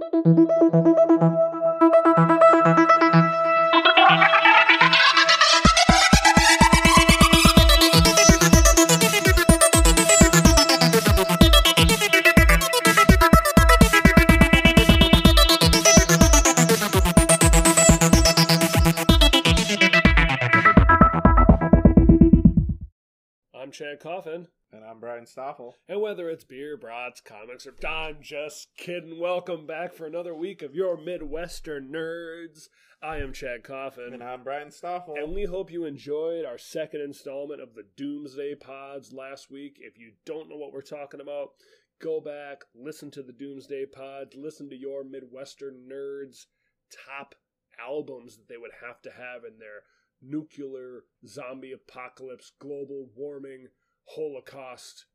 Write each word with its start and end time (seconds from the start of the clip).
And 0.00 0.48
I'm 1.20 1.41
Brian 25.22 25.26
Stoffel. 25.30 25.76
And 25.88 26.00
whether 26.00 26.28
it's 26.28 26.42
beer, 26.42 26.76
brats, 26.76 27.20
comics, 27.20 27.64
or 27.64 27.74
I'm 27.86 28.16
just 28.20 28.76
kidding, 28.76 29.20
welcome 29.20 29.68
back 29.68 29.94
for 29.94 30.04
another 30.04 30.34
week 30.34 30.62
of 30.62 30.74
your 30.74 30.96
Midwestern 30.96 31.92
Nerds. 31.92 32.66
I 33.00 33.18
am 33.18 33.32
Chad 33.32 33.62
Coffin. 33.62 34.14
And 34.14 34.22
I'm 34.22 34.42
Brian 34.42 34.72
Stoffel. 34.72 35.14
And 35.16 35.32
we 35.32 35.44
hope 35.44 35.70
you 35.70 35.84
enjoyed 35.84 36.44
our 36.44 36.58
second 36.58 37.02
installment 37.02 37.60
of 37.60 37.76
the 37.76 37.84
Doomsday 37.96 38.56
Pods 38.56 39.12
last 39.12 39.48
week. 39.48 39.76
If 39.78 39.96
you 39.96 40.14
don't 40.26 40.48
know 40.48 40.56
what 40.56 40.72
we're 40.72 40.82
talking 40.82 41.20
about, 41.20 41.50
go 42.00 42.20
back, 42.20 42.62
listen 42.74 43.12
to 43.12 43.22
the 43.22 43.32
Doomsday 43.32 43.86
Pods, 43.94 44.34
listen 44.34 44.68
to 44.70 44.76
your 44.76 45.04
Midwestern 45.04 45.88
Nerds 45.88 46.46
top 47.06 47.36
albums 47.78 48.38
that 48.38 48.48
they 48.48 48.56
would 48.56 48.72
have 48.84 49.00
to 49.02 49.10
have 49.10 49.44
in 49.44 49.60
their 49.60 49.84
nuclear 50.20 51.04
zombie 51.24 51.72
apocalypse, 51.72 52.50
global 52.58 53.06
warming, 53.16 53.68
holocaust, 54.08 55.06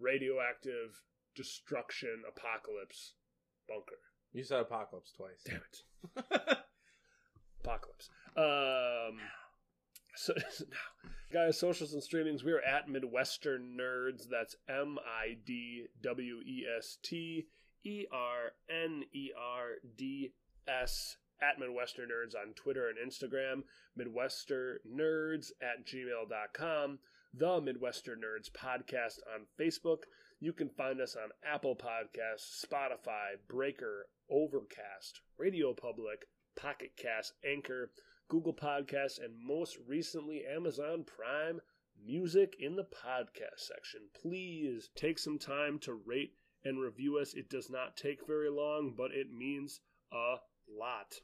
radioactive 0.00 1.02
destruction 1.34 2.22
apocalypse 2.28 3.14
bunker. 3.68 3.98
You 4.32 4.44
said 4.44 4.60
apocalypse 4.60 5.12
twice. 5.12 5.42
Damn 5.44 5.56
it. 5.56 5.82
apocalypse. 7.64 8.08
Um, 8.36 9.18
so 10.16 10.34
guys, 11.32 11.58
socials 11.58 11.92
and 11.92 12.02
streamings. 12.02 12.44
We 12.44 12.52
are 12.52 12.60
at 12.60 12.88
Midwestern 12.88 13.76
Nerds. 13.80 14.24
That's 14.30 14.56
M 14.68 14.98
I 15.04 15.36
D 15.44 15.86
W 16.02 16.40
E 16.46 16.64
S 16.78 16.98
T 17.02 17.46
E 17.84 18.06
R 18.12 18.52
N 18.68 19.02
E 19.12 19.30
R 19.36 19.78
D 19.96 20.32
S 20.68 21.16
at 21.42 21.58
Midwestern 21.58 22.08
Nerds 22.10 22.34
on 22.34 22.52
Twitter 22.54 22.88
and 22.88 22.98
Instagram, 22.98 23.62
Midwestern 23.96 24.78
Nerds 24.86 25.50
at 25.62 25.86
gmail.com, 25.86 26.98
the 27.32 27.60
Midwestern 27.60 28.20
Nerds 28.20 28.50
podcast 28.50 29.18
on 29.34 29.46
Facebook. 29.58 30.04
You 30.40 30.52
can 30.52 30.68
find 30.68 31.00
us 31.00 31.16
on 31.16 31.30
Apple 31.44 31.76
Podcasts, 31.76 32.64
Spotify, 32.64 33.36
Breaker, 33.48 34.06
Overcast, 34.30 35.20
Radio 35.38 35.72
Public, 35.72 36.26
Pocket 36.56 36.92
Cast, 36.96 37.34
Anchor, 37.44 37.92
Google 38.28 38.54
Podcasts, 38.54 39.22
and 39.22 39.34
most 39.38 39.78
recently 39.86 40.44
Amazon 40.44 41.04
Prime 41.04 41.60
Music 42.04 42.56
in 42.58 42.76
the 42.76 42.84
podcast 42.84 43.58
section. 43.58 44.00
Please 44.20 44.90
take 44.96 45.18
some 45.18 45.38
time 45.38 45.78
to 45.80 45.94
rate 45.94 46.34
and 46.64 46.80
review 46.80 47.18
us. 47.18 47.34
It 47.34 47.48
does 47.48 47.70
not 47.70 47.96
take 47.96 48.26
very 48.26 48.50
long, 48.50 48.94
but 48.96 49.12
it 49.12 49.30
means 49.30 49.80
a 50.12 50.36
lot. 50.68 51.20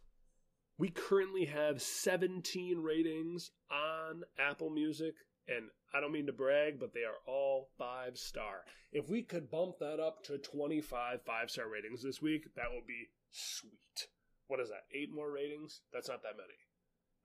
We 0.79 0.91
currently 0.91 1.47
have 1.47 1.81
17 1.81 2.79
ratings 2.79 3.51
on 3.71 4.25
Apple 4.39 4.69
Music, 4.71 5.15
and 5.49 5.71
I 5.95 6.01
don't 6.01 6.13
mean 6.13 6.27
to 6.27 6.33
brag, 6.33 6.79
but 6.79 6.93
they 6.93 7.05
are 7.05 7.21
all 7.27 7.69
five 7.79 8.19
star. 8.19 8.65
If 8.93 9.09
we 9.09 9.23
could 9.23 9.51
bump 9.51 9.79
that 9.79 10.01
up 10.01 10.25
to 10.25 10.39
25 10.39 11.23
five 11.23 11.51
star 11.51 11.69
ratings 11.69 12.03
this 12.03 12.21
week, 12.21 12.55
that 12.57 12.73
would 12.75 12.87
be 12.87 13.09
sweet. 13.31 14.09
What 14.49 14.61
is 14.61 14.69
that? 14.69 14.87
Eight 14.95 15.13
more 15.13 15.31
ratings? 15.31 15.81
That's 15.93 16.09
not 16.09 16.23
that 16.23 16.37
many. 16.37 16.55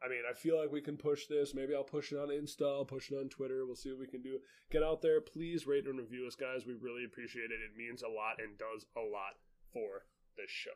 I 0.03 0.09
mean, 0.09 0.23
I 0.27 0.33
feel 0.33 0.59
like 0.59 0.71
we 0.71 0.81
can 0.81 0.97
push 0.97 1.27
this. 1.27 1.53
Maybe 1.53 1.75
I'll 1.75 1.83
push 1.83 2.11
it 2.11 2.17
on 2.17 2.29
Insta, 2.29 2.65
I'll 2.65 2.85
push 2.85 3.11
it 3.11 3.15
on 3.15 3.29
Twitter. 3.29 3.65
We'll 3.65 3.75
see 3.75 3.91
what 3.91 3.99
we 3.99 4.07
can 4.07 4.23
do. 4.23 4.39
Get 4.71 4.81
out 4.81 5.01
there. 5.01 5.21
Please 5.21 5.67
rate 5.67 5.85
and 5.85 5.99
review 5.99 6.25
us, 6.25 6.35
guys. 6.35 6.65
We 6.65 6.73
really 6.73 7.05
appreciate 7.05 7.51
it. 7.51 7.61
It 7.61 7.77
means 7.77 8.01
a 8.01 8.07
lot 8.07 8.41
and 8.41 8.57
does 8.57 8.85
a 8.97 9.01
lot 9.01 9.37
for 9.71 10.05
the 10.37 10.47
show. 10.47 10.71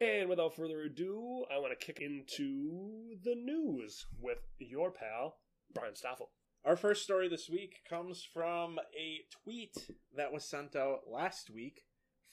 And 0.00 0.28
without 0.28 0.54
further 0.54 0.80
ado, 0.82 1.44
I 1.52 1.58
want 1.58 1.78
to 1.78 1.84
kick 1.84 2.00
into 2.00 3.16
the 3.22 3.34
news 3.34 4.06
with 4.18 4.38
your 4.58 4.92
pal, 4.92 5.38
Brian 5.74 5.96
Stoffel. 5.96 6.30
Our 6.64 6.76
first 6.76 7.02
story 7.02 7.28
this 7.28 7.48
week 7.48 7.80
comes 7.88 8.22
from 8.22 8.78
a 8.78 9.24
tweet 9.42 9.74
that 10.14 10.32
was 10.32 10.44
sent 10.44 10.76
out 10.76 11.02
last 11.10 11.50
week 11.50 11.84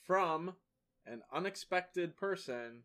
from 0.05 0.55
an 1.05 1.21
unexpected 1.31 2.17
person 2.17 2.83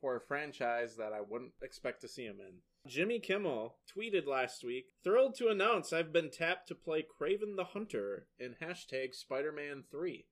for 0.00 0.16
a 0.16 0.20
franchise 0.20 0.96
that 0.96 1.12
I 1.12 1.20
wouldn't 1.20 1.52
expect 1.62 2.00
to 2.00 2.08
see 2.08 2.24
him 2.24 2.38
in. 2.40 2.90
Jimmy 2.90 3.20
Kimmel 3.20 3.76
tweeted 3.94 4.26
last 4.26 4.64
week, 4.64 4.86
thrilled 5.04 5.34
to 5.36 5.48
announce 5.48 5.92
I've 5.92 6.12
been 6.12 6.30
tapped 6.30 6.68
to 6.68 6.74
play 6.74 7.04
Kraven 7.04 7.56
the 7.56 7.64
Hunter 7.64 8.26
in 8.38 8.56
hashtag 8.60 9.14
Spider 9.14 9.52
Man 9.52 9.84
3. 9.90 10.24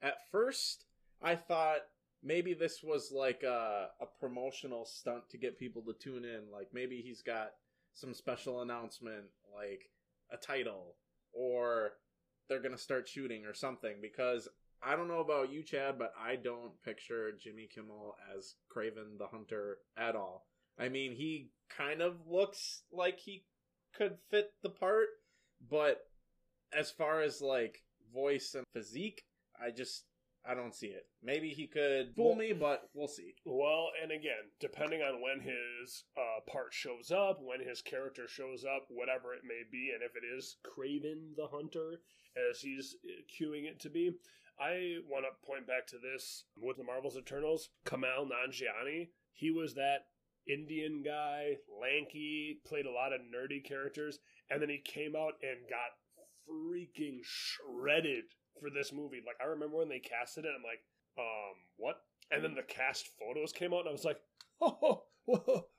At 0.00 0.30
first, 0.30 0.86
I 1.22 1.36
thought 1.36 1.80
maybe 2.22 2.54
this 2.54 2.82
was 2.82 3.12
like 3.14 3.42
a, 3.42 3.88
a 4.00 4.06
promotional 4.18 4.86
stunt 4.86 5.28
to 5.30 5.38
get 5.38 5.58
people 5.58 5.82
to 5.82 5.92
tune 5.92 6.24
in. 6.24 6.50
Like 6.50 6.68
maybe 6.72 7.02
he's 7.04 7.22
got 7.22 7.50
some 7.94 8.14
special 8.14 8.62
announcement, 8.62 9.26
like 9.54 9.90
a 10.30 10.36
title, 10.36 10.96
or 11.32 11.92
they're 12.48 12.62
gonna 12.62 12.78
start 12.78 13.08
shooting 13.08 13.44
or 13.44 13.54
something. 13.54 13.96
Because 14.00 14.48
I 14.82 14.96
don't 14.96 15.08
know 15.08 15.20
about 15.20 15.52
you, 15.52 15.62
Chad, 15.62 15.98
but 15.98 16.12
I 16.18 16.36
don't 16.36 16.82
picture 16.82 17.32
Jimmy 17.32 17.68
Kimmel 17.72 18.16
as 18.36 18.54
Kraven 18.74 19.18
the 19.18 19.28
Hunter 19.28 19.78
at 19.96 20.16
all. 20.16 20.46
I 20.78 20.88
mean, 20.88 21.12
he 21.12 21.50
kind 21.68 22.00
of 22.00 22.26
looks 22.26 22.82
like 22.90 23.18
he 23.20 23.44
could 23.94 24.16
fit 24.30 24.52
the 24.62 24.70
part, 24.70 25.08
but 25.70 26.06
as 26.72 26.90
far 26.90 27.22
as 27.22 27.40
like 27.40 27.82
voice 28.12 28.54
and 28.54 28.64
physique, 28.72 29.22
I 29.62 29.70
just 29.70 30.04
I 30.44 30.54
don't 30.54 30.74
see 30.74 30.88
it. 30.88 31.06
Maybe 31.22 31.50
he 31.50 31.68
could 31.68 32.14
fool 32.16 32.34
me, 32.34 32.52
but 32.52 32.88
we'll 32.94 33.06
see. 33.06 33.34
Well, 33.44 33.90
and 34.02 34.10
again, 34.10 34.50
depending 34.58 35.00
on 35.00 35.22
when 35.22 35.40
his 35.40 36.04
uh, 36.16 36.40
part 36.50 36.72
shows 36.72 37.12
up, 37.12 37.38
when 37.40 37.60
his 37.60 37.80
character 37.80 38.26
shows 38.26 38.64
up, 38.64 38.86
whatever 38.88 39.34
it 39.34 39.42
may 39.46 39.62
be, 39.70 39.92
and 39.94 40.02
if 40.02 40.16
it 40.16 40.26
is 40.26 40.56
Kraven 40.66 41.36
the 41.36 41.46
Hunter, 41.46 42.00
as 42.50 42.60
he's 42.60 42.96
uh, 43.04 43.22
cueing 43.30 43.64
it 43.64 43.78
to 43.80 43.90
be, 43.90 44.12
I 44.58 44.96
want 45.08 45.24
to 45.24 45.46
point 45.46 45.66
back 45.66 45.86
to 45.88 45.96
this 45.98 46.44
with 46.56 46.76
the 46.76 46.84
Marvel's 46.84 47.16
Eternals. 47.16 47.70
Kumail 47.86 48.28
Nanjiani, 48.28 49.10
he 49.32 49.50
was 49.50 49.74
that 49.74 50.06
Indian 50.48 51.02
guy, 51.04 51.58
lanky, 51.80 52.60
played 52.66 52.86
a 52.86 52.90
lot 52.90 53.12
of 53.12 53.20
nerdy 53.20 53.64
characters, 53.64 54.18
and 54.50 54.60
then 54.60 54.68
he 54.68 54.78
came 54.78 55.14
out 55.14 55.34
and 55.42 55.68
got 55.70 55.94
freaking 56.48 57.20
shredded 57.22 58.24
for 58.60 58.70
this 58.70 58.92
movie. 58.92 59.22
Like 59.24 59.36
I 59.42 59.50
remember 59.50 59.78
when 59.78 59.88
they 59.88 60.00
casted 60.00 60.44
it, 60.44 60.52
I'm 60.56 60.62
like, 60.62 60.80
um, 61.18 61.56
what? 61.76 61.96
And 62.30 62.42
then 62.42 62.54
the 62.54 62.62
cast 62.62 63.08
photos 63.18 63.52
came 63.52 63.74
out, 63.74 63.80
and 63.80 63.88
I 63.88 63.92
was 63.92 64.04
like, 64.04 64.20
oh, 64.60 65.04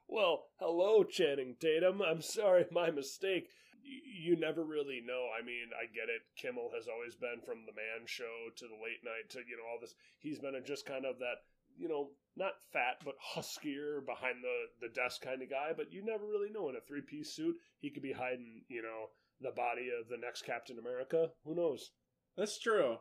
well, 0.08 0.46
hello, 0.60 1.04
Channing 1.04 1.56
Tatum. 1.60 2.02
I'm 2.02 2.22
sorry, 2.22 2.66
my 2.72 2.92
mistake. 2.92 3.50
You 3.84 4.38
never 4.38 4.64
really 4.64 5.02
know. 5.04 5.28
I 5.38 5.44
mean, 5.44 5.74
I 5.76 5.92
get 5.92 6.08
it. 6.08 6.22
Kimmel 6.38 6.72
has 6.74 6.88
always 6.88 7.16
been 7.16 7.42
from 7.44 7.66
the 7.66 7.76
Man 7.76 8.06
Show 8.06 8.48
to 8.56 8.66
the 8.66 8.80
late 8.80 9.04
night 9.04 9.30
to 9.32 9.40
you 9.40 9.58
know 9.58 9.68
all 9.70 9.80
this. 9.82 9.96
He's 10.20 10.40
been 10.40 10.56
a 10.56 10.62
just 10.62 10.86
kind 10.86 11.06
of 11.06 11.20
that 11.20 11.44
you 11.76 11.90
know 11.90 12.12
not 12.38 12.62
fat 12.72 13.02
but 13.04 13.16
huskier 13.20 14.00
behind 14.06 14.44
the 14.44 14.88
the 14.88 14.94
desk 14.94 15.22
kind 15.22 15.42
of 15.42 15.50
guy. 15.50 15.74
But 15.76 15.92
you 15.92 16.06
never 16.06 16.26
really 16.26 16.50
know. 16.50 16.70
In 16.70 16.78
a 16.78 16.82
three 16.88 17.02
piece 17.02 17.34
suit, 17.34 17.56
he 17.80 17.90
could 17.90 18.04
be 18.04 18.14
hiding 18.14 18.64
you 18.70 18.82
know 18.82 19.10
the 19.42 19.52
body 19.52 19.90
of 19.92 20.08
the 20.08 20.18
next 20.18 20.46
Captain 20.46 20.80
America. 20.80 21.32
Who 21.44 21.56
knows? 21.56 21.92
That's 22.38 22.60
true. 22.60 22.98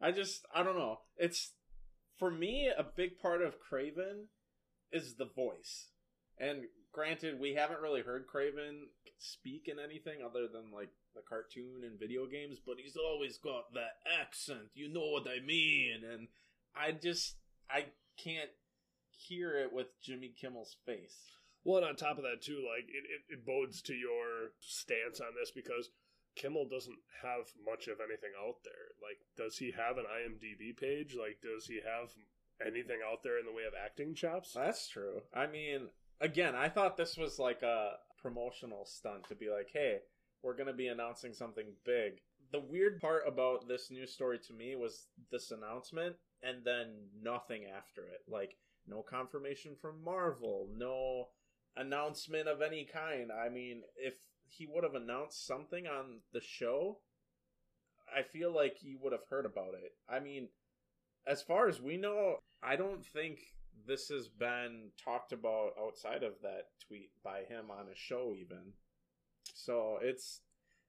I 0.00 0.12
just 0.12 0.44
I 0.54 0.62
don't 0.62 0.78
know. 0.78 1.00
It's 1.16 1.52
for 2.18 2.30
me 2.30 2.70
a 2.76 2.84
big 2.84 3.18
part 3.18 3.42
of 3.42 3.56
Kraven 3.60 4.26
is 4.92 5.14
the 5.14 5.26
voice. 5.26 5.88
And 6.38 6.64
granted, 6.92 7.40
we 7.40 7.54
haven't 7.54 7.80
really 7.80 8.02
heard 8.02 8.26
Kraven 8.26 8.88
speak 9.18 9.68
in 9.68 9.78
anything 9.78 10.18
other 10.24 10.46
than 10.46 10.70
like 10.72 10.90
the 11.14 11.22
cartoon 11.26 11.82
and 11.84 11.98
video 11.98 12.26
games, 12.26 12.58
but 12.64 12.76
he's 12.82 12.96
always 12.96 13.38
got 13.38 13.72
that 13.74 13.96
accent. 14.20 14.70
You 14.74 14.92
know 14.92 15.08
what 15.10 15.26
I 15.26 15.44
mean? 15.44 16.02
And 16.10 16.28
I 16.74 16.92
just 16.92 17.36
I 17.70 17.86
can't 18.22 18.50
hear 19.10 19.56
it 19.58 19.72
with 19.72 19.86
Jimmy 20.02 20.34
Kimmel's 20.40 20.76
face. 20.84 21.16
Well, 21.64 21.78
and 21.78 21.86
on 21.86 21.96
top 21.96 22.18
of 22.18 22.24
that 22.24 22.42
too, 22.42 22.62
like 22.64 22.84
it, 22.88 23.04
it, 23.08 23.38
it 23.38 23.46
bodes 23.46 23.82
to 23.82 23.94
your 23.94 24.52
stance 24.60 25.20
on 25.20 25.34
this 25.38 25.50
because 25.50 25.88
Kimmel 26.36 26.68
doesn't 26.68 26.98
have 27.22 27.50
much 27.64 27.88
of 27.88 27.98
anything 28.00 28.30
out 28.38 28.56
there. 28.64 28.94
Like, 29.02 29.18
does 29.36 29.58
he 29.58 29.72
have 29.72 29.98
an 29.98 30.04
IMDb 30.04 30.76
page? 30.76 31.16
Like, 31.18 31.38
does 31.42 31.66
he 31.66 31.76
have 31.76 32.10
anything 32.64 32.98
out 33.10 33.22
there 33.22 33.38
in 33.38 33.46
the 33.46 33.52
way 33.52 33.64
of 33.66 33.74
acting 33.74 34.14
chops? 34.14 34.52
That's 34.54 34.88
true. 34.88 35.22
I 35.34 35.46
mean, 35.46 35.88
again, 36.20 36.54
I 36.54 36.68
thought 36.68 36.96
this 36.96 37.16
was 37.16 37.38
like 37.38 37.62
a 37.62 37.94
promotional 38.20 38.84
stunt 38.84 39.28
to 39.28 39.34
be 39.34 39.48
like, 39.48 39.68
hey, 39.72 39.98
we're 40.42 40.56
going 40.56 40.68
to 40.68 40.72
be 40.72 40.88
announcing 40.88 41.32
something 41.32 41.66
big. 41.84 42.20
The 42.52 42.60
weird 42.60 43.00
part 43.00 43.22
about 43.26 43.66
this 43.66 43.90
news 43.90 44.12
story 44.12 44.38
to 44.46 44.52
me 44.52 44.76
was 44.76 45.06
this 45.30 45.50
announcement 45.50 46.16
and 46.42 46.64
then 46.64 47.08
nothing 47.20 47.64
after 47.64 48.02
it. 48.02 48.20
Like 48.28 48.56
no 48.86 49.02
confirmation 49.02 49.72
from 49.80 50.04
Marvel, 50.04 50.68
no 50.76 51.28
announcement 51.76 52.48
of 52.48 52.62
any 52.62 52.84
kind. 52.84 53.30
I 53.32 53.48
mean, 53.48 53.82
if 53.96 54.14
he 54.48 54.66
would 54.66 54.84
have 54.84 54.94
announced 54.94 55.46
something 55.46 55.86
on 55.86 56.20
the 56.32 56.40
show, 56.40 56.98
I 58.14 58.22
feel 58.22 58.54
like 58.54 58.82
you 58.82 58.98
would 59.02 59.12
have 59.12 59.26
heard 59.28 59.46
about 59.46 59.74
it. 59.74 59.92
I 60.08 60.20
mean, 60.20 60.48
as 61.26 61.42
far 61.42 61.68
as 61.68 61.80
we 61.80 61.96
know, 61.96 62.36
I 62.62 62.76
don't 62.76 63.04
think 63.04 63.38
this 63.86 64.08
has 64.08 64.28
been 64.28 64.90
talked 65.02 65.32
about 65.32 65.72
outside 65.80 66.22
of 66.22 66.40
that 66.42 66.68
tweet 66.86 67.10
by 67.22 67.40
him 67.48 67.70
on 67.70 67.86
a 67.92 67.96
show 67.96 68.34
even. 68.36 68.72
So 69.54 69.98
it's 70.00 70.40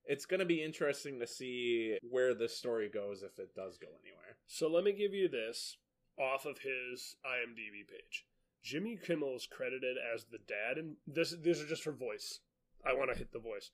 it's 0.06 0.26
going 0.26 0.40
to 0.40 0.46
be 0.46 0.64
interesting 0.64 1.20
to 1.20 1.28
see 1.28 1.98
where 2.02 2.34
this 2.34 2.58
story 2.58 2.90
goes 2.90 3.24
if 3.24 3.38
it 3.40 3.54
does 3.56 3.78
go 3.78 3.88
anywhere. 4.02 4.38
So 4.48 4.70
let 4.70 4.86
me 4.86 4.94
give 4.94 5.14
you 5.14 5.28
this 5.28 5.78
off 6.18 6.46
of 6.46 6.60
his 6.60 7.18
IMDb 7.26 7.88
page. 7.88 8.26
Jimmy 8.64 8.98
Kimmel 9.02 9.36
is 9.36 9.48
credited 9.50 9.98
as 10.14 10.26
the 10.26 10.40
dad, 10.40 10.78
and 10.78 10.96
this 11.06 11.36
these 11.42 11.62
are 11.62 11.68
just 11.68 11.84
for 11.84 11.92
voice. 11.92 12.40
I 12.86 12.94
want 12.94 13.12
to 13.12 13.18
hit 13.18 13.32
the 13.32 13.40
voice. 13.40 13.72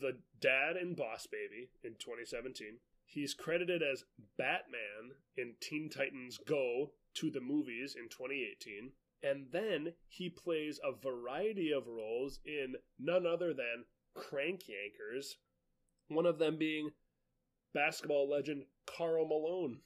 The 0.00 0.18
dad 0.40 0.76
in 0.76 0.94
Boss 0.94 1.26
Baby 1.26 1.70
in 1.82 1.92
2017. 1.92 2.78
He's 3.06 3.34
credited 3.34 3.82
as 3.82 4.04
Batman 4.38 5.12
in 5.36 5.54
Teen 5.60 5.88
Titans 5.88 6.38
Go 6.38 6.92
to 7.14 7.30
the 7.30 7.40
movies 7.40 7.94
in 7.96 8.08
2018. 8.08 8.92
And 9.22 9.46
then 9.52 9.94
he 10.08 10.28
plays 10.28 10.80
a 10.82 10.92
variety 10.92 11.72
of 11.72 11.86
roles 11.86 12.40
in 12.44 12.74
none 12.98 13.26
other 13.26 13.54
than 13.54 13.84
Crank 14.14 14.64
Yankers, 14.64 15.34
one 16.08 16.26
of 16.26 16.38
them 16.38 16.58
being 16.58 16.90
basketball 17.72 18.28
legend 18.28 18.64
Karl 18.86 19.26
Malone. 19.26 19.80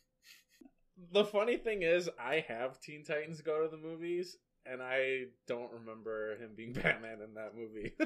The 1.12 1.24
funny 1.24 1.56
thing 1.56 1.82
is, 1.82 2.10
I 2.18 2.44
have 2.48 2.80
Teen 2.80 3.04
Titans 3.04 3.40
go 3.40 3.62
to 3.62 3.68
the 3.68 3.76
movies, 3.76 4.36
and 4.70 4.82
I 4.82 5.24
don't 5.46 5.72
remember 5.72 6.36
him 6.36 6.50
being 6.56 6.72
Batman 6.74 7.18
in 7.24 7.34
that 7.34 7.54
movie. 7.56 7.92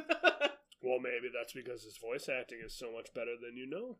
well, 0.82 0.98
maybe 1.00 1.30
that's 1.32 1.52
because 1.52 1.82
his 1.82 1.98
voice 1.98 2.28
acting 2.28 2.60
is 2.64 2.76
so 2.76 2.92
much 2.92 3.12
better 3.14 3.34
than 3.40 3.56
you 3.56 3.68
know. 3.68 3.98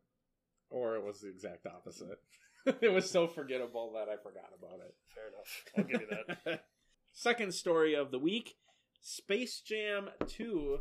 Or 0.69 0.95
it 0.95 1.03
was 1.03 1.21
the 1.21 1.29
exact 1.29 1.67
opposite. 1.67 2.19
it 2.81 2.91
was 2.91 3.09
so 3.09 3.27
forgettable 3.27 3.93
that 3.93 4.11
I 4.11 4.17
forgot 4.17 4.49
about 4.57 4.79
it. 4.79 4.95
Fair 5.13 5.27
enough. 5.27 5.63
I'll 5.77 5.83
give 5.83 6.01
you 6.01 6.35
that. 6.45 6.65
Second 7.11 7.53
story 7.53 7.93
of 7.93 8.11
the 8.11 8.19
week 8.19 8.55
Space 9.01 9.59
Jam 9.59 10.09
2 10.25 10.79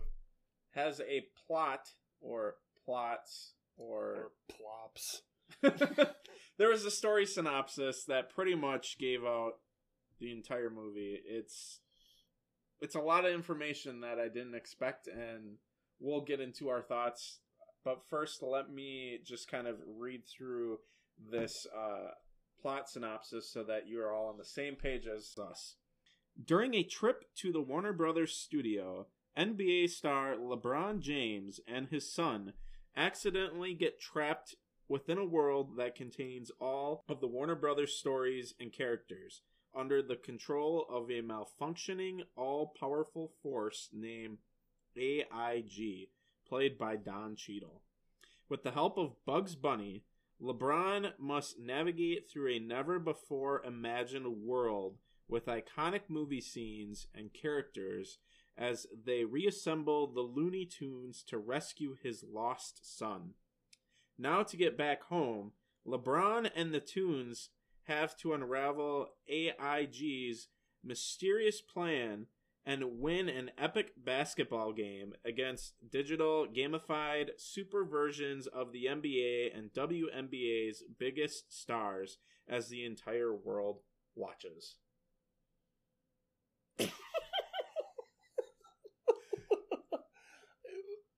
has 0.75 1.01
a 1.01 1.27
plot 1.47 1.91
or 2.21 2.55
plots 2.85 3.55
or, 3.77 3.99
or 3.99 4.31
plops. 4.49 5.23
there 6.57 6.69
was 6.69 6.85
a 6.85 6.91
story 6.91 7.27
synopsis 7.27 8.05
that 8.05 8.31
pretty 8.31 8.55
much 8.55 8.97
gave 8.99 9.25
out 9.25 9.55
the 10.23 10.33
entire 10.33 10.71
movie. 10.71 11.21
It's 11.27 11.81
it's 12.81 12.95
a 12.95 13.01
lot 13.01 13.27
of 13.27 13.35
information 13.35 14.01
that 14.01 14.19
I 14.19 14.29
didn't 14.29 14.55
expect 14.55 15.07
and 15.07 15.57
we'll 16.01 16.23
get 16.23 16.41
into 16.41 16.69
our 16.69 16.81
thoughts. 16.81 17.41
But 17.85 18.03
first 18.09 18.43
let 18.43 18.73
me 18.73 19.19
just 19.25 19.51
kind 19.51 19.67
of 19.67 19.77
read 19.99 20.23
through 20.27 20.79
this 21.31 21.67
uh, 21.77 22.13
plot 22.61 22.89
synopsis 22.89 23.53
so 23.53 23.65
that 23.65 23.87
you 23.87 24.01
are 24.01 24.13
all 24.13 24.29
on 24.29 24.39
the 24.39 24.45
same 24.45 24.77
page 24.77 25.07
as 25.07 25.37
us. 25.39 25.77
During 26.43 26.75
a 26.75 26.83
trip 26.83 27.25
to 27.37 27.53
the 27.53 27.61
Warner 27.61 27.93
Brothers 27.93 28.35
studio, 28.35 29.07
NBA 29.37 29.91
star 29.91 30.37
LeBron 30.37 31.01
James 31.01 31.61
and 31.67 31.89
his 31.89 32.13
son 32.13 32.55
accidentally 32.97 33.75
get 33.75 34.01
trapped 34.01 34.55
within 34.89 35.19
a 35.19 35.25
world 35.25 35.77
that 35.79 35.95
contains 35.95 36.51
all 36.61 37.05
of 37.09 37.21
the 37.21 37.27
Warner 37.27 37.55
Brothers 37.55 37.95
stories 37.95 38.55
and 38.61 38.73
characters 38.73 39.41
under 39.75 40.03
the 40.03 40.17
control 40.17 40.87
of 40.91 41.11
a 41.11 41.23
malfunctioning, 41.23 42.21
all 42.37 42.75
powerful 42.79 43.33
force 43.43 43.89
named 43.93 44.39
AIG, 44.97 46.09
played 46.47 46.79
by 46.79 46.97
Don 46.97 47.37
Cheadle. 47.37 47.83
With 48.49 48.63
the 48.63 48.73
help 48.73 48.99
of 48.99 49.17
Bugs 49.25 49.55
Bunny, 49.55 50.05
LeBron 50.43 51.13
must 51.19 51.59
navigate 51.59 52.29
through 52.29 52.53
a 52.53 52.59
never 52.59 52.99
before 52.99 53.63
imagined 53.65 54.43
world 54.43 54.99
with 55.29 55.47
iconic 55.47 56.03
movie 56.09 56.41
scenes 56.41 57.07
and 57.15 57.33
characters 57.33 58.19
as 58.59 58.87
they 59.05 59.25
reassemble 59.25 60.13
the 60.13 60.21
Looney 60.21 60.67
Tunes 60.67 61.23
to 61.29 61.39
rescue 61.39 61.97
his 62.03 62.23
lost 62.23 62.81
son. 62.83 63.31
Now, 64.19 64.43
to 64.43 64.57
get 64.57 64.77
back 64.77 65.05
home, 65.05 65.53
LeBron 65.87 66.51
and 66.55 66.75
the 66.75 66.81
Tunes 66.81 67.49
have 67.87 68.17
to 68.19 68.33
unravel 68.33 69.09
AIG's 69.29 70.49
mysterious 70.85 71.61
plan 71.61 72.27
and 72.65 73.01
win 73.01 73.29
an 73.29 73.51
epic 73.59 73.93
basketball 73.97 74.73
game 74.73 75.13
against 75.25 75.75
digital 75.91 76.47
gamified 76.47 77.31
super 77.37 77.85
versions 77.85 78.47
of 78.47 78.73
the 78.73 78.85
NBA 78.87 79.57
and 79.57 79.73
WNBA's 79.73 80.85
biggest 80.99 81.53
stars 81.53 82.19
as 82.49 82.69
the 82.69 82.85
entire 82.85 83.35
world 83.35 83.81
watches. 84.15 84.77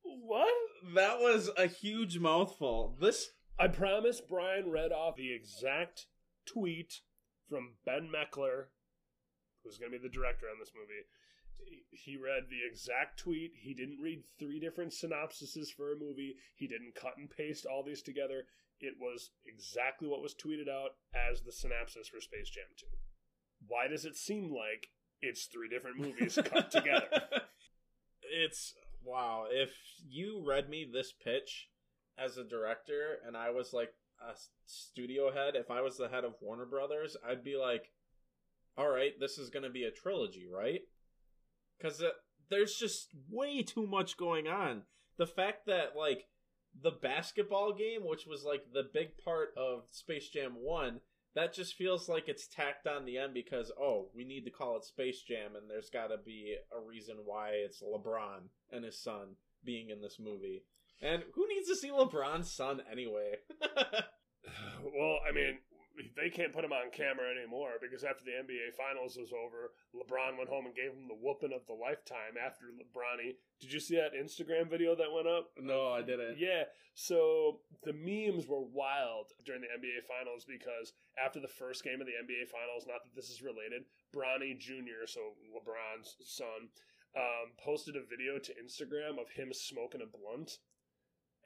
what? 0.05 0.49
That 0.95 1.19
was 1.19 1.51
a 1.57 1.67
huge 1.67 2.19
mouthful. 2.19 2.97
This 3.01 3.31
I 3.59 3.69
promise 3.69 4.21
Brian 4.21 4.71
read 4.71 4.93
off 4.93 5.17
the 5.17 5.33
exact 5.33 6.07
tweet 6.46 7.00
from 7.49 7.75
Ben 7.85 8.08
Meckler, 8.08 8.67
who's 9.62 9.79
going 9.79 9.93
to 9.93 9.99
be 9.99 10.02
the 10.02 10.12
director 10.12 10.46
on 10.46 10.58
this 10.58 10.73
movie. 10.75 11.06
He 11.91 12.17
read 12.17 12.44
the 12.50 12.67
exact 12.69 13.19
tweet. 13.19 13.52
He 13.56 13.75
didn't 13.75 14.00
read 14.00 14.25
three 14.38 14.61
different 14.61 14.93
synopsises 14.93 15.73
for 15.75 15.93
a 15.93 15.99
movie. 15.99 16.37
He 16.55 16.67
didn't 16.67 16.94
cut 16.94 17.17
and 17.17 17.31
paste 17.31 17.64
all 17.64 17.82
these 17.82 18.02
together. 18.02 18.44
It 18.81 18.94
was 19.00 19.31
exactly 19.46 20.08
what 20.08 20.20
was 20.20 20.35
tweeted 20.35 20.69
out 20.69 20.96
as 21.14 21.43
the 21.43 21.52
synopsis 21.52 22.08
for 22.08 22.20
Space 22.20 22.50
Jam 22.50 22.64
2. 22.76 22.87
Why 23.67 23.88
does 23.88 24.05
it 24.05 24.17
seem 24.17 24.52
like 24.52 24.88
it's 25.23 25.46
three 25.46 25.69
different 25.69 25.99
movies 25.99 26.38
cut 26.44 26.70
together? 26.70 27.08
It's 28.23 28.75
wow. 29.02 29.44
If 29.49 29.70
you 30.06 30.43
read 30.44 30.69
me 30.69 30.87
this 30.91 31.12
pitch 31.12 31.69
as 32.19 32.37
a 32.37 32.44
director 32.44 33.19
and 33.26 33.37
I 33.37 33.50
was 33.50 33.73
like 33.73 33.94
a 34.21 34.35
studio 34.67 35.33
head, 35.33 35.55
if 35.57 35.71
I 35.71 35.81
was 35.81 35.97
the 35.97 36.09
head 36.09 36.25
of 36.25 36.35
Warner 36.41 36.67
Brothers, 36.67 37.17
I'd 37.27 37.45
be 37.45 37.57
like, 37.57 37.93
all 38.77 38.89
right, 38.89 39.13
this 39.19 39.39
is 39.39 39.51
going 39.51 39.63
to 39.63 39.71
be 39.71 39.85
a 39.85 39.91
trilogy, 39.91 40.49
right? 40.53 40.81
Because 41.79 42.03
uh, 42.03 42.11
there's 42.51 42.75
just 42.75 43.09
way 43.31 43.63
too 43.63 43.87
much 43.87 44.17
going 44.17 44.47
on. 44.47 44.83
The 45.17 45.27
fact 45.27 45.67
that, 45.67 45.97
like, 45.97 46.27
the 46.81 46.91
basketball 46.91 47.73
game, 47.73 48.01
which 48.05 48.27
was 48.27 48.44
like 48.44 48.73
the 48.73 48.89
big 48.93 49.17
part 49.25 49.51
of 49.56 49.85
Space 49.91 50.29
Jam 50.29 50.55
1, 50.56 51.01
that 51.35 51.53
just 51.53 51.75
feels 51.75 52.09
like 52.09 52.29
it's 52.29 52.47
tacked 52.47 52.87
on 52.87 53.05
the 53.05 53.19
end 53.19 53.35
because, 53.35 53.73
oh, 53.81 54.09
we 54.15 54.25
need 54.25 54.44
to 54.44 54.51
call 54.51 54.77
it 54.77 54.85
Space 54.85 55.23
Jam, 55.23 55.56
and 55.56 55.69
there's 55.69 55.91
got 55.91 56.09
to 56.09 56.17
be 56.25 56.56
a 56.73 56.81
reason 56.81 57.17
why 57.25 57.51
it's 57.51 57.83
LeBron 57.83 58.49
and 58.73 58.85
his 58.85 59.01
son 59.01 59.37
being 59.65 59.91
in 59.91 60.01
this 60.01 60.19
movie. 60.21 60.65
And 61.05 61.23
who 61.34 61.46
needs 61.46 61.69
to 61.69 61.77
see 61.77 61.91
LeBron's 61.91 62.51
son 62.51 62.81
anyway? 62.91 63.37
well, 63.61 65.20
I 65.29 65.32
mean, 65.37 65.61
they 66.17 66.32
can't 66.32 66.53
put 66.56 66.65
him 66.65 66.73
on 66.73 66.91
camera 66.96 67.29
anymore 67.29 67.77
because 67.77 68.03
after 68.03 68.25
the 68.25 68.41
NBA 68.41 68.73
Finals 68.73 69.20
was 69.20 69.29
over, 69.37 69.77
LeBron 69.93 70.39
went 70.41 70.49
home 70.49 70.65
and 70.65 70.75
gave 70.75 70.96
him 70.96 71.06
the 71.06 71.20
whooping 71.20 71.53
of 71.53 71.69
the 71.69 71.77
lifetime 71.77 72.41
after 72.41 72.73
LeBronny. 72.73 73.37
Did 73.61 73.70
you 73.70 73.81
see 73.81 74.01
that 74.01 74.17
Instagram 74.17 74.73
video 74.73 74.96
that 74.96 75.13
went 75.13 75.29
up? 75.29 75.53
No, 75.61 75.93
I 75.93 76.01
didn't. 76.01 76.41
Yeah. 76.41 76.73
So 76.94 77.61
the 77.84 77.93
memes 77.93 78.49
were 78.49 78.65
wild 78.65 79.37
during 79.44 79.61
the 79.61 79.77
NBA 79.77 80.08
Finals 80.08 80.49
because 80.49 80.96
after 81.20 81.39
the 81.39 81.53
first 81.53 81.84
game 81.84 82.01
of 82.01 82.08
the 82.08 82.17
NBA 82.17 82.49
Finals, 82.49 82.89
not 82.89 83.05
that 83.05 83.15
this 83.15 83.29
is 83.29 83.44
related, 83.44 83.84
Bronny 84.08 84.56
Jr., 84.56 85.05
so 85.05 85.37
LeBron's 85.53 86.17
son, 86.25 86.73
um, 87.15 87.55
posted 87.63 87.94
a 87.94 88.03
video 88.03 88.39
to 88.39 88.58
Instagram 88.58 89.20
of 89.20 89.31
him 89.31 89.53
smoking 89.53 90.03
a 90.03 90.11
blunt 90.11 90.58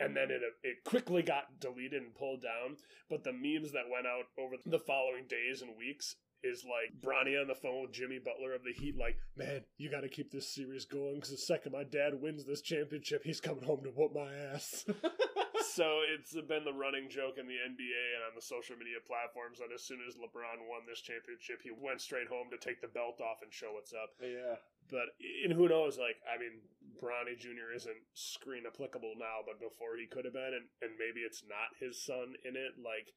and 0.01 0.17
then 0.17 0.31
it 0.31 0.43
it 0.63 0.85
quickly 0.85 1.23
got 1.23 1.61
deleted 1.61 2.03
and 2.03 2.15
pulled 2.15 2.43
down. 2.43 2.77
But 3.11 3.25
the 3.25 3.33
memes 3.33 3.73
that 3.73 3.91
went 3.91 4.07
out 4.07 4.27
over 4.39 4.57
the 4.65 4.79
following 4.79 5.27
days 5.29 5.63
and 5.63 5.77
weeks 5.77 6.17
is 6.45 6.65
like 6.65 6.95
Bronny 7.01 7.41
on 7.41 7.49
the 7.49 7.55
phone 7.55 7.83
with 7.83 7.93
Jimmy 7.93 8.19
Butler 8.19 8.55
of 8.55 8.63
the 8.63 8.73
Heat, 8.73 8.97
like, 8.97 9.17
man, 9.37 9.65
you 9.77 9.91
got 9.91 10.03
to 10.03 10.09
keep 10.09 10.31
this 10.31 10.55
series 10.55 10.85
going 10.85 11.17
because 11.17 11.31
the 11.31 11.39
second 11.39 11.73
my 11.73 11.85
dad 11.85 12.21
wins 12.21 12.45
this 12.45 12.63
championship, 12.63 13.23
he's 13.25 13.41
coming 13.41 13.65
home 13.65 13.83
to 13.83 13.91
whoop 13.91 14.15
my 14.15 14.31
ass. 14.55 14.85
so 15.75 16.01
it's 16.15 16.35
been 16.47 16.65
the 16.65 16.73
running 16.73 17.11
joke 17.11 17.39
in 17.39 17.47
the 17.47 17.59
NBA 17.59 18.05
and 18.15 18.23
on 18.31 18.35
the 18.35 18.43
social 18.43 18.77
media 18.77 19.03
platforms 19.03 19.59
that 19.59 19.75
as 19.75 19.83
soon 19.83 19.99
as 20.07 20.15
LeBron 20.15 20.63
won 20.71 20.87
this 20.87 21.03
championship, 21.03 21.59
he 21.63 21.75
went 21.75 22.01
straight 22.01 22.29
home 22.29 22.47
to 22.51 22.59
take 22.59 22.81
the 22.81 22.89
belt 22.89 23.21
off 23.21 23.43
and 23.43 23.53
show 23.53 23.75
what's 23.75 23.93
up. 23.93 24.15
Yeah. 24.23 24.63
But 24.91 25.19
and 25.45 25.53
who 25.53 25.69
knows? 25.69 25.99
Like, 25.99 26.17
I 26.25 26.39
mean, 26.39 26.63
Bronny 27.01 27.39
Jr. 27.39 27.75
isn't 27.75 28.03
screen 28.15 28.65
applicable 28.67 29.15
now, 29.19 29.41
but 29.47 29.59
before 29.59 29.97
he 29.99 30.07
could 30.07 30.25
have 30.25 30.35
been, 30.35 30.55
and, 30.55 30.67
and 30.83 30.99
maybe 30.99 31.25
it's 31.25 31.43
not 31.47 31.79
his 31.79 32.03
son 32.03 32.35
in 32.45 32.57
it. 32.57 32.77
Like, 32.79 33.15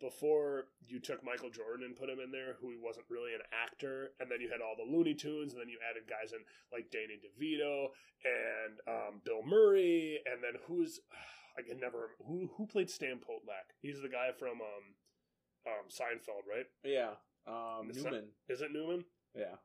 before 0.00 0.72
you 0.88 0.98
took 0.98 1.22
Michael 1.22 1.50
Jordan 1.50 1.84
and 1.84 1.96
put 1.96 2.08
him 2.08 2.18
in 2.18 2.32
there, 2.32 2.56
who 2.60 2.70
he 2.70 2.80
wasn't 2.80 3.06
really 3.08 3.34
an 3.34 3.44
actor, 3.52 4.12
and 4.18 4.30
then 4.30 4.40
you 4.40 4.48
had 4.48 4.64
all 4.64 4.74
the 4.74 4.88
Looney 4.88 5.14
Tunes, 5.14 5.52
and 5.52 5.60
then 5.60 5.68
you 5.68 5.78
added 5.84 6.08
guys 6.08 6.32
in 6.32 6.40
like 6.72 6.90
Danny 6.90 7.20
DeVito 7.20 7.92
and 8.24 8.80
um, 8.88 9.20
Bill 9.24 9.44
Murray, 9.44 10.18
and 10.24 10.42
then 10.42 10.60
who's 10.66 11.00
I 11.58 11.62
can 11.62 11.78
never 11.78 12.16
who 12.26 12.48
who 12.56 12.66
played 12.66 12.88
Stan 12.88 13.20
Potlak? 13.20 13.76
He's 13.82 14.00
the 14.00 14.08
guy 14.08 14.30
from 14.38 14.64
um, 14.64 14.86
um, 15.66 15.86
Seinfeld, 15.92 16.48
right? 16.48 16.66
Yeah. 16.82 17.20
Um, 17.46 17.90
Newman. 17.92 18.28
Is 18.48 18.62
it 18.62 18.72
Newman? 18.72 19.04
Yeah. 19.34 19.60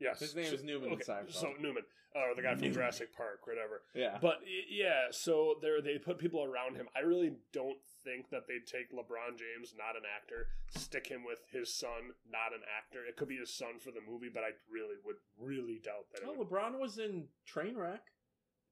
Yes, 0.00 0.18
His 0.20 0.34
name 0.34 0.52
is 0.52 0.64
Newman 0.64 0.92
in 0.92 0.98
Seinfeld. 0.98 1.32
So 1.34 1.52
Newman, 1.60 1.82
uh, 2.16 2.34
the 2.34 2.42
guy 2.42 2.52
from 2.52 2.60
Newman. 2.62 2.72
Jurassic 2.74 3.14
Park, 3.14 3.46
whatever. 3.46 3.82
Yeah. 3.94 4.16
But 4.20 4.40
yeah, 4.70 5.08
so 5.10 5.56
there 5.60 5.80
they 5.82 5.98
put 5.98 6.18
people 6.18 6.42
around 6.42 6.76
him. 6.76 6.88
I 6.96 7.00
really 7.00 7.32
don't 7.52 7.78
think 8.02 8.30
that 8.30 8.48
they'd 8.48 8.66
take 8.66 8.90
LeBron 8.92 9.36
James, 9.36 9.74
not 9.76 9.96
an 9.96 10.02
actor, 10.08 10.46
stick 10.74 11.06
him 11.06 11.22
with 11.24 11.40
his 11.52 11.72
son, 11.74 12.16
not 12.26 12.54
an 12.56 12.62
actor. 12.78 13.04
It 13.06 13.16
could 13.16 13.28
be 13.28 13.36
his 13.36 13.52
son 13.54 13.78
for 13.78 13.90
the 13.90 14.00
movie, 14.00 14.30
but 14.32 14.42
I 14.42 14.56
really 14.72 14.96
would 15.04 15.16
really 15.38 15.80
doubt 15.84 16.06
that. 16.14 16.22
Oh, 16.26 16.32
would- 16.38 16.48
LeBron 16.48 16.80
was 16.80 16.96
in 16.98 17.28
Trainwreck. 17.46 18.00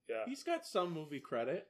yeah. 0.09 0.25
He's 0.27 0.43
got 0.43 0.65
some 0.65 0.93
movie 0.95 1.21
credit. 1.21 1.69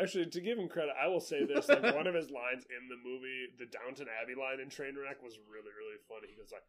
Actually, 0.00 0.24
to 0.26 0.40
give 0.40 0.56
him 0.58 0.68
credit, 0.68 0.94
I 0.96 1.08
will 1.08 1.20
say 1.20 1.44
this: 1.44 1.68
like 1.68 1.82
one 1.96 2.06
of 2.06 2.14
his 2.14 2.30
lines 2.30 2.64
in 2.68 2.88
the 2.88 2.96
movie, 2.96 3.48
the 3.58 3.66
Downton 3.66 4.06
Abbey 4.08 4.32
line 4.38 4.60
in 4.60 4.68
Trainwreck, 4.68 5.20
was 5.24 5.36
really, 5.48 5.72
really 5.76 6.00
funny. 6.08 6.28
He 6.32 6.36
goes 6.36 6.48
like, 6.52 6.64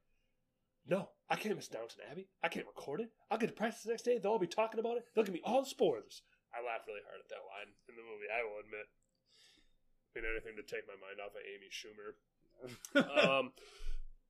"No, 0.86 1.10
I 1.30 1.36
can't 1.36 1.56
miss 1.56 1.68
Downton 1.68 2.02
Abbey. 2.10 2.30
I 2.44 2.50
can't 2.50 2.68
record 2.68 3.02
it. 3.02 3.12
I'll 3.30 3.38
get 3.38 3.48
to 3.48 3.54
practice 3.54 3.84
the 3.84 3.92
next 3.92 4.04
day. 4.04 4.18
They'll 4.18 4.34
all 4.34 4.40
be 4.40 4.48
talking 4.48 4.80
about 4.80 4.98
it. 4.98 5.06
They'll 5.14 5.26
give 5.26 5.34
me 5.34 5.42
all 5.44 5.64
the 5.64 5.70
spoilers." 5.70 6.24
I 6.54 6.62
laughed 6.62 6.88
really 6.88 7.02
hard 7.08 7.20
at 7.20 7.30
that 7.30 7.50
line 7.50 7.74
in 7.90 7.96
the 7.96 8.06
movie. 8.06 8.30
I 8.30 8.46
will 8.46 8.62
admit. 8.62 8.86
I 10.16 10.22
mean, 10.22 10.30
anything 10.30 10.56
to 10.58 10.64
take 10.64 10.86
my 10.86 10.94
mind 11.02 11.18
off 11.18 11.34
of 11.34 11.42
Amy 11.42 11.70
Schumer. 11.74 12.14
um, 13.40 13.52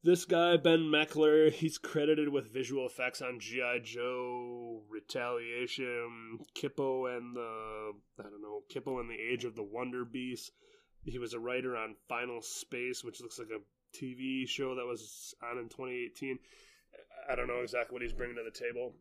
this 0.03 0.25
guy 0.25 0.57
Ben 0.57 0.79
Meckler, 0.79 1.51
he's 1.51 1.77
credited 1.77 2.29
with 2.29 2.53
visual 2.53 2.85
effects 2.85 3.21
on 3.21 3.39
GI 3.39 3.81
Joe, 3.83 4.83
Retaliation, 4.89 6.39
Kipo 6.55 7.15
and 7.15 7.35
the 7.35 7.91
I 8.19 8.23
don't 8.23 8.41
know 8.41 8.63
Kipo 8.73 8.99
and 8.99 9.09
the 9.09 9.19
Age 9.19 9.45
of 9.45 9.55
the 9.55 9.63
Wonder 9.63 10.05
Beast. 10.05 10.51
He 11.05 11.19
was 11.19 11.33
a 11.33 11.39
writer 11.39 11.75
on 11.75 11.95
Final 12.07 12.41
Space, 12.41 13.03
which 13.03 13.21
looks 13.21 13.39
like 13.39 13.49
a 13.49 13.61
TV 13.93 14.47
show 14.47 14.75
that 14.75 14.85
was 14.85 15.33
on 15.43 15.57
in 15.57 15.69
2018. 15.69 16.39
I 17.29 17.35
don't 17.35 17.47
know 17.47 17.61
exactly 17.61 17.93
what 17.93 18.01
he's 18.01 18.13
bringing 18.13 18.35
to 18.35 18.43
the 18.43 18.51
table. 18.51 18.93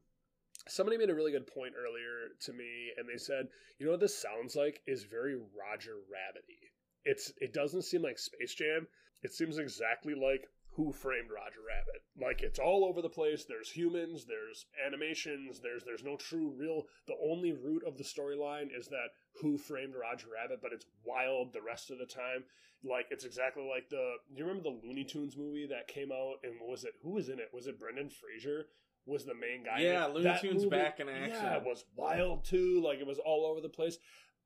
Somebody 0.69 0.97
made 0.97 1.11
a 1.11 1.15
really 1.15 1.33
good 1.33 1.47
point 1.47 1.75
earlier 1.77 2.37
to 2.41 2.53
me, 2.53 2.93
and 2.97 3.09
they 3.09 3.19
said, 3.19 3.49
"You 3.79 3.87
know 3.87 3.93
what 3.93 4.01
this 4.01 4.17
sounds 4.17 4.55
like 4.55 4.83
is 4.87 5.05
very 5.05 5.35
Roger 5.35 5.97
Rabbity. 5.97 6.71
It's 7.05 7.33
it 7.41 7.53
doesn't 7.53 7.83
seem 7.83 8.03
like 8.03 8.19
Space 8.19 8.55
Jam. 8.55 8.87
It 9.23 9.33
seems 9.33 9.59
exactly 9.59 10.15
like 10.15 10.49
Who 10.77 10.93
Framed 10.93 11.29
Roger 11.31 11.61
Rabbit. 11.69 12.03
Like 12.21 12.41
it's 12.43 12.59
all 12.59 12.85
over 12.85 13.03
the 13.03 13.09
place. 13.09 13.45
There's 13.45 13.71
humans, 13.71 14.25
there's 14.27 14.67
animations, 14.87 15.61
there's 15.61 15.85
there's 15.85 16.03
no 16.05 16.17
true 16.17 16.53
real. 16.57 16.85
The 17.07 17.17
only 17.23 17.53
root 17.53 17.83
of 17.87 17.99
the 17.99 18.05
storyline 18.05 18.69
is 18.77 18.89
that 18.89 19.09
Who 19.41 19.59
Framed 19.59 19.95
Roger 20.01 20.29
Rabbit, 20.33 20.61
but 20.63 20.73
it's 20.73 20.87
wild 21.05 21.53
the 21.53 21.61
rest 21.63 21.91
of 21.91 21.99
the 21.99 22.07
time. 22.07 22.45
Like 22.85 23.07
it's 23.11 23.25
exactly 23.25 23.63
like 23.69 23.89
the. 23.91 24.15
Do 24.35 24.39
you 24.39 24.45
remember 24.47 24.71
the 24.71 24.87
Looney 24.87 25.05
Tunes 25.05 25.37
movie 25.37 25.67
that 25.69 25.89
came 25.89 26.11
out? 26.11 26.37
And 26.43 26.55
what 26.61 26.71
was 26.71 26.85
it? 26.85 26.95
Who 27.03 27.11
was 27.11 27.29
in 27.29 27.39
it? 27.39 27.51
Was 27.53 27.67
it 27.67 27.79
Brendan 27.79 28.09
Fraser? 28.11 28.67
Was 29.07 29.25
the 29.25 29.35
main 29.35 29.65
guy? 29.65 29.81
Yeah. 29.81 30.07
Looney 30.07 30.25
That 30.25 30.41
Tunes 30.41 30.65
movie- 30.65 30.71
back 30.77 31.01
in 31.01 31.09
action. 31.09 31.33
Yeah, 31.43 31.57
it 31.57 31.65
was 31.65 31.85
wild 31.97 32.45
too. 32.45 32.81
Like 32.83 32.99
it 32.99 33.07
was 33.07 33.19
all 33.19 33.47
over 33.47 33.61
the 33.61 33.69
place. 33.69 33.99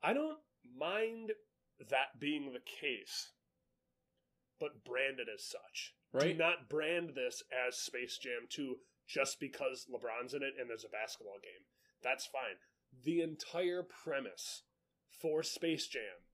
I 0.02 0.12
don't 0.12 0.38
mind 0.78 1.32
that 1.90 2.18
being 2.18 2.52
the 2.52 2.60
case, 2.60 3.32
but 4.58 4.84
branded 4.84 5.28
as 5.32 5.44
such. 5.44 5.94
Do 6.20 6.34
not 6.34 6.68
brand 6.68 7.14
this 7.14 7.42
as 7.50 7.76
Space 7.76 8.18
Jam 8.18 8.46
2 8.48 8.76
just 9.06 9.38
because 9.40 9.86
LeBron's 9.90 10.34
in 10.34 10.42
it 10.42 10.54
and 10.58 10.68
there's 10.68 10.84
a 10.84 10.88
basketball 10.88 11.38
game. 11.42 11.66
That's 12.02 12.26
fine. 12.26 12.58
The 13.04 13.22
entire 13.22 13.82
premise 13.82 14.62
for 15.10 15.42
Space 15.42 15.86
Jam, 15.86 16.24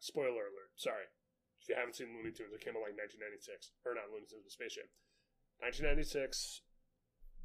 spoiler 0.00 0.50
alert, 0.50 0.76
sorry. 0.76 1.08
If 1.60 1.68
you 1.68 1.74
haven't 1.74 1.96
seen 1.96 2.14
Looney 2.14 2.30
Tunes, 2.30 2.54
it 2.54 2.62
came 2.62 2.76
out 2.76 2.86
like 2.86 2.94
1996. 2.94 3.74
Or 3.84 3.94
not 3.94 4.12
Looney 4.12 4.30
Tunes, 4.30 4.44
but 4.44 4.52
Space 4.54 4.76
Jam. 4.76 4.86
1996, 5.64 6.62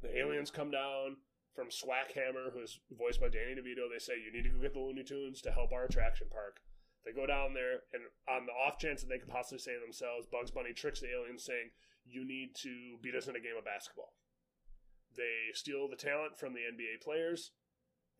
the 0.02 0.12
aliens 0.14 0.50
come 0.50 0.70
down 0.70 1.16
from 1.54 1.68
Swackhammer, 1.68 2.52
who's 2.52 2.80
voiced 2.92 3.20
by 3.20 3.28
Danny 3.28 3.56
DeVito. 3.56 3.88
They 3.88 3.98
say, 3.98 4.20
You 4.20 4.32
need 4.32 4.44
to 4.44 4.54
go 4.54 4.60
get 4.60 4.74
the 4.74 4.80
Looney 4.80 5.04
Tunes 5.04 5.40
to 5.42 5.52
help 5.52 5.72
our 5.72 5.84
attraction 5.84 6.28
park. 6.30 6.60
They 7.04 7.12
go 7.12 7.26
down 7.26 7.54
there, 7.54 7.82
and 7.92 8.02
on 8.28 8.46
the 8.46 8.52
off 8.52 8.78
chance 8.78 9.02
that 9.02 9.08
they 9.08 9.18
could 9.18 9.28
possibly 9.28 9.58
save 9.58 9.80
themselves, 9.80 10.26
Bugs 10.26 10.50
Bunny 10.50 10.72
tricks 10.72 11.00
the 11.00 11.10
aliens 11.10 11.44
saying, 11.44 11.70
You 12.04 12.24
need 12.24 12.54
to 12.62 12.98
beat 13.02 13.16
us 13.16 13.26
in 13.26 13.36
a 13.36 13.40
game 13.40 13.58
of 13.58 13.64
basketball. 13.64 14.14
They 15.16 15.52
steal 15.52 15.88
the 15.88 15.96
talent 15.96 16.38
from 16.38 16.54
the 16.54 16.60
NBA 16.60 17.02
players. 17.02 17.50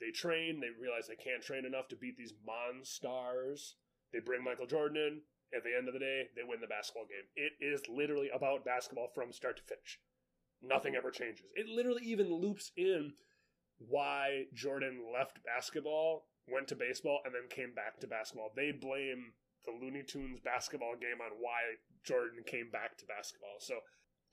They 0.00 0.10
train. 0.10 0.60
They 0.60 0.74
realize 0.74 1.06
they 1.06 1.14
can't 1.14 1.42
train 1.42 1.64
enough 1.64 1.88
to 1.88 1.96
beat 1.96 2.16
these 2.16 2.34
monstars. 2.42 3.74
They 4.12 4.18
bring 4.18 4.42
Michael 4.42 4.66
Jordan 4.66 4.96
in. 4.96 5.20
At 5.54 5.64
the 5.64 5.76
end 5.76 5.86
of 5.86 5.94
the 5.94 6.00
day, 6.00 6.28
they 6.34 6.42
win 6.42 6.60
the 6.60 6.66
basketball 6.66 7.04
game. 7.04 7.28
It 7.36 7.52
is 7.60 7.82
literally 7.88 8.30
about 8.34 8.64
basketball 8.64 9.08
from 9.14 9.32
start 9.32 9.58
to 9.58 9.62
finish. 9.62 10.00
Nothing 10.62 10.94
ever 10.96 11.10
changes. 11.10 11.44
It 11.54 11.68
literally 11.68 12.02
even 12.04 12.32
loops 12.32 12.72
in 12.76 13.12
why 13.78 14.44
Jordan 14.54 15.00
left 15.12 15.44
basketball, 15.44 16.26
went 16.48 16.68
to 16.68 16.76
baseball, 16.76 17.20
and 17.24 17.34
then 17.34 17.48
came 17.48 17.74
back 17.74 18.00
to 18.00 18.06
basketball. 18.06 18.52
They 18.54 18.72
blame 18.72 19.32
the 19.64 19.72
Looney 19.72 20.02
Tunes 20.02 20.40
basketball 20.40 20.94
game 21.00 21.20
on 21.22 21.38
why 21.38 21.78
Jordan 22.04 22.42
came 22.46 22.70
back 22.70 22.98
to 22.98 23.06
basketball. 23.06 23.58
So 23.60 23.78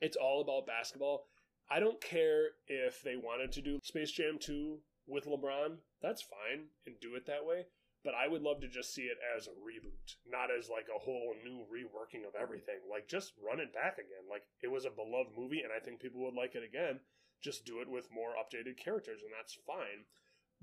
it's 0.01 0.17
all 0.17 0.41
about 0.41 0.67
basketball. 0.67 1.25
I 1.69 1.79
don't 1.79 2.01
care 2.01 2.57
if 2.67 3.03
they 3.03 3.15
wanted 3.15 3.51
to 3.53 3.61
do 3.61 3.79
Space 3.83 4.11
Jam 4.11 4.37
2 4.39 4.79
with 5.07 5.25
LeBron. 5.25 5.77
That's 6.01 6.21
fine 6.23 6.73
and 6.87 6.95
do 6.99 7.15
it 7.15 7.27
that 7.27 7.45
way. 7.45 7.65
But 8.03 8.15
I 8.15 8.27
would 8.27 8.41
love 8.41 8.61
to 8.61 8.67
just 8.67 8.93
see 8.95 9.11
it 9.11 9.17
as 9.35 9.47
a 9.47 9.59
reboot, 9.59 10.15
not 10.25 10.49
as 10.49 10.69
like 10.69 10.87
a 10.87 10.97
whole 10.97 11.35
new 11.43 11.67
reworking 11.67 12.25
of 12.25 12.33
everything. 12.33 12.79
Like 12.89 13.09
just 13.09 13.33
run 13.37 13.59
it 13.59 13.73
back 13.73 13.99
again. 13.99 14.25
Like 14.29 14.43
it 14.63 14.71
was 14.71 14.85
a 14.85 14.89
beloved 14.89 15.35
movie 15.37 15.61
and 15.61 15.73
I 15.75 15.83
think 15.83 15.99
people 15.99 16.23
would 16.23 16.33
like 16.33 16.55
it 16.55 16.63
again. 16.63 17.01
Just 17.43 17.65
do 17.65 17.81
it 17.81 17.89
with 17.89 18.07
more 18.11 18.33
updated 18.39 18.79
characters 18.81 19.21
and 19.21 19.31
that's 19.35 19.57
fine. 19.67 20.07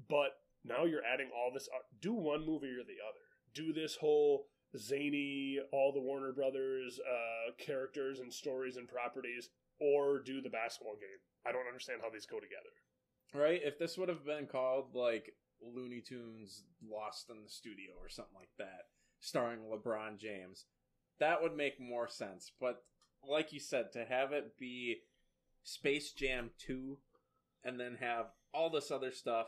But 0.08 0.40
now 0.66 0.84
you're 0.84 1.04
adding 1.04 1.30
all 1.34 1.50
this 1.52 1.68
uh, 1.74 1.82
do 2.00 2.12
one 2.12 2.44
movie 2.44 2.68
or 2.68 2.84
the 2.84 3.00
other. 3.06 3.24
Do 3.54 3.72
this 3.72 3.96
whole 3.96 4.46
zany 4.76 5.58
all 5.72 5.92
the 5.92 6.00
Warner 6.00 6.32
Brothers 6.32 6.98
uh, 7.00 7.52
characters 7.58 8.20
and 8.20 8.32
stories 8.32 8.76
and 8.76 8.88
properties 8.88 9.48
or 9.80 10.20
do 10.20 10.40
the 10.40 10.50
basketball 10.50 10.94
game. 10.94 11.20
I 11.46 11.52
don't 11.52 11.66
understand 11.66 12.00
how 12.02 12.10
these 12.10 12.26
go 12.26 12.40
together. 12.40 12.72
right? 13.34 13.60
If 13.62 13.78
this 13.78 13.96
would 13.96 14.08
have 14.08 14.24
been 14.24 14.46
called 14.46 14.94
like 14.94 15.32
Looney 15.62 16.00
Tunes 16.00 16.64
Lost 16.82 17.30
in 17.30 17.42
the 17.42 17.48
Studio 17.48 17.92
or 18.00 18.08
something 18.08 18.34
like 18.34 18.50
that, 18.58 18.86
starring 19.20 19.60
LeBron 19.60 20.18
James, 20.18 20.66
that 21.20 21.42
would 21.42 21.56
make 21.56 21.80
more 21.80 22.08
sense. 22.08 22.52
But 22.60 22.82
like 23.26 23.52
you 23.52 23.60
said, 23.60 23.92
to 23.92 24.04
have 24.04 24.32
it 24.32 24.58
be 24.58 24.96
Space 25.62 26.12
Jam 26.12 26.50
2 26.58 26.98
and 27.64 27.80
then 27.80 27.98
have 28.00 28.26
all 28.52 28.70
this 28.70 28.90
other 28.90 29.12
stuff, 29.12 29.46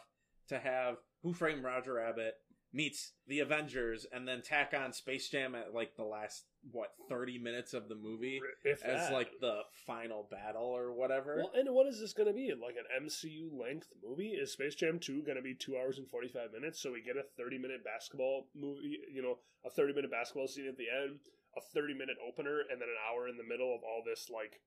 to 0.49 0.59
have 0.59 0.97
Who 1.23 1.33
Framed 1.33 1.65
Roger 1.65 1.95
Rabbit 1.95 2.35
meets 2.71 3.13
the 3.27 3.41
Avengers 3.41 4.05
and 4.13 4.29
then 4.29 4.43
tack 4.43 4.75
on 4.79 4.93
Space 4.93 5.29
Jam 5.31 5.55
at 5.55 5.73
like 5.73 5.97
the 5.97 6.05
last 6.05 6.45
what 6.71 6.91
30 7.09 7.39
minutes 7.39 7.73
of 7.73 7.89
the 7.89 7.95
movie 7.95 8.41
If 8.63 8.85
as 8.85 9.09
that. 9.09 9.13
like 9.13 9.31
the 9.41 9.61
final 9.87 10.29
battle 10.31 10.67
or 10.67 10.93
whatever. 10.93 11.37
Well, 11.39 11.53
and 11.55 11.73
what 11.75 11.87
is 11.87 11.99
this 11.99 12.13
going 12.13 12.27
to 12.29 12.35
be? 12.35 12.53
Like 12.53 12.77
an 12.77 13.07
MCU 13.07 13.49
length 13.59 13.89
movie? 14.07 14.31
Is 14.31 14.53
Space 14.53 14.75
Jam 14.75 14.99
2 14.99 15.23
going 15.23 15.37
to 15.37 15.43
be 15.43 15.55
2 15.55 15.77
hours 15.79 15.97
and 15.97 16.07
45 16.09 16.53
minutes? 16.53 16.83
So 16.83 16.93
we 16.93 17.01
get 17.03 17.17
a 17.17 17.25
30 17.39 17.59
minute 17.59 17.83
basketball 17.85 18.49
movie, 18.55 18.99
you 19.11 19.23
know, 19.23 19.39
a 19.65 19.71
30 19.71 19.95
minute 19.95 20.11
basketball 20.11 20.49
scene 20.49 20.69
at 20.69 20.77
the 20.77 20.93
end, 20.93 21.21
a 21.57 21.61
30 21.73 21.95
minute 21.95 22.17
opener, 22.27 22.61
and 22.71 22.81
then 22.83 22.89
an 22.89 23.01
hour 23.09 23.29
in 23.29 23.39
the 23.39 23.49
middle 23.49 23.75
of 23.75 23.81
all 23.83 24.03
this, 24.05 24.29
like, 24.29 24.61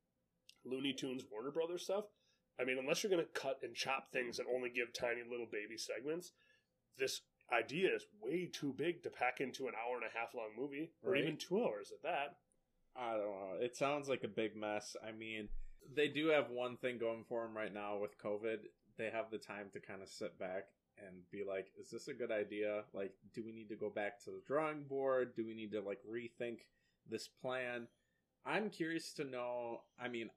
Looney 0.66 0.94
Tunes 0.94 1.24
Warner 1.32 1.52
Brothers 1.52 1.84
stuff? 1.84 2.06
I 2.62 2.66
mean, 2.66 2.78
unless 2.78 3.04
you're 3.04 3.12
going 3.12 3.24
to 3.26 3.40
cut 3.40 3.60
and 3.64 3.74
chop 3.76 4.12
things 4.12 4.40
and 4.40 4.48
only 4.54 4.70
give 4.70 4.94
tiny 4.94 5.22
little 5.30 5.48
baby 5.52 5.78
segments, 5.78 6.34
this 7.00 7.22
idea 7.52 7.96
is 7.96 8.06
way 8.22 8.46
too 8.52 8.74
big 8.78 9.04
to 9.04 9.10
pack 9.10 9.42
into 9.42 9.68
an 9.68 9.74
hour 9.76 9.96
and 9.98 10.06
a 10.06 10.18
half 10.18 10.34
long 10.36 10.52
movie, 10.58 10.92
or 11.04 11.14
Right. 11.14 11.24
even 11.24 11.38
two 11.38 11.64
hours 11.64 11.92
at 11.92 12.04
that. 12.04 12.38
I 12.96 13.14
don't 13.18 13.22
know. 13.40 13.58
It 13.60 13.76
sounds 13.76 14.10
like 14.10 14.24
a 14.24 14.28
big 14.28 14.56
mess. 14.56 14.96
I 15.06 15.12
mean, 15.12 15.50
they 15.94 16.08
do 16.08 16.28
have 16.28 16.50
one 16.50 16.78
thing 16.78 16.98
going 16.98 17.24
for 17.24 17.44
them 17.44 17.56
right 17.56 17.74
now 17.74 17.98
with 17.98 18.18
COVID. 18.20 18.60
They 18.98 19.10
have 19.10 19.32
the 19.32 19.38
time 19.38 19.70
to 19.74 19.80
kind 19.80 20.02
of 20.02 20.10
sit 20.10 20.38
back 20.38 20.68
and 20.98 21.30
be 21.32 21.44
like, 21.44 21.72
is 21.80 21.90
this 21.90 22.10
a 22.10 22.14
good 22.14 22.32
idea? 22.32 22.84
Like, 22.94 23.14
do 23.34 23.44
we 23.44 23.52
need 23.54 23.70
to 23.70 23.76
go 23.76 23.90
back 23.90 24.20
to 24.24 24.32
the 24.32 24.42
drawing 24.46 24.84
board? 24.84 25.36
Do 25.36 25.46
we 25.46 25.56
need 25.56 25.72
to 25.72 25.82
like 25.82 26.00
rethink 26.04 26.60
this 27.10 27.28
plan? 27.28 27.88
I'm 28.46 28.70
curious 28.70 29.14
to 29.14 29.24
know. 29.24 29.82
I 30.00 30.08
mean, 30.08 30.30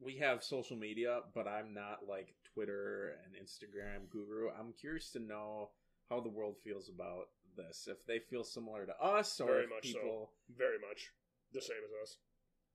we 0.00 0.18
have 0.18 0.42
social 0.42 0.76
media, 0.76 1.20
but 1.34 1.46
I'm 1.46 1.72
not 1.74 2.00
like 2.08 2.34
Twitter 2.52 3.16
and 3.24 3.34
Instagram 3.34 4.10
guru. 4.10 4.48
I'm 4.58 4.72
curious 4.72 5.10
to 5.10 5.20
know 5.20 5.70
how 6.10 6.20
the 6.20 6.28
world 6.28 6.56
feels 6.62 6.88
about 6.88 7.28
this 7.56 7.88
if 7.90 8.04
they 8.06 8.18
feel 8.18 8.44
similar 8.44 8.86
to 8.86 8.96
us 9.00 9.40
or 9.40 9.46
Very 9.46 9.64
if 9.64 9.70
much 9.70 9.92
so. 9.92 10.28
Very 10.56 10.78
much 10.78 11.10
the 11.52 11.60
same 11.60 11.76
as 11.84 12.02
us. 12.02 12.18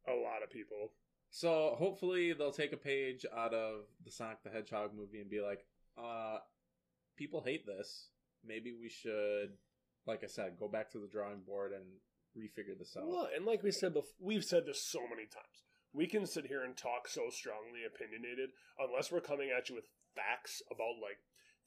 A 0.07 0.15
lot 0.15 0.43
of 0.43 0.49
people. 0.49 0.91
So 1.31 1.75
hopefully 1.77 2.33
they'll 2.33 2.51
take 2.51 2.73
a 2.73 2.77
page 2.77 3.25
out 3.35 3.53
of 3.53 3.81
the 4.03 4.11
Sonic 4.11 4.41
the 4.43 4.49
Hedgehog 4.49 4.91
movie 4.95 5.19
and 5.19 5.29
be 5.29 5.41
like, 5.41 5.65
uh, 5.97 6.37
people 7.17 7.41
hate 7.41 7.65
this. 7.65 8.09
Maybe 8.45 8.71
we 8.71 8.89
should, 8.89 9.51
like 10.07 10.23
I 10.23 10.27
said, 10.27 10.57
go 10.59 10.67
back 10.67 10.91
to 10.91 10.99
the 10.99 11.07
drawing 11.07 11.41
board 11.45 11.73
and 11.73 11.83
refigure 12.37 12.77
this 12.77 12.95
out. 12.97 13.07
Well, 13.07 13.27
and 13.35 13.45
like 13.45 13.61
we 13.61 13.71
said 13.71 13.93
before, 13.93 14.13
we've 14.19 14.43
said 14.43 14.65
this 14.65 14.81
so 14.89 15.01
many 15.01 15.27
times. 15.27 15.68
We 15.93 16.05
can 16.05 16.25
sit 16.25 16.45
here 16.45 16.63
and 16.63 16.77
talk 16.77 17.07
so 17.07 17.29
strongly 17.29 17.81
opinionated 17.81 18.53
unless 18.77 19.11
we're 19.11 19.25
coming 19.25 19.49
at 19.49 19.69
you 19.69 19.75
with 19.75 19.89
facts 20.13 20.61
about 20.69 21.01
like 21.01 21.17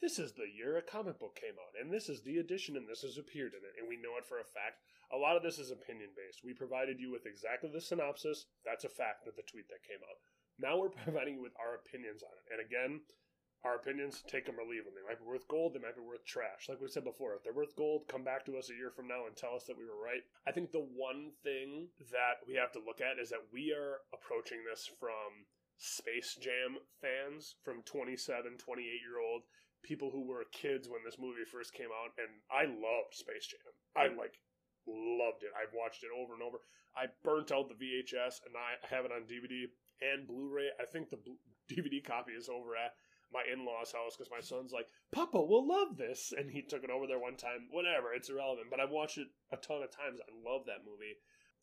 this 0.02 0.18
is 0.18 0.34
the 0.34 0.50
year 0.50 0.78
a 0.78 0.82
comic 0.82 1.18
book 1.18 1.38
came 1.38 1.58
out 1.58 1.78
and 1.78 1.92
this 1.92 2.08
is 2.08 2.22
the 2.22 2.38
edition 2.38 2.76
and 2.76 2.86
this 2.86 3.02
has 3.02 3.18
appeared 3.18 3.54
in 3.54 3.62
it 3.62 3.78
and 3.78 3.86
we 3.86 3.98
know 3.98 4.18
it 4.18 4.26
for 4.26 4.38
a 4.38 4.46
fact. 4.46 4.82
A 5.10 5.18
lot 5.18 5.36
of 5.36 5.42
this 5.42 5.58
is 5.58 5.70
opinion 5.70 6.10
based. 6.14 6.42
We 6.42 6.54
provided 6.54 6.98
you 6.98 7.10
with 7.10 7.26
exactly 7.26 7.70
the 7.70 7.80
synopsis. 7.80 8.46
That's 8.64 8.84
a 8.86 8.90
fact 8.90 9.26
of 9.26 9.34
the 9.34 9.46
tweet 9.46 9.68
that 9.68 9.86
came 9.86 10.02
out. 10.02 10.18
Now 10.58 10.78
we're 10.78 10.94
providing 11.06 11.38
you 11.38 11.42
with 11.42 11.58
our 11.58 11.78
opinions 11.78 12.22
on 12.22 12.34
it. 12.34 12.46
And 12.50 12.58
again, 12.62 13.02
our 13.64 13.76
opinions, 13.76 14.24
take 14.26 14.46
them 14.46 14.58
or 14.58 14.66
leave 14.66 14.84
them. 14.84 14.94
They 14.94 15.06
might 15.06 15.22
be 15.22 15.28
worth 15.28 15.46
gold, 15.46 15.74
they 15.74 15.82
might 15.82 15.94
be 15.94 16.02
worth 16.02 16.24
trash. 16.24 16.68
Like 16.68 16.80
we 16.80 16.88
said 16.88 17.04
before, 17.04 17.34
if 17.34 17.42
they're 17.44 17.54
worth 17.54 17.76
gold, 17.76 18.08
come 18.08 18.24
back 18.24 18.44
to 18.46 18.58
us 18.58 18.70
a 18.70 18.74
year 18.74 18.90
from 18.90 19.06
now 19.06 19.26
and 19.26 19.36
tell 19.36 19.54
us 19.54 19.64
that 19.64 19.78
we 19.78 19.86
were 19.86 20.02
right. 20.02 20.22
I 20.46 20.52
think 20.52 20.72
the 20.72 20.82
one 20.82 21.32
thing 21.42 21.88
that 22.10 22.42
we 22.46 22.54
have 22.54 22.72
to 22.72 22.82
look 22.82 23.00
at 23.00 23.22
is 23.22 23.30
that 23.30 23.46
we 23.52 23.70
are 23.70 24.02
approaching 24.10 24.66
this 24.66 24.90
from 24.98 25.46
Space 25.78 26.38
Jam 26.40 26.78
fans, 27.00 27.54
from 27.64 27.82
27, 27.82 28.58
28 28.58 28.82
year 28.82 29.18
old 29.22 29.42
people 29.82 30.10
who 30.10 30.22
were 30.26 30.46
kids 30.52 30.88
when 30.88 31.02
this 31.04 31.18
movie 31.18 31.46
first 31.46 31.74
came 31.74 31.90
out. 31.90 32.14
And 32.18 32.30
I 32.50 32.66
loved 32.66 33.14
Space 33.14 33.46
Jam. 33.46 33.74
I 33.94 34.14
like 34.14 34.38
loved 34.86 35.42
it. 35.42 35.54
I've 35.54 35.74
watched 35.74 36.02
it 36.02 36.14
over 36.14 36.34
and 36.34 36.42
over. 36.42 36.58
I 36.94 37.06
burnt 37.24 37.52
out 37.52 37.68
the 37.68 37.78
VHS 37.78 38.42
and 38.46 38.54
I 38.54 38.78
have 38.90 39.04
it 39.04 39.12
on 39.12 39.26
DVD 39.26 39.70
and 40.02 40.26
Blu-ray. 40.26 40.70
I 40.80 40.84
think 40.84 41.10
the 41.10 41.18
DVD 41.70 42.02
copy 42.04 42.32
is 42.32 42.48
over 42.48 42.76
at 42.76 42.94
my 43.32 43.42
in-laws 43.50 43.92
house 43.92 44.16
because 44.16 44.30
my 44.30 44.40
son's 44.40 44.72
like 44.72 44.86
papa 45.10 45.40
will 45.40 45.66
love 45.66 45.96
this. 45.96 46.32
And 46.36 46.50
he 46.50 46.62
took 46.62 46.84
it 46.84 46.90
over 46.90 47.06
there 47.06 47.18
one 47.18 47.36
time. 47.36 47.68
Whatever 47.70 48.12
it's 48.14 48.30
irrelevant. 48.30 48.68
But 48.70 48.80
i've 48.80 48.94
watched 48.94 49.18
it 49.18 49.28
a 49.52 49.56
ton 49.56 49.82
of 49.82 49.90
times. 49.90 50.20
I 50.20 50.30
love 50.44 50.66
that 50.66 50.84
movie. 50.84 51.16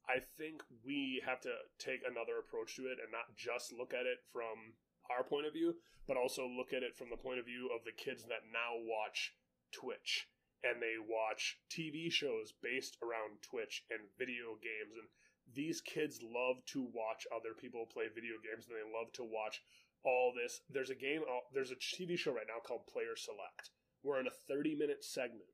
I 0.10 0.26
think 0.42 0.64
we 0.82 1.22
have 1.26 1.40
to 1.42 1.54
take 1.78 2.02
another 2.02 2.42
approach 2.42 2.76
to 2.78 2.90
it 2.90 2.98
and 2.98 3.14
not 3.14 3.38
just 3.38 3.72
look 3.72 3.94
at 3.94 4.10
it 4.10 4.26
from 4.34 4.74
our 5.14 5.24
point 5.24 5.46
of 5.46 5.54
view 5.54 5.78
but 6.10 6.18
also 6.18 6.50
look 6.50 6.74
at 6.74 6.82
it 6.82 6.98
from 6.98 7.14
the 7.14 7.22
point 7.22 7.38
of 7.38 7.46
view 7.46 7.70
of 7.70 7.86
the 7.86 7.94
kids 7.94 8.26
that 8.26 8.50
now 8.50 8.74
watch 8.82 9.38
twitch. 9.72 10.26
And 10.66 10.82
they 10.82 10.98
watch 10.98 11.62
tv 11.70 12.12
shows 12.12 12.52
based 12.66 12.98
around 13.06 13.46
twitch 13.46 13.86
and 13.94 14.10
video 14.18 14.58
games. 14.58 14.98
And 14.98 15.06
these 15.54 15.86
kids 15.86 16.20
love 16.26 16.66
to 16.74 16.90
watch 16.98 17.30
other 17.30 17.54
people 17.54 17.86
play 17.86 18.10
video 18.10 18.42
games 18.42 18.66
and 18.66 18.74
they 18.74 18.90
love 18.90 19.14
to 19.22 19.24
watch 19.24 19.62
all 20.04 20.34
this. 20.36 20.62
There's 20.70 20.90
a 20.90 20.96
game, 20.96 21.22
uh, 21.24 21.46
there's 21.54 21.72
a 21.72 21.76
TV 21.76 22.18
show 22.18 22.34
right 22.34 22.48
now 22.48 22.62
called 22.66 22.88
Player 22.88 23.16
Select, 23.16 23.72
where 24.02 24.20
in 24.20 24.28
a 24.28 24.40
30 24.48 24.76
minute 24.76 25.04
segment, 25.04 25.50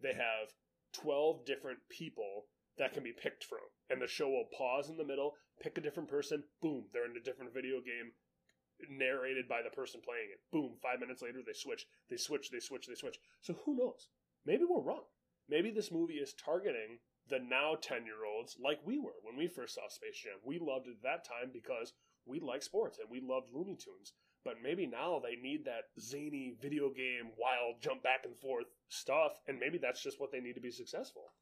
they 0.00 0.14
have 0.14 0.54
12 0.92 1.44
different 1.44 1.80
people 1.90 2.46
that 2.78 2.94
can 2.94 3.02
be 3.02 3.12
picked 3.12 3.44
from. 3.44 3.66
And 3.90 4.00
the 4.00 4.06
show 4.06 4.28
will 4.28 4.48
pause 4.56 4.88
in 4.88 4.96
the 4.96 5.04
middle, 5.04 5.34
pick 5.60 5.76
a 5.78 5.80
different 5.80 6.08
person, 6.08 6.44
boom, 6.62 6.84
they're 6.92 7.10
in 7.10 7.16
a 7.16 7.24
different 7.24 7.52
video 7.52 7.80
game 7.80 8.12
narrated 8.88 9.48
by 9.48 9.60
the 9.62 9.74
person 9.74 10.00
playing 10.04 10.30
it. 10.30 10.40
Boom, 10.52 10.78
five 10.80 11.00
minutes 11.00 11.22
later, 11.22 11.40
they 11.44 11.52
switch, 11.52 11.86
they 12.08 12.16
switch, 12.16 12.50
they 12.50 12.60
switch, 12.60 12.86
they 12.86 12.94
switch. 12.94 13.18
So 13.40 13.54
who 13.64 13.76
knows? 13.76 14.08
Maybe 14.46 14.62
we're 14.68 14.82
wrong. 14.82 15.04
Maybe 15.48 15.70
this 15.70 15.90
movie 15.90 16.22
is 16.22 16.34
targeting 16.34 17.00
the 17.28 17.38
now 17.38 17.74
10 17.80 18.04
year 18.04 18.24
olds 18.24 18.56
like 18.62 18.78
we 18.84 18.98
were 18.98 19.16
when 19.22 19.36
we 19.36 19.48
first 19.48 19.74
saw 19.74 19.88
Space 19.88 20.18
Jam. 20.22 20.38
We 20.44 20.58
loved 20.58 20.86
it 20.86 20.96
at 20.96 21.02
that 21.02 21.24
time 21.24 21.50
because 21.52 21.92
we 22.28 22.40
like 22.40 22.62
sports 22.62 22.98
and 22.98 23.08
we 23.10 23.20
loved 23.20 23.48
Looney 23.52 23.76
Tunes. 23.76 24.12
But 24.44 24.62
maybe 24.62 24.86
now 24.86 25.20
they 25.22 25.36
need 25.36 25.64
that 25.64 25.90
zany 26.00 26.56
video 26.60 26.90
game, 26.90 27.32
wild 27.36 27.82
jump 27.82 28.02
back 28.02 28.20
and 28.24 28.36
forth 28.36 28.66
stuff, 28.88 29.32
and 29.46 29.58
maybe 29.58 29.78
that's 29.78 30.02
just 30.02 30.20
what 30.20 30.30
they 30.32 30.40
need 30.40 30.54
to 30.54 30.60
be 30.60 30.70
successful. 30.70 31.32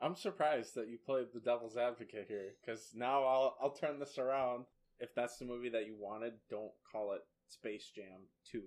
I'm 0.00 0.16
surprised 0.16 0.74
that 0.74 0.88
you 0.88 0.98
played 0.98 1.28
the 1.32 1.40
devil's 1.40 1.76
advocate 1.76 2.26
here 2.26 2.54
because 2.60 2.90
now 2.94 3.24
I'll 3.24 3.56
I'll 3.62 3.70
turn 3.70 4.00
this 4.00 4.18
around. 4.18 4.64
If 4.98 5.14
that's 5.14 5.38
the 5.38 5.44
movie 5.44 5.70
that 5.70 5.86
you 5.86 5.96
wanted, 5.98 6.34
don't 6.50 6.72
call 6.90 7.12
it 7.12 7.22
Space 7.48 7.90
Jam 7.94 8.28
2 8.50 8.62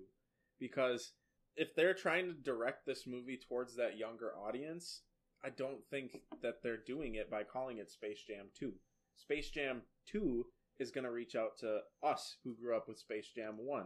because 0.58 1.12
if 1.56 1.74
they're 1.74 1.94
trying 1.94 2.26
to 2.26 2.32
direct 2.32 2.86
this 2.86 3.06
movie 3.06 3.38
towards 3.48 3.76
that 3.76 3.96
younger 3.96 4.32
audience, 4.36 5.02
I 5.44 5.50
don't 5.50 5.84
think 5.90 6.18
that 6.42 6.62
they're 6.62 6.76
doing 6.76 7.14
it 7.14 7.30
by 7.30 7.44
calling 7.44 7.78
it 7.78 7.90
Space 7.90 8.20
Jam 8.26 8.46
2. 8.58 8.72
Space 9.14 9.50
Jam 9.50 9.82
2 10.10 10.46
is 10.78 10.90
going 10.90 11.04
to 11.04 11.10
reach 11.10 11.34
out 11.34 11.58
to 11.58 11.80
us 12.02 12.36
who 12.44 12.54
grew 12.54 12.76
up 12.76 12.88
with 12.88 12.98
Space 12.98 13.28
Jam 13.34 13.54
1 13.58 13.84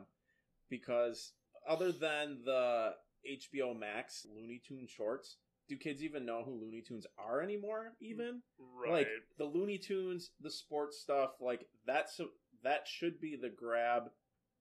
because 0.69 1.33
other 1.69 1.93
than 1.93 2.39
the 2.45 2.95
HBO 3.29 3.79
Max 3.79 4.27
Looney 4.35 4.61
Tune 4.67 4.87
shorts, 4.89 5.37
do 5.69 5.77
kids 5.77 6.03
even 6.03 6.27
know 6.27 6.43
who 6.45 6.61
Looney 6.61 6.83
Tunes 6.83 7.07
are 7.19 7.41
anymore 7.41 7.93
even? 8.01 8.43
Right. 8.59 8.93
Like 8.93 9.09
the 9.39 9.45
Looney 9.45 9.79
Tunes, 9.79 10.31
the 10.41 10.51
sports 10.51 10.99
stuff, 10.99 11.31
like 11.41 11.67
that's 11.87 12.21
that 12.65 12.87
should 12.87 13.21
be 13.21 13.37
the 13.41 13.51
grab 13.51 14.11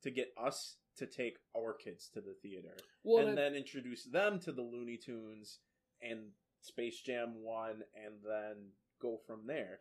to 0.03 0.11
get 0.11 0.33
us 0.41 0.77
to 0.97 1.05
take 1.05 1.37
our 1.57 1.73
kids 1.73 2.09
to 2.13 2.21
the 2.21 2.35
theater 2.41 2.75
well, 3.03 3.25
and 3.25 3.37
then 3.37 3.55
introduce 3.55 4.03
them 4.03 4.39
to 4.41 4.51
the 4.51 4.61
Looney 4.61 4.97
Tunes 4.97 5.59
and 6.01 6.19
Space 6.61 6.99
Jam 6.99 7.35
1 7.41 7.71
and 7.71 8.15
then 8.23 8.55
go 9.01 9.19
from 9.25 9.47
there. 9.47 9.79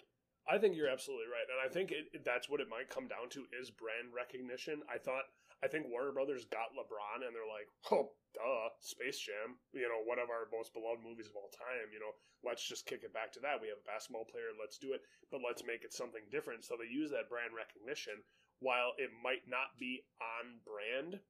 I 0.48 0.56
think 0.56 0.72
you're 0.74 0.88
absolutely 0.88 1.28
right, 1.28 1.44
and 1.44 1.61
I 1.61 1.68
think 1.68 1.92
it, 1.92 2.24
that's 2.24 2.48
what 2.48 2.64
it 2.64 2.72
might 2.72 2.88
come 2.88 3.04
down 3.04 3.28
to 3.37 3.44
is 3.52 3.68
brand 3.68 4.16
recognition. 4.16 4.80
I 4.88 4.96
thought, 4.96 5.28
I 5.61 5.68
think 5.68 5.92
Warner 5.92 6.08
Brothers 6.08 6.48
got 6.48 6.72
LeBron, 6.72 7.20
and 7.20 7.37
they're 7.37 7.44
like, 7.44 7.68
oh, 7.92 8.16
duh, 8.32 8.72
Space 8.80 9.20
Jam, 9.20 9.61
you 9.76 9.84
know, 9.84 10.00
one 10.08 10.16
of 10.16 10.32
our 10.32 10.48
most 10.48 10.72
beloved 10.72 11.04
movies 11.04 11.28
of 11.28 11.37
all 11.37 11.52
time. 11.52 11.92
You 11.92 12.00
know, 12.00 12.16
let's 12.40 12.64
just 12.64 12.88
kick 12.88 13.04
it 13.04 13.12
back 13.12 13.28
to 13.37 13.44
that. 13.44 13.61
We 13.61 13.68
have 13.68 13.84
a 13.84 13.90
basketball 13.92 14.24
player, 14.24 14.56
let's 14.56 14.80
do 14.80 14.96
it, 14.96 15.04
but 15.28 15.44
let's 15.44 15.68
make 15.68 15.84
it 15.84 15.92
something 15.92 16.24
different. 16.32 16.64
So 16.64 16.80
they 16.80 16.88
use 16.88 17.12
that 17.12 17.28
brand 17.28 17.52
recognition, 17.52 18.16
while 18.64 18.96
it 18.96 19.12
might 19.20 19.44
not 19.44 19.76
be 19.76 20.00
on 20.16 20.64
brand. 20.64 21.20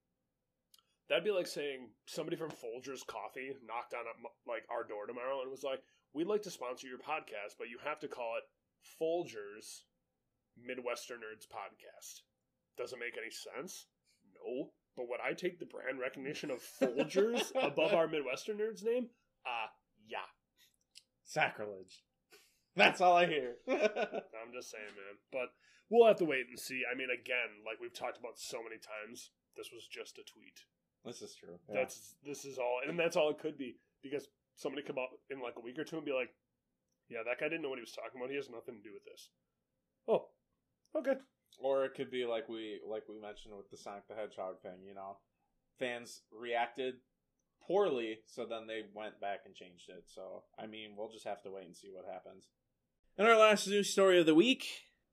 That'd 1.11 1.27
be 1.27 1.35
like 1.35 1.51
saying 1.51 1.91
somebody 2.07 2.37
from 2.37 2.55
Folgers 2.55 3.03
Coffee 3.03 3.57
knocked 3.67 3.99
on 3.99 4.07
like 4.47 4.63
our 4.71 4.85
door 4.85 5.11
tomorrow 5.11 5.41
and 5.43 5.51
was 5.51 5.65
like, 5.65 5.83
"We'd 6.13 6.31
like 6.31 6.43
to 6.47 6.55
sponsor 6.55 6.87
your 6.87 7.03
podcast, 7.03 7.57
but 7.59 7.67
you 7.73 7.79
have 7.83 7.99
to 8.01 8.09
call 8.09 8.37
it 8.37 8.45
Folgers 9.01 9.83
Midwestern 10.57 11.19
Nerds 11.19 11.47
Podcast. 11.47 12.23
Doesn't 12.77 12.99
make 12.99 13.17
any 13.19 13.31
sense. 13.31 13.87
No. 14.35 14.71
But 14.97 15.09
would 15.09 15.21
I 15.21 15.33
take 15.33 15.59
the 15.59 15.67
brand 15.67 16.01
recognition 16.01 16.51
of 16.51 16.61
Folgers 16.61 17.53
above 17.63 17.93
our 17.93 18.09
Midwestern 18.09 18.59
Nerds 18.59 18.85
name? 18.85 19.09
Uh, 19.47 19.69
yeah. 20.09 20.27
Sacrilege. 21.25 22.03
That's 22.75 23.01
all 23.01 23.17
I 23.17 23.27
hear. 23.27 23.57
I'm 23.69 24.53
just 24.53 24.71
saying, 24.71 24.95
man. 24.95 25.19
But 25.33 25.51
we'll 25.91 26.07
have 26.07 26.19
to 26.19 26.25
wait 26.25 26.47
and 26.49 26.59
see. 26.59 26.83
I 26.91 26.97
mean, 26.97 27.09
again, 27.11 27.63
like 27.67 27.81
we've 27.81 27.95
talked 27.95 28.19
about 28.19 28.39
so 28.39 28.59
many 28.63 28.77
times, 28.77 29.31
this 29.57 29.71
was 29.73 29.87
just 29.87 30.19
a 30.19 30.23
tweet. 30.23 30.63
this 31.05 31.23
is 31.23 31.35
true. 31.35 31.59
That's 31.69 32.15
this 32.25 32.45
is 32.45 32.59
all, 32.59 32.81
and 32.87 32.99
that's 32.99 33.17
all 33.17 33.31
it 33.31 33.39
could 33.39 33.59
be 33.59 33.77
because 34.03 34.29
somebody 34.57 34.83
come 34.83 34.99
up 34.99 35.11
in 35.31 35.41
like 35.41 35.55
a 35.57 35.61
week 35.61 35.79
or 35.79 35.85
two 35.85 35.97
and 35.97 36.07
be 36.07 36.13
like, 36.13 36.31
"Yeah, 37.09 37.23
that 37.25 37.41
guy 37.41 37.49
didn't 37.49 37.63
know 37.63 37.71
what 37.71 37.79
he 37.79 37.87
was 37.87 37.93
talking 37.93 38.21
about. 38.21 38.31
He 38.31 38.37
has 38.37 38.51
nothing 38.51 38.77
to 38.77 38.83
do 38.83 38.95
with 38.95 39.05
this." 39.05 39.31
Oh, 40.07 40.29
okay. 40.97 41.17
Or 41.59 41.85
it 41.85 41.95
could 41.95 42.11
be 42.11 42.25
like 42.25 42.49
we 42.49 42.81
like 42.87 43.09
we 43.09 43.21
mentioned 43.21 43.55
with 43.57 43.71
the 43.71 43.77
Sonic 43.77 44.07
the 44.09 44.15
Hedgehog 44.15 44.61
thing, 44.63 44.85
you 44.87 44.95
know. 44.95 45.19
Fans 45.79 46.23
reacted 46.33 46.95
poorly, 47.67 48.19
so 48.27 48.45
then 48.45 48.67
they 48.67 48.83
went 48.95 49.21
back 49.21 49.41
and 49.47 49.55
changed 49.55 49.89
it. 49.89 50.05
So 50.07 50.45
I 50.59 50.67
mean, 50.67 50.95
we'll 50.97 51.11
just 51.11 51.27
have 51.27 51.43
to 51.43 51.51
wait 51.51 51.67
and 51.67 51.77
see 51.77 51.91
what 51.93 52.05
happens. 52.11 52.49
And 53.17 53.27
our 53.27 53.37
last 53.37 53.67
news 53.67 53.91
story 53.91 54.21
of 54.21 54.27
the 54.27 54.35
week, 54.35 54.67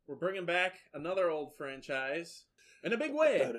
we're 0.08 0.16
bringing 0.16 0.46
back 0.46 0.76
another 0.94 1.30
old 1.30 1.58
franchise 1.58 2.46
in 2.84 2.94
a 2.94 2.98
big 2.98 3.14
way. 3.14 3.52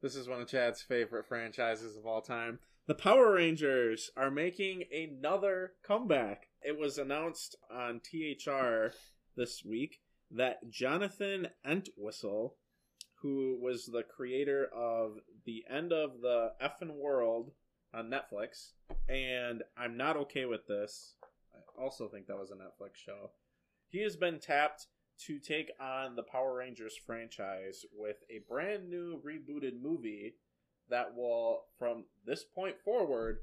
This 0.00 0.14
is 0.14 0.28
one 0.28 0.40
of 0.40 0.48
Chad's 0.48 0.80
favorite 0.80 1.26
franchises 1.26 1.96
of 1.96 2.06
all 2.06 2.22
time. 2.22 2.60
The 2.88 2.94
Power 2.94 3.34
Rangers 3.34 4.10
are 4.16 4.30
making 4.30 4.84
another 4.90 5.72
comeback. 5.86 6.46
It 6.62 6.78
was 6.78 6.96
announced 6.96 7.54
on 7.70 8.00
THR 8.00 8.94
this 9.36 9.62
week 9.62 10.00
that 10.30 10.70
Jonathan 10.70 11.48
Entwistle, 11.66 12.56
who 13.20 13.58
was 13.60 13.84
the 13.84 14.04
creator 14.04 14.70
of 14.74 15.18
The 15.44 15.64
End 15.70 15.92
of 15.92 16.22
the 16.22 16.52
Effin' 16.62 16.94
World 16.94 17.50
on 17.92 18.10
Netflix, 18.10 18.72
and 19.06 19.64
I'm 19.76 19.98
not 19.98 20.16
okay 20.16 20.46
with 20.46 20.66
this. 20.66 21.12
I 21.54 21.82
also 21.82 22.08
think 22.08 22.26
that 22.26 22.38
was 22.38 22.50
a 22.50 22.54
Netflix 22.54 22.94
show. 22.94 23.32
He 23.90 24.02
has 24.02 24.16
been 24.16 24.40
tapped 24.40 24.86
to 25.26 25.38
take 25.38 25.72
on 25.78 26.16
the 26.16 26.22
Power 26.22 26.56
Rangers 26.56 26.96
franchise 26.96 27.84
with 27.94 28.16
a 28.30 28.40
brand 28.48 28.88
new 28.88 29.20
rebooted 29.20 29.78
movie 29.82 30.36
that 30.90 31.14
will, 31.14 31.64
from 31.78 32.04
this 32.24 32.44
point 32.44 32.76
forward, 32.84 33.38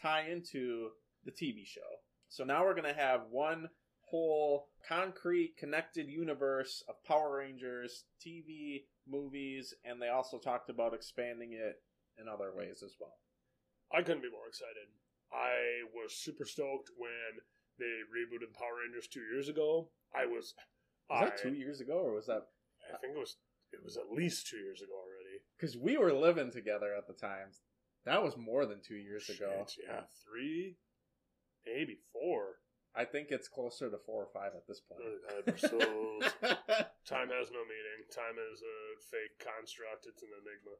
tie 0.00 0.28
into 0.28 0.90
the 1.24 1.30
TV 1.30 1.66
show. 1.66 1.80
So 2.28 2.44
now 2.44 2.64
we're 2.64 2.74
going 2.74 2.92
to 2.92 3.00
have 3.00 3.22
one 3.30 3.68
whole 4.00 4.68
concrete 4.86 5.56
connected 5.58 6.08
universe 6.08 6.82
of 6.88 7.02
Power 7.04 7.38
Rangers 7.38 8.04
TV, 8.24 8.84
movies, 9.08 9.74
and 9.84 10.00
they 10.00 10.08
also 10.08 10.38
talked 10.38 10.70
about 10.70 10.94
expanding 10.94 11.52
it 11.52 11.82
in 12.20 12.28
other 12.28 12.52
ways 12.54 12.82
as 12.84 12.94
well. 13.00 13.16
I 13.92 14.02
couldn't 14.02 14.22
be 14.22 14.30
more 14.30 14.48
excited. 14.48 14.88
I 15.32 15.86
was 15.94 16.14
super 16.14 16.44
stoked 16.44 16.90
when 16.96 17.42
they 17.78 18.06
rebooted 18.06 18.54
Power 18.54 18.82
Rangers 18.84 19.08
two 19.08 19.22
years 19.32 19.48
ago. 19.48 19.88
I 20.14 20.26
was. 20.26 20.54
Was 21.10 21.22
I, 21.22 21.24
that 21.26 21.38
two 21.38 21.54
years 21.54 21.80
ago, 21.80 21.98
or 21.98 22.14
was 22.14 22.26
that 22.26 22.46
I 22.92 22.98
think 22.98 23.16
it 23.16 23.18
was. 23.18 23.36
It 23.72 23.82
was 23.82 23.96
at 23.96 24.12
least 24.14 24.46
two 24.46 24.58
years 24.58 24.82
ago 24.82 24.92
already. 24.94 25.13
Because 25.64 25.80
we 25.80 25.96
were 25.96 26.12
living 26.12 26.52
together 26.52 26.92
at 26.92 27.08
the 27.08 27.16
time? 27.16 27.48
That 28.04 28.20
was 28.20 28.36
more 28.36 28.68
than 28.68 28.84
two 28.84 29.00
years 29.00 29.32
ago. 29.32 29.64
Yeah, 29.80 30.04
three, 30.20 30.76
maybe 31.64 32.04
four. 32.12 32.60
I 32.92 33.08
think 33.08 33.32
it's 33.32 33.48
closer 33.48 33.88
to 33.88 33.96
four 33.96 34.28
or 34.28 34.32
five 34.36 34.52
at 34.52 34.68
this 34.68 34.84
point. 34.84 35.00
So 35.56 35.80
Time 37.08 37.32
has 37.32 37.48
no 37.48 37.64
meaning. 37.64 38.04
Time 38.12 38.36
is 38.36 38.60
a 38.60 38.78
fake 39.08 39.40
construct. 39.40 40.04
It's 40.04 40.20
an 40.20 40.36
enigma. 40.36 40.76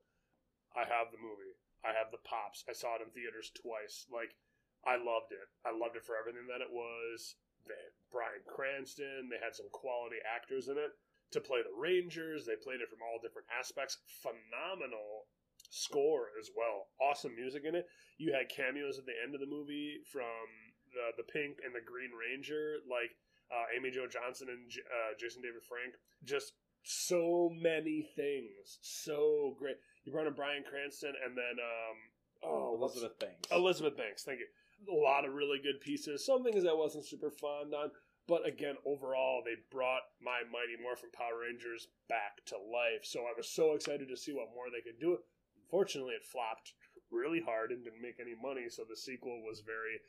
I 0.76 0.84
have 0.84 1.08
the 1.08 1.24
movie. 1.24 1.56
I 1.80 1.96
have 1.96 2.12
the 2.12 2.20
pops. 2.20 2.60
I 2.68 2.76
saw 2.76 3.00
it 3.00 3.08
in 3.08 3.08
theaters 3.16 3.56
twice. 3.56 4.04
Like, 4.12 4.36
I 4.84 5.00
loved 5.00 5.32
it. 5.32 5.48
I 5.64 5.72
loved 5.72 5.96
it 5.96 6.04
for 6.04 6.20
everything 6.20 6.44
that 6.52 6.60
it 6.60 6.68
was. 6.68 7.40
They 7.64 7.88
Bryan 8.12 8.44
Cranston. 8.44 9.32
They 9.32 9.40
had 9.40 9.56
some 9.56 9.72
quality 9.72 10.20
actors 10.20 10.68
in 10.68 10.76
it 10.76 10.92
to 11.34 11.42
play 11.42 11.60
the 11.62 11.74
Rangers. 11.74 12.46
They 12.46 12.56
played 12.56 12.80
it 12.80 12.88
from 12.88 13.02
all 13.02 13.18
different 13.18 13.50
aspects. 13.50 13.98
Phenomenal 14.22 15.26
score 15.70 16.30
as 16.38 16.50
well. 16.54 16.94
Awesome 17.02 17.34
music 17.34 17.66
in 17.66 17.74
it. 17.74 17.86
You 18.18 18.32
had 18.32 18.48
cameos 18.48 18.98
at 18.98 19.06
the 19.06 19.18
end 19.18 19.34
of 19.34 19.42
the 19.42 19.50
movie 19.50 19.98
from 20.06 20.46
the 20.94 21.10
the 21.18 21.26
Pink 21.26 21.58
and 21.66 21.74
the 21.74 21.82
Green 21.82 22.14
Ranger, 22.14 22.78
like 22.86 23.10
uh, 23.50 23.66
Amy 23.76 23.90
Jo 23.90 24.06
Johnson 24.06 24.48
and 24.48 24.70
J- 24.70 24.86
uh, 24.86 25.18
Jason 25.18 25.42
David 25.42 25.66
Frank. 25.66 25.98
Just 26.22 26.54
so 26.84 27.50
many 27.50 28.06
things, 28.14 28.78
so 28.82 29.56
great. 29.58 29.76
You 30.04 30.12
brought 30.12 30.26
in 30.26 30.34
Bryan 30.34 30.62
Cranston, 30.68 31.14
and 31.24 31.36
then 31.36 31.56
um, 31.58 31.96
oh, 32.44 32.76
Elizabeth 32.78 33.18
Banks. 33.18 33.48
Elizabeth 33.50 33.96
Banks. 33.96 34.22
Thank 34.22 34.40
you. 34.40 34.48
A 34.86 34.94
lot 34.94 35.24
of 35.24 35.32
really 35.32 35.58
good 35.62 35.80
pieces. 35.80 36.26
Some 36.26 36.44
things 36.44 36.66
I 36.66 36.74
wasn't 36.74 37.06
super 37.06 37.30
fond 37.30 37.72
on, 37.74 37.90
but 38.26 38.46
again, 38.46 38.76
overall, 38.86 39.42
they 39.44 39.56
brought 39.70 40.02
my 40.22 40.40
Mighty 40.50 40.80
Morphin 40.80 41.10
Power 41.12 41.44
Rangers 41.44 41.88
back 42.08 42.44
to 42.46 42.56
life. 42.56 43.04
So 43.04 43.20
I 43.20 43.32
was 43.36 43.48
so 43.48 43.72
excited 43.74 44.08
to 44.08 44.16
see 44.16 44.32
what 44.32 44.54
more 44.54 44.70
they 44.72 44.80
could 44.80 45.00
do. 45.00 45.18
Unfortunately, 45.64 46.14
it 46.14 46.24
flopped 46.24 46.72
really 47.10 47.40
hard 47.40 47.70
and 47.70 47.84
didn't 47.84 48.02
make 48.02 48.20
any 48.20 48.34
money. 48.34 48.68
So 48.68 48.84
the 48.88 48.96
sequel 48.96 49.42
was 49.42 49.60
very 49.60 50.00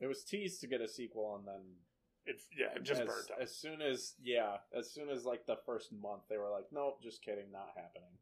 It 0.00 0.06
was 0.06 0.24
teased 0.24 0.60
to 0.60 0.66
get 0.66 0.80
a 0.80 0.88
sequel, 0.88 1.36
and 1.36 1.46
then 1.46 1.62
it 2.26 2.40
yeah 2.56 2.74
it 2.74 2.82
just 2.82 3.02
as, 3.02 3.06
burnt 3.06 3.30
out. 3.30 3.42
as 3.42 3.54
soon 3.54 3.82
as 3.82 4.14
yeah, 4.22 4.58
as 4.76 4.90
soon 4.90 5.10
as 5.10 5.24
like 5.24 5.46
the 5.46 5.58
first 5.66 5.92
month, 5.92 6.22
they 6.28 6.38
were 6.38 6.50
like, 6.50 6.66
"Nope, 6.72 7.02
just 7.02 7.22
kidding, 7.22 7.50
not 7.52 7.74
happening." 7.76 8.18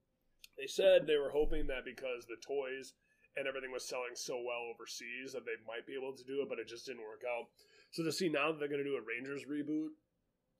They 0.59 0.67
said 0.67 1.07
they 1.07 1.17
were 1.17 1.31
hoping 1.31 1.67
that 1.69 1.85
because 1.85 2.27
the 2.27 2.37
toys 2.45 2.93
and 3.37 3.49
everything 3.49 3.73
was 3.73 3.89
selling 3.89 4.13
so 4.15 4.37
well 4.37 4.69
overseas 4.69 5.33
that 5.33 5.47
they 5.47 5.57
might 5.67 5.87
be 5.87 5.95
able 5.97 6.13
to 6.13 6.25
do 6.25 6.43
it, 6.43 6.49
but 6.49 6.59
it 6.59 6.69
just 6.69 6.85
didn't 6.85 7.01
work 7.09 7.23
out. 7.25 7.49
So 7.93 8.03
to 8.03 8.13
see 8.13 8.29
now 8.29 8.51
that 8.51 8.59
they're 8.59 8.73
going 8.73 8.83
to 8.83 8.89
do 8.89 8.97
a 8.97 9.05
Rangers 9.05 9.45
reboot, 9.45 9.93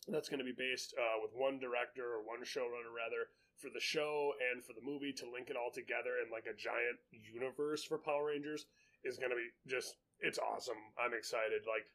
that's 0.09 0.29
going 0.29 0.41
to 0.41 0.45
be 0.45 0.57
based 0.57 0.95
uh, 1.01 1.19
with 1.25 1.33
one 1.33 1.59
director 1.59 2.05
or 2.05 2.21
one 2.21 2.45
showrunner 2.45 2.93
rather 2.93 3.33
for 3.57 3.71
the 3.73 3.81
show 3.81 4.33
and 4.53 4.63
for 4.65 4.73
the 4.75 4.85
movie 4.85 5.13
to 5.13 5.31
link 5.31 5.49
it 5.49 5.57
all 5.57 5.71
together 5.71 6.21
in 6.21 6.29
like 6.29 6.45
a 6.45 6.57
giant 6.57 6.99
universe 7.11 7.85
for 7.85 7.97
Power 7.97 8.29
Rangers 8.29 8.67
is 9.05 9.17
going 9.17 9.31
to 9.31 9.37
be 9.37 9.49
just 9.65 9.97
it's 10.21 10.39
awesome. 10.39 10.79
I'm 10.99 11.15
excited. 11.15 11.63
Like 11.67 11.87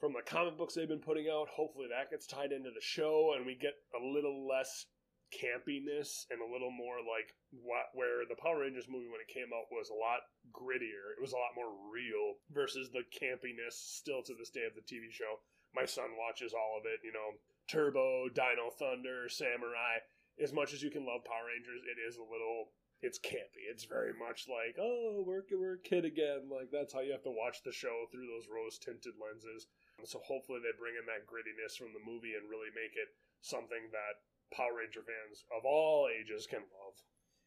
from 0.00 0.12
the 0.14 0.22
comic 0.24 0.56
books 0.56 0.74
they've 0.74 0.88
been 0.88 1.04
putting 1.04 1.28
out, 1.28 1.48
hopefully 1.48 1.86
that 1.90 2.10
gets 2.10 2.26
tied 2.26 2.52
into 2.52 2.70
the 2.70 2.80
show 2.80 3.34
and 3.36 3.44
we 3.44 3.54
get 3.54 3.74
a 3.92 4.00
little 4.02 4.48
less 4.48 4.86
campiness 5.32 6.28
and 6.30 6.44
a 6.44 6.52
little 6.52 6.70
more 6.70 7.00
like 7.00 7.32
what 7.50 7.88
where 7.96 8.28
the 8.28 8.38
Power 8.38 8.60
Rangers 8.60 8.88
movie 8.88 9.08
when 9.08 9.24
it 9.24 9.32
came 9.32 9.50
out 9.50 9.72
was 9.72 9.88
a 9.88 9.96
lot 9.96 10.28
grittier. 10.52 11.16
It 11.16 11.24
was 11.24 11.32
a 11.32 11.40
lot 11.40 11.56
more 11.56 11.72
real 11.88 12.38
versus 12.52 12.92
the 12.92 13.08
campiness 13.08 13.74
still 13.74 14.22
to 14.22 14.36
this 14.36 14.52
day 14.52 14.68
of 14.68 14.76
the 14.76 14.84
TV 14.84 15.10
show. 15.10 15.40
My 15.74 15.88
son 15.88 16.20
watches 16.20 16.52
all 16.52 16.76
of 16.76 16.84
it, 16.84 17.00
you 17.00 17.12
know, 17.12 17.40
Turbo, 17.64 18.28
Dino 18.28 18.68
Thunder, 18.76 19.28
Samurai. 19.28 20.04
As 20.36 20.52
much 20.52 20.72
as 20.72 20.82
you 20.82 20.92
can 20.92 21.04
love 21.04 21.24
Power 21.24 21.48
Rangers, 21.48 21.80
it 21.88 21.96
is 21.96 22.16
a 22.16 22.24
little 22.24 22.72
it's 23.02 23.18
campy. 23.18 23.66
It's 23.66 23.84
very 23.84 24.14
much 24.14 24.46
like, 24.46 24.78
oh, 24.78 25.26
we're 25.26 25.42
we're 25.50 25.82
a 25.82 25.88
kid 25.88 26.06
again. 26.06 26.46
Like 26.46 26.70
that's 26.70 26.94
how 26.94 27.02
you 27.02 27.10
have 27.10 27.26
to 27.26 27.34
watch 27.34 27.66
the 27.66 27.74
show 27.74 28.06
through 28.08 28.30
those 28.30 28.46
rose 28.46 28.78
tinted 28.78 29.18
lenses. 29.18 29.66
So 30.06 30.22
hopefully 30.22 30.62
they 30.62 30.70
bring 30.78 30.94
in 30.94 31.06
that 31.10 31.26
grittiness 31.26 31.74
from 31.74 31.90
the 31.90 32.06
movie 32.06 32.38
and 32.38 32.46
really 32.46 32.70
make 32.70 32.94
it 32.94 33.10
something 33.42 33.90
that 33.90 34.22
Power 34.56 34.78
Ranger 34.78 35.00
fans 35.00 35.44
of 35.56 35.64
all 35.64 36.08
ages 36.08 36.46
can 36.46 36.60
love. 36.60 36.94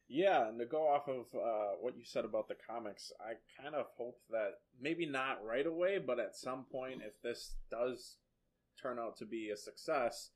Yeah, 0.07 0.47
and 0.47 0.59
to 0.59 0.65
go 0.65 0.87
off 0.87 1.07
of 1.07 1.25
uh, 1.33 1.77
what 1.81 1.97
you 1.97 2.05
said 2.05 2.25
about 2.25 2.47
the 2.47 2.55
comics, 2.55 3.11
I 3.19 3.33
kind 3.61 3.73
of 3.73 3.87
hope 3.97 4.19
that 4.29 4.59
maybe 4.79 5.05
not 5.05 5.43
right 5.43 5.65
away, 5.65 5.97
but 5.97 6.19
at 6.19 6.35
some 6.35 6.65
point, 6.71 7.01
if 7.03 7.19
this 7.23 7.55
does 7.71 8.17
turn 8.79 8.99
out 8.99 9.17
to 9.17 9.25
be 9.25 9.49
a 9.49 9.57
success, 9.57 10.29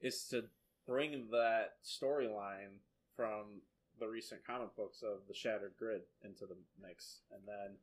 is 0.00 0.26
to 0.30 0.44
bring 0.86 1.28
that 1.30 1.76
storyline 1.82 2.80
from 3.16 3.62
the 3.98 4.06
recent 4.08 4.44
comic 4.46 4.76
books 4.76 5.02
of 5.02 5.20
the 5.26 5.34
Shattered 5.34 5.74
Grid 5.78 6.02
into 6.22 6.44
the 6.46 6.56
mix, 6.82 7.20
and 7.32 7.40
then 7.46 7.76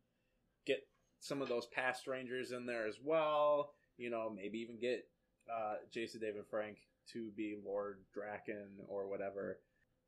get 0.65 0.87
some 1.19 1.41
of 1.41 1.49
those 1.49 1.65
past 1.67 2.05
Rangers 2.05 2.51
in 2.51 2.67
there 2.67 2.85
as 2.85 2.97
well. 3.03 3.73
You 3.97 4.11
know, 4.11 4.29
maybe 4.29 4.59
even 4.59 4.79
get 4.79 5.07
uh, 5.51 5.75
Jason 5.91 6.21
David 6.21 6.43
Frank 6.49 6.77
to 7.13 7.31
be 7.35 7.57
Lord 7.63 7.99
Drakkon 8.15 8.85
or 8.87 9.07
whatever. 9.09 9.59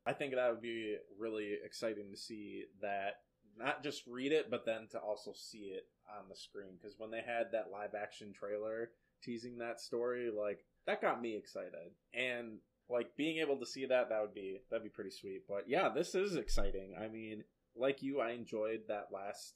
I 0.06 0.12
think 0.12 0.34
that 0.34 0.50
would 0.50 0.62
be 0.62 0.96
really 1.18 1.56
exciting 1.64 2.10
to 2.10 2.16
see 2.16 2.64
that 2.82 3.20
not 3.56 3.82
just 3.82 4.06
read 4.06 4.32
it, 4.32 4.50
but 4.50 4.66
then 4.66 4.88
to 4.90 4.98
also 4.98 5.32
see 5.32 5.72
it 5.74 5.86
on 6.08 6.28
the 6.28 6.36
screen. 6.36 6.76
Because 6.76 6.96
when 6.98 7.10
they 7.10 7.22
had 7.26 7.52
that 7.52 7.70
live 7.72 7.94
action 7.94 8.32
trailer 8.32 8.90
teasing 9.22 9.58
that 9.58 9.80
story, 9.80 10.30
like 10.30 10.64
that 10.86 11.00
got 11.00 11.22
me 11.22 11.36
excited, 11.36 11.92
and 12.12 12.58
like 12.90 13.16
being 13.16 13.38
able 13.38 13.56
to 13.58 13.66
see 13.66 13.86
that, 13.86 14.08
that 14.08 14.20
would 14.20 14.34
be 14.34 14.58
that'd 14.70 14.84
be 14.84 14.90
pretty 14.90 15.10
sweet. 15.10 15.42
But 15.48 15.64
yeah, 15.68 15.88
this 15.88 16.14
is 16.14 16.36
exciting. 16.36 16.94
I 17.00 17.08
mean, 17.08 17.44
like 17.76 18.02
you, 18.02 18.20
I 18.20 18.32
enjoyed 18.32 18.82
that 18.88 19.08
last 19.12 19.54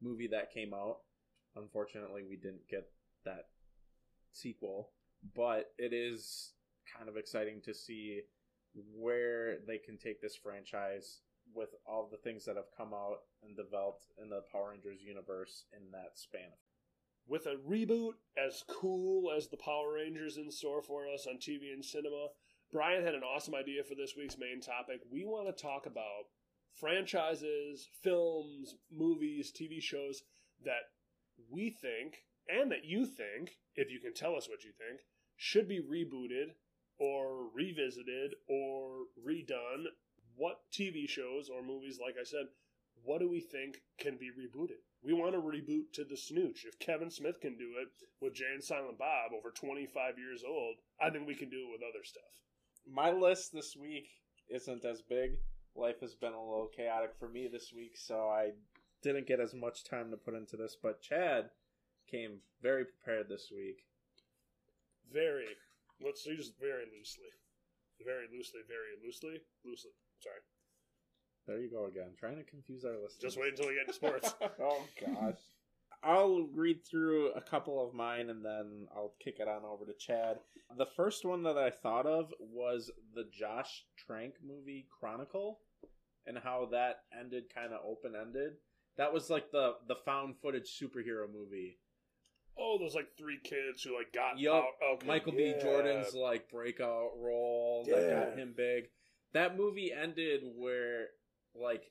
movie 0.00 0.28
that 0.28 0.52
came 0.52 0.72
out. 0.72 0.98
Unfortunately, 1.54 2.22
we 2.28 2.36
didn't 2.36 2.68
get 2.70 2.88
that 3.24 3.48
sequel, 4.32 4.90
but 5.36 5.72
it 5.78 5.92
is 5.92 6.52
kind 6.96 7.08
of 7.08 7.16
exciting 7.16 7.60
to 7.64 7.74
see 7.74 8.22
where 8.94 9.58
they 9.66 9.78
can 9.78 9.98
take 9.98 10.20
this 10.20 10.36
franchise 10.36 11.20
with 11.54 11.70
all 11.86 12.08
the 12.10 12.16
things 12.16 12.44
that 12.44 12.56
have 12.56 12.70
come 12.76 12.94
out 12.94 13.18
and 13.42 13.56
developed 13.56 14.06
in 14.22 14.30
the 14.30 14.42
Power 14.50 14.70
Rangers 14.70 15.02
universe 15.02 15.64
in 15.72 15.90
that 15.90 16.12
span. 16.14 16.52
With 17.28 17.46
a 17.46 17.56
reboot 17.68 18.12
as 18.36 18.64
cool 18.68 19.30
as 19.30 19.48
the 19.48 19.56
Power 19.56 19.94
Rangers 19.94 20.38
in 20.38 20.50
store 20.50 20.82
for 20.82 21.06
us 21.08 21.26
on 21.26 21.36
TV 21.36 21.72
and 21.72 21.84
cinema, 21.84 22.28
Brian 22.72 23.04
had 23.04 23.14
an 23.14 23.22
awesome 23.22 23.54
idea 23.54 23.84
for 23.84 23.94
this 23.94 24.14
week's 24.16 24.38
main 24.38 24.60
topic. 24.60 25.00
We 25.10 25.24
want 25.24 25.46
to 25.54 25.62
talk 25.62 25.86
about 25.86 26.24
franchises, 26.74 27.88
films, 28.02 28.74
movies, 28.90 29.52
TV 29.52 29.80
shows 29.80 30.22
that 30.64 30.88
we 31.50 31.70
think, 31.70 32.24
and 32.48 32.70
that 32.72 32.84
you 32.84 33.04
think, 33.04 33.58
if 33.76 33.90
you 33.90 34.00
can 34.00 34.14
tell 34.14 34.34
us 34.34 34.48
what 34.48 34.64
you 34.64 34.70
think, 34.72 35.00
should 35.36 35.68
be 35.68 35.80
rebooted 35.80 36.54
or 36.98 37.48
revisited 37.54 38.34
or 38.48 39.06
redone. 39.26 39.86
What 40.36 40.60
TV 40.72 41.08
shows 41.08 41.48
or 41.48 41.62
movies, 41.62 41.98
like 42.00 42.14
I 42.20 42.24
said, 42.24 42.46
what 43.04 43.20
do 43.20 43.28
we 43.28 43.40
think 43.40 43.82
can 43.98 44.16
be 44.16 44.30
rebooted? 44.30 44.80
We 45.02 45.12
want 45.12 45.34
to 45.34 45.40
reboot 45.40 45.92
to 45.94 46.04
the 46.04 46.16
snooch. 46.16 46.64
If 46.64 46.78
Kevin 46.78 47.10
Smith 47.10 47.40
can 47.40 47.58
do 47.58 47.74
it 47.82 47.88
with 48.20 48.34
Jay 48.34 48.52
and 48.54 48.62
Silent 48.62 48.98
Bob 48.98 49.32
over 49.36 49.50
25 49.50 50.18
years 50.18 50.44
old, 50.46 50.76
I 51.00 51.10
think 51.10 51.26
we 51.26 51.34
can 51.34 51.50
do 51.50 51.66
it 51.66 51.72
with 51.72 51.82
other 51.82 52.04
stuff. 52.04 52.22
My 52.86 53.10
list 53.10 53.52
this 53.52 53.76
week 53.76 54.08
isn't 54.48 54.84
as 54.84 55.02
big. 55.02 55.38
Life 55.74 56.00
has 56.00 56.14
been 56.14 56.34
a 56.34 56.40
little 56.40 56.68
chaotic 56.74 57.14
for 57.18 57.28
me 57.28 57.48
this 57.50 57.72
week, 57.74 57.96
so 57.96 58.28
I 58.28 58.52
didn't 59.02 59.26
get 59.26 59.40
as 59.40 59.54
much 59.54 59.84
time 59.84 60.10
to 60.10 60.16
put 60.16 60.34
into 60.34 60.56
this. 60.56 60.76
But 60.80 61.02
Chad 61.02 61.50
came 62.10 62.40
very 62.62 62.84
prepared 62.84 63.28
this 63.28 63.50
week. 63.50 63.86
Very, 65.12 65.56
let's 66.04 66.24
use 66.26 66.52
very 66.60 66.84
loosely. 66.96 67.30
Very 68.04 68.26
loosely, 68.32 68.60
very 68.66 68.94
loosely, 69.04 69.40
loosely. 69.64 69.90
Sorry. 70.20 70.40
There 71.46 71.58
you 71.60 71.70
go 71.70 71.86
again, 71.86 72.10
trying 72.18 72.36
to 72.36 72.44
confuse 72.44 72.84
our 72.84 72.92
listeners. 72.92 73.18
Just 73.20 73.38
wait 73.38 73.50
until 73.50 73.68
we 73.68 73.74
get 73.74 73.82
into 73.82 73.94
sports. 73.94 74.34
oh 74.60 74.84
gosh. 75.00 75.38
I'll 76.04 76.48
read 76.52 76.84
through 76.84 77.30
a 77.32 77.40
couple 77.40 77.84
of 77.86 77.94
mine 77.94 78.28
and 78.30 78.44
then 78.44 78.88
I'll 78.94 79.14
kick 79.22 79.36
it 79.38 79.46
on 79.46 79.62
over 79.64 79.84
to 79.84 79.92
Chad. 79.94 80.38
The 80.76 80.86
first 80.96 81.24
one 81.24 81.44
that 81.44 81.56
I 81.56 81.70
thought 81.70 82.06
of 82.06 82.32
was 82.40 82.90
the 83.14 83.28
Josh 83.32 83.84
Trank 83.96 84.34
movie 84.44 84.88
Chronicle. 84.98 85.60
and 86.26 86.38
how 86.38 86.68
that 86.72 87.02
ended 87.18 87.44
kind 87.54 87.72
of 87.72 87.80
open 87.86 88.14
ended. 88.20 88.54
That 88.96 89.12
was 89.12 89.30
like 89.30 89.50
the 89.52 89.74
the 89.88 89.96
found 90.04 90.36
footage 90.42 90.70
superhero 90.70 91.26
movie. 91.32 91.78
Oh, 92.58 92.78
those 92.78 92.94
like 92.94 93.16
three 93.16 93.38
kids 93.42 93.82
who 93.82 93.96
like 93.96 94.12
got 94.12 94.38
Yup. 94.38 94.54
out. 94.54 94.64
Okay, 94.94 95.06
Michael 95.06 95.32
B. 95.32 95.54
Jordan's 95.60 96.14
like 96.14 96.50
breakout 96.50 97.10
role 97.18 97.84
that 97.88 98.10
got 98.10 98.38
him 98.38 98.54
big. 98.56 98.84
That 99.32 99.56
movie 99.56 99.92
ended 99.92 100.42
where 100.56 101.08
like 101.54 101.84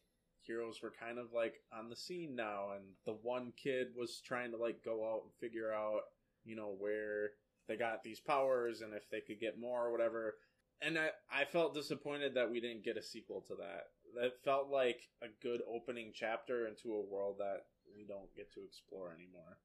heroes 0.45 0.81
were 0.81 0.93
kind 0.99 1.17
of 1.17 1.27
like 1.33 1.55
on 1.73 1.89
the 1.89 1.95
scene 1.95 2.35
now, 2.35 2.71
and 2.75 2.83
the 3.05 3.17
one 3.21 3.53
kid 3.61 3.87
was 3.95 4.21
trying 4.25 4.51
to 4.51 4.57
like 4.57 4.83
go 4.83 5.03
out 5.11 5.23
and 5.23 5.33
figure 5.39 5.73
out, 5.73 6.01
you 6.43 6.55
know, 6.55 6.75
where 6.77 7.31
they 7.67 7.75
got 7.75 8.03
these 8.03 8.19
powers 8.19 8.81
and 8.81 8.93
if 8.93 9.09
they 9.09 9.21
could 9.21 9.39
get 9.39 9.59
more 9.59 9.87
or 9.87 9.91
whatever. 9.91 10.35
And 10.81 10.97
I, 10.97 11.09
I 11.31 11.45
felt 11.45 11.75
disappointed 11.75 12.33
that 12.33 12.49
we 12.49 12.59
didn't 12.59 12.83
get 12.83 12.97
a 12.97 13.03
sequel 13.03 13.41
to 13.47 13.55
that. 13.55 13.83
That 14.19 14.43
felt 14.43 14.69
like 14.69 14.99
a 15.21 15.27
good 15.41 15.61
opening 15.71 16.11
chapter 16.13 16.67
into 16.67 16.93
a 16.93 17.05
world 17.05 17.35
that 17.37 17.65
we 17.95 18.03
don't 18.03 18.35
get 18.35 18.51
to 18.53 18.61
explore 18.65 19.13
anymore. 19.13 19.57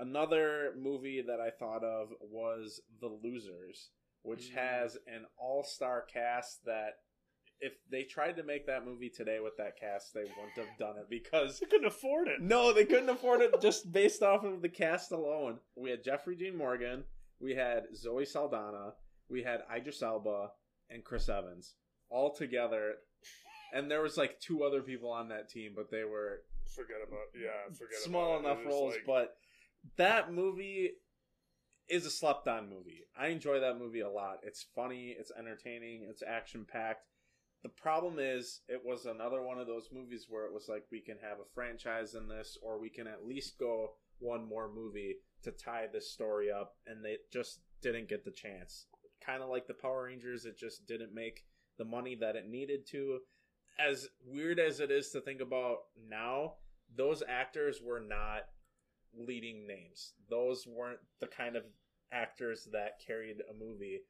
Another 0.00 0.72
movie 0.78 1.22
that 1.22 1.40
I 1.40 1.50
thought 1.50 1.84
of 1.84 2.08
was 2.20 2.80
The 3.00 3.08
Losers, 3.08 3.90
which 4.22 4.50
Mm. 4.50 4.54
has 4.54 4.96
an 5.06 5.26
all 5.36 5.62
star 5.62 6.02
cast 6.02 6.64
that 6.64 7.02
if 7.60 7.74
they 7.90 8.04
tried 8.04 8.36
to 8.36 8.42
make 8.42 8.64
that 8.66 8.86
movie 8.86 9.10
today 9.10 9.38
with 9.40 9.54
that 9.58 9.76
cast, 9.78 10.14
they 10.14 10.24
wouldn't 10.24 10.52
have 10.56 10.78
done 10.78 10.96
it 10.96 11.10
because 11.10 11.60
They 11.60 11.66
couldn't 11.66 11.86
afford 11.86 12.28
it. 12.28 12.40
no, 12.40 12.72
they 12.72 12.86
couldn't 12.86 13.10
afford 13.10 13.42
it 13.42 13.52
just 13.60 13.92
based 13.92 14.22
off 14.22 14.42
of 14.44 14.62
the 14.62 14.68
cast 14.70 15.12
alone. 15.12 15.60
We 15.76 15.90
had 15.90 16.02
Jeffrey 16.02 16.34
Dean 16.36 16.56
Morgan, 16.56 17.04
we 17.38 17.54
had 17.54 17.94
Zoe 17.94 18.24
Saldana, 18.24 18.94
we 19.28 19.42
had 19.42 19.62
Idris 19.70 20.02
Elba, 20.02 20.52
and 20.88 21.04
Chris 21.04 21.28
Evans 21.28 21.74
all 22.08 22.32
together. 22.34 22.94
And 23.74 23.90
there 23.90 24.00
was 24.00 24.16
like 24.16 24.40
two 24.40 24.64
other 24.64 24.82
people 24.82 25.10
on 25.10 25.28
that 25.28 25.50
team, 25.50 25.74
but 25.76 25.90
they 25.90 26.04
were 26.04 26.42
Forget 26.74 26.96
about 27.06 27.26
yeah. 27.34 27.68
Forget 27.74 27.98
small 27.98 28.38
about 28.38 28.52
enough 28.58 28.64
roles. 28.66 28.94
like- 28.94 29.04
But 29.06 29.36
that 29.96 30.32
movie 30.32 30.90
is 31.88 32.06
a 32.06 32.10
slept 32.10 32.46
on 32.46 32.70
movie. 32.70 33.04
I 33.18 33.28
enjoy 33.28 33.60
that 33.60 33.78
movie 33.78 34.00
a 34.00 34.10
lot. 34.10 34.38
It's 34.42 34.66
funny, 34.74 35.16
it's 35.18 35.32
entertaining, 35.36 36.06
it's 36.08 36.22
action 36.22 36.66
packed. 36.70 37.06
The 37.62 37.68
problem 37.68 38.16
is, 38.18 38.60
it 38.68 38.80
was 38.84 39.04
another 39.04 39.42
one 39.42 39.58
of 39.58 39.66
those 39.66 39.90
movies 39.92 40.26
where 40.28 40.46
it 40.46 40.54
was 40.54 40.66
like, 40.68 40.84
we 40.90 41.00
can 41.00 41.18
have 41.20 41.38
a 41.40 41.50
franchise 41.54 42.14
in 42.14 42.28
this, 42.28 42.56
or 42.62 42.80
we 42.80 42.88
can 42.88 43.06
at 43.06 43.26
least 43.26 43.58
go 43.58 43.90
one 44.18 44.48
more 44.48 44.70
movie 44.72 45.16
to 45.42 45.50
tie 45.50 45.86
this 45.92 46.10
story 46.10 46.50
up, 46.50 46.76
and 46.86 47.04
they 47.04 47.16
just 47.32 47.60
didn't 47.82 48.08
get 48.08 48.24
the 48.24 48.30
chance. 48.30 48.86
Kind 49.24 49.42
of 49.42 49.50
like 49.50 49.66
the 49.66 49.74
Power 49.74 50.04
Rangers, 50.04 50.46
it 50.46 50.58
just 50.58 50.86
didn't 50.86 51.14
make 51.14 51.44
the 51.76 51.84
money 51.84 52.14
that 52.20 52.36
it 52.36 52.48
needed 52.48 52.86
to. 52.92 53.18
As 53.78 54.08
weird 54.24 54.58
as 54.58 54.80
it 54.80 54.90
is 54.90 55.10
to 55.10 55.20
think 55.20 55.40
about 55.40 55.78
now, 56.08 56.54
those 56.96 57.22
actors 57.28 57.80
were 57.82 58.00
not 58.00 58.44
leading 59.16 59.66
names. 59.66 60.12
Those 60.28 60.66
weren't 60.66 61.00
the 61.20 61.26
kind 61.26 61.56
of 61.56 61.64
actors 62.12 62.68
that 62.72 63.00
carried 63.06 63.36
a 63.50 63.54
movie 63.54 64.00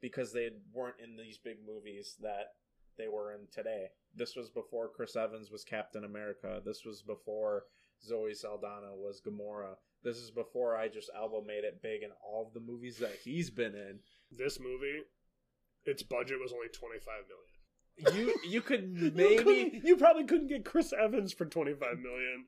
because 0.00 0.32
they 0.32 0.50
weren't 0.72 0.96
in 1.02 1.16
these 1.16 1.38
big 1.38 1.56
movies 1.66 2.16
that 2.20 2.48
they 2.98 3.08
were 3.08 3.32
in 3.32 3.46
today. 3.52 3.86
This 4.14 4.36
was 4.36 4.50
before 4.50 4.88
Chris 4.94 5.16
Evans 5.16 5.50
was 5.50 5.64
Captain 5.64 6.04
America. 6.04 6.60
This 6.64 6.84
was 6.84 7.02
before 7.02 7.64
Zoe 8.06 8.34
Saldana 8.34 8.94
was 8.94 9.20
Gamora. 9.26 9.74
This 10.02 10.16
is 10.18 10.30
before 10.30 10.78
Idris 10.78 11.08
Elba 11.16 11.40
made 11.46 11.64
it 11.64 11.80
big 11.82 12.02
in 12.02 12.10
all 12.22 12.46
of 12.46 12.52
the 12.54 12.60
movies 12.60 12.98
that 12.98 13.16
he's 13.24 13.50
been 13.50 13.74
in. 13.74 14.00
this 14.30 14.60
movie, 14.60 15.00
its 15.86 16.02
budget 16.02 16.38
was 16.40 16.52
only 16.52 16.68
twenty 16.68 16.98
five 16.98 17.24
million. 17.28 17.54
You 18.26 18.34
you 18.48 18.60
could 18.60 18.92
maybe 19.16 19.42
couldn't- 19.42 19.84
you 19.84 19.96
probably 19.96 20.24
couldn't 20.24 20.48
get 20.48 20.64
Chris 20.64 20.92
Evans 20.92 21.32
for 21.32 21.46
twenty 21.46 21.72
five 21.74 21.98
million. 21.98 22.44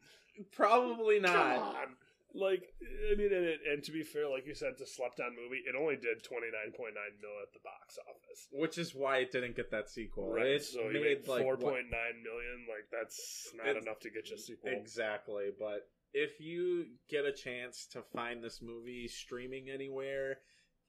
Probably 0.52 1.20
Come 1.20 1.32
not. 1.32 1.58
on. 1.58 1.96
Like, 2.34 2.62
I 3.10 3.14
mean, 3.16 3.32
and, 3.32 3.44
it- 3.46 3.60
and 3.70 3.82
to 3.84 3.92
be 3.92 4.02
fair, 4.02 4.28
like 4.28 4.46
you 4.46 4.54
said, 4.54 4.72
it's 4.72 4.82
a 4.82 4.86
slept 4.86 5.20
on 5.20 5.34
movie. 5.34 5.62
It 5.66 5.74
only 5.74 5.96
did 5.96 6.22
twenty 6.22 6.48
nine 6.52 6.72
point 6.76 6.92
nine 6.94 7.16
mil 7.20 7.30
at 7.42 7.52
the 7.54 7.60
box 7.64 7.98
office. 7.98 8.48
Which 8.52 8.76
is 8.76 8.94
why 8.94 9.18
it 9.18 9.32
didn't 9.32 9.56
get 9.56 9.70
that 9.70 9.88
sequel. 9.88 10.30
Right, 10.32 10.46
It 10.46 10.64
so 10.64 10.82
you 10.88 11.00
made 11.00 11.02
made 11.02 11.28
like 11.28 11.42
four 11.42 11.56
what- 11.56 11.60
point 11.60 11.86
nine 11.90 12.22
million. 12.22 12.66
Like 12.68 12.90
that's 12.92 13.50
not 13.54 13.68
It's- 13.68 13.82
enough 13.84 14.00
to 14.00 14.10
get 14.10 14.28
you 14.28 14.36
a 14.36 14.38
sequel. 14.38 14.70
Exactly, 14.70 15.50
but 15.58 15.88
if 16.12 16.38
you 16.40 16.86
get 17.08 17.24
a 17.24 17.32
chance 17.32 17.86
to 17.92 18.02
find 18.02 18.42
this 18.44 18.60
movie 18.60 19.08
streaming 19.08 19.70
anywhere, 19.70 20.40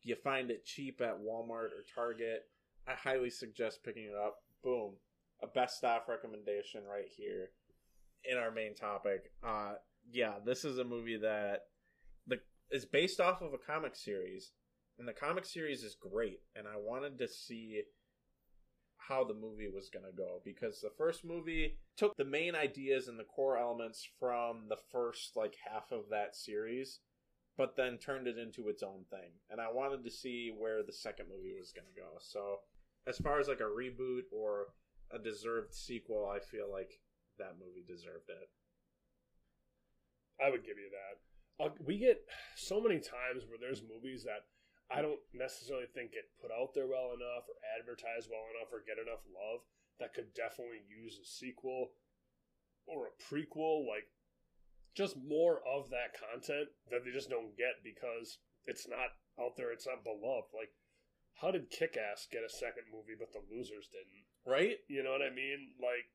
you 0.04 0.16
find 0.16 0.52
it 0.52 0.66
cheap 0.66 1.00
at 1.02 1.20
Walmart 1.20 1.72
or 1.72 1.86
Target, 1.96 2.44
I 2.86 2.94
highly 2.94 3.30
suggest 3.30 3.84
picking 3.84 4.06
it 4.06 4.16
up. 4.16 4.36
Boom. 4.64 4.96
A 5.42 5.48
best 5.48 5.84
off 5.86 6.08
recommendation 6.10 6.84
right 6.86 7.08
here 7.08 7.52
in 8.30 8.38
our 8.38 8.52
main 8.52 8.76
topic. 8.76 9.32
Uh 9.46 9.74
yeah, 10.12 10.36
this 10.46 10.64
is 10.66 10.78
a 10.78 10.84
movie 10.84 11.18
that 11.18 11.62
the 12.28 12.40
is 12.72 12.86
based 12.86 13.20
off 13.20 13.42
of 13.42 13.54
a 13.54 13.58
comic 13.58 13.96
series. 13.96 14.52
And 15.00 15.08
the 15.08 15.14
comic 15.14 15.46
series 15.46 15.84
is 15.84 15.96
great, 15.96 16.40
and 16.56 16.68
I 16.68 16.76
wanted 16.76 17.20
to 17.20 17.28
see 17.28 17.84
how 19.08 19.24
the 19.24 19.34
movie 19.34 19.70
was 19.74 19.90
going 19.90 20.06
to 20.06 20.16
go 20.16 20.42
because 20.44 20.82
the 20.82 20.92
first 20.98 21.24
movie 21.24 21.78
took 21.96 22.16
the 22.18 22.26
main 22.26 22.56
ideas 22.56 23.08
and 23.08 23.18
the 23.18 23.24
core 23.24 23.58
elements 23.58 24.08
from 24.20 24.66
the 24.70 24.78
first 24.92 25.36
like 25.36 25.56
half 25.72 25.92
of 25.92 26.10
that 26.10 26.36
series 26.36 27.00
but 27.58 27.76
then 27.76 27.98
turned 27.98 28.28
it 28.28 28.38
into 28.38 28.68
its 28.68 28.84
own 28.84 29.06
thing 29.10 29.32
and 29.50 29.62
i 29.62 29.72
wanted 29.72 30.04
to 30.04 30.12
see 30.12 30.52
where 30.58 30.84
the 30.84 30.92
second 30.92 31.28
movie 31.30 31.56
was 31.58 31.72
going 31.72 31.88
to 31.88 32.00
go 32.00 32.18
so 32.20 32.58
as 33.08 33.18
far 33.18 33.40
as 33.40 33.48
like 33.48 33.62
a 33.62 33.64
reboot 33.64 34.24
or 34.34 34.68
a 35.12 35.20
deserved 35.20 35.74
sequel 35.74 36.30
i 36.30 36.40
feel 36.40 36.70
like 36.70 37.00
that 37.38 37.60
movie 37.62 37.86
deserved 37.86 38.30
it 38.30 38.50
I 40.38 40.50
would 40.50 40.66
give 40.66 40.78
you 40.78 40.90
that. 40.94 41.16
Uh, 41.58 41.74
we 41.82 41.98
get 41.98 42.22
so 42.56 42.78
many 42.78 43.02
times 43.02 43.50
where 43.50 43.58
there's 43.58 43.82
movies 43.82 44.24
that 44.30 44.46
I 44.94 45.02
don't 45.02 45.20
necessarily 45.34 45.90
think 45.90 46.14
get 46.14 46.30
put 46.38 46.54
out 46.54 46.78
there 46.78 46.88
well 46.88 47.18
enough 47.18 47.50
or 47.50 47.58
advertised 47.66 48.30
well 48.30 48.46
enough 48.54 48.70
or 48.70 48.86
get 48.86 49.02
enough 49.02 49.26
love 49.26 49.66
that 50.00 50.14
could 50.14 50.32
definitely 50.38 50.86
use 50.86 51.18
a 51.18 51.26
sequel 51.26 51.98
or 52.86 53.10
a 53.10 53.18
prequel, 53.18 53.90
like 53.90 54.14
just 54.94 55.18
more 55.18 55.66
of 55.66 55.90
that 55.90 56.14
content 56.14 56.70
that 56.94 57.04
they 57.04 57.12
just 57.12 57.34
don't 57.34 57.58
get 57.58 57.82
because 57.84 58.38
it's 58.70 58.88
not 58.88 59.18
out 59.42 59.58
there, 59.58 59.74
it's 59.74 59.90
not 59.90 60.06
beloved. 60.06 60.54
Like, 60.54 60.72
how 61.42 61.50
did 61.50 61.74
Kick 61.74 61.98
Ass 61.98 62.30
get 62.30 62.46
a 62.46 62.50
second 62.50 62.90
movie 62.94 63.18
but 63.18 63.34
the 63.34 63.44
losers 63.50 63.90
didn't? 63.90 64.26
right 64.46 64.78
You 64.88 65.02
know 65.02 65.12
what 65.12 65.26
I 65.26 65.34
mean? 65.34 65.74
Like, 65.82 66.06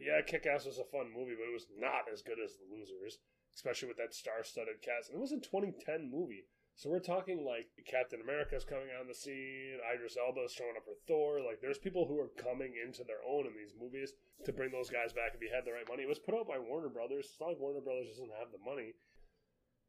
yeah, 0.00 0.20
Kick 0.24 0.46
Ass 0.46 0.66
was 0.66 0.80
a 0.80 0.88
fun 0.88 1.12
movie, 1.12 1.36
but 1.36 1.48
it 1.48 1.54
was 1.54 1.68
not 1.76 2.08
as 2.12 2.22
good 2.22 2.40
as 2.42 2.56
The 2.56 2.66
Losers, 2.66 3.20
especially 3.54 3.88
with 3.88 4.00
that 4.00 4.14
star 4.14 4.42
studded 4.42 4.82
cast. 4.82 5.10
And 5.10 5.18
it 5.18 5.22
was 5.22 5.32
a 5.32 5.40
2010 5.40 6.10
movie. 6.10 6.48
So 6.80 6.88
we're 6.88 7.04
talking 7.04 7.44
like 7.44 7.68
Captain 7.84 8.24
America's 8.24 8.64
coming 8.64 8.88
on 8.96 9.04
the 9.04 9.14
scene, 9.14 9.76
Idris 9.84 10.16
Elba's 10.16 10.56
showing 10.56 10.80
up 10.80 10.88
for 10.88 10.96
Thor. 11.04 11.44
Like, 11.44 11.60
there's 11.60 11.76
people 11.76 12.08
who 12.08 12.16
are 12.16 12.32
coming 12.40 12.72
into 12.72 13.04
their 13.04 13.20
own 13.20 13.44
in 13.44 13.52
these 13.52 13.76
movies 13.76 14.16
to 14.46 14.52
bring 14.56 14.72
those 14.72 14.88
guys 14.88 15.12
back 15.12 15.36
if 15.36 15.42
you 15.44 15.52
had 15.52 15.68
the 15.68 15.76
right 15.76 15.84
money. 15.84 16.04
It 16.04 16.08
was 16.08 16.22
put 16.24 16.32
out 16.32 16.48
by 16.48 16.56
Warner 16.56 16.88
Brothers. 16.88 17.28
It's 17.28 17.40
not 17.40 17.52
like 17.52 17.60
Warner 17.60 17.84
Brothers 17.84 18.08
doesn't 18.08 18.32
have 18.32 18.48
the 18.48 18.64
money. 18.64 18.96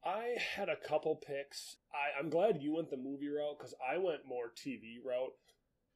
I 0.03 0.35
had 0.35 0.67
a 0.67 0.75
couple 0.75 1.15
picks. 1.15 1.77
I, 1.93 2.19
I'm 2.19 2.29
glad 2.29 2.61
you 2.61 2.75
went 2.75 2.89
the 2.89 2.97
movie 2.97 3.29
route 3.29 3.55
because 3.57 3.75
I 3.79 3.97
went 3.97 4.27
more 4.27 4.51
TV 4.51 4.99
route. 4.99 5.31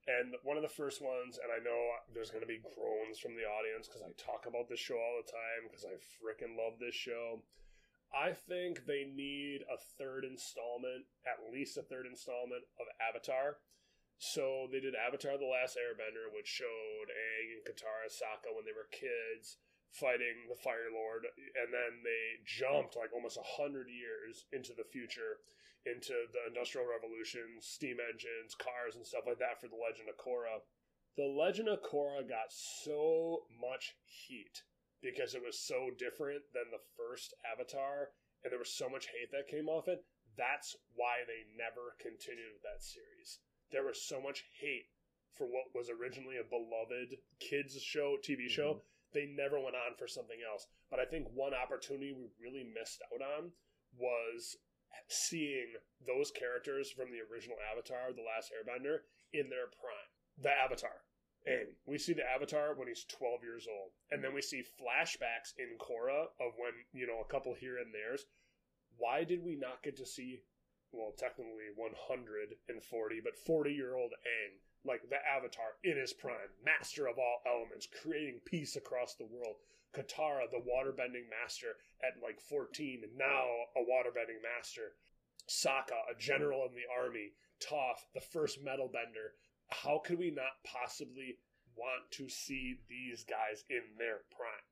And 0.05 0.37
one 0.45 0.53
of 0.53 0.61
the 0.61 0.69
first 0.69 1.01
ones, 1.01 1.41
and 1.41 1.49
I 1.49 1.57
know 1.65 1.77
there's 2.13 2.29
going 2.29 2.45
to 2.45 2.49
be 2.49 2.61
groans 2.61 3.17
from 3.17 3.33
the 3.33 3.49
audience 3.49 3.89
because 3.89 4.05
I 4.05 4.13
talk 4.21 4.45
about 4.45 4.69
this 4.69 4.77
show 4.77 5.01
all 5.01 5.17
the 5.17 5.33
time 5.33 5.65
because 5.65 5.81
I 5.81 5.97
freaking 6.21 6.53
love 6.53 6.77
this 6.77 6.93
show. 6.93 7.41
I 8.13 8.37
think 8.37 8.85
they 8.85 9.09
need 9.09 9.65
a 9.65 9.81
third 9.97 10.23
installment, 10.23 11.09
at 11.25 11.49
least 11.49 11.81
a 11.81 11.83
third 11.83 12.05
installment 12.05 12.69
of 12.77 12.85
Avatar. 13.01 13.57
So 14.21 14.69
they 14.71 14.79
did 14.79 14.93
Avatar 14.93 15.41
The 15.41 15.49
Last 15.49 15.75
Airbender, 15.75 16.29
which 16.29 16.47
showed 16.47 17.09
Aang 17.09 17.59
and 17.59 17.65
Katara 17.65 18.07
Sokka 18.07 18.53
when 18.53 18.63
they 18.63 18.77
were 18.77 18.87
kids 18.93 19.57
fighting 19.91 20.47
the 20.47 20.59
Fire 20.59 20.91
Lord, 20.91 21.23
and 21.55 21.71
then 21.71 22.03
they 22.03 22.43
jumped 22.43 22.95
like 22.95 23.11
almost 23.15 23.39
a 23.39 23.51
hundred 23.57 23.87
years 23.87 24.45
into 24.51 24.75
the 24.75 24.87
future 24.87 25.39
into 25.85 26.13
the 26.33 26.49
Industrial 26.49 26.85
Revolution, 26.85 27.61
steam 27.61 27.97
engines, 28.01 28.57
cars, 28.57 28.97
and 28.97 29.05
stuff 29.05 29.29
like 29.29 29.39
that 29.39 29.61
for 29.61 29.69
The 29.69 29.77
Legend 29.77 30.09
of 30.09 30.17
Korra. 30.17 30.65
The 31.15 31.29
Legend 31.29 31.69
of 31.69 31.85
Korra 31.85 32.27
got 32.27 32.51
so 32.51 33.45
much 33.61 33.95
heat 34.03 34.65
because 35.01 35.37
it 35.37 35.45
was 35.45 35.61
so 35.61 35.93
different 35.95 36.41
than 36.51 36.73
the 36.73 36.81
first 36.97 37.37
Avatar, 37.45 38.09
and 38.43 38.51
there 38.51 38.59
was 38.59 38.73
so 38.73 38.89
much 38.89 39.07
hate 39.13 39.29
that 39.31 39.47
came 39.47 39.69
off 39.69 39.87
it. 39.87 40.03
That's 40.35 40.75
why 40.97 41.23
they 41.23 41.47
never 41.55 41.95
continued 42.01 42.51
with 42.57 42.65
that 42.65 42.83
series. 42.83 43.39
There 43.71 43.85
was 43.85 44.01
so 44.01 44.19
much 44.19 44.43
hate 44.59 44.89
for 45.37 45.45
what 45.45 45.71
was 45.75 45.89
originally 45.91 46.37
a 46.37 46.47
beloved 46.47 47.15
kids 47.39 47.79
show, 47.79 48.17
TV 48.19 48.47
mm-hmm. 48.47 48.57
show. 48.57 48.81
They 49.13 49.31
never 49.31 49.59
went 49.59 49.79
on 49.79 49.95
for 49.95 50.07
something 50.07 50.39
else. 50.43 50.67
But 50.89 50.99
I 50.99 51.05
think 51.05 51.27
one 51.31 51.53
opportunity 51.53 52.11
we 52.11 52.27
really 52.41 52.67
missed 52.67 52.99
out 53.13 53.21
on 53.21 53.51
was 53.95 54.57
seeing 55.07 55.75
those 56.05 56.31
characters 56.31 56.91
from 56.91 57.11
the 57.11 57.21
original 57.31 57.57
Avatar, 57.71 58.13
The 58.13 58.25
Last 58.25 58.51
Airbender, 58.51 59.05
in 59.33 59.49
their 59.49 59.67
prime. 59.67 60.11
The 60.41 60.51
Avatar. 60.51 61.05
And 61.45 61.77
we 61.85 61.97
see 61.97 62.13
the 62.13 62.25
Avatar 62.25 62.73
when 62.73 62.87
he's 62.87 63.05
12 63.05 63.43
years 63.43 63.67
old. 63.69 63.91
And 64.09 64.23
then 64.23 64.33
we 64.33 64.41
see 64.41 64.65
flashbacks 64.81 65.53
in 65.57 65.77
Korra 65.77 66.33
of 66.41 66.57
when, 66.57 66.73
you 66.91 67.05
know, 67.05 67.21
a 67.21 67.31
couple 67.31 67.53
here 67.53 67.77
and 67.77 67.93
there's. 67.93 68.25
Why 68.97 69.23
did 69.23 69.43
we 69.43 69.55
not 69.55 69.83
get 69.83 69.95
to 69.97 70.05
see, 70.05 70.41
well, 70.91 71.13
technically 71.17 71.69
140, 71.75 73.21
but 73.23 73.37
40 73.45 73.71
year 73.71 73.95
old 73.95 74.13
Aang, 74.25 74.57
like 74.83 75.01
the 75.09 75.21
Avatar 75.21 75.77
in 75.83 75.97
his 75.97 76.13
prime, 76.13 76.49
master 76.63 77.07
of 77.07 77.19
all 77.19 77.41
elements, 77.45 77.87
creating 78.01 78.39
peace 78.45 78.75
across 78.75 79.13
the 79.15 79.29
world? 79.29 79.57
Katara, 79.95 80.49
the 80.51 80.59
waterbending 80.59 81.29
master 81.29 81.77
at 82.05 82.21
like 82.21 82.39
14, 82.39 83.01
and 83.03 83.17
now 83.17 83.45
a 83.75 83.81
waterbending 83.81 84.41
master. 84.43 84.93
Sokka, 85.49 85.97
a 86.09 86.17
general 86.17 86.65
in 86.65 86.73
the 86.73 86.89
army. 86.89 87.33
Toph, 87.61 88.05
the 88.13 88.21
first 88.21 88.61
metal 88.63 88.89
bender 88.91 89.33
how 89.69 89.99
could 89.99 90.19
we 90.19 90.31
not 90.31 90.63
possibly 90.63 91.37
want 91.75 92.09
to 92.11 92.29
see 92.29 92.79
these 92.87 93.23
guys 93.23 93.63
in 93.69 93.81
their 93.97 94.21
prime? 94.31 94.65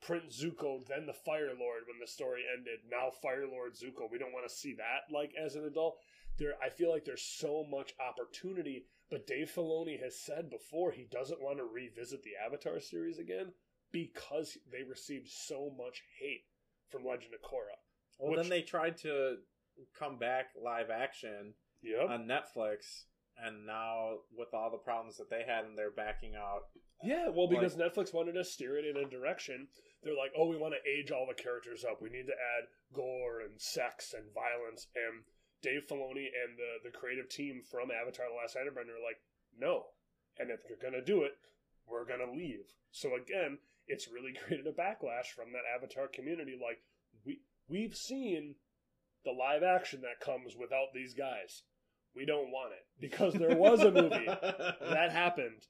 Prince 0.00 0.42
Zuko, 0.42 0.86
then 0.86 1.06
the 1.06 1.12
Fire 1.12 1.52
Lord 1.58 1.84
when 1.86 1.98
the 2.00 2.06
story 2.06 2.42
ended. 2.56 2.80
Now 2.90 3.10
Fire 3.10 3.46
Lord 3.50 3.72
Zuko. 3.74 4.10
We 4.10 4.18
don't 4.18 4.32
want 4.32 4.48
to 4.48 4.54
see 4.54 4.74
that 4.74 5.12
like 5.12 5.32
as 5.34 5.54
an 5.54 5.64
adult. 5.64 5.98
There, 6.38 6.54
I 6.62 6.68
feel 6.68 6.90
like 6.90 7.04
there's 7.04 7.22
so 7.22 7.64
much 7.70 7.94
opportunity. 8.00 8.86
But 9.10 9.26
Dave 9.26 9.52
Filoni 9.54 10.00
has 10.02 10.18
said 10.18 10.50
before 10.50 10.90
he 10.90 11.06
doesn't 11.10 11.40
want 11.40 11.58
to 11.58 11.64
revisit 11.64 12.22
the 12.22 12.32
Avatar 12.44 12.80
series 12.80 13.18
again 13.18 13.52
because 13.94 14.58
they 14.72 14.82
received 14.82 15.28
so 15.30 15.70
much 15.78 16.02
hate 16.18 16.42
from 16.90 17.06
Legend 17.06 17.32
of 17.32 17.40
Korra. 17.48 17.78
Well, 18.18 18.32
Which- 18.32 18.40
then 18.40 18.48
they 18.50 18.62
tried 18.62 18.96
to 18.98 19.38
come 19.96 20.18
back 20.18 20.46
live 20.60 20.90
action 20.90 21.54
Yep. 21.82 22.08
on 22.10 22.26
Netflix, 22.26 23.04
and 23.36 23.66
now 23.66 24.18
with 24.32 24.52
all 24.52 24.70
the 24.70 24.78
problems 24.78 25.16
that 25.18 25.30
they 25.30 25.44
had, 25.44 25.64
and 25.64 25.78
they're 25.78 25.90
backing 25.92 26.34
out. 26.34 26.70
Yeah, 27.02 27.28
well, 27.28 27.46
because 27.46 27.76
Netflix 27.76 28.12
wanted 28.12 28.32
to 28.32 28.44
steer 28.44 28.76
it 28.78 28.84
in 28.86 28.96
a 28.96 29.08
direction. 29.08 29.68
They're 30.02 30.16
like, 30.16 30.32
oh, 30.36 30.48
we 30.48 30.56
want 30.56 30.74
to 30.74 30.90
age 30.90 31.10
all 31.12 31.26
the 31.26 31.34
characters 31.40 31.84
up. 31.84 32.00
We 32.02 32.10
need 32.10 32.26
to 32.26 32.32
add 32.32 32.68
gore 32.92 33.40
and 33.40 33.60
sex 33.60 34.12
and 34.14 34.32
violence. 34.32 34.88
And 34.94 35.24
Dave 35.62 35.86
Filoni 35.86 36.26
and 36.34 36.58
the, 36.58 36.78
the 36.84 36.90
creative 36.90 37.28
team 37.28 37.62
from 37.62 37.90
Avatar 37.90 38.26
The 38.28 38.34
Last 38.34 38.56
Airbender 38.56 38.96
are 38.96 39.04
like, 39.04 39.20
no. 39.56 39.86
And 40.38 40.50
if 40.50 40.60
you're 40.68 40.78
going 40.78 40.94
to 40.94 41.04
do 41.04 41.22
it, 41.24 41.32
we're 41.86 42.04
going 42.06 42.20
to 42.20 42.30
leave. 42.32 42.72
So 42.90 43.14
again, 43.16 43.58
it's 43.86 44.08
really 44.08 44.32
created 44.46 44.66
a 44.66 44.72
backlash 44.72 45.32
from 45.34 45.52
that 45.52 45.68
Avatar 45.74 46.08
community. 46.08 46.56
Like, 46.60 46.78
we, 47.24 47.40
we've 47.68 47.94
seen 47.94 48.54
the 49.24 49.32
live 49.32 49.62
action 49.62 50.02
that 50.02 50.24
comes 50.24 50.54
without 50.58 50.92
these 50.94 51.14
guys. 51.14 51.62
We 52.14 52.26
don't 52.26 52.52
want 52.52 52.72
it. 52.72 52.86
Because 53.00 53.34
there 53.34 53.56
was 53.56 53.80
a 53.80 53.90
movie 53.90 54.26
that 54.28 55.10
happened. 55.10 55.66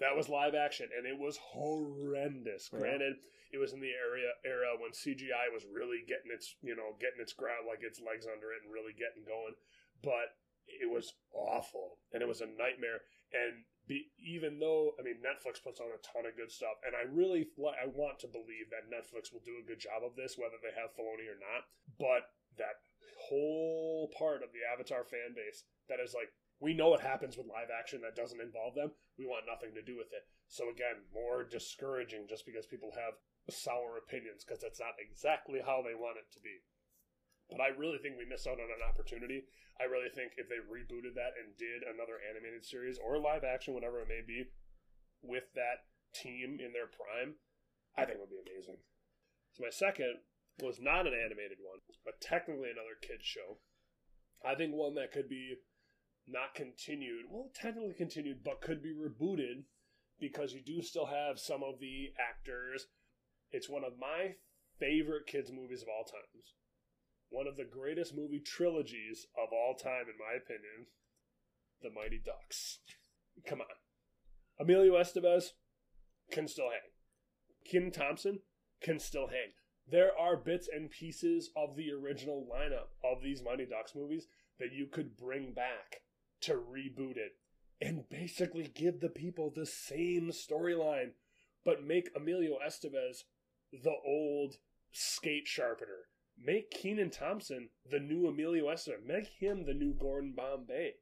That 0.00 0.16
was 0.16 0.28
live 0.28 0.54
action, 0.54 0.88
and 0.96 1.06
it 1.06 1.18
was 1.18 1.38
horrendous. 1.38 2.70
Yeah. 2.72 2.80
Granted, 2.80 3.16
it 3.52 3.60
was 3.60 3.76
in 3.76 3.80
the 3.84 3.92
area 3.92 4.32
era 4.42 4.72
when 4.80 4.96
CGI 4.96 5.52
was 5.52 5.68
really 5.68 6.00
getting 6.08 6.32
its 6.32 6.56
you 6.64 6.74
know 6.74 6.96
getting 6.98 7.20
its 7.20 7.36
ground 7.36 7.68
like 7.68 7.84
its 7.84 8.00
legs 8.00 8.24
under 8.24 8.50
it 8.56 8.64
and 8.64 8.72
really 8.72 8.96
getting 8.96 9.22
going, 9.28 9.54
but 10.00 10.32
it 10.66 10.88
was 10.88 11.12
awful 11.30 12.00
and 12.12 12.22
it 12.22 12.28
was 12.28 12.40
a 12.40 12.48
nightmare. 12.48 13.04
And 13.32 13.68
be, 13.86 14.10
even 14.22 14.58
though 14.58 14.94
I 14.98 15.02
mean 15.02 15.18
Netflix 15.18 15.62
puts 15.62 15.80
on 15.80 15.90
a 15.90 16.00
ton 16.00 16.26
of 16.26 16.36
good 16.36 16.50
stuff, 16.50 16.78
and 16.86 16.94
I 16.94 17.08
really 17.08 17.50
I 17.58 17.86
want 17.90 18.18
to 18.22 18.30
believe 18.30 18.70
that 18.70 18.90
Netflix 18.90 19.32
will 19.32 19.44
do 19.44 19.58
a 19.58 19.66
good 19.66 19.80
job 19.80 20.06
of 20.06 20.14
this, 20.14 20.38
whether 20.38 20.58
they 20.62 20.74
have 20.74 20.94
Filoni 20.94 21.26
or 21.26 21.38
not. 21.38 21.66
But 21.98 22.30
that 22.58 22.82
whole 23.28 24.10
part 24.16 24.42
of 24.42 24.50
the 24.52 24.62
Avatar 24.66 25.04
fan 25.04 25.34
base 25.34 25.64
that 25.88 26.02
is 26.02 26.14
like 26.14 26.30
we 26.62 26.74
know 26.74 26.94
what 26.94 27.02
happens 27.02 27.36
with 27.36 27.50
live 27.50 27.74
action 27.74 28.00
that 28.06 28.14
doesn't 28.14 28.40
involve 28.40 28.78
them. 28.78 28.94
We 29.18 29.26
want 29.26 29.50
nothing 29.50 29.74
to 29.74 29.82
do 29.82 29.98
with 29.98 30.14
it. 30.14 30.22
So 30.46 30.70
again, 30.70 31.02
more 31.10 31.42
discouraging 31.42 32.30
just 32.30 32.46
because 32.46 32.70
people 32.70 32.94
have 32.94 33.18
sour 33.50 33.98
opinions 33.98 34.46
because 34.46 34.62
that's 34.62 34.78
not 34.78 34.94
exactly 35.02 35.58
how 35.58 35.82
they 35.82 35.98
want 35.98 36.22
it 36.22 36.30
to 36.30 36.40
be. 36.40 36.62
But 37.52 37.60
I 37.60 37.76
really 37.76 38.00
think 38.00 38.16
we 38.16 38.24
missed 38.24 38.48
out 38.48 38.56
on 38.56 38.72
an 38.72 38.82
opportunity. 38.82 39.44
I 39.76 39.84
really 39.84 40.08
think 40.08 40.40
if 40.40 40.48
they 40.48 40.60
rebooted 40.64 41.14
that 41.20 41.36
and 41.36 41.52
did 41.60 41.84
another 41.84 42.16
animated 42.24 42.64
series 42.64 42.96
or 42.96 43.20
live 43.20 43.44
action, 43.44 43.76
whatever 43.76 44.00
it 44.00 44.08
may 44.08 44.24
be, 44.24 44.48
with 45.20 45.52
that 45.54 45.84
team 46.16 46.58
in 46.58 46.72
their 46.72 46.88
prime, 46.88 47.36
I 47.96 48.04
think 48.08 48.16
it 48.16 48.22
would 48.24 48.32
be 48.32 48.40
amazing. 48.40 48.80
So 49.52 49.64
my 49.64 49.70
second 49.70 50.24
was 50.60 50.80
not 50.80 51.06
an 51.06 51.12
animated 51.12 51.60
one, 51.60 51.80
but 52.04 52.20
technically 52.20 52.72
another 52.72 52.96
kids 53.00 53.24
show. 53.24 53.60
I 54.44 54.54
think 54.54 54.72
one 54.72 54.94
that 54.96 55.12
could 55.12 55.28
be 55.28 55.60
not 56.26 56.54
continued, 56.54 57.26
well, 57.30 57.50
technically 57.54 57.94
continued, 57.94 58.44
but 58.44 58.60
could 58.60 58.82
be 58.82 58.94
rebooted 58.94 59.64
because 60.20 60.52
you 60.52 60.62
do 60.64 60.82
still 60.82 61.06
have 61.06 61.38
some 61.38 61.62
of 61.62 61.80
the 61.80 62.12
actors. 62.18 62.86
It's 63.50 63.68
one 63.68 63.84
of 63.84 63.98
my 63.98 64.36
favorite 64.78 65.26
kids' 65.26 65.52
movies 65.52 65.82
of 65.82 65.88
all 65.88 66.04
times. 66.04 66.54
One 67.32 67.46
of 67.46 67.56
the 67.56 67.64
greatest 67.64 68.14
movie 68.14 68.40
trilogies 68.40 69.26
of 69.42 69.48
all 69.52 69.74
time, 69.74 70.02
in 70.02 70.18
my 70.20 70.36
opinion. 70.36 70.86
The 71.82 71.88
Mighty 71.88 72.20
Ducks. 72.22 72.80
Come 73.46 73.62
on. 73.62 73.66
Emilio 74.60 74.92
Estevez 75.00 75.52
can 76.30 76.46
still 76.46 76.68
hang. 76.68 76.92
Kenan 77.64 77.90
Thompson 77.90 78.40
can 78.82 78.98
still 78.98 79.28
hang. 79.28 79.52
There 79.90 80.10
are 80.16 80.36
bits 80.36 80.68
and 80.70 80.90
pieces 80.90 81.48
of 81.56 81.74
the 81.74 81.90
original 81.90 82.46
lineup 82.52 82.92
of 83.02 83.22
these 83.22 83.42
Mighty 83.42 83.64
Ducks 83.64 83.94
movies 83.94 84.26
that 84.58 84.72
you 84.72 84.86
could 84.86 85.16
bring 85.16 85.54
back 85.54 86.02
to 86.42 86.52
reboot 86.52 87.16
it 87.16 87.32
and 87.80 88.08
basically 88.10 88.70
give 88.74 89.00
the 89.00 89.08
people 89.08 89.50
the 89.50 89.66
same 89.66 90.32
storyline, 90.32 91.12
but 91.64 91.82
make 91.82 92.10
Emilio 92.14 92.58
Estevez 92.64 93.24
the 93.72 93.94
old 94.06 94.56
skate 94.92 95.48
sharpener. 95.48 96.08
Make 96.38 96.70
Kenan 96.70 97.10
Thompson 97.10 97.70
the 97.90 98.00
new 98.00 98.26
Emilio 98.26 98.66
Estevez. 98.66 99.04
Make 99.06 99.28
him 99.38 99.64
the 99.64 99.74
new 99.74 99.94
Gordon 99.94 100.34
Bombay. 100.36 100.94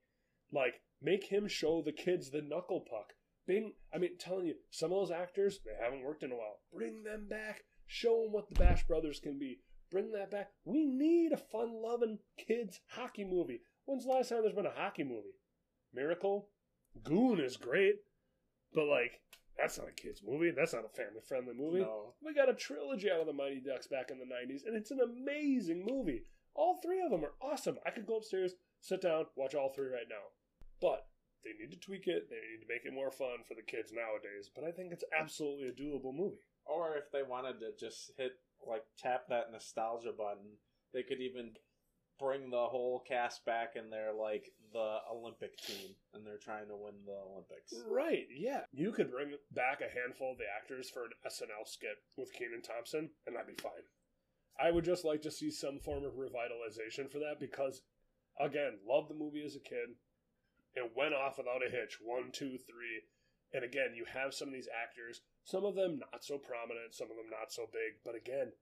Like, 0.53 0.83
make 1.01 1.25
him 1.25 1.49
show 1.49 1.83
the 1.83 1.93
kids 1.93 2.31
the 2.31 2.43
knuckle 2.43 2.81
puck. 2.81 3.15
Bing, 3.47 3.75
I 3.93 3.99
mean, 3.99 4.19
telling 4.19 4.47
you, 4.47 4.55
some 4.71 4.93
of 4.93 4.99
those 4.99 5.11
actors, 5.11 5.61
they 5.65 5.73
haven't 5.83 6.05
worked 6.05 6.23
in 6.23 6.33
a 6.33 6.37
while. 6.37 6.61
Bring 6.73 7.03
them 7.03 7.27
back. 7.29 7.65
Show 7.87 8.23
them 8.23 8.33
what 8.33 8.49
the 8.49 8.55
Bash 8.55 8.87
Brothers 8.87 9.19
can 9.21 9.39
be. 9.39 9.61
Bring 9.91 10.13
that 10.13 10.31
back. 10.31 10.51
We 10.65 10.85
need 10.85 11.33
a 11.33 11.37
fun 11.37 11.83
loving 11.83 12.19
kids 12.39 12.81
hockey 12.91 13.25
movie. 13.25 13.63
When's 13.87 14.05
the 14.05 14.11
last 14.11 14.29
time 14.29 14.43
there's 14.43 14.55
been 14.55 14.67
a 14.67 14.71
hockey 14.71 15.03
movie? 15.03 15.35
Miracle? 15.93 16.49
Goon 17.03 17.41
is 17.41 17.57
great, 17.57 17.97
but 18.73 18.87
like, 18.87 19.21
that's 19.61 19.79
not 19.79 19.89
a 19.89 19.93
kids 19.93 20.23
movie. 20.27 20.51
That's 20.51 20.73
not 20.73 20.85
a 20.85 20.97
family 20.97 21.21
friendly 21.27 21.55
movie. 21.55 21.81
No. 21.81 22.15
We 22.25 22.35
got 22.35 22.49
a 22.49 22.55
trilogy 22.55 23.11
out 23.11 23.21
of 23.21 23.27
the 23.27 23.33
Mighty 23.33 23.61
Ducks 23.61 23.87
back 23.87 24.11
in 24.11 24.19
the 24.19 24.25
90s, 24.25 24.67
and 24.67 24.77
it's 24.77 24.91
an 24.91 25.01
amazing 25.01 25.85
movie. 25.85 26.25
All 26.55 26.81
three 26.83 27.01
of 27.03 27.11
them 27.11 27.25
are 27.25 27.35
awesome. 27.41 27.79
I 27.87 27.91
could 27.91 28.07
go 28.07 28.17
upstairs, 28.17 28.55
sit 28.81 29.03
down, 29.03 29.27
watch 29.37 29.55
all 29.55 29.73
three 29.75 29.89
right 29.89 30.09
now. 30.09 30.33
But 30.81 31.07
they 31.45 31.53
need 31.59 31.71
to 31.73 31.79
tweak 31.79 32.07
it. 32.07 32.29
They 32.29 32.37
need 32.37 32.63
to 32.63 32.69
make 32.69 32.85
it 32.85 32.95
more 32.95 33.11
fun 33.11 33.45
for 33.47 33.55
the 33.55 33.63
kids 33.63 33.93
nowadays. 33.93 34.51
But 34.55 34.65
I 34.65 34.73
think 34.73 34.93
it's 34.93 35.05
absolutely 35.19 35.69
a 35.69 35.73
doable 35.73 36.15
movie. 36.15 36.43
Or 36.67 36.97
if 36.97 37.11
they 37.13 37.23
wanted 37.23 37.61
to 37.61 37.73
just 37.79 38.13
hit, 38.17 38.33
like, 38.67 38.85
tap 38.99 39.29
that 39.29 39.53
nostalgia 39.53 40.13
button, 40.17 40.59
they 40.93 41.03
could 41.03 41.21
even 41.21 41.53
bring 42.21 42.51
the 42.51 42.69
whole 42.69 43.03
cast 43.09 43.45
back 43.45 43.75
and 43.77 43.93
they're 43.93 44.13
like 44.13 44.53
the 44.73 44.99
Olympic 45.11 45.57
team 45.57 45.97
and 46.15 46.25
they're 46.25 46.39
trying 46.39 46.69
to 46.69 46.77
win 46.77 46.95
the 47.07 47.19
Olympics. 47.33 47.73
Right, 47.89 48.27
yeah. 48.31 48.63
You 48.73 48.93
could 48.93 49.11
bring 49.11 49.33
back 49.53 49.81
a 49.81 49.89
handful 49.91 50.33
of 50.33 50.39
the 50.39 50.45
actors 50.45 50.91
for 50.91 51.05
an 51.05 51.17
SNL 51.27 51.67
skit 51.67 51.99
with 52.17 52.33
Kenan 52.33 52.63
Thompson, 52.63 53.11
and 53.27 53.35
that'd 53.35 53.57
be 53.57 53.63
fine. 53.63 53.89
I 54.61 54.71
would 54.71 54.85
just 54.85 55.05
like 55.05 55.23
to 55.23 55.31
see 55.31 55.51
some 55.51 55.79
form 55.79 56.05
of 56.05 56.21
revitalization 56.21 57.11
for 57.11 57.19
that 57.19 57.41
because, 57.41 57.81
again, 58.39 58.79
loved 58.87 59.09
the 59.09 59.15
movie 59.15 59.45
as 59.45 59.57
a 59.57 59.61
kid. 59.61 59.97
It 60.75 60.93
went 60.95 61.15
off 61.15 61.39
without 61.39 61.67
a 61.67 61.71
hitch. 61.71 61.99
One, 62.05 62.31
two, 62.31 62.59
three. 62.59 63.09
And 63.53 63.65
again, 63.65 63.97
you 63.97 64.05
have 64.13 64.35
some 64.35 64.49
of 64.49 64.55
these 64.55 64.69
actors, 64.71 65.23
some 65.45 65.65
of 65.65 65.75
them 65.75 65.99
not 65.99 66.23
so 66.23 66.39
prominent, 66.39 66.95
some 66.95 67.11
of 67.11 67.17
them 67.17 67.31
not 67.31 67.51
so 67.51 67.67
big. 67.73 67.99
But 68.05 68.15
again, 68.15 68.53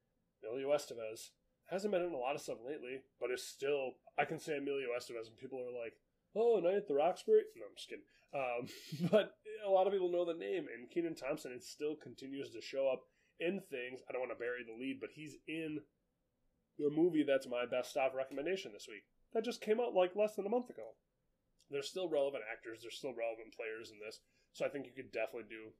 Emilio 0.40 0.70
Estevez 0.70 1.36
hasn't 1.70 1.92
been 1.92 2.02
in 2.02 2.12
a 2.12 2.16
lot 2.16 2.34
of 2.34 2.40
stuff 2.40 2.58
lately, 2.66 3.02
but 3.20 3.30
is 3.30 3.44
still. 3.44 3.92
I 4.18 4.24
can 4.24 4.38
say 4.38 4.56
Emilio 4.56 4.88
Estevez, 4.96 5.28
and 5.28 5.36
people 5.36 5.60
are 5.60 5.72
like, 5.72 5.94
"Oh, 6.34 6.60
Night 6.60 6.74
at 6.74 6.88
the 6.88 6.94
Roxbury." 6.94 7.42
No, 7.56 7.64
I'm 7.68 7.76
just 7.76 7.88
kidding. 7.88 8.04
Um, 8.34 9.10
but 9.12 9.36
a 9.64 9.70
lot 9.70 9.86
of 9.86 9.92
people 9.92 10.10
know 10.10 10.24
the 10.24 10.34
name, 10.38 10.66
and 10.72 10.90
Kenan 10.90 11.14
Thompson 11.14 11.52
it 11.52 11.64
still 11.64 11.96
continues 11.96 12.50
to 12.50 12.60
show 12.60 12.88
up 12.88 13.02
in 13.40 13.60
things. 13.70 14.00
I 14.08 14.12
don't 14.12 14.22
want 14.22 14.32
to 14.32 14.40
bury 14.40 14.64
the 14.64 14.76
lead, 14.78 14.98
but 15.00 15.10
he's 15.14 15.36
in 15.46 15.80
the 16.78 16.90
movie 16.90 17.24
that's 17.26 17.48
my 17.48 17.66
best 17.66 17.90
stop 17.90 18.14
recommendation 18.14 18.72
this 18.72 18.86
week. 18.88 19.02
That 19.34 19.44
just 19.44 19.60
came 19.60 19.80
out 19.80 19.94
like 19.94 20.16
less 20.16 20.36
than 20.36 20.46
a 20.46 20.52
month 20.52 20.70
ago. 20.70 20.96
There's 21.70 21.88
still 21.88 22.08
relevant 22.08 22.44
actors. 22.48 22.80
There's 22.80 22.96
still 22.96 23.12
relevant 23.12 23.52
players 23.52 23.90
in 23.92 24.00
this, 24.00 24.20
so 24.52 24.64
I 24.64 24.70
think 24.72 24.86
you 24.86 24.96
could 24.96 25.12
definitely 25.12 25.52
do 25.52 25.76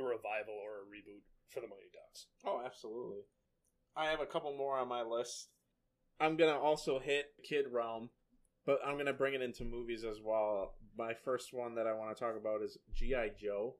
a 0.00 0.02
revival 0.02 0.56
or 0.56 0.80
a 0.80 0.88
reboot 0.88 1.26
for 1.50 1.60
the 1.60 1.68
Mighty 1.68 1.92
Ducks. 1.92 2.30
Oh, 2.46 2.62
absolutely. 2.64 3.28
I 4.00 4.06
have 4.06 4.20
a 4.20 4.26
couple 4.26 4.56
more 4.56 4.78
on 4.78 4.88
my 4.88 5.02
list. 5.02 5.50
I'm 6.18 6.38
gonna 6.38 6.58
also 6.58 6.98
hit 6.98 7.34
Kid 7.46 7.66
Realm, 7.70 8.08
But 8.64 8.78
I'm 8.84 8.96
gonna 8.96 9.12
bring 9.12 9.34
it 9.34 9.42
into 9.42 9.64
movies 9.64 10.04
as 10.04 10.20
well. 10.22 10.74
My 10.96 11.12
first 11.12 11.52
one 11.52 11.74
that 11.74 11.86
I 11.86 11.92
want 11.92 12.16
to 12.16 12.24
talk 12.24 12.34
about 12.34 12.62
is 12.62 12.78
GI 12.94 13.32
Joe. 13.38 13.76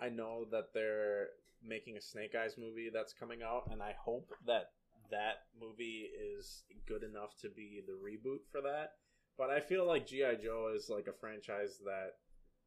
I 0.00 0.10
know 0.10 0.46
that 0.52 0.72
they're 0.72 1.28
making 1.60 1.96
a 1.96 2.00
Snake 2.00 2.34
Eyes 2.36 2.56
movie 2.56 2.88
that's 2.92 3.12
coming 3.12 3.42
out, 3.42 3.68
and 3.70 3.82
I 3.82 3.96
hope 3.98 4.30
that 4.46 4.70
that 5.10 5.46
movie 5.60 6.08
is 6.36 6.62
good 6.86 7.02
enough 7.02 7.36
to 7.42 7.48
be 7.48 7.82
the 7.84 7.94
reboot 7.94 8.46
for 8.52 8.60
that. 8.60 8.92
But 9.36 9.50
I 9.50 9.58
feel 9.58 9.86
like 9.86 10.06
GI 10.06 10.36
Joe 10.42 10.72
is 10.74 10.88
like 10.88 11.08
a 11.08 11.18
franchise 11.18 11.78
that 11.84 12.12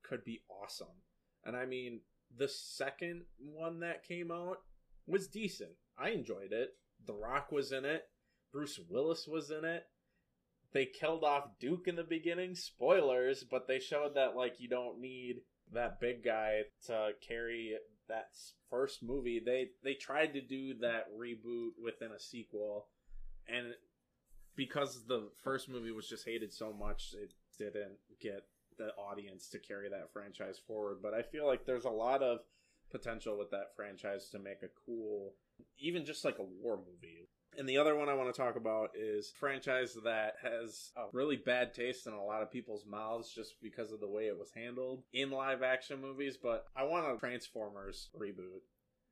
could 0.04 0.26
be 0.26 0.42
awesome. 0.50 1.04
And 1.46 1.56
I 1.56 1.66
mean, 1.66 2.02
the 2.36 2.50
second 2.50 3.24
one 3.38 3.80
that 3.80 4.04
came 4.04 4.30
out 4.30 4.58
was 5.06 5.28
decent. 5.28 5.72
I 5.98 6.10
enjoyed 6.10 6.52
it. 6.52 6.76
The 7.06 7.14
Rock 7.14 7.52
was 7.52 7.72
in 7.72 7.86
it. 7.86 8.04
Bruce 8.52 8.80
Willis 8.90 9.28
was 9.28 9.52
in 9.52 9.66
it. 9.66 9.86
They 10.74 10.86
killed 10.86 11.24
off 11.24 11.60
Duke 11.60 11.88
in 11.88 11.96
the 11.96 12.04
beginning. 12.04 12.56
Spoilers, 12.56 13.44
but 13.44 13.68
they 13.68 13.80
showed 13.80 14.16
that 14.16 14.36
like 14.36 14.60
you 14.60 14.68
don't 14.68 15.00
need 15.00 15.42
that 15.74 16.00
big 16.00 16.24
guy 16.24 16.62
to 16.88 17.12
carry 17.26 17.76
that 18.08 18.30
first 18.70 19.04
movie. 19.04 19.42
They 19.44 19.70
they 19.84 19.94
tried 19.94 20.34
to 20.34 20.42
do 20.42 20.76
that 20.82 21.06
reboot 21.18 21.72
within 21.84 22.12
a 22.12 22.20
sequel, 22.20 22.88
and 23.48 23.74
because 24.56 25.06
the 25.08 25.30
first 25.44 25.70
movie 25.70 25.92
was 25.92 26.08
just 26.08 26.26
hated 26.26 26.52
so 26.52 26.74
much, 26.74 27.14
it 27.22 27.34
didn't 27.58 27.98
get 28.20 28.46
the 28.78 28.90
audience 28.96 29.50
to 29.50 29.60
carry 29.60 29.90
that 29.90 30.12
franchise 30.12 30.60
forward. 30.68 30.98
But 31.02 31.14
I 31.14 31.22
feel 31.22 31.48
like 31.48 31.66
there's 31.66 31.86
a 31.86 31.90
lot 31.90 32.22
of 32.22 32.40
potential 32.92 33.38
with 33.38 33.52
that 33.52 33.76
franchise 33.76 34.30
to 34.30 34.40
make 34.40 34.64
a 34.64 34.70
cool, 34.86 35.34
even 35.80 36.06
just 36.06 36.26
like 36.26 36.40
a 36.40 36.44
war 36.44 36.78
movie. 36.78 37.28
And 37.58 37.68
the 37.68 37.78
other 37.78 37.96
one 37.96 38.08
I 38.08 38.14
want 38.14 38.34
to 38.34 38.40
talk 38.40 38.56
about 38.56 38.92
is 38.94 39.34
franchise 39.40 39.98
that 40.04 40.36
has 40.44 40.92
a 40.96 41.06
really 41.12 41.38
bad 41.38 41.74
taste 41.74 42.06
in 42.06 42.14
a 42.14 42.24
lot 42.24 42.44
of 42.44 42.52
people's 42.52 42.86
mouths 42.86 43.32
just 43.34 43.56
because 43.62 43.92
of 43.92 44.00
the 44.00 44.10
way 44.10 44.24
it 44.24 44.38
was 44.38 44.52
handled 44.56 45.04
in 45.12 45.32
live 45.32 45.64
action 45.64 46.00
movies. 46.00 46.38
But 46.42 46.66
I 46.76 46.84
want 46.84 47.12
a 47.12 47.18
Transformers 47.18 48.10
reboot. 48.16 48.62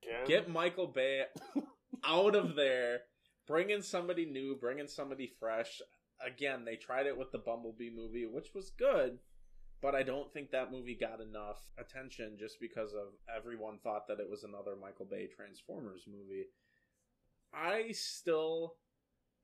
Yeah. 0.05 0.25
Get 0.27 0.49
Michael 0.49 0.87
Bay 0.87 1.23
out 2.05 2.35
of 2.35 2.55
there. 2.55 2.99
Bring 3.47 3.71
in 3.71 3.81
somebody 3.81 4.25
new. 4.25 4.55
Bring 4.55 4.77
in 4.77 4.87
somebody 4.87 5.31
fresh. 5.39 5.81
Again, 6.25 6.65
they 6.65 6.75
tried 6.75 7.07
it 7.07 7.17
with 7.17 7.31
the 7.31 7.39
Bumblebee 7.39 7.89
movie, 7.89 8.25
which 8.25 8.53
was 8.53 8.69
good, 8.69 9.17
but 9.81 9.95
I 9.95 10.03
don't 10.03 10.31
think 10.31 10.51
that 10.51 10.71
movie 10.71 10.97
got 10.99 11.21
enough 11.21 11.59
attention 11.77 12.37
just 12.39 12.59
because 12.59 12.93
of 12.93 13.13
everyone 13.35 13.79
thought 13.83 14.07
that 14.07 14.19
it 14.19 14.29
was 14.29 14.43
another 14.43 14.75
Michael 14.79 15.05
Bay 15.05 15.27
Transformers 15.27 16.03
movie. 16.07 16.45
I 17.53 17.91
still 17.91 18.75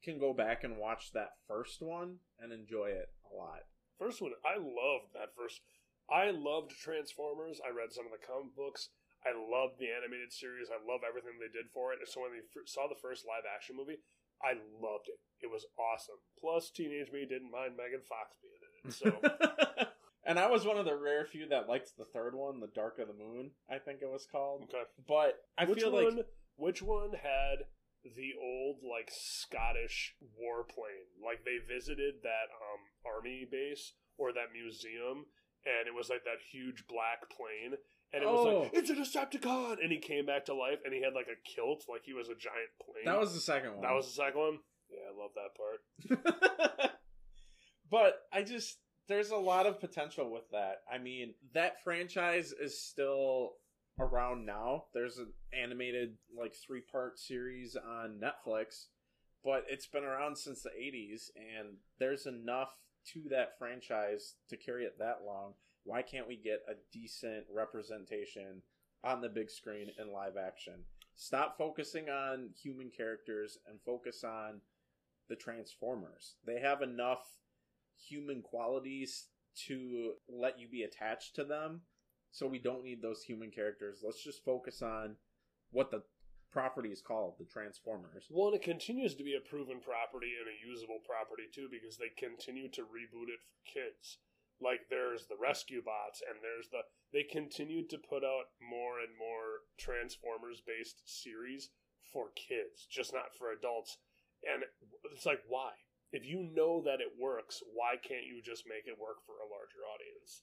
can 0.03 0.19
go 0.19 0.34
back 0.34 0.63
and 0.63 0.77
watch 0.77 1.11
that 1.13 1.38
first 1.47 1.82
one 1.82 2.17
and 2.39 2.51
enjoy 2.51 2.88
it 2.89 3.09
a 3.32 3.36
lot. 3.36 3.61
First 3.99 4.21
one, 4.21 4.32
I 4.43 4.57
loved 4.57 5.13
that 5.13 5.36
first. 5.38 5.61
I 6.09 6.32
loved 6.32 6.71
Transformers. 6.71 7.61
I 7.63 7.69
read 7.69 7.93
some 7.93 8.05
of 8.05 8.11
the 8.11 8.25
comic 8.25 8.55
books. 8.55 8.89
I 9.21 9.29
loved 9.38 9.77
the 9.77 9.93
animated 9.93 10.34
series. 10.34 10.73
I 10.73 10.82
love 10.82 11.05
everything 11.05 11.38
they 11.38 11.53
did 11.53 11.69
for 11.69 11.93
it. 11.93 12.01
So 12.09 12.25
when 12.25 12.34
they 12.34 12.41
f- 12.41 12.65
saw 12.65 12.89
the 12.89 12.97
first 12.97 13.23
live 13.29 13.45
action 13.45 13.77
movie, 13.77 14.01
I 14.41 14.57
loved 14.82 15.07
it. 15.13 15.21
It 15.45 15.53
was 15.53 15.69
awesome. 15.77 16.17
Plus, 16.41 16.73
teenage 16.73 17.13
me 17.13 17.29
didn't 17.29 17.53
mind 17.53 17.77
Megan 17.77 18.01
Fox 18.01 18.34
being 18.41 18.57
in 18.65 18.73
it. 18.82 18.97
So 18.97 19.13
and 20.32 20.39
I 20.39 20.49
was 20.49 20.65
one 20.65 20.77
of 20.77 20.86
the 20.86 20.95
rare 20.95 21.25
few 21.25 21.47
that 21.49 21.67
liked 21.69 21.91
the 21.97 22.05
third 22.05 22.34
one, 22.36 22.59
The 22.59 22.71
Dark 22.73 22.97
of 22.99 23.07
the 23.07 23.13
Moon, 23.13 23.51
I 23.69 23.77
think 23.77 23.99
it 24.01 24.09
was 24.09 24.25
called. 24.32 24.63
okay, 24.63 24.84
But 25.07 25.36
I 25.57 25.65
which 25.65 25.79
feel 25.82 25.91
one? 25.91 26.17
like 26.17 26.25
Which 26.55 26.82
one 26.82 27.11
had 27.13 27.65
the 28.03 28.32
old 28.41 28.77
like 28.84 29.09
Scottish 29.11 30.15
warplane? 30.23 31.11
Like 31.23 31.43
they 31.45 31.57
visited 31.71 32.15
that 32.23 32.47
um 32.55 32.82
army 33.05 33.45
base 33.49 33.93
or 34.17 34.32
that 34.34 34.53
museum, 34.53 35.25
and 35.65 35.88
it 35.88 35.93
was 35.95 36.09
like 36.09 36.23
that 36.25 36.39
huge 36.51 36.86
black 36.88 37.29
plane. 37.29 37.77
And 38.13 38.23
it 38.23 38.27
was 38.27 38.45
Oh. 38.45 38.59
like, 38.63 38.71
it's 38.73 38.89
a 38.89 38.95
Decepticon! 38.95 39.77
And 39.82 39.89
he 39.91 39.97
came 39.99 40.25
back 40.25 40.43
to 40.45 40.53
life 40.53 40.79
and 40.84 40.93
he 40.93 41.01
had 41.01 41.13
like 41.13 41.27
a 41.27 41.39
kilt, 41.47 41.86
like 41.88 42.01
he 42.03 42.13
was 42.13 42.27
a 42.27 42.36
giant 42.36 42.71
plane. 42.84 43.05
that 43.05 43.19
was 43.19 43.34
the 43.34 43.39
second 43.39 43.73
one. 43.73 43.82
That 43.82 43.93
was 43.93 44.07
the 44.07 44.21
second 44.23 44.39
one. 44.39 44.59
Yeah, 44.89 45.07
I 45.07 45.15
love 45.17 45.32
that 45.39 45.55
part. 45.55 46.91
but 47.89 48.15
I 48.34 48.43
just 48.43 48.77
there's 49.12 49.32
a 49.32 49.38
lot 49.38 49.66
of 49.66 49.80
potential 49.80 50.32
with 50.32 50.49
that. 50.51 50.82
I 50.91 50.97
mean, 50.97 51.34
that 51.53 51.84
franchise 51.84 52.53
is 52.53 52.80
still 52.80 53.53
around 53.99 54.45
now. 54.45 54.86
There's 54.93 55.18
an 55.18 55.34
animated 55.53 56.18
like 56.38 56.53
three 56.53 56.82
part 56.82 57.20
series 57.20 57.76
on 57.76 58.20
Netflix, 58.22 58.86
but 59.43 59.66
it's 59.70 59.88
been 59.88 60.03
around 60.03 60.38
since 60.38 60.62
the 60.62 60.70
80s 60.70 61.30
and 61.36 61.76
there's 61.99 62.26
enough 62.26 62.74
to 63.14 63.24
that 63.30 63.57
franchise 63.57 64.36
to 64.49 64.57
carry 64.57 64.86
it 64.86 64.97
that 64.99 65.22
long. 65.26 65.53
Why 65.84 66.01
can't 66.01 66.28
we 66.28 66.38
get 66.38 66.62
a 66.70 66.74
decent 66.93 67.45
representation 67.53 68.62
on 69.03 69.22
the 69.22 69.30
big 69.30 69.49
screen 69.49 69.89
in 69.99 70.12
live 70.12 70.38
action? 70.38 70.84
Stop 71.16 71.57
focusing 71.57 72.09
on 72.09 72.49
human 72.62 72.91
characters 72.95 73.57
and 73.68 73.80
focus 73.86 74.24
on 74.24 74.62
the 75.30 75.36
Transformers. 75.36 76.36
They 76.45 76.59
have 76.59 76.82
enough 76.82 77.26
human 78.07 78.41
qualities 78.41 79.27
to 79.67 80.13
let 80.29 80.59
you 80.59 80.67
be 80.69 80.83
attached 80.83 81.35
to 81.35 81.43
them. 81.43 81.81
So 82.31 82.47
we 82.47 82.59
don't 82.59 82.83
need 82.83 83.01
those 83.01 83.23
human 83.23 83.51
characters. 83.51 83.99
Let's 84.03 84.23
just 84.23 84.45
focus 84.45 84.81
on 84.81 85.17
what 85.71 85.91
the 85.91 86.03
property 86.51 86.89
is 86.89 87.01
called, 87.01 87.35
the 87.39 87.45
Transformers. 87.45 88.27
Well, 88.29 88.47
and 88.47 88.55
it 88.55 88.63
continues 88.63 89.15
to 89.15 89.23
be 89.23 89.35
a 89.35 89.49
proven 89.49 89.79
property 89.79 90.31
and 90.39 90.47
a 90.47 90.67
usable 90.67 90.99
property 91.03 91.47
too, 91.51 91.67
because 91.71 91.97
they 91.97 92.11
continue 92.15 92.69
to 92.71 92.87
reboot 92.87 93.31
it 93.31 93.43
for 93.43 93.59
kids. 93.67 94.19
Like 94.61 94.87
there's 94.89 95.25
the 95.25 95.39
rescue 95.41 95.81
bots, 95.83 96.21
and 96.21 96.37
there's 96.43 96.69
the 96.69 96.85
they 97.11 97.23
continue 97.23 97.87
to 97.87 97.97
put 97.97 98.23
out 98.23 98.53
more 98.61 98.99
and 98.99 99.11
more 99.17 99.67
Transformers 99.79 100.61
based 100.61 101.01
series 101.03 101.71
for 102.13 102.31
kids, 102.35 102.87
just 102.89 103.11
not 103.11 103.35
for 103.37 103.51
adults. 103.51 103.97
And 104.43 104.63
it's 105.13 105.25
like, 105.25 105.41
why? 105.47 105.71
If 106.12 106.26
you 106.26 106.49
know 106.53 106.82
that 106.84 106.99
it 106.99 107.20
works, 107.20 107.64
why 107.74 107.95
can't 107.95 108.26
you 108.26 108.41
just 108.43 108.64
make 108.68 108.86
it 108.86 108.99
work 108.99 109.26
for 109.26 109.36
a 109.39 109.49
larger 109.49 109.80
audience? 109.88 110.41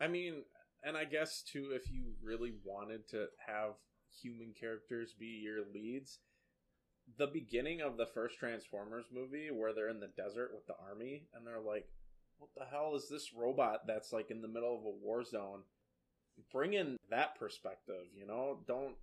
I 0.00 0.08
mean, 0.08 0.44
and 0.82 0.96
I 0.96 1.04
guess 1.04 1.42
too, 1.42 1.70
if 1.72 1.90
you 1.90 2.14
really 2.22 2.54
wanted 2.64 3.08
to 3.10 3.26
have 3.46 3.72
human 4.22 4.54
characters 4.58 5.14
be 5.18 5.42
your 5.44 5.64
leads, 5.72 6.18
the 7.18 7.26
beginning 7.26 7.80
of 7.80 7.96
the 7.96 8.06
first 8.06 8.38
Transformers 8.38 9.06
movie, 9.12 9.50
where 9.50 9.74
they're 9.74 9.88
in 9.88 10.00
the 10.00 10.12
desert 10.16 10.52
with 10.54 10.66
the 10.66 10.76
army, 10.82 11.28
and 11.34 11.46
they're 11.46 11.60
like, 11.60 11.88
"What 12.38 12.50
the 12.56 12.64
hell 12.64 12.94
is 12.94 13.08
this 13.08 13.32
robot 13.34 13.86
that's 13.86 14.12
like 14.12 14.30
in 14.30 14.40
the 14.40 14.48
middle 14.48 14.78
of 14.78 14.84
a 14.84 14.90
war 14.90 15.24
zone?" 15.24 15.64
Bring 16.50 16.72
in 16.72 16.96
that 17.10 17.34
perspective, 17.34 18.06
you 18.14 18.26
know. 18.26 18.64
Don't 18.66 18.96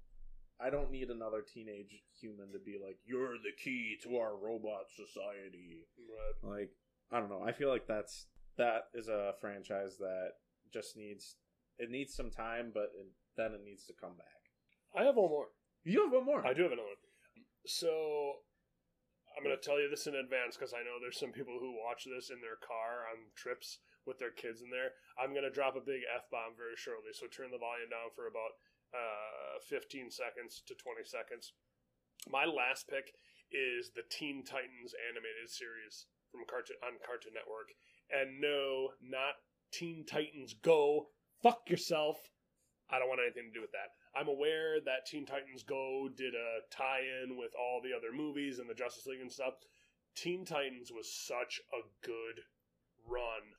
I 0.62 0.70
don't 0.70 0.92
need 0.92 1.10
another 1.10 1.42
teenage 1.42 2.04
human 2.20 2.52
to 2.52 2.60
be 2.60 2.78
like, 2.84 2.98
"You're 3.06 3.38
the 3.38 3.56
key 3.58 3.98
to 4.04 4.18
our 4.18 4.36
robot 4.36 4.90
society." 4.90 5.88
Right. 5.98 6.60
Like, 6.60 6.72
I 7.12 7.20
don't 7.20 7.30
know. 7.30 7.44
I 7.44 7.54
feel 7.54 7.70
like 7.70 7.88
that's 7.88 8.28
that 8.58 8.90
is 8.94 9.08
a 9.08 9.34
franchise 9.40 9.98
that 9.98 10.34
just 10.72 10.98
needs 10.98 11.36
it 11.80 11.90
needs 11.90 12.14
some 12.14 12.30
time, 12.30 12.72
but 12.74 12.92
it, 13.00 13.08
then 13.38 13.56
it 13.56 13.64
needs 13.64 13.86
to 13.88 13.96
come 13.96 14.20
back. 14.20 14.52
I 14.92 15.08
have 15.08 15.16
one 15.16 15.32
more. 15.32 15.48
You 15.84 16.04
have 16.04 16.12
one 16.12 16.26
more. 16.26 16.46
I 16.46 16.54
do 16.54 16.68
have 16.68 16.76
another 16.76 16.92
one. 16.92 17.46
So 17.66 18.44
I'm 19.32 19.48
going 19.48 19.56
to 19.56 19.64
tell 19.64 19.80
you 19.80 19.88
this 19.88 20.12
in 20.12 20.20
advance 20.20 20.60
because 20.60 20.76
I 20.76 20.84
know 20.84 21.00
there's 21.00 21.20
some 21.20 21.32
people 21.32 21.56
who 21.56 21.80
watch 21.80 22.04
this 22.04 22.28
in 22.28 22.44
their 22.44 22.60
car 22.60 23.08
on 23.08 23.32
trips 23.32 23.80
with 24.04 24.20
their 24.20 24.36
kids 24.36 24.60
in 24.60 24.68
there. 24.68 25.00
I'm 25.16 25.32
going 25.32 25.48
to 25.48 25.54
drop 25.54 25.80
a 25.80 25.84
big 25.84 26.04
F 26.04 26.28
bomb 26.28 26.60
very 26.60 26.76
shortly. 26.76 27.16
So 27.16 27.32
turn 27.32 27.56
the 27.56 27.64
volume 27.64 27.88
down 27.88 28.12
for 28.12 28.28
about 28.28 28.60
uh, 28.94 29.60
15 29.70 30.12
seconds 30.12 30.64
to 30.68 30.74
20 30.76 31.04
seconds. 31.06 31.54
My 32.28 32.46
last 32.46 32.88
pick 32.88 33.14
is 33.52 33.92
the 33.96 34.04
Teen 34.10 34.44
Titans 34.44 34.94
animated 35.10 35.50
series 35.50 36.06
from 36.32 36.46
Cartoon 36.46 36.78
on 36.86 37.02
Cartoon 37.06 37.34
Network. 37.34 37.74
And 38.10 38.42
no, 38.42 38.94
not 39.02 39.42
Teen 39.72 40.06
Titans 40.06 40.54
Go. 40.54 41.10
Fuck 41.42 41.70
yourself. 41.70 42.18
I 42.90 42.98
don't 42.98 43.10
want 43.10 43.22
anything 43.22 43.50
to 43.50 43.54
do 43.54 43.62
with 43.62 43.72
that. 43.72 43.94
I'm 44.18 44.28
aware 44.28 44.82
that 44.82 45.06
Teen 45.06 45.26
Titans 45.26 45.64
Go 45.64 46.10
did 46.10 46.34
a 46.34 46.66
tie 46.72 47.06
in 47.24 47.38
with 47.38 47.52
all 47.54 47.82
the 47.82 47.94
other 47.96 48.12
movies 48.12 48.58
and 48.58 48.70
the 48.70 48.74
Justice 48.74 49.06
League 49.06 49.22
and 49.22 49.32
stuff. 49.32 49.54
Teen 50.16 50.44
Titans 50.44 50.92
was 50.92 51.14
such 51.14 51.62
a 51.72 51.86
good 52.06 52.42
run, 53.08 53.54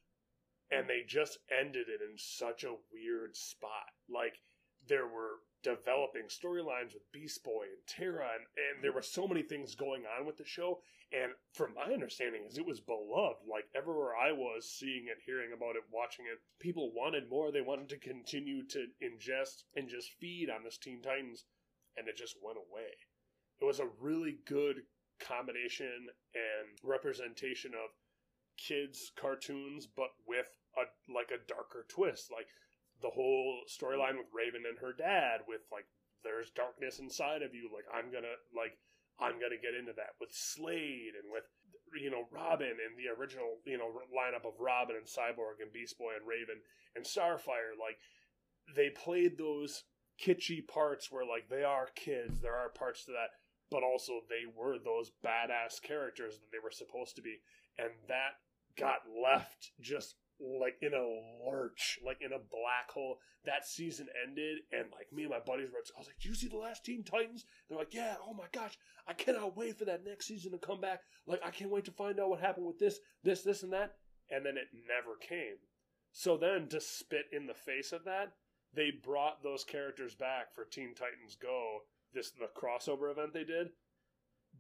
and 0.71 0.89
they 0.89 1.03
just 1.07 1.39
ended 1.49 1.87
it 1.89 2.03
in 2.03 2.19
such 2.19 2.65
a 2.65 2.77
weird 2.93 3.37
spot. 3.37 3.95
Like, 4.09 4.43
there 4.91 5.07
were 5.07 5.39
developing 5.63 6.27
storylines 6.27 6.93
with 6.93 7.13
Beast 7.13 7.45
Boy 7.45 7.71
and 7.71 7.87
Terra, 7.87 8.29
and, 8.35 8.45
and 8.59 8.85
there 8.85 8.93
were 8.93 9.03
so 9.03 9.27
many 9.29 9.43
things 9.43 9.75
going 9.75 10.03
on 10.19 10.27
with 10.27 10.37
the 10.37 10.45
show. 10.45 10.81
And 11.13 11.33
from 11.55 11.75
my 11.75 11.93
understanding, 11.93 12.43
is 12.49 12.59
it 12.59 12.67
was 12.67 12.81
beloved. 12.81 13.47
Like 13.49 13.67
everywhere 13.75 14.15
I 14.17 14.33
was 14.33 14.69
seeing 14.69 15.07
it, 15.07 15.23
hearing 15.25 15.53
about 15.55 15.77
it, 15.77 15.83
watching 15.93 16.27
it, 16.27 16.39
people 16.59 16.93
wanted 16.93 17.31
more. 17.31 17.51
They 17.51 17.63
wanted 17.63 17.89
to 17.91 17.99
continue 17.99 18.67
to 18.67 18.87
ingest 19.03 19.65
and 19.75 19.89
just 19.89 20.11
feed 20.21 20.51
on 20.51 20.65
this 20.65 20.79
Teen 20.79 21.03
Titans, 21.03 21.45
and 21.97 22.09
it 22.09 22.17
just 22.17 22.37
went 22.43 22.59
away. 22.59 22.91
It 23.61 23.65
was 23.65 23.81
a 23.81 23.91
really 24.01 24.39
good 24.47 24.83
combination 25.21 26.09
and 26.35 26.79
representation 26.83 27.73
of 27.75 27.91
kids 28.57 29.13
cartoons, 29.21 29.87
but 29.87 30.11
with 30.27 30.47
a 30.77 31.13
like 31.13 31.31
a 31.31 31.47
darker 31.47 31.87
twist, 31.89 32.31
like 32.31 32.47
the 33.03 33.11
whole 33.11 33.63
storyline 33.69 34.17
with 34.17 34.33
Raven 34.33 34.65
and 34.69 34.79
her 34.79 34.93
dad, 34.93 35.43
with 35.49 35.63
like 35.73 35.87
there's 36.25 36.51
darkness 36.51 36.99
inside 36.99 37.43
of 37.43 37.55
you. 37.55 37.71
Like 37.73 37.89
I'm 37.93 38.13
gonna 38.13 38.37
like 38.55 38.77
I'm 39.19 39.41
gonna 39.41 39.61
get 39.61 39.77
into 39.79 39.93
that 39.97 40.17
with 40.21 40.31
Slade 40.33 41.17
and 41.17 41.33
with 41.33 41.45
you 41.97 42.11
know 42.11 42.29
Robin 42.31 42.77
and 42.77 42.95
the 42.97 43.13
original 43.13 43.61
you 43.65 43.79
know 43.79 43.91
lineup 44.13 44.47
of 44.47 44.61
Robin 44.61 44.97
and 44.97 45.07
Cyborg 45.09 45.61
and 45.61 45.73
Beast 45.73 45.99
Boy 45.99 46.17
and 46.17 46.27
Raven 46.27 46.61
and 46.97 47.05
Starfire. 47.05 47.77
Like 47.77 47.99
they 48.77 48.91
played 48.91 49.39
those 49.39 49.85
kitschy 50.21 50.67
parts 50.67 51.11
where 51.11 51.25
like 51.25 51.49
they 51.49 51.65
are 51.65 51.89
kids. 51.97 52.41
There 52.41 52.57
are 52.57 52.69
parts 52.69 53.05
to 53.07 53.13
that, 53.13 53.33
but 53.71 53.83
also 53.83 54.21
they 54.29 54.45
were 54.47 54.79
those 54.79 55.13
badass 55.25 55.81
characters 55.83 56.39
that 56.39 56.53
they 56.53 56.63
were 56.63 56.71
supposed 56.71 57.17
to 57.17 57.23
be, 57.23 57.41
and 57.79 57.91
that 58.09 58.41
got 58.79 59.01
left 59.09 59.73
just 59.81 60.17
like 60.41 60.77
in 60.83 60.95
a 60.95 61.49
lurch, 61.49 61.99
like 62.05 62.19
in 62.21 62.33
a 62.33 62.39
black 62.39 62.91
hole. 62.93 63.19
That 63.47 63.67
season 63.67 64.09
ended, 64.27 64.59
and 64.73 64.87
like 64.93 65.13
me 65.13 65.23
and 65.23 65.31
my 65.31 65.41
buddies 65.41 65.71
were, 65.71 65.79
I 65.97 65.99
was 65.99 66.07
like, 66.07 66.19
"Do 66.21 66.29
you 66.29 66.35
see 66.35 66.49
the 66.49 66.59
last 66.59 66.85
Teen 66.85 67.05
Titans?" 67.05 67.45
They're 67.69 67.79
like, 67.79 67.95
"Yeah." 67.95 68.17
Oh 68.21 68.35
my 68.35 68.47
gosh, 68.53 68.77
I 69.07 69.15
cannot 69.15 69.57
wait 69.57 69.79
for 69.79 69.87
that 69.87 70.05
next 70.05 70.27
season 70.27 70.53
to 70.53 70.59
come 70.59 70.81
back. 70.81 71.01
Like, 71.27 71.41
I 71.45 71.51
can't 71.51 71.71
wait 71.71 71.85
to 71.87 71.91
find 71.91 72.21
out 72.21 72.29
what 72.29 72.41
happened 72.41 72.67
with 72.67 72.79
this, 72.79 73.01
this, 73.25 73.43
this, 73.43 73.63
and 73.63 73.73
that. 73.73 73.97
And 74.31 74.45
then 74.45 74.57
it 74.57 74.69
never 74.87 75.17
came. 75.17 75.57
So 76.13 76.37
then, 76.37 76.69
to 76.69 76.81
spit 76.81 77.27
in 77.33 77.47
the 77.47 77.55
face 77.55 77.93
of 77.93 78.05
that, 78.05 78.35
they 78.75 78.91
brought 78.91 79.43
those 79.43 79.65
characters 79.65 80.15
back 80.15 80.55
for 80.55 80.65
Teen 80.65 80.95
Titans 80.95 81.37
Go. 81.41 81.81
This 82.13 82.33
the 82.33 82.51
crossover 82.55 83.11
event 83.11 83.33
they 83.33 83.45
did, 83.45 83.71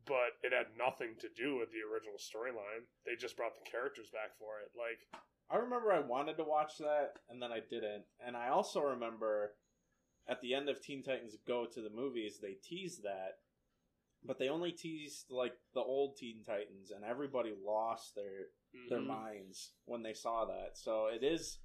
but 0.06 0.38
it 0.42 0.52
had 0.52 0.78
nothing 0.78 1.16
to 1.18 1.28
do 1.28 1.58
with 1.58 1.70
the 1.70 1.82
original 1.82 2.18
storyline. 2.18 2.86
They 3.04 3.16
just 3.16 3.36
brought 3.36 3.54
the 3.54 3.70
characters 3.70 4.10
back 4.10 4.38
for 4.38 4.62
it. 4.62 4.70
Like 4.78 5.02
I 5.50 5.56
remember 5.56 5.92
I 5.92 6.00
wanted 6.00 6.36
to 6.36 6.44
watch 6.44 6.78
that 6.78 7.14
and 7.28 7.42
then 7.42 7.50
I 7.52 7.60
didn't. 7.60 8.04
And 8.24 8.36
I 8.36 8.48
also 8.50 8.80
remember 8.80 9.54
at 10.28 10.40
the 10.40 10.54
end 10.54 10.68
of 10.68 10.80
Teen 10.80 11.02
Titans 11.02 11.36
Go 11.46 11.66
to 11.66 11.80
the 11.82 11.90
movies, 11.90 12.38
they 12.40 12.54
teased 12.62 13.02
that, 13.02 13.38
but 14.24 14.38
they 14.38 14.48
only 14.48 14.70
teased 14.70 15.26
like 15.30 15.54
the 15.74 15.80
old 15.80 16.16
Teen 16.16 16.44
Titans, 16.44 16.92
and 16.92 17.04
everybody 17.04 17.52
lost 17.64 18.14
their 18.14 18.48
their 18.88 19.00
mhm. 19.00 19.08
minds 19.08 19.72
when 19.86 20.02
they 20.02 20.14
saw 20.14 20.44
that. 20.44 20.78
So 20.78 21.06
it 21.06 21.24
is 21.24 21.58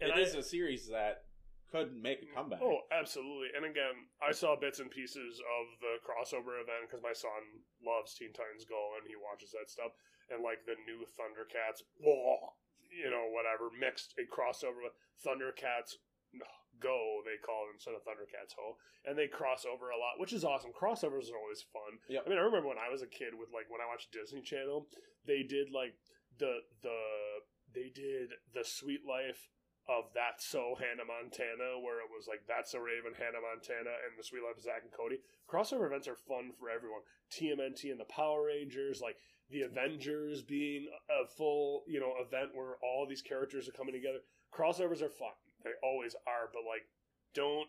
And 0.00 0.10
it 0.10 0.16
I- 0.16 0.20
is 0.20 0.34
a 0.34 0.42
series 0.42 0.88
that 0.88 1.24
could 1.70 1.92
make 1.94 2.22
a 2.22 2.26
comeback. 2.34 2.60
Oh, 2.62 2.80
absolutely. 2.90 3.48
And 3.56 3.64
again, 3.64 4.08
I 4.20 4.32
saw 4.32 4.56
bits 4.56 4.78
and 4.78 4.90
pieces 4.90 5.40
of 5.40 5.80
the 5.80 5.96
crossover 6.04 6.60
event 6.60 6.88
because 6.88 7.02
my 7.02 7.12
son 7.12 7.64
loves 7.84 8.14
Teen 8.14 8.32
Titans 8.32 8.64
Go 8.64 8.96
and 8.96 9.06
he 9.08 9.16
watches 9.16 9.52
that 9.52 9.68
stuff. 9.68 9.92
And 10.30 10.42
like 10.42 10.64
the 10.64 10.76
new 10.86 11.04
Thundercats, 11.16 11.82
whoa, 12.00 12.54
you 12.92 13.10
know, 13.10 13.32
whatever, 13.32 13.72
mixed 13.72 14.14
a 14.20 14.24
crossover 14.28 14.84
with 14.84 14.96
Thundercats 15.24 15.96
Go, 16.80 17.22
they 17.22 17.38
call 17.38 17.70
it 17.70 17.78
instead 17.78 17.94
of 17.94 18.02
Thundercats 18.02 18.58
Ho. 18.58 18.74
And 19.06 19.14
they 19.14 19.30
cross 19.30 19.62
over 19.62 19.94
a 19.94 19.98
lot, 19.98 20.18
which 20.18 20.32
is 20.32 20.42
awesome. 20.42 20.74
Crossovers 20.74 21.30
are 21.30 21.38
always 21.38 21.62
fun. 21.70 22.02
Yep. 22.08 22.26
I 22.26 22.28
mean, 22.28 22.38
I 22.38 22.48
remember 22.48 22.66
when 22.66 22.82
I 22.82 22.90
was 22.90 23.06
a 23.06 23.10
kid 23.10 23.38
with 23.38 23.54
like 23.54 23.70
when 23.70 23.78
I 23.78 23.86
watched 23.86 24.10
Disney 24.10 24.42
Channel, 24.42 24.90
they 25.22 25.46
did 25.46 25.70
like 25.70 25.94
the 26.42 26.66
the 26.82 26.98
they 27.70 27.92
did 27.94 28.34
the 28.50 28.64
Sweet 28.66 29.06
Life 29.06 29.46
of 29.86 30.10
That's 30.14 30.46
So 30.46 30.74
Hannah 30.78 31.06
Montana, 31.06 31.78
where 31.78 32.02
it 32.02 32.10
was 32.10 32.26
like 32.26 32.46
That's 32.50 32.74
a 32.74 32.80
Raven, 32.82 33.14
Hannah 33.14 33.42
Montana, 33.42 34.02
and 34.02 34.18
the 34.18 34.26
Sweet 34.26 34.42
Life 34.42 34.58
of 34.58 34.66
Zack 34.66 34.82
and 34.82 34.94
Cody. 34.94 35.22
Crossover 35.46 35.86
events 35.86 36.10
are 36.10 36.18
fun 36.18 36.50
for 36.58 36.66
everyone. 36.66 37.06
TMNT 37.30 37.94
and 37.94 38.00
the 38.00 38.10
Power 38.10 38.50
Rangers, 38.50 38.98
like 38.98 39.22
the 39.50 39.62
Avengers 39.62 40.42
being 40.42 40.88
a 41.10 41.26
full, 41.26 41.82
you 41.86 42.00
know, 42.00 42.14
event 42.20 42.50
where 42.54 42.76
all 42.82 43.06
these 43.08 43.22
characters 43.22 43.68
are 43.68 43.72
coming 43.72 43.94
together. 43.94 44.18
Crossovers 44.54 45.02
are 45.02 45.10
fun. 45.10 45.36
They 45.64 45.70
always 45.82 46.14
are, 46.26 46.48
but 46.52 46.62
like 46.68 46.82
don't 47.34 47.68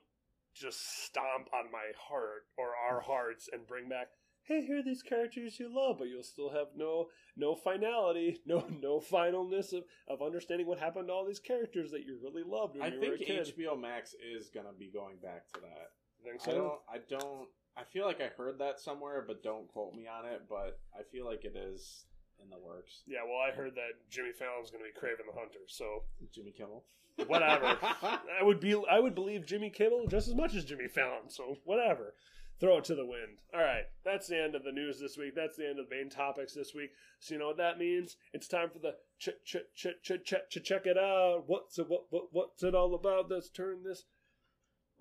just 0.54 1.06
stomp 1.06 1.48
on 1.54 1.72
my 1.72 1.92
heart 1.98 2.46
or 2.58 2.72
our 2.90 3.02
hearts 3.06 3.50
and 3.52 3.68
bring 3.68 3.90
back 3.90 4.08
hey 4.44 4.66
here 4.66 4.80
are 4.80 4.84
these 4.84 5.02
characters 5.02 5.60
you 5.60 5.74
love 5.74 5.98
but 5.98 6.08
you'll 6.08 6.24
still 6.24 6.52
have 6.52 6.68
no 6.76 7.08
no 7.36 7.56
finality 7.56 8.40
no 8.46 8.66
no 8.82 9.00
finalness 9.00 9.74
of, 9.74 9.84
of 10.08 10.22
understanding 10.22 10.68
what 10.68 10.80
happened 10.80 11.08
to 11.08 11.14
all 11.14 11.26
these 11.26 11.40
characters 11.40 11.92
that 11.92 12.02
you 12.02 12.20
really 12.22 12.44
loved 12.46 12.76
when 12.76 12.84
I 12.84 12.94
you 12.94 13.00
were 13.00 13.16
a 13.16 13.18
think 13.18 13.30
HBO 13.30 13.80
Max 13.80 14.14
is 14.14 14.50
gonna 14.54 14.74
be 14.78 14.92
going 14.94 15.18
back 15.24 15.48
to 15.54 15.62
that. 15.62 15.92
think 16.24 16.42
I 16.42 16.46
so 16.46 16.52
don't. 16.52 16.80
I 16.90 16.98
don't. 17.10 17.48
I 17.76 17.84
feel 17.84 18.06
like 18.06 18.22
I 18.22 18.28
heard 18.38 18.60
that 18.60 18.80
somewhere, 18.80 19.24
but 19.26 19.44
don't 19.44 19.68
quote 19.68 19.94
me 19.96 20.06
on 20.08 20.26
it. 20.32 20.44
But 20.50 20.80
I 20.98 21.04
feel 21.12 21.26
like 21.26 21.44
it 21.46 21.56
is 21.56 22.06
in 22.44 22.50
the 22.50 22.58
works. 22.58 23.04
yeah 23.08 23.20
well 23.26 23.40
i 23.40 23.56
heard 23.56 23.74
that 23.76 23.94
jimmy 24.10 24.32
fallon's 24.38 24.70
going 24.70 24.84
to 24.84 24.90
be 24.90 25.00
Kraven 25.00 25.26
the 25.32 25.40
hunter 25.40 25.60
so 25.68 26.04
Jimmy 26.34 26.52
Kimmel. 26.52 26.84
whatever. 27.28 27.78
I 27.82 28.42
would 28.44 28.60
be 28.60 28.76
i 28.90 29.00
would 29.00 29.16
believe 29.16 29.46
jimmy 29.46 29.70
kimmel 29.70 30.08
just 30.10 30.28
as 30.28 30.34
much 30.36 30.54
as 30.56 30.66
jimmy 30.66 30.88
fallon 30.88 31.30
so 31.30 31.58
whatever. 31.64 32.16
Throw 32.60 32.78
it 32.78 32.86
to 32.86 32.96
the 32.96 33.06
wind. 33.06 33.40
All 33.54 33.62
right 33.62 33.86
that's 34.04 34.28
the 34.28 34.42
end 34.42 34.56
of 34.56 34.64
the 34.64 34.72
news 34.72 35.00
this 35.00 35.16
week. 35.18 35.36
That's 35.36 35.56
the 35.58 35.68
end 35.70 35.80
of 35.80 35.88
the 35.88 35.96
main 35.96 36.10
topics 36.10 36.54
this 36.54 36.74
week. 36.76 36.92
So 37.20 37.36
you 37.36 37.40
know 37.40 37.48
what 37.48 37.58
that 37.58 37.78
means? 37.78 38.18
It's 38.34 38.48
time 38.48 38.70
for 38.70 38.80
the 38.80 38.96
ch 39.20 39.30
ch 39.46 39.58
ch 39.76 39.88
ch 40.04 40.12
ch 40.26 40.34
ch 40.50 40.64
check 40.64 40.86
it 40.86 40.98
out. 40.98 41.44
What's 41.48 41.80
it 41.80 41.88
what, 41.88 42.06
what 42.10 42.26
what's 42.32 42.64
it 42.64 42.76
all 42.76 42.94
about? 42.96 43.30
Let's 43.32 43.50
turn 43.50 43.84
this 43.84 44.04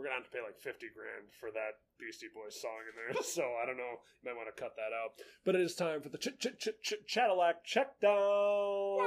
we're 0.03 0.11
gonna 0.11 0.19
have 0.19 0.27
to 0.27 0.35
pay 0.35 0.43
like 0.43 0.59
50 0.59 0.91
grand 0.99 1.31
for 1.39 1.55
that 1.55 1.79
beastie 1.95 2.27
boys 2.35 2.59
song 2.59 2.83
in 2.91 2.95
there. 2.99 3.23
So 3.23 3.55
i 3.63 3.65
don't 3.65 3.79
know. 3.79 4.03
You 4.19 4.27
might 4.27 4.35
want 4.35 4.51
to 4.51 4.61
cut 4.61 4.75
that 4.75 4.91
out. 4.91 5.15
But 5.47 5.55
it 5.55 5.61
is 5.61 5.77
time 5.79 6.03
for 6.03 6.09
the 6.09 6.19
ch 6.19 6.35
ch 6.43 6.59
ch 6.59 6.75
ch 6.83 6.95
cadillac 7.07 7.63
check 7.63 8.01
down 8.01 8.99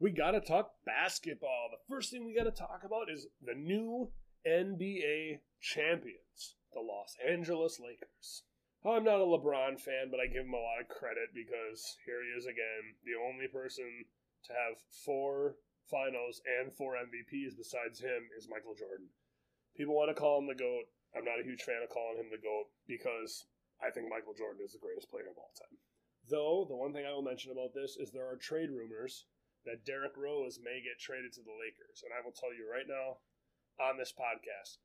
we 0.00 0.10
gotta 0.10 0.40
talk 0.40 0.72
basketball. 0.86 1.68
The 1.70 1.94
first 1.94 2.10
thing 2.10 2.24
we 2.24 2.34
gotta 2.34 2.50
talk 2.50 2.80
about 2.84 3.12
is 3.12 3.26
the 3.44 3.54
new 3.54 4.08
NBA 4.48 5.40
champions, 5.60 6.56
the 6.72 6.80
Los 6.80 7.16
Angeles 7.20 7.78
Lakers. 7.78 8.44
I'm 8.84 9.04
not 9.04 9.20
a 9.20 9.24
LeBron 9.24 9.80
fan, 9.80 10.08
but 10.10 10.20
I 10.20 10.26
give 10.26 10.44
him 10.44 10.52
a 10.52 10.60
lot 10.60 10.80
of 10.80 10.88
credit 10.88 11.32
because 11.34 11.96
here 12.04 12.20
he 12.24 12.36
is 12.36 12.44
again, 12.44 12.96
the 13.04 13.16
only 13.16 13.48
person 13.48 14.04
to 14.44 14.52
have 14.52 14.76
four 15.04 15.56
finals 15.90 16.40
and 16.44 16.72
four 16.72 16.94
MVPs 16.94 17.56
besides 17.56 18.00
him 18.00 18.30
is 18.36 18.48
Michael 18.48 18.74
Jordan. 18.74 19.12
People 19.76 19.94
want 19.94 20.08
to 20.08 20.18
call 20.18 20.38
him 20.38 20.46
the 20.46 20.54
GOAT. 20.54 20.86
I'm 21.16 21.24
not 21.24 21.40
a 21.40 21.46
huge 21.46 21.62
fan 21.62 21.82
of 21.82 21.90
calling 21.90 22.18
him 22.18 22.30
the 22.30 22.40
GOAT 22.40 22.70
because 22.86 23.46
I 23.82 23.90
think 23.90 24.08
Michael 24.08 24.34
Jordan 24.34 24.62
is 24.64 24.72
the 24.72 24.82
greatest 24.82 25.10
player 25.10 25.30
of 25.30 25.38
all 25.38 25.52
time. 25.54 25.78
Though, 26.30 26.64
the 26.64 26.76
one 26.78 26.92
thing 26.92 27.04
I 27.04 27.12
will 27.12 27.26
mention 27.26 27.52
about 27.52 27.74
this 27.74 27.96
is 28.00 28.10
there 28.10 28.26
are 28.26 28.40
trade 28.40 28.70
rumors 28.70 29.26
that 29.64 29.84
Derrick 29.84 30.16
Rose 30.16 30.60
may 30.60 30.80
get 30.80 31.00
traded 31.00 31.32
to 31.34 31.44
the 31.44 31.56
Lakers. 31.56 32.04
And 32.04 32.12
I 32.12 32.24
will 32.24 32.32
tell 32.32 32.52
you 32.52 32.68
right 32.68 32.88
now 32.88 33.20
on 33.80 33.98
this 33.98 34.12
podcast 34.12 34.78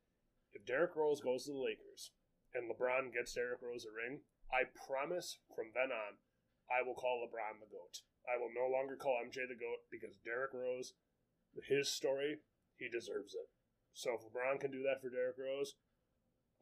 if 0.52 0.66
Derrick 0.66 0.96
Rose 0.96 1.22
goes 1.22 1.46
to 1.46 1.54
the 1.54 1.62
Lakers 1.62 2.12
and 2.54 2.66
LeBron 2.66 3.14
gets 3.14 3.34
Derrick 3.34 3.62
Rose 3.62 3.86
a 3.86 3.94
ring, 3.94 4.22
I 4.52 4.66
promise 4.66 5.38
from 5.54 5.70
then 5.76 5.92
on, 5.94 6.18
I 6.70 6.86
will 6.86 6.96
call 6.96 7.26
LeBron 7.26 7.60
the 7.60 7.70
GOAT. 7.70 8.06
I 8.30 8.38
will 8.38 8.54
no 8.54 8.70
longer 8.70 8.96
call 8.96 9.18
MJ 9.26 9.50
the 9.50 9.58
GOAT 9.58 9.90
because 9.90 10.22
Derrick 10.22 10.54
Rose, 10.54 10.94
his 11.66 11.92
story, 11.92 12.40
he 12.78 12.88
deserves 12.88 13.34
it. 13.34 13.50
So 13.94 14.14
if 14.14 14.22
LeBron 14.22 14.62
can 14.62 14.72
do 14.72 14.86
that 14.86 15.02
for 15.02 15.10
Derrick 15.10 15.38
Rose, 15.38 15.76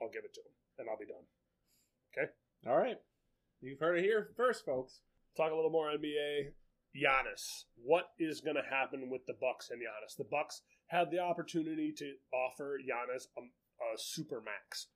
I'll 0.02 0.14
give 0.14 0.24
it 0.24 0.34
to 0.36 0.42
him 0.42 0.56
and 0.80 0.90
I'll 0.90 0.98
be 0.98 1.06
done. 1.10 1.28
Okay? 2.16 2.32
All 2.66 2.78
right, 2.78 2.98
you've 3.62 3.80
heard 3.80 4.00
it 4.00 4.04
here 4.04 4.32
first, 4.36 4.66
folks. 4.66 5.02
talk 5.36 5.52
a 5.52 5.56
little 5.56 5.72
more 5.72 5.92
NBA. 5.92 6.56
Giannis. 6.96 7.66
What 7.76 8.10
is 8.18 8.42
going 8.42 8.56
to 8.56 8.64
happen 8.64 9.10
with 9.10 9.26
the 9.28 9.38
Bucks 9.40 9.70
and 9.70 9.80
Giannis? 9.80 10.18
The 10.18 10.24
Bucks 10.24 10.62
had 10.88 11.12
the 11.12 11.20
opportunity 11.20 11.94
to 11.98 12.14
offer 12.34 12.80
Giannis 12.82 13.28
a, 13.38 13.42
a 13.42 13.98
super 13.98 14.42
max, 14.42 14.88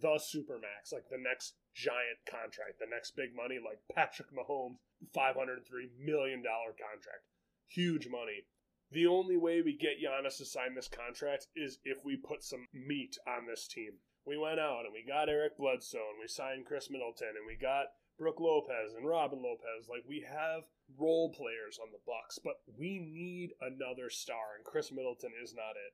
the 0.00 0.20
supermax, 0.20 0.92
like 0.92 1.08
the 1.10 1.18
next 1.18 1.54
giant 1.74 2.18
contract, 2.28 2.78
the 2.78 2.86
next 2.90 3.16
big 3.16 3.34
money, 3.34 3.58
like 3.58 3.80
Patrick 3.94 4.28
Mahomes, 4.32 4.78
five 5.14 5.36
hundred 5.36 5.66
three 5.66 5.90
million 5.98 6.42
dollar 6.42 6.72
contract, 6.72 7.26
huge 7.66 8.08
money. 8.08 8.46
The 8.90 9.06
only 9.06 9.36
way 9.36 9.60
we 9.60 9.76
get 9.76 10.00
Giannis 10.00 10.38
to 10.38 10.46
sign 10.46 10.74
this 10.74 10.88
contract 10.88 11.48
is 11.54 11.78
if 11.84 12.04
we 12.04 12.16
put 12.16 12.42
some 12.42 12.66
meat 12.72 13.18
on 13.26 13.46
this 13.46 13.68
team. 13.68 14.00
We 14.24 14.38
went 14.38 14.60
out 14.60 14.84
and 14.84 14.92
we 14.92 15.04
got 15.06 15.28
Eric 15.28 15.58
Bledsoe 15.58 16.12
and 16.12 16.20
we 16.20 16.28
signed 16.28 16.66
Khris 16.66 16.90
Middleton 16.90 17.36
and 17.36 17.46
we 17.46 17.56
got 17.56 17.92
Brook 18.18 18.40
Lopez 18.40 18.94
and 18.96 19.06
Robin 19.06 19.42
Lopez. 19.42 19.88
Like 19.88 20.04
we 20.08 20.24
have 20.28 20.64
role 20.96 21.32
players 21.32 21.78
on 21.80 21.92
the 21.92 22.02
Bucks, 22.06 22.38
but 22.42 22.60
we 22.78 22.98
need 22.98 23.52
another 23.60 24.10
star, 24.10 24.56
and 24.56 24.64
Khris 24.64 24.90
Middleton 24.90 25.32
is 25.42 25.54
not 25.54 25.76
it. 25.76 25.92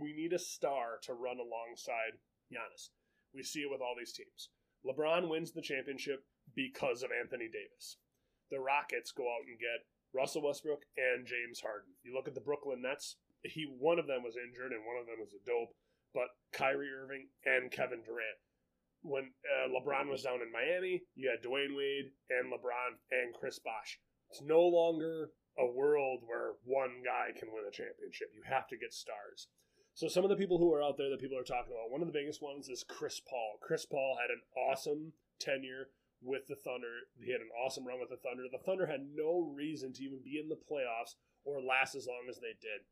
We 0.00 0.12
need 0.12 0.32
a 0.32 0.38
star 0.38 0.98
to 1.02 1.14
run 1.14 1.38
alongside 1.38 2.18
Giannis. 2.50 2.90
We 3.34 3.42
see 3.42 3.60
it 3.60 3.70
with 3.70 3.80
all 3.80 3.94
these 3.98 4.12
teams. 4.12 4.50
LeBron 4.84 5.28
wins 5.28 5.52
the 5.52 5.62
championship 5.62 6.24
because 6.54 7.02
of 7.02 7.10
Anthony 7.12 7.46
Davis. 7.46 7.98
The 8.50 8.60
Rockets 8.60 9.12
go 9.12 9.24
out 9.24 9.46
and 9.46 9.58
get 9.58 9.86
Russell 10.12 10.42
Westbrook 10.42 10.82
and 10.96 11.26
James 11.26 11.60
Harden. 11.60 11.94
You 12.02 12.14
look 12.14 12.26
at 12.26 12.34
the 12.34 12.40
Brooklyn 12.40 12.82
Nets. 12.82 13.16
He 13.42 13.64
one 13.64 13.98
of 13.98 14.06
them 14.06 14.22
was 14.22 14.36
injured 14.36 14.72
and 14.72 14.84
one 14.84 14.98
of 14.98 15.06
them 15.06 15.20
was 15.20 15.32
a 15.32 15.44
dope, 15.46 15.72
but 16.12 16.34
Kyrie 16.52 16.92
Irving 16.92 17.28
and 17.46 17.70
Kevin 17.70 18.02
Durant 18.02 18.40
when 19.02 19.30
uh, 19.48 19.68
LeBron 19.68 20.10
was 20.10 20.22
down 20.22 20.42
in 20.42 20.52
Miami, 20.52 21.02
you 21.14 21.30
had 21.30 21.42
Dwyane 21.42 21.76
Wade 21.76 22.12
and 22.28 22.52
LeBron 22.52 23.00
and 23.10 23.34
Chris 23.34 23.58
Bosh. 23.58 23.98
It's 24.30 24.42
no 24.42 24.60
longer 24.60 25.30
a 25.58 25.66
world 25.66 26.20
where 26.26 26.52
one 26.64 27.02
guy 27.04 27.32
can 27.38 27.48
win 27.52 27.64
a 27.66 27.72
championship. 27.72 28.28
You 28.34 28.42
have 28.44 28.68
to 28.68 28.76
get 28.76 28.92
stars. 28.92 29.48
So 30.00 30.08
some 30.08 30.24
of 30.24 30.30
the 30.32 30.40
people 30.40 30.56
who 30.56 30.72
are 30.72 30.82
out 30.82 30.96
there 30.96 31.10
that 31.10 31.20
people 31.20 31.36
are 31.36 31.44
talking 31.44 31.76
about, 31.76 31.92
one 31.92 32.00
of 32.00 32.08
the 32.08 32.16
biggest 32.16 32.40
ones 32.40 32.70
is 32.70 32.82
Chris 32.88 33.20
Paul. 33.20 33.60
Chris 33.60 33.84
Paul 33.84 34.16
had 34.16 34.32
an 34.32 34.40
awesome 34.56 35.12
tenure 35.38 35.92
with 36.24 36.48
the 36.48 36.56
Thunder. 36.56 37.04
He 37.20 37.32
had 37.32 37.44
an 37.44 37.52
awesome 37.52 37.84
run 37.84 38.00
with 38.00 38.08
the 38.08 38.16
Thunder. 38.16 38.48
The 38.50 38.64
Thunder 38.64 38.86
had 38.86 39.12
no 39.12 39.52
reason 39.52 39.92
to 39.92 40.02
even 40.02 40.24
be 40.24 40.40
in 40.40 40.48
the 40.48 40.56
playoffs 40.56 41.20
or 41.44 41.60
last 41.60 41.94
as 41.94 42.08
long 42.08 42.32
as 42.32 42.40
they 42.40 42.56
did. 42.56 42.88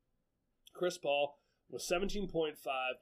Chris 0.76 0.98
Paul 0.98 1.40
was 1.70 1.88
17.5 1.88 2.28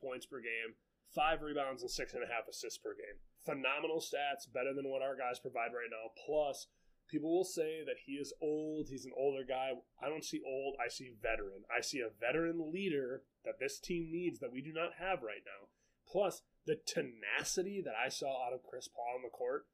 points 0.00 0.26
per 0.26 0.38
game, 0.38 0.78
five 1.10 1.42
rebounds, 1.42 1.82
and 1.82 1.90
six 1.90 2.14
and 2.14 2.22
a 2.22 2.30
half 2.30 2.46
assists 2.46 2.78
per 2.78 2.94
game. 2.94 3.18
Phenomenal 3.42 3.98
stats, 3.98 4.46
better 4.46 4.70
than 4.72 4.86
what 4.86 5.02
our 5.02 5.18
guys 5.18 5.42
provide 5.42 5.74
right 5.74 5.90
now. 5.90 6.14
Plus, 6.14 6.68
people 7.08 7.34
will 7.34 7.44
say 7.44 7.82
that 7.84 8.04
he 8.04 8.12
is 8.12 8.32
old. 8.40 8.88
He's 8.88 9.04
an 9.04 9.12
older 9.16 9.44
guy. 9.46 9.70
I 10.02 10.08
don't 10.08 10.24
see 10.24 10.40
old. 10.46 10.76
I 10.84 10.88
see 10.88 11.12
veteran. 11.20 11.64
I 11.70 11.80
see 11.80 12.00
a 12.00 12.10
veteran 12.20 12.72
leader 12.72 13.22
that 13.44 13.58
this 13.60 13.78
team 13.78 14.10
needs 14.10 14.40
that 14.40 14.52
we 14.52 14.62
do 14.62 14.72
not 14.72 14.98
have 14.98 15.22
right 15.22 15.44
now. 15.44 15.68
Plus, 16.10 16.42
the 16.66 16.76
tenacity 16.86 17.82
that 17.84 17.94
I 17.94 18.08
saw 18.08 18.46
out 18.46 18.52
of 18.52 18.66
Chris 18.68 18.88
Paul 18.88 19.16
on 19.16 19.22
the 19.22 19.30
court 19.30 19.66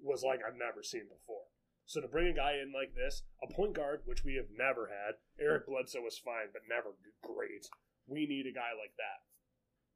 was 0.00 0.22
like 0.22 0.40
I've 0.46 0.58
never 0.58 0.82
seen 0.82 1.06
before. 1.10 1.50
So 1.86 2.00
to 2.00 2.08
bring 2.08 2.28
a 2.28 2.36
guy 2.36 2.60
in 2.60 2.72
like 2.72 2.94
this, 2.94 3.22
a 3.42 3.52
point 3.52 3.74
guard, 3.74 4.02
which 4.04 4.24
we 4.24 4.34
have 4.34 4.52
never 4.52 4.88
had, 4.92 5.16
Eric 5.40 5.66
Bledsoe 5.66 6.02
was 6.02 6.18
fine, 6.18 6.52
but 6.52 6.68
never 6.68 6.94
great. 7.22 7.66
We 8.06 8.26
need 8.26 8.46
a 8.46 8.52
guy 8.52 8.76
like 8.76 8.94
that. 8.98 9.24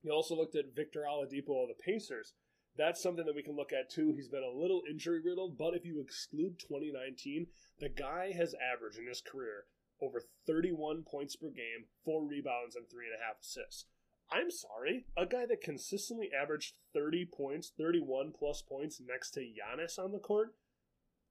He 0.02 0.10
also 0.10 0.34
looked 0.34 0.56
at 0.56 0.74
Victor 0.74 1.04
Oladipo 1.06 1.62
of 1.62 1.68
the 1.68 1.78
Pacers. 1.84 2.32
That's 2.76 3.02
something 3.02 3.26
that 3.26 3.34
we 3.34 3.42
can 3.42 3.56
look 3.56 3.72
at 3.72 3.90
too. 3.90 4.12
He's 4.14 4.28
been 4.28 4.42
a 4.42 4.58
little 4.60 4.82
injury 4.88 5.20
riddled, 5.20 5.58
but 5.58 5.74
if 5.74 5.84
you 5.84 6.00
exclude 6.00 6.58
2019, 6.58 7.46
the 7.78 7.90
guy 7.90 8.32
has 8.32 8.54
averaged 8.54 8.98
in 8.98 9.06
his 9.06 9.20
career 9.20 9.64
over 10.00 10.22
31 10.46 11.04
points 11.04 11.36
per 11.36 11.48
game, 11.50 11.86
four 12.04 12.26
rebounds, 12.26 12.74
and 12.74 12.88
three 12.88 13.06
and 13.06 13.14
a 13.14 13.24
half 13.24 13.40
assists. 13.40 13.84
I'm 14.30 14.50
sorry, 14.50 15.04
a 15.16 15.26
guy 15.26 15.44
that 15.46 15.60
consistently 15.60 16.30
averaged 16.32 16.74
30 16.94 17.26
points, 17.26 17.72
31 17.76 18.32
plus 18.36 18.62
points 18.62 19.00
next 19.06 19.32
to 19.32 19.40
Giannis 19.40 19.98
on 19.98 20.12
the 20.12 20.18
court? 20.18 20.54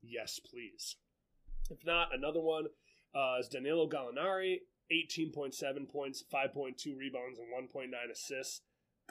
Yes, 0.04 0.40
please. 0.40 0.98
If 1.70 1.86
not, 1.86 2.10
another 2.14 2.40
one 2.42 2.66
uh, 3.16 3.38
is 3.40 3.48
Danilo 3.48 3.90
Gallinari, 3.90 4.60
18.7 4.92 5.90
points, 5.90 6.24
5.2 6.32 6.96
rebounds, 6.96 7.40
and 7.40 7.70
1.9 7.70 7.90
assists. 8.12 8.62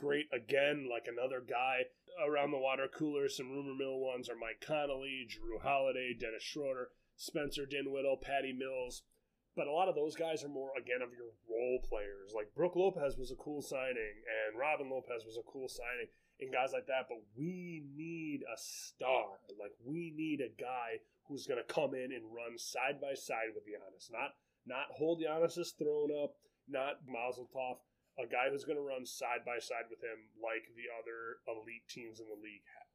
Great 0.01 0.33
again, 0.33 0.89
like 0.89 1.05
another 1.05 1.45
guy 1.45 1.85
around 2.25 2.53
the 2.53 2.59
water 2.59 2.89
cooler. 2.89 3.29
Some 3.29 3.51
rumor 3.53 3.75
mill 3.77 4.01
ones 4.01 4.31
are 4.31 4.35
Mike 4.35 4.65
Connolly, 4.65 5.29
Jrue 5.29 5.61
Holiday, 5.61 6.17
Dennis 6.19 6.43
Schroeder, 6.43 6.89
Spencer 7.17 7.67
Dinwiddie, 7.67 8.17
Patty 8.23 8.57
Mills. 8.57 9.03
But 9.55 9.67
a 9.67 9.73
lot 9.73 9.89
of 9.89 9.95
those 9.95 10.17
guys 10.17 10.43
are 10.43 10.49
more, 10.49 10.71
again, 10.73 11.03
of 11.03 11.13
your 11.13 11.37
role 11.45 11.85
players. 11.85 12.33
Like 12.35 12.55
Brook 12.57 12.77
Lopez 12.77 13.19
was 13.19 13.31
a 13.31 13.37
cool 13.37 13.61
signing, 13.61 14.25
and 14.25 14.59
Robin 14.59 14.89
Lopez 14.89 15.27
was 15.27 15.37
a 15.37 15.45
cool 15.45 15.69
signing, 15.69 16.09
and 16.41 16.49
guys 16.51 16.73
like 16.73 16.87
that. 16.87 17.05
But 17.13 17.21
we 17.37 17.85
need 17.93 18.41
a 18.49 18.57
star. 18.57 19.37
Like, 19.61 19.77
we 19.85 20.15
need 20.17 20.41
a 20.41 20.57
guy 20.57 21.05
who's 21.29 21.47
going 21.47 21.61
to 21.61 21.75
come 21.75 21.93
in 21.93 22.09
and 22.17 22.33
run 22.33 22.57
side 22.57 23.05
by 23.05 23.13
side 23.13 23.53
with 23.53 23.69
Giannis. 23.69 24.09
Not, 24.09 24.33
not 24.65 24.97
hold 24.97 25.21
Giannis's 25.21 25.75
throne 25.77 26.09
up, 26.25 26.41
not 26.67 27.05
Mazel 27.05 27.51
Tov. 27.53 27.85
A 28.21 28.29
guy 28.29 28.53
who's 28.53 28.69
going 28.69 28.77
to 28.77 28.85
run 28.85 29.09
side 29.09 29.49
by 29.49 29.57
side 29.57 29.89
with 29.89 30.05
him 30.05 30.29
like 30.37 30.69
the 30.77 30.93
other 30.93 31.41
elite 31.49 31.89
teams 31.89 32.21
in 32.21 32.29
the 32.29 32.37
league 32.37 32.69
have. 32.77 32.91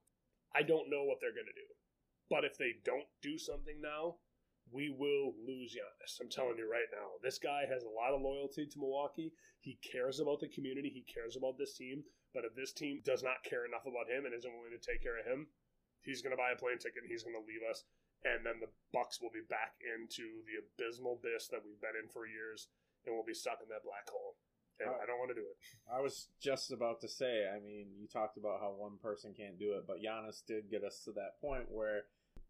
I 0.54 0.62
don't 0.62 0.94
know 0.94 1.02
what 1.04 1.18
they're 1.18 1.34
going 1.34 1.50
to 1.50 1.58
do. 1.58 1.72
But 2.30 2.46
if 2.46 2.58
they 2.62 2.78
don't 2.86 3.10
do 3.26 3.38
something 3.38 3.82
now, 3.82 4.22
we 4.70 4.90
will 4.90 5.34
lose 5.46 5.74
Giannis. 5.74 6.22
I'm 6.22 6.30
telling 6.30 6.58
you 6.58 6.70
right 6.70 6.90
now. 6.94 7.18
This 7.22 7.38
guy 7.38 7.66
has 7.66 7.82
a 7.82 7.96
lot 7.98 8.14
of 8.14 8.22
loyalty 8.22 8.70
to 8.70 8.80
Milwaukee. 8.80 9.34
He 9.62 9.82
cares 9.82 10.22
about 10.22 10.42
the 10.42 10.50
community. 10.50 10.90
He 10.94 11.06
cares 11.10 11.38
about 11.38 11.58
this 11.58 11.74
team. 11.74 12.06
But 12.34 12.46
if 12.46 12.54
this 12.54 12.74
team 12.74 13.02
does 13.02 13.22
not 13.26 13.46
care 13.46 13.66
enough 13.66 13.86
about 13.90 14.10
him 14.10 14.26
and 14.26 14.34
isn't 14.34 14.54
willing 14.58 14.78
to 14.78 14.82
take 14.82 15.02
care 15.02 15.18
of 15.18 15.26
him, 15.26 15.50
he's 16.02 16.22
going 16.22 16.38
to 16.38 16.42
buy 16.42 16.54
a 16.54 16.58
plane 16.58 16.78
ticket 16.78 17.02
and 17.02 17.10
he's 17.10 17.26
going 17.26 17.38
to 17.38 17.46
leave 17.46 17.66
us. 17.66 17.86
And 18.26 18.46
then 18.46 18.58
the 18.62 18.74
Bucks 18.94 19.22
will 19.22 19.34
be 19.34 19.46
back 19.46 19.78
into 19.82 20.46
the 20.50 20.62
abysmal 20.62 21.22
abyss 21.22 21.50
that 21.50 21.62
we've 21.62 21.82
been 21.82 21.98
in 21.98 22.10
for 22.10 22.26
years, 22.26 22.74
and 23.06 23.14
we'll 23.14 23.28
be 23.28 23.38
stuck 23.38 23.62
in 23.62 23.70
that 23.70 23.86
black 23.86 24.10
hole. 24.10 24.38
And 24.80 24.90
I 24.90 25.06
don't 25.06 25.20
want 25.20 25.30
to 25.30 25.36
do 25.36 25.48
it. 25.48 25.58
I 25.92 26.02
was 26.02 26.28
just 26.42 26.72
about 26.72 27.00
to 27.02 27.08
say, 27.08 27.46
I 27.48 27.60
mean, 27.60 27.88
you 27.98 28.08
talked 28.08 28.38
about 28.38 28.60
how 28.60 28.74
one 28.78 28.98
person 29.02 29.34
can't 29.36 29.58
do 29.58 29.74
it, 29.74 29.86
but 29.88 29.98
Giannis 29.98 30.46
did 30.46 30.70
get 30.70 30.84
us 30.84 31.02
to 31.06 31.12
that 31.14 31.40
point 31.40 31.66
where 31.70 32.04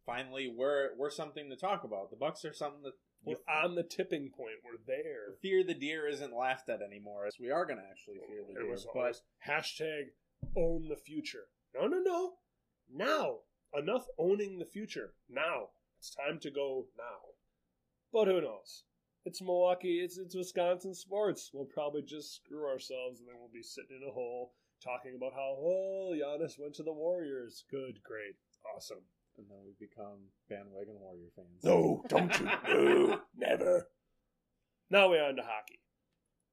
finally 0.05 0.47
we're 0.47 0.89
we're 0.97 1.09
something 1.11 1.49
to 1.49 1.55
talk 1.55 1.84
about. 1.84 2.09
The 2.09 2.15
Bucks 2.17 2.43
are 2.45 2.53
something 2.53 2.84
that 2.84 2.93
we're 3.23 3.38
on 3.49 3.76
the 3.76 3.84
tipping 3.84 4.30
point. 4.30 4.57
We're 4.63 4.84
there. 4.86 5.36
Fear 5.41 5.63
the 5.63 5.73
deer 5.73 6.07
isn't 6.07 6.36
laughed 6.36 6.69
at 6.69 6.82
anymore. 6.82 7.28
We 7.39 7.49
are 7.51 7.65
going 7.65 7.80
to 7.80 7.86
actually 7.89 8.17
fear 8.28 8.43
the 8.47 8.53
deer. 8.53 8.78
but 8.93 9.21
hashtag 9.47 10.09
own 10.55 10.88
the 10.89 10.95
future. 10.95 11.45
No, 11.73 11.88
no, 11.88 11.99
no. 11.99 12.34
Now 12.93 13.38
enough 13.73 14.05
owning 14.17 14.59
the 14.59 14.65
future. 14.65 15.13
Now 15.30 15.69
it's 15.99 16.13
time 16.13 16.39
to 16.41 16.51
go 16.51 16.86
now. 16.97 17.34
But 18.13 18.28
who 18.28 18.41
knows? 18.41 18.84
It's 19.26 19.41
Milwaukee. 19.41 19.99
It's 20.03 20.17
it's 20.17 20.36
Wisconsin 20.36 20.93
sports. 20.93 21.51
We'll 21.53 21.65
probably 21.65 22.03
just 22.03 22.36
screw 22.36 22.65
ourselves, 22.65 23.19
and 23.19 23.28
then 23.28 23.36
we'll 23.39 23.49
be 23.53 23.63
sitting 23.63 23.99
in 24.01 24.07
a 24.07 24.11
hole 24.11 24.53
talking 24.84 25.15
about 25.17 25.34
how 25.34 25.57
oh 25.59 26.13
Giannis 26.13 26.59
went 26.59 26.76
to 26.76 26.84
the 26.84 26.93
Warriors. 26.93 27.65
Good, 27.69 28.03
great, 28.03 28.36
awesome 28.76 29.03
and 29.38 29.47
then 29.49 29.57
we 29.65 29.73
become 29.80 30.32
bandwagon 30.49 30.95
Warrior 30.99 31.30
fans. 31.36 31.63
No, 31.63 32.03
don't 32.07 32.39
you? 32.39 32.45
no, 32.67 33.19
never. 33.36 33.88
Now 34.89 35.09
we're 35.09 35.23
on 35.23 35.36
to 35.36 35.43
hockey. 35.43 35.80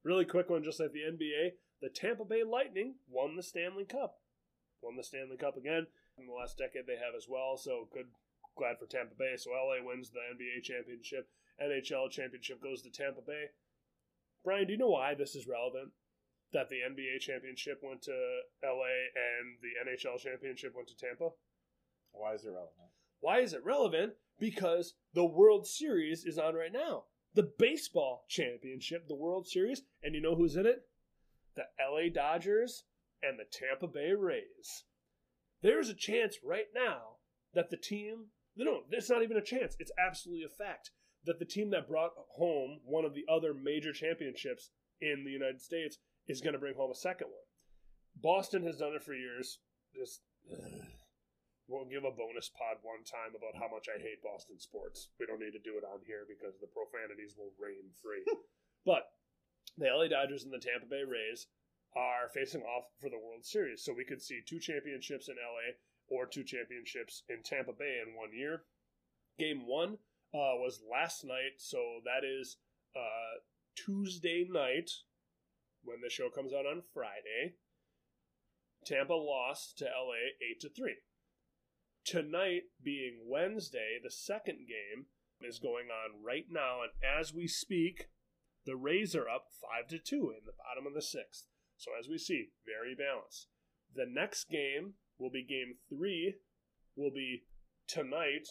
Really 0.03 0.25
quick 0.25 0.49
one, 0.49 0.63
just 0.63 0.79
like 0.79 0.91
the 0.91 1.07
NBA. 1.07 1.55
The 1.81 1.89
Tampa 1.89 2.25
Bay 2.25 2.43
Lightning 2.43 2.95
won 3.09 3.35
the 3.35 3.43
Stanley 3.43 3.85
Cup. 3.85 4.19
Won 4.81 4.97
the 4.97 5.03
Stanley 5.03 5.37
Cup 5.37 5.55
again. 5.57 5.87
In 6.17 6.27
the 6.27 6.33
last 6.33 6.57
decade, 6.57 6.87
they 6.87 6.99
have 6.99 7.15
as 7.15 7.27
well. 7.29 7.57
So 7.57 7.87
good, 7.93 8.07
glad 8.57 8.77
for 8.79 8.85
Tampa 8.85 9.15
Bay. 9.17 9.35
So 9.37 9.51
LA 9.51 9.83
wins 9.83 10.11
the 10.11 10.19
NBA 10.19 10.63
championship. 10.63 11.29
NHL 11.61 12.09
championship 12.09 12.61
goes 12.61 12.81
to 12.81 12.89
Tampa 12.89 13.21
Bay. 13.21 13.45
Brian, 14.43 14.67
do 14.67 14.73
you 14.73 14.79
know 14.79 14.89
why 14.89 15.13
this 15.13 15.35
is 15.35 15.47
relevant? 15.47 15.91
That 16.51 16.69
the 16.69 16.81
NBA 16.81 17.19
championship 17.19 17.79
went 17.81 18.01
to 18.03 18.11
LA 18.63 19.09
and 19.15 19.57
the 19.61 19.89
NHL 19.89 20.19
championship 20.19 20.73
went 20.75 20.87
to 20.89 20.97
Tampa? 20.97 21.29
Why 22.11 22.33
is 22.33 22.45
it 22.45 22.49
relevant? 22.49 22.91
Why 23.21 23.39
is 23.39 23.53
it 23.53 23.63
relevant? 23.63 24.13
Because 24.39 24.93
the 25.13 25.25
World 25.25 25.65
Series 25.65 26.25
is 26.25 26.37
on 26.37 26.55
right 26.55 26.73
now. 26.73 27.05
The 27.33 27.51
baseball 27.57 28.25
championship, 28.29 29.07
the 29.07 29.15
World 29.15 29.47
Series, 29.47 29.81
and 30.03 30.13
you 30.13 30.21
know 30.21 30.35
who's 30.35 30.55
in 30.55 30.67
it? 30.67 30.83
The 31.55 31.63
LA 31.79 32.09
Dodgers 32.13 32.83
and 33.23 33.39
the 33.39 33.45
Tampa 33.51 33.87
Bay 33.87 34.11
Rays. 34.11 34.83
There's 35.61 35.89
a 35.89 35.95
chance 35.95 36.37
right 36.43 36.67
now 36.75 37.17
that 37.53 37.69
the 37.69 37.77
team, 37.77 38.25
no, 38.55 38.81
it's 38.91 39.09
not 39.09 39.23
even 39.23 39.37
a 39.37 39.41
chance, 39.41 39.75
it's 39.79 39.91
absolutely 39.97 40.43
a 40.43 40.49
fact 40.49 40.91
that 41.25 41.39
the 41.39 41.45
team 41.45 41.69
that 41.71 41.87
brought 41.87 42.11
home 42.37 42.79
one 42.85 43.05
of 43.05 43.13
the 43.13 43.25
other 43.29 43.53
major 43.53 43.93
championships 43.93 44.71
in 45.01 45.23
the 45.23 45.31
United 45.31 45.61
States 45.61 45.97
is 46.27 46.41
going 46.41 46.53
to 46.53 46.59
bring 46.59 46.75
home 46.75 46.91
a 46.91 46.95
second 46.95 47.27
one. 47.27 47.47
Boston 48.21 48.63
has 48.63 48.77
done 48.77 48.93
it 48.93 49.03
for 49.03 49.13
years. 49.13 49.59
Just 49.95 50.21
We'll 51.67 51.87
give 51.87 52.03
a 52.03 52.11
bonus 52.11 52.51
pod 52.51 52.83
one 52.83 53.07
time 53.07 53.31
about 53.39 53.55
how 53.55 53.71
much 53.71 53.87
I 53.87 53.95
hate 53.95 54.19
Boston 54.21 54.59
sports. 54.59 55.09
We 55.17 55.25
don't 55.25 55.39
need 55.39 55.55
to 55.55 55.63
do 55.63 55.79
it 55.79 55.87
on 55.87 56.03
here 56.03 56.27
because 56.27 56.59
the 56.59 56.67
profanities 56.67 57.39
will 57.39 57.55
reign 57.55 57.87
free. 58.03 58.21
but 58.85 59.07
the 59.77 59.87
LA 59.87 60.11
Dodgers 60.11 60.43
and 60.43 60.51
the 60.51 60.59
Tampa 60.59 60.85
Bay 60.85 61.07
Rays 61.07 61.47
are 61.95 62.27
facing 62.29 62.63
off 62.63 62.91
for 62.99 63.09
the 63.09 63.17
World 63.19 63.45
Series. 63.45 63.81
So 63.81 63.93
we 63.95 64.03
could 64.03 64.21
see 64.21 64.43
two 64.43 64.59
championships 64.59 65.29
in 65.29 65.39
LA 65.39 65.79
or 66.11 66.27
two 66.27 66.43
championships 66.43 67.23
in 67.29 67.41
Tampa 67.43 67.71
Bay 67.71 68.03
in 68.03 68.13
one 68.13 68.35
year. 68.35 68.63
Game 69.39 69.65
one 69.65 69.97
uh, 70.33 70.57
was 70.57 70.81
last 70.89 71.23
night, 71.23 71.57
so 71.57 71.77
that 72.05 72.25
is 72.25 72.57
uh, 72.95 73.39
Tuesday 73.75 74.47
night 74.49 74.89
when 75.83 75.97
the 76.01 76.09
show 76.09 76.29
comes 76.29 76.53
out 76.53 76.65
on 76.65 76.81
Friday. 76.93 77.55
Tampa 78.85 79.13
lost 79.13 79.77
to 79.77 79.85
LA 79.85 80.33
8 80.51 80.59
to 80.61 80.69
3. 80.69 80.95
Tonight, 82.05 82.63
being 82.83 83.21
Wednesday, 83.27 83.97
the 84.03 84.11
second 84.11 84.67
game 84.67 85.05
is 85.41 85.59
going 85.59 85.87
on 85.87 86.23
right 86.23 86.45
now, 86.49 86.79
and 86.81 86.91
as 87.19 87.33
we 87.33 87.47
speak, 87.47 88.09
the 88.65 88.75
Rays 88.75 89.15
are 89.15 89.29
up 89.29 89.47
five 89.61 89.89
to 89.89 89.99
two 89.99 90.31
in 90.31 90.45
the 90.45 90.53
bottom 90.57 90.87
of 90.87 90.93
the 90.93 91.01
sixth. 91.01 91.47
So 91.77 91.91
as 91.99 92.07
we 92.07 92.17
see, 92.17 92.49
very 92.65 92.95
balanced. 92.95 93.47
The 93.93 94.05
next 94.07 94.49
game 94.49 94.93
will 95.17 95.29
be 95.29 95.43
game 95.43 95.75
three, 95.89 96.35
will 96.95 97.11
be 97.11 97.43
tonight, 97.87 98.47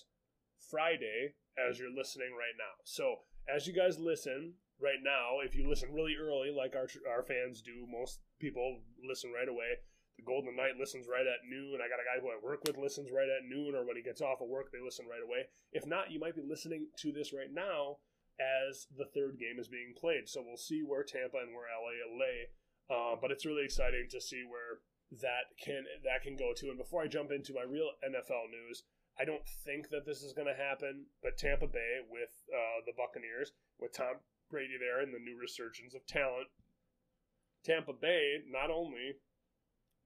Friday, 0.70 1.34
as 1.58 1.78
you're 1.78 1.94
listening 1.94 2.32
right 2.32 2.56
now. 2.56 2.80
So 2.84 3.28
as 3.48 3.66
you 3.66 3.72
guys 3.72 3.98
listen 3.98 4.54
right 4.80 5.02
now, 5.02 5.40
if 5.44 5.54
you 5.54 5.68
listen 5.68 5.92
really 5.92 6.14
early, 6.20 6.50
like 6.50 6.74
our 6.74 6.88
our 7.08 7.22
fans 7.22 7.62
do, 7.62 7.86
most 7.90 8.20
people 8.40 8.80
listen 9.02 9.32
right 9.32 9.48
away. 9.48 9.82
the 10.16 10.24
Golden 10.24 10.56
Knight 10.56 10.78
listens 10.78 11.06
right 11.08 11.26
at 11.26 11.48
noon. 11.48 11.80
I 11.80 11.88
got 11.88 12.02
a 12.02 12.08
guy 12.08 12.20
who 12.20 12.28
I 12.30 12.38
work 12.42 12.64
with 12.66 12.76
listens 12.76 13.10
right 13.10 13.28
at 13.28 13.48
noon, 13.48 13.74
or 13.74 13.86
when 13.86 13.96
he 13.96 14.02
gets 14.02 14.20
off 14.20 14.40
of 14.40 14.48
work, 14.48 14.70
they 14.72 14.82
listen 14.82 15.06
right 15.06 15.22
away. 15.22 15.48
If 15.72 15.86
not, 15.86 16.10
you 16.10 16.20
might 16.20 16.36
be 16.36 16.42
listening 16.46 16.88
to 16.98 17.12
this 17.12 17.32
right 17.32 17.52
now 17.52 17.98
as 18.40 18.86
the 18.96 19.06
third 19.14 19.38
game 19.38 19.60
is 19.60 19.68
being 19.68 19.94
played. 19.96 20.28
So 20.28 20.42
we'll 20.44 20.56
see 20.56 20.82
where 20.82 21.04
Tampa 21.04 21.38
and 21.38 21.54
where 21.54 21.68
LA 21.68 22.00
lay. 22.16 22.38
Uh, 22.90 23.16
but 23.20 23.30
it's 23.30 23.46
really 23.46 23.64
exciting 23.64 24.08
to 24.10 24.20
see 24.20 24.42
where 24.44 24.80
that 25.20 25.52
can 25.62 25.84
that 26.04 26.22
can 26.22 26.36
go 26.36 26.52
to. 26.56 26.68
And 26.68 26.78
before 26.78 27.02
I 27.02 27.06
jump 27.06 27.30
into 27.30 27.54
my 27.54 27.62
real 27.62 27.90
NFL 28.00 28.50
news, 28.50 28.84
I 29.18 29.24
don't 29.24 29.46
think 29.64 29.90
that 29.90 30.06
this 30.06 30.22
is 30.22 30.32
going 30.32 30.48
to 30.48 30.54
happen. 30.54 31.06
But 31.22 31.36
Tampa 31.38 31.66
Bay 31.66 32.00
with 32.08 32.32
uh, 32.48 32.80
the 32.86 32.92
Buccaneers, 32.96 33.52
with 33.78 33.94
Tom 33.94 34.16
Brady 34.50 34.76
there 34.78 35.00
and 35.00 35.14
the 35.14 35.18
new 35.18 35.38
resurgence 35.38 35.94
of 35.94 36.06
talent, 36.06 36.48
Tampa 37.64 37.92
Bay 37.92 38.38
not 38.48 38.70
only 38.70 39.16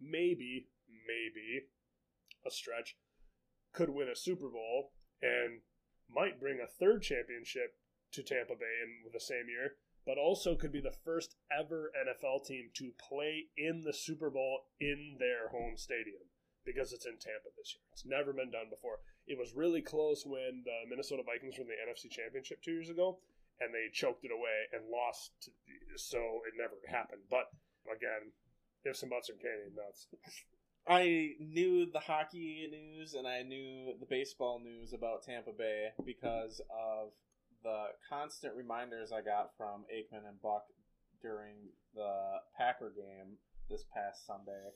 maybe 0.00 0.68
maybe 0.86 1.66
a 2.46 2.50
stretch 2.50 2.96
could 3.72 3.90
win 3.90 4.08
a 4.08 4.16
Super 4.16 4.48
Bowl 4.48 4.92
and 5.22 5.60
might 6.08 6.40
bring 6.40 6.60
a 6.60 6.66
third 6.66 7.02
championship 7.02 7.76
to 8.12 8.22
Tampa 8.22 8.54
Bay 8.54 8.76
in 8.84 9.10
the 9.12 9.20
same 9.20 9.48
year, 9.48 9.76
but 10.04 10.18
also 10.18 10.54
could 10.54 10.72
be 10.72 10.80
the 10.80 10.94
first 11.04 11.34
ever 11.50 11.90
NFL 11.96 12.46
team 12.46 12.70
to 12.74 12.92
play 13.08 13.46
in 13.56 13.82
the 13.82 13.92
Super 13.92 14.30
Bowl 14.30 14.66
in 14.80 15.16
their 15.18 15.48
home 15.48 15.76
stadium 15.76 16.22
because 16.66 16.92
it's 16.92 17.06
in 17.06 17.16
Tampa 17.16 17.54
this 17.56 17.72
year. 17.78 17.86
It's 17.94 18.04
never 18.04 18.34
been 18.34 18.50
done 18.50 18.68
before. 18.68 18.98
It 19.26 19.38
was 19.38 19.54
really 19.54 19.80
close 19.80 20.26
when 20.26 20.66
the 20.66 20.84
Minnesota 20.90 21.22
Vikings 21.22 21.54
won 21.56 21.70
the 21.70 21.78
NFC 21.78 22.10
Championship 22.10 22.60
two 22.60 22.74
years 22.74 22.90
ago, 22.90 23.18
and 23.62 23.72
they 23.72 23.88
choked 23.94 24.26
it 24.26 24.34
away 24.34 24.68
and 24.74 24.90
lost, 24.90 25.48
so 25.96 26.18
it 26.44 26.58
never 26.58 26.74
happened. 26.90 27.22
But 27.30 27.48
again, 27.86 28.34
if 28.84 28.96
some 28.96 29.08
butts 29.08 29.30
are 29.30 29.34
candy 29.34 29.74
nuts. 29.74 30.06
I 30.88 31.34
knew 31.40 31.90
the 31.90 31.98
hockey 31.98 32.68
news 32.70 33.14
and 33.14 33.26
I 33.26 33.42
knew 33.42 33.94
the 33.98 34.06
baseball 34.06 34.60
news 34.62 34.92
about 34.92 35.24
Tampa 35.24 35.50
Bay 35.50 35.88
because 36.04 36.60
of 36.70 37.10
the 37.64 37.86
constant 38.08 38.54
reminders 38.54 39.10
I 39.10 39.22
got 39.22 39.50
from 39.56 39.84
Aikman 39.92 40.28
and 40.28 40.40
Buck 40.40 40.66
during 41.20 41.56
the 41.94 42.38
Packer 42.56 42.92
game 42.94 43.36
this 43.68 43.84
past 43.92 44.24
Sunday, 44.26 44.70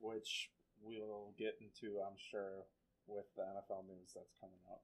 which 0.00 0.48
we'll 0.82 1.34
get 1.38 1.58
into, 1.60 2.00
I'm 2.00 2.16
sure, 2.30 2.66
with 3.06 3.26
the 3.36 3.42
NFL 3.42 3.86
news 3.86 4.12
that's 4.14 4.34
coming 4.40 4.60
up. 4.70 4.82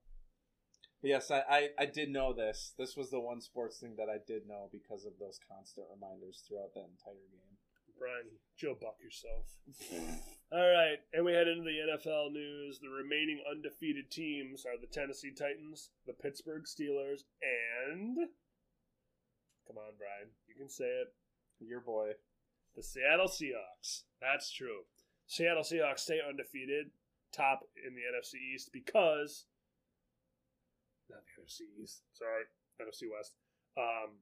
But 1.01 1.11
yes, 1.11 1.31
I, 1.31 1.43
I, 1.49 1.69
I 1.79 1.87
did 1.87 2.11
know 2.11 2.33
this. 2.33 2.73
This 2.79 2.97
was 2.97 3.11
the 3.11 3.21
one 3.21 3.41
sports 3.41 3.79
thing 3.79 3.97
that 3.97 4.09
I 4.09 4.17
did 4.27 4.49
know 4.49 4.69
because 4.73 5.05
of 5.05 5.19
those 5.21 5.39
constant 5.39 5.87
reminders 5.93 6.43
throughout 6.47 6.73
the 6.75 6.81
entire 6.81 7.29
game. 7.31 7.57
Brian, 7.99 8.29
Joe 8.57 8.77
Buck 8.81 8.97
yourself. 9.01 9.57
All 10.53 10.61
right, 10.61 10.99
and 11.13 11.25
we 11.25 11.33
head 11.33 11.49
into 11.49 11.65
the 11.65 11.97
NFL 11.97 12.33
news. 12.33 12.79
The 12.79 12.89
remaining 12.89 13.43
undefeated 13.51 14.11
teams 14.11 14.65
are 14.65 14.79
the 14.79 14.87
Tennessee 14.87 15.33
Titans, 15.33 15.91
the 16.07 16.13
Pittsburgh 16.13 16.65
Steelers, 16.65 17.25
and 17.43 18.17
come 19.67 19.77
on, 19.77 19.97
Brian, 19.99 20.31
you 20.47 20.55
can 20.55 20.69
say 20.69 20.85
it. 20.85 21.15
Your 21.59 21.81
boy, 21.81 22.13
the 22.77 22.83
Seattle 22.83 23.29
Seahawks. 23.29 24.03
That's 24.21 24.53
true. 24.53 24.85
Seattle 25.27 25.63
Seahawks 25.63 26.01
stay 26.01 26.21
undefeated, 26.27 26.91
top 27.33 27.61
in 27.87 27.95
the 27.95 28.03
NFC 28.03 28.41
East 28.55 28.71
because 28.73 29.47
not 31.11 31.23
the 31.23 31.43
NFC 31.43 31.67
East. 31.83 32.03
Sorry, 32.13 32.45
NFC 32.81 33.11
West. 33.11 33.35
Um, 33.77 34.19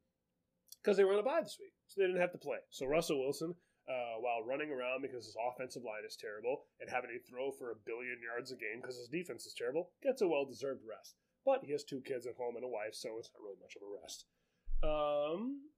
because 0.82 0.96
they 0.96 1.04
were 1.04 1.14
on 1.14 1.20
a 1.20 1.22
bye 1.22 1.40
this 1.40 1.56
week, 1.58 1.72
so 1.88 2.00
they 2.00 2.06
didn't 2.06 2.20
have 2.20 2.32
to 2.32 2.38
play. 2.38 2.58
So 2.68 2.84
Russell 2.84 3.20
Wilson, 3.20 3.54
uh, 3.88 4.20
while 4.20 4.44
running 4.44 4.70
around 4.70 5.00
because 5.00 5.24
his 5.24 5.36
offensive 5.40 5.82
line 5.82 6.04
is 6.06 6.16
terrible 6.16 6.64
and 6.80 6.90
having 6.90 7.08
to 7.08 7.20
throw 7.24 7.50
for 7.52 7.70
a 7.70 7.82
billion 7.86 8.20
yards 8.20 8.52
a 8.52 8.56
game 8.56 8.80
because 8.82 8.98
his 8.98 9.08
defense 9.08 9.46
is 9.46 9.54
terrible, 9.54 9.90
gets 10.02 10.20
a 10.20 10.28
well-deserved 10.28 10.82
rest. 10.84 11.16
But 11.44 11.64
he 11.64 11.72
has 11.72 11.84
two 11.84 12.00
kids 12.00 12.26
at 12.26 12.36
home 12.36 12.56
and 12.56 12.64
a 12.64 12.68
wife, 12.68 12.94
so 12.94 13.16
it's 13.18 13.30
not 13.32 13.44
really 13.44 13.60
much 13.60 13.76
of 13.76 13.82
a 13.84 13.92
rest. 14.00 14.24
Um, 14.84 15.72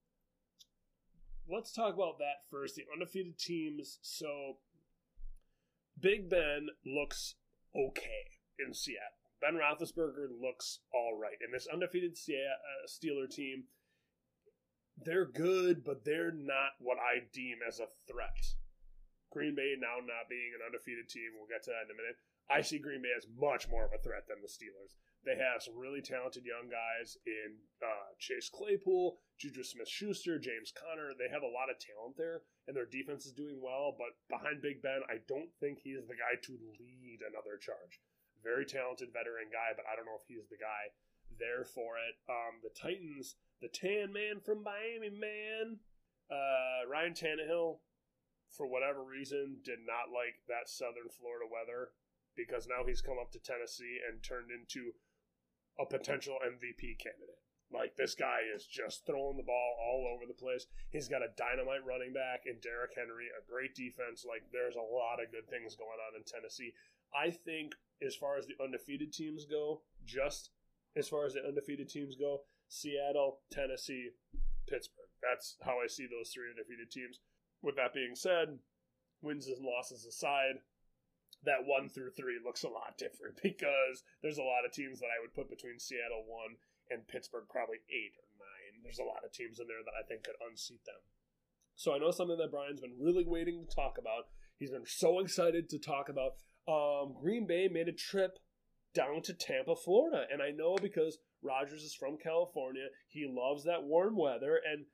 let's 1.49 1.73
talk 1.73 1.95
about 1.95 2.19
that 2.19 2.43
first. 2.51 2.75
The 2.75 2.87
undefeated 2.93 3.39
teams. 3.39 3.99
So 4.03 4.59
Big 5.99 6.29
Ben 6.29 6.69
looks 6.85 7.35
okay 7.75 8.41
in 8.59 8.75
Seattle. 8.75 9.03
Ben 9.41 9.55
Roethlisberger 9.55 10.29
looks 10.41 10.81
all 10.93 11.19
right, 11.21 11.37
and 11.41 11.53
this 11.53 11.67
undefeated 11.67 12.17
uh, 12.17 12.87
Steeler 12.89 13.29
team 13.29 13.65
they're 15.05 15.27
good, 15.27 15.85
but 15.85 16.05
they're 16.05 16.33
not 16.33 16.73
what 16.79 16.99
I 16.99 17.27
deem 17.33 17.59
as 17.67 17.81
a 17.81 17.89
threat. 18.11 18.55
Green 19.33 19.55
Bay 19.55 19.77
now 19.79 20.01
not 20.01 20.31
being 20.31 20.55
an 20.55 20.65
undefeated 20.65 21.09
team, 21.09 21.37
we'll 21.37 21.51
get 21.51 21.65
to 21.67 21.73
that 21.75 21.89
in 21.89 21.95
a 21.95 21.99
minute. 21.99 22.19
I 22.47 22.63
see 22.63 22.79
Green 22.79 23.03
Bay 23.03 23.11
as 23.17 23.27
much 23.27 23.67
more 23.69 23.85
of 23.85 23.93
a 23.93 23.99
threat 23.99 24.31
than 24.31 24.39
the 24.39 24.51
Steelers. 24.51 24.95
They 25.27 25.35
have 25.35 25.63
some 25.63 25.75
really 25.75 25.99
talented 25.99 26.47
young 26.47 26.71
guys 26.71 27.19
in 27.27 27.59
uh, 27.83 28.15
Chase 28.23 28.47
Claypool, 28.47 29.19
Juju 29.39 29.67
Smith 29.67 29.91
Schuster, 29.91 30.39
James 30.39 30.71
Conner. 30.71 31.11
They 31.19 31.27
have 31.27 31.43
a 31.43 31.51
lot 31.51 31.67
of 31.67 31.83
talent 31.83 32.15
there, 32.15 32.47
and 32.71 32.77
their 32.79 32.87
defense 32.87 33.27
is 33.27 33.35
doing 33.35 33.59
well. 33.59 33.99
But 33.99 34.15
behind 34.31 34.63
Big 34.63 34.79
Ben, 34.79 35.03
I 35.11 35.19
don't 35.27 35.51
think 35.59 35.83
he's 35.83 36.07
the 36.07 36.15
guy 36.15 36.39
to 36.47 36.55
lead 36.79 37.27
another 37.27 37.59
charge. 37.59 37.99
Very 38.47 38.63
talented 38.63 39.11
veteran 39.11 39.51
guy, 39.51 39.75
but 39.75 39.91
I 39.91 39.99
don't 39.99 40.07
know 40.07 40.15
if 40.15 40.31
he's 40.31 40.47
the 40.47 40.63
guy 40.63 40.95
there 41.43 41.67
for 41.67 41.99
it. 41.99 42.15
Um, 42.31 42.63
the 42.63 42.71
Titans 42.71 43.35
the 43.61 43.69
Tan 43.69 44.13
Man 44.13 44.41
from 44.45 44.63
Miami, 44.63 45.11
man. 45.11 45.79
Uh, 46.31 46.89
Ryan 46.91 47.15
Tannehill, 47.15 47.79
for 48.57 48.67
whatever 48.67 49.05
reason, 49.05 49.61
did 49.63 49.85
not 49.85 50.09
like 50.09 50.41
that 50.49 50.69
Southern 50.69 51.13
Florida 51.13 51.45
weather 51.45 51.93
because 52.37 52.67
now 52.67 52.85
he's 52.85 53.01
come 53.01 53.17
up 53.21 53.33
to 53.33 53.39
Tennessee 53.39 54.01
and 54.01 54.23
turned 54.23 54.51
into 54.51 54.93
a 55.79 55.85
potential 55.85 56.41
MVP 56.41 56.97
candidate. 56.99 57.41
Like 57.73 57.97
this 57.97 58.15
guy 58.15 58.47
is 58.55 58.65
just 58.65 59.05
throwing 59.05 59.37
the 59.37 59.43
ball 59.43 59.77
all 59.83 60.07
over 60.15 60.25
the 60.27 60.39
place. 60.39 60.67
He's 60.91 61.09
got 61.09 61.27
a 61.27 61.35
dynamite 61.37 61.85
running 61.85 62.13
back 62.13 62.47
in 62.47 62.63
Derrick 62.63 62.95
Henry, 62.95 63.27
a 63.35 63.43
great 63.43 63.75
defense. 63.75 64.25
Like 64.25 64.47
there's 64.53 64.77
a 64.77 64.81
lot 64.95 65.19
of 65.19 65.33
good 65.33 65.51
things 65.51 65.75
going 65.75 65.99
on 65.99 66.15
in 66.15 66.23
Tennessee. 66.23 66.73
I 67.11 67.31
think 67.31 67.75
as 68.05 68.15
far 68.15 68.39
as 68.39 68.47
the 68.47 68.57
undefeated 68.63 69.13
teams 69.13 69.47
go, 69.47 69.83
just 70.05 70.51
as 70.95 71.09
far 71.09 71.27
as 71.27 71.35
the 71.35 71.45
undefeated 71.45 71.89
teams 71.89 72.15
go, 72.15 72.43
Seattle, 72.69 73.41
Tennessee, 73.51 74.11
Pittsburgh. 74.69 75.11
That's 75.23 75.57
how 75.63 75.81
I 75.83 75.87
see 75.89 76.07
those 76.07 76.31
three 76.31 76.51
undefeated 76.51 76.91
teams. 76.91 77.21
With 77.63 77.77
that 77.77 77.95
being 77.95 78.15
said, 78.15 78.59
wins 79.23 79.47
and 79.47 79.65
losses 79.65 80.05
aside, 80.05 80.63
that 81.45 81.65
one 81.65 81.89
through 81.89 82.11
three 82.11 82.39
looks 82.43 82.65
a 82.65 82.69
lot 82.69 82.99
different 82.99 83.41
because 83.43 84.05
there's 84.23 84.39
a 84.39 84.47
lot 84.47 84.65
of 84.65 84.73
teams 84.73 85.01
that 85.01 85.13
I 85.13 85.21
would 85.21 85.35
put 85.35 85.51
between 85.51 85.79
Seattle 85.79 86.25
one 86.27 86.57
and 86.91 87.09
Pittsburgh 87.09 87.49
probably 87.51 87.83
eight 87.91 88.15
or 88.19 88.29
nine. 88.39 88.83
There's 88.83 89.03
a 89.03 89.09
lot 89.09 89.25
of 89.25 89.33
teams 89.33 89.59
in 89.59 89.67
there 89.67 89.83
that 89.85 89.99
I 89.99 90.07
think 90.07 90.25
could 90.25 90.39
unseat 90.43 90.85
them. 90.85 91.03
So 91.75 91.95
I 91.95 91.99
know 91.99 92.11
something 92.11 92.39
that 92.39 92.51
Brian's 92.51 92.81
been 92.81 92.97
really 92.99 93.25
waiting 93.27 93.65
to 93.65 93.75
talk 93.75 93.99
about. 93.99 94.33
He's 94.59 94.71
been 94.71 94.87
so 94.87 95.19
excited 95.21 95.69
to 95.71 95.79
talk 95.79 96.09
about. 96.09 96.41
Um, 96.67 97.15
Green 97.21 97.47
Bay 97.47 97.69
made 97.69 97.89
a 97.89 97.93
trip 97.93 98.39
down 98.95 99.21
to 99.23 99.35
Tampa, 99.35 99.77
Florida, 99.77 100.25
and 100.33 100.41
I 100.41 100.51
know 100.51 100.77
because 100.81 101.19
Rodgers 101.43 101.83
is 101.83 101.95
from 101.95 102.17
California. 102.17 102.87
He 103.09 103.27
loves 103.29 103.65
that 103.65 103.85
warm 103.85 104.17
weather. 104.17 104.59
And 104.65 104.87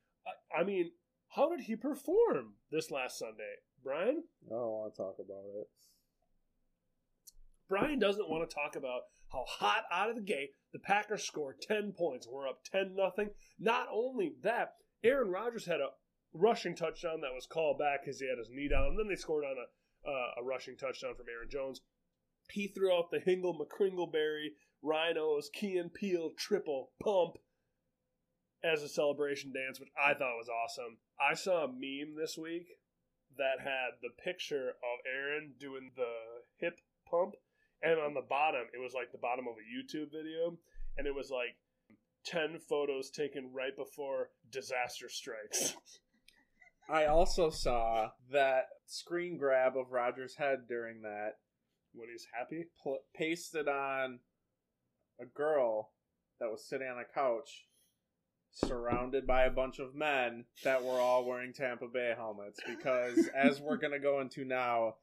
I 0.57 0.65
mean, 0.65 0.91
how 1.35 1.49
did 1.49 1.65
he 1.65 1.77
perform 1.77 2.55
this 2.71 2.91
last 2.91 3.19
Sunday, 3.19 3.57
Brian? 3.83 4.25
I 4.47 4.55
don't 4.55 4.61
want 4.61 4.95
to 4.95 4.97
talk 4.97 5.17
about 5.19 5.45
it. 5.59 5.69
Brian 7.69 7.99
doesn't 7.99 8.29
want 8.29 8.49
to 8.49 8.55
talk 8.55 8.77
about 8.77 9.03
how 9.33 9.45
hot 9.49 9.85
out 9.91 10.11
of 10.11 10.17
the 10.17 10.23
gate 10.23 10.51
the 10.73 10.79
Packers 10.79 11.25
scored 11.25 11.63
10 11.63 11.93
points. 11.93 12.29
We're 12.31 12.49
up 12.49 12.61
10 12.71 12.95
nothing. 12.95 13.31
Not 13.59 13.87
only 13.91 14.35
that, 14.43 14.75
Aaron 15.03 15.31
Rodgers 15.31 15.65
had 15.65 15.81
a 15.81 15.91
rushing 16.35 16.77
touchdown 16.77 17.23
that 17.23 17.35
was 17.35 17.47
called 17.47 17.79
back 17.79 18.01
because 18.05 18.21
he 18.21 18.29
had 18.29 18.39
his 18.39 18.51
knee 18.51 18.69
down. 18.69 18.89
And 18.89 18.99
then 18.99 19.09
they 19.09 19.17
scored 19.17 19.45
on 19.45 19.57
a, 19.57 20.11
uh, 20.11 20.41
a 20.43 20.45
rushing 20.45 20.77
touchdown 20.77 21.15
from 21.15 21.27
Aaron 21.33 21.49
Jones. 21.51 21.81
He 22.51 22.69
threw 22.69 22.93
out 22.93 23.11
the 23.11 23.21
Hingle 23.21 23.57
McCringleberry 23.57 24.49
Rhinos, 24.83 25.49
Key 25.53 25.79
and 25.79 25.95
Peele 25.95 26.33
triple 26.37 26.91
pump 27.03 27.37
as 28.65 28.83
a 28.83 28.89
celebration 28.89 29.53
dance, 29.53 29.81
which 29.81 29.91
I 29.99 30.15
thought 30.15 30.39
was 30.39 30.49
awesome. 30.49 30.99
I 31.21 31.35
saw 31.35 31.65
a 31.65 31.69
meme 31.69 32.17
this 32.17 32.39
week 32.39 32.67
that 33.37 33.61
had 33.61 33.99
the 34.03 34.11
picture 34.23 34.71
of 34.71 34.99
Aaron 35.07 35.55
doing 35.59 35.91
the 35.97 36.13
hip 36.59 36.79
pump, 37.09 37.35
and 37.83 37.99
on 37.99 38.15
the 38.15 38.27
bottom, 38.29 38.67
it 38.73 38.81
was 38.81 38.95
like 38.95 39.11
the 39.11 39.19
bottom 39.19 39.47
of 39.49 39.55
a 39.55 39.67
YouTube 39.67 40.13
video, 40.13 40.57
and 40.97 41.07
it 41.07 41.15
was 41.15 41.31
like 41.31 41.57
10 42.27 42.61
photos 42.69 43.11
taken 43.11 43.53
right 43.53 43.77
before 43.77 44.31
disaster 44.51 45.09
strikes. 45.09 45.77
I 46.89 47.07
also 47.07 47.51
saw 47.51 48.11
that 48.31 48.67
screen 48.87 49.39
grab 49.39 49.77
of 49.77 49.93
Rodgers' 49.93 50.37
head 50.37 50.67
during 50.69 51.03
that 51.03 51.39
when 51.95 52.09
he's 52.11 52.27
happy, 52.37 52.67
pl- 52.83 53.05
pasted 53.15 53.69
on 53.69 54.19
a 55.21 55.27
girl 55.27 55.91
that 56.41 56.51
was 56.51 56.67
sitting 56.69 56.89
on 56.89 56.99
a 56.99 57.15
couch 57.15 57.67
surrounded 58.53 59.27
by 59.27 59.45
a 59.45 59.51
bunch 59.51 59.79
of 59.79 59.95
men 59.95 60.45
that 60.63 60.85
were 60.85 61.01
all 61.01 61.25
wearing 61.25 61.53
Tampa 61.53 61.89
Bay 61.89 62.13
helmets 62.17 62.61
because, 62.67 63.29
as 63.35 63.61
we're 63.61 63.77
going 63.77 63.93
to 63.93 63.99
go 63.99 64.21
into 64.21 64.45
now, 64.45 64.97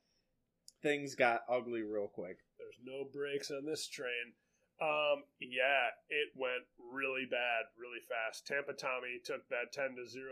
things 0.81 1.15
got 1.15 1.41
ugly 1.49 1.81
real 1.81 2.07
quick. 2.07 2.37
There's 2.57 2.79
no 2.83 3.05
brakes 3.11 3.51
on 3.51 3.65
this 3.65 3.87
train. 3.87 4.33
Um, 4.81 5.27
yeah, 5.41 5.91
it 6.07 6.31
went 6.39 6.63
really 6.79 7.27
bad, 7.29 7.67
really 7.75 7.99
fast. 8.07 8.47
Tampa 8.47 8.71
Tommy 8.71 9.19
took 9.25 9.43
that 9.49 9.73
10 9.73 9.95
to 9.99 10.07
0 10.07 10.23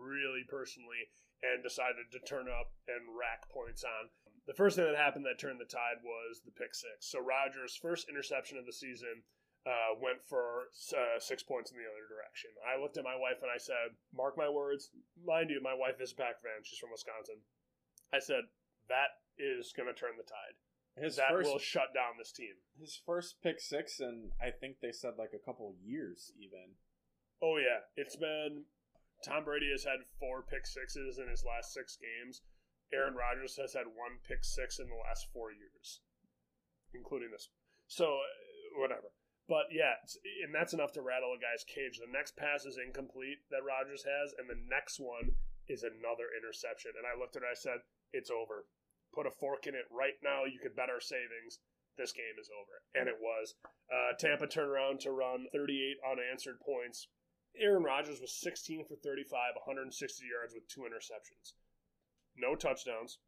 really 0.00 0.44
personally 0.48 1.12
and 1.42 1.62
decided 1.62 2.08
to 2.12 2.20
turn 2.24 2.48
up 2.48 2.72
and 2.88 3.16
rack 3.16 3.48
points 3.52 3.84
on. 3.84 4.08
The 4.46 4.56
first 4.56 4.76
thing 4.76 4.86
that 4.86 4.96
happened 4.96 5.26
that 5.28 5.38
turned 5.38 5.60
the 5.60 5.68
tide 5.68 6.00
was 6.00 6.40
the 6.44 6.52
pick 6.52 6.74
six. 6.74 7.12
So 7.12 7.20
Rodgers' 7.20 7.76
first 7.76 8.08
interception 8.08 8.56
of 8.56 8.64
the 8.64 8.72
season 8.72 9.22
uh, 9.66 9.92
went 10.00 10.24
for 10.24 10.72
uh, 10.96 11.20
six 11.20 11.42
points 11.42 11.70
in 11.70 11.76
the 11.76 11.84
other 11.84 12.08
direction. 12.08 12.50
I 12.64 12.80
looked 12.80 12.96
at 12.96 13.04
my 13.04 13.16
wife 13.16 13.44
and 13.44 13.52
I 13.52 13.58
said, 13.58 13.96
"Mark 14.14 14.36
my 14.36 14.48
words." 14.48 14.90
Mind 15.20 15.50
you, 15.50 15.60
my 15.60 15.74
wife 15.74 16.00
is 16.00 16.12
a 16.12 16.16
Pack 16.16 16.40
fan. 16.40 16.64
She's 16.64 16.78
from 16.78 16.90
Wisconsin. 16.90 17.44
I 18.12 18.18
said 18.18 18.48
that 18.88 19.20
is 19.36 19.72
going 19.76 19.88
to 19.88 19.96
turn 19.96 20.16
the 20.16 20.24
tide. 20.24 20.56
His 20.96 21.16
that 21.16 21.30
first, 21.30 21.48
will 21.48 21.58
shut 21.58 21.94
down 21.94 22.18
this 22.18 22.32
team. 22.32 22.60
his 22.78 22.98
first 23.06 23.40
pick 23.42 23.60
six, 23.60 24.00
and 24.00 24.32
I 24.40 24.50
think 24.50 24.80
they 24.80 24.92
said 24.92 25.14
like 25.16 25.32
a 25.32 25.44
couple 25.44 25.76
years 25.80 26.32
even. 26.36 26.76
Oh 27.40 27.56
yeah, 27.56 27.88
it's 27.96 28.16
been. 28.16 28.64
Tom 29.24 29.44
Brady 29.44 29.70
has 29.70 29.84
had 29.84 30.08
four 30.18 30.42
pick 30.42 30.66
sixes 30.66 31.18
in 31.18 31.28
his 31.28 31.44
last 31.44 31.72
six 31.72 31.96
games. 32.00 32.42
Aaron 32.92 33.14
Rodgers 33.14 33.56
has 33.60 33.72
had 33.72 33.86
one 33.86 34.18
pick 34.26 34.42
six 34.42 34.80
in 34.80 34.88
the 34.88 34.96
last 34.96 35.28
four 35.32 35.52
years, 35.52 36.00
including 36.92 37.30
this. 37.30 37.48
So 37.86 38.04
uh, 38.04 38.80
whatever. 38.80 39.12
But 39.50 39.74
yeah, 39.74 39.98
and 40.46 40.54
that's 40.54 40.78
enough 40.78 40.94
to 40.94 41.02
rattle 41.02 41.34
a 41.34 41.42
guy's 41.42 41.66
cage. 41.66 41.98
The 41.98 42.06
next 42.06 42.38
pass 42.38 42.62
is 42.62 42.78
incomplete 42.78 43.42
that 43.50 43.66
Rodgers 43.66 44.06
has, 44.06 44.30
and 44.38 44.46
the 44.46 44.62
next 44.70 45.02
one 45.02 45.34
is 45.66 45.82
another 45.82 46.30
interception. 46.38 46.94
And 46.94 47.02
I 47.02 47.18
looked 47.18 47.34
at 47.34 47.42
it, 47.42 47.50
and 47.50 47.50
I 47.50 47.58
said, 47.58 47.82
"It's 48.14 48.30
over. 48.30 48.70
Put 49.10 49.26
a 49.26 49.34
fork 49.34 49.66
in 49.66 49.74
it 49.74 49.90
right 49.90 50.14
now. 50.22 50.44
You 50.44 50.60
could 50.60 50.76
bet 50.76 50.88
our 50.88 51.00
savings. 51.02 51.58
This 51.98 52.12
game 52.12 52.38
is 52.38 52.48
over." 52.48 52.86
And 52.94 53.08
it 53.08 53.18
was. 53.18 53.56
Uh, 53.90 54.12
Tampa 54.14 54.46
turned 54.46 54.70
around 54.70 55.00
to 55.00 55.10
run 55.10 55.48
38 55.50 55.98
unanswered 56.06 56.60
points. 56.60 57.08
Aaron 57.56 57.82
Rodgers 57.82 58.20
was 58.20 58.32
16 58.38 58.86
for 58.86 58.94
35, 58.94 59.56
160 59.56 60.26
yards 60.26 60.54
with 60.54 60.68
two 60.68 60.82
interceptions. 60.82 61.54
No 62.36 62.54
touchdowns. 62.54 63.18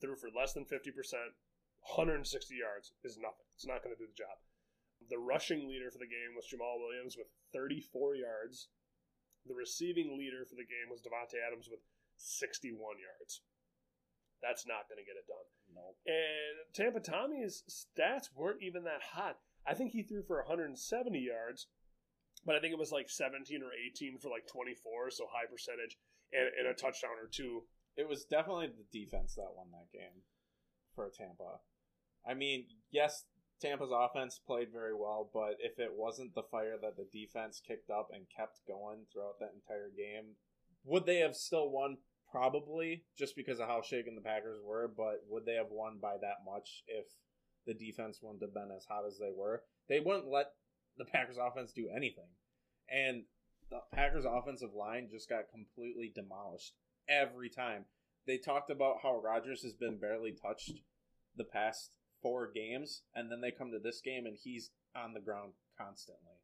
Threw 0.00 0.16
for 0.16 0.30
less 0.30 0.54
than 0.54 0.64
50%. 0.64 1.36
160 1.80 2.54
yards 2.56 2.94
is 3.04 3.18
nothing. 3.18 3.44
It's 3.56 3.66
not 3.66 3.84
going 3.84 3.94
to 3.94 4.00
do 4.00 4.08
the 4.08 4.16
job. 4.16 4.38
The 5.10 5.18
rushing 5.18 5.68
leader 5.68 5.90
for 5.90 5.98
the 5.98 6.10
game 6.10 6.32
was 6.34 6.48
Jamaal 6.48 6.80
Williams 6.80 7.16
with 7.16 7.28
34 7.52 8.16
yards. 8.16 8.68
The 9.46 9.54
receiving 9.54 10.16
leader 10.16 10.44
for 10.48 10.56
the 10.56 10.64
game 10.64 10.88
was 10.88 11.02
Davante 11.04 11.36
Adams 11.40 11.68
with 11.68 11.80
61 12.16 12.78
yards. 12.96 13.42
That's 14.40 14.66
not 14.66 14.88
going 14.88 15.00
to 15.00 15.08
get 15.08 15.16
it 15.16 15.28
done. 15.28 15.48
Nope. 15.72 15.96
And 16.06 16.56
Tampa 16.72 17.00
Tommy's 17.00 17.64
stats 17.68 18.28
weren't 18.34 18.62
even 18.62 18.84
that 18.84 19.02
hot. 19.16 19.38
I 19.66 19.74
think 19.74 19.92
he 19.92 20.02
threw 20.02 20.22
for 20.22 20.36
170 20.44 20.76
yards, 21.18 21.68
but 22.44 22.54
I 22.54 22.60
think 22.60 22.72
it 22.72 22.78
was 22.78 22.92
like 22.92 23.08
17 23.08 23.62
or 23.62 23.72
18 23.72 24.18
for 24.18 24.28
like 24.28 24.46
24, 24.46 25.10
so 25.10 25.24
high 25.32 25.48
percentage, 25.48 25.96
and, 26.32 26.48
and 26.60 26.68
a 26.68 26.74
touchdown 26.74 27.16
or 27.16 27.28
two. 27.28 27.64
It 27.96 28.08
was 28.08 28.24
definitely 28.24 28.68
the 28.68 28.84
defense 28.92 29.34
that 29.36 29.56
won 29.56 29.68
that 29.72 29.92
game 29.92 30.24
for 30.94 31.08
Tampa. 31.08 31.60
I 32.26 32.34
mean, 32.34 32.66
yes, 32.90 33.24
Tampa's 33.60 33.92
offense 33.92 34.40
played 34.44 34.68
very 34.72 34.94
well, 34.94 35.30
but 35.32 35.56
if 35.60 35.78
it 35.78 35.92
wasn't 35.94 36.34
the 36.34 36.42
fire 36.50 36.76
that 36.80 36.96
the 36.96 37.06
defense 37.12 37.62
kicked 37.66 37.90
up 37.90 38.08
and 38.12 38.26
kept 38.34 38.60
going 38.66 39.06
throughout 39.12 39.38
that 39.40 39.54
entire 39.54 39.90
game, 39.96 40.34
would 40.84 41.06
they 41.06 41.18
have 41.18 41.36
still 41.36 41.70
won? 41.70 41.98
Probably, 42.30 43.04
just 43.16 43.36
because 43.36 43.60
of 43.60 43.68
how 43.68 43.80
shaken 43.80 44.16
the 44.16 44.20
Packers 44.20 44.58
were, 44.62 44.88
but 44.88 45.22
would 45.28 45.46
they 45.46 45.54
have 45.54 45.70
won 45.70 45.98
by 46.02 46.16
that 46.20 46.44
much 46.44 46.82
if 46.88 47.06
the 47.64 47.74
defense 47.74 48.18
wouldn't 48.20 48.42
have 48.42 48.52
been 48.52 48.74
as 48.76 48.86
hot 48.86 49.04
as 49.06 49.18
they 49.18 49.30
were? 49.34 49.62
They 49.88 50.00
wouldn't 50.00 50.26
let 50.26 50.46
the 50.98 51.04
Packers 51.04 51.36
offense 51.40 51.72
do 51.72 51.88
anything. 51.94 52.28
And 52.90 53.22
the 53.70 53.80
Packers 53.92 54.24
offensive 54.24 54.74
line 54.74 55.08
just 55.10 55.28
got 55.28 55.50
completely 55.50 56.12
demolished 56.14 56.74
every 57.08 57.48
time. 57.48 57.84
They 58.26 58.38
talked 58.38 58.70
about 58.70 58.96
how 59.02 59.20
Rodgers 59.20 59.62
has 59.62 59.74
been 59.74 59.98
barely 59.98 60.32
touched 60.32 60.80
the 61.36 61.44
past 61.44 61.90
four 62.24 62.48
games, 62.48 63.04
and 63.12 63.28
then 63.28 63.44
they 63.44 63.52
come 63.52 63.68
to 63.68 63.78
this 63.78 64.00
game 64.00 64.24
and 64.24 64.40
he's 64.40 64.72
on 64.96 65.12
the 65.12 65.20
ground 65.20 65.52
constantly. 65.76 66.40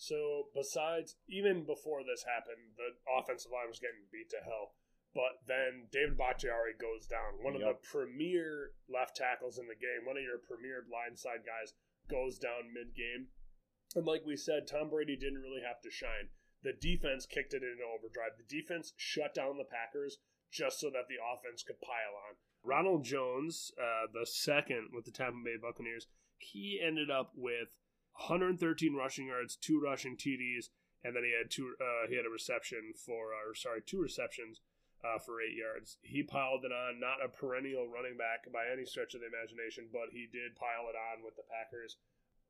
So 0.00 0.48
besides, 0.56 1.20
even 1.28 1.68
before 1.68 2.00
this 2.00 2.24
happened, 2.24 2.80
the 2.80 2.96
offensive 3.12 3.52
line 3.52 3.68
was 3.68 3.82
getting 3.82 4.08
beat 4.08 4.32
to 4.32 4.40
hell. 4.40 4.72
But 5.12 5.44
then 5.44 5.92
David 5.92 6.16
Bakhtiari 6.16 6.78
goes 6.80 7.04
down. 7.04 7.42
One 7.44 7.58
of 7.58 7.60
the 7.60 7.76
premier 7.76 8.72
left 8.88 9.20
tackles 9.20 9.58
in 9.58 9.68
the 9.68 9.76
game, 9.76 10.08
one 10.08 10.16
of 10.16 10.24
your 10.24 10.40
premier 10.40 10.86
blindside 10.86 11.44
guys, 11.44 11.76
goes 12.08 12.38
down 12.38 12.72
mid 12.72 12.96
game. 12.96 13.28
And 13.96 14.06
like 14.06 14.24
we 14.24 14.36
said, 14.36 14.64
Tom 14.64 14.88
Brady 14.88 15.16
didn't 15.16 15.44
really 15.44 15.64
have 15.64 15.80
to 15.82 15.90
shine. 15.90 16.32
The 16.62 16.72
defense 16.72 17.26
kicked 17.26 17.54
it 17.54 17.66
into 17.66 17.84
overdrive. 17.84 18.38
The 18.38 18.48
defense 18.48 18.94
shut 18.96 19.34
down 19.34 19.58
the 19.58 19.68
Packers 19.68 20.18
just 20.52 20.80
so 20.80 20.90
that 20.90 21.08
the 21.08 21.20
offense 21.20 21.64
could 21.66 21.80
pile 21.80 22.14
on. 22.28 22.36
Ronald 22.64 23.04
Jones, 23.04 23.72
uh, 23.80 24.06
the 24.12 24.26
second 24.26 24.88
with 24.92 25.04
the 25.04 25.10
Tampa 25.10 25.38
Bay 25.44 25.56
Buccaneers, 25.60 26.06
he 26.38 26.80
ended 26.84 27.10
up 27.10 27.32
with 27.34 27.68
113 28.26 28.94
rushing 28.94 29.26
yards, 29.28 29.56
two 29.56 29.80
rushing 29.80 30.16
TDs, 30.16 30.70
and 31.04 31.14
then 31.14 31.22
he 31.22 31.32
had 31.36 31.50
two. 31.50 31.74
Uh, 31.80 32.08
he 32.08 32.16
had 32.16 32.26
a 32.26 32.30
reception 32.30 32.92
for, 32.94 33.30
or 33.30 33.54
sorry, 33.54 33.80
two 33.86 34.02
receptions 34.02 34.60
uh, 35.04 35.18
for 35.18 35.40
eight 35.40 35.54
yards. 35.54 35.98
He 36.02 36.22
piled 36.22 36.64
it 36.64 36.74
on. 36.74 36.98
Not 36.98 37.22
a 37.24 37.30
perennial 37.30 37.86
running 37.86 38.18
back 38.18 38.50
by 38.52 38.66
any 38.66 38.84
stretch 38.84 39.14
of 39.14 39.22
the 39.22 39.30
imagination, 39.30 39.86
but 39.92 40.10
he 40.10 40.26
did 40.26 40.58
pile 40.58 40.90
it 40.90 40.98
on 40.98 41.22
with 41.22 41.36
the 41.36 41.46
Packers. 41.46 41.96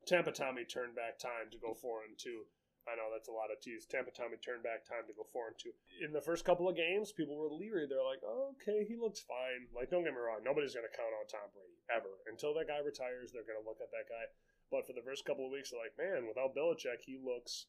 Tampa 0.07 0.31
Tommy 0.31 0.65
turned 0.65 0.95
back 0.95 1.19
time 1.19 1.51
to 1.51 1.61
go 1.61 1.73
four 1.73 2.01
and 2.01 2.17
two. 2.17 2.49
I 2.89 2.97
know 2.97 3.13
that's 3.13 3.29
a 3.29 3.35
lot 3.35 3.53
of 3.53 3.61
tease. 3.61 3.85
Tampa 3.85 4.09
Tommy 4.09 4.41
turned 4.41 4.65
back 4.65 4.81
time 4.81 5.05
to 5.05 5.13
go 5.13 5.21
four 5.29 5.53
and 5.53 5.57
two. 5.61 5.71
In 6.01 6.09
the 6.09 6.25
first 6.25 6.43
couple 6.43 6.65
of 6.65 6.75
games, 6.75 7.13
people 7.13 7.37
were 7.37 7.53
leery. 7.53 7.85
They're 7.85 8.01
like, 8.01 8.23
"Okay, 8.25 8.83
he 8.83 8.97
looks 8.97 9.21
fine." 9.21 9.69
Like, 9.75 9.93
don't 9.93 10.03
get 10.03 10.13
me 10.13 10.19
wrong, 10.19 10.41
nobody's 10.43 10.73
going 10.73 10.89
to 10.89 10.97
count 10.97 11.13
on 11.13 11.27
Tom 11.29 11.53
Brady 11.53 11.77
ever 11.93 12.09
until 12.25 12.53
that 12.57 12.67
guy 12.67 12.81
retires. 12.81 13.31
They're 13.31 13.45
going 13.45 13.61
to 13.61 13.67
look 13.67 13.81
at 13.81 13.91
that 13.93 14.09
guy. 14.09 14.25
But 14.71 14.85
for 14.85 14.93
the 14.93 15.05
first 15.05 15.25
couple 15.25 15.45
of 15.45 15.51
weeks, 15.51 15.69
they're 15.69 15.79
like, 15.79 15.97
"Man, 15.97 16.25
without 16.25 16.57
Belichick, 16.57 17.05
he 17.05 17.17
looks 17.17 17.67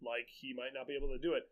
like 0.00 0.28
he 0.28 0.52
might 0.52 0.72
not 0.72 0.88
be 0.88 0.96
able 0.96 1.12
to 1.12 1.18
do 1.20 1.34
it." 1.34 1.48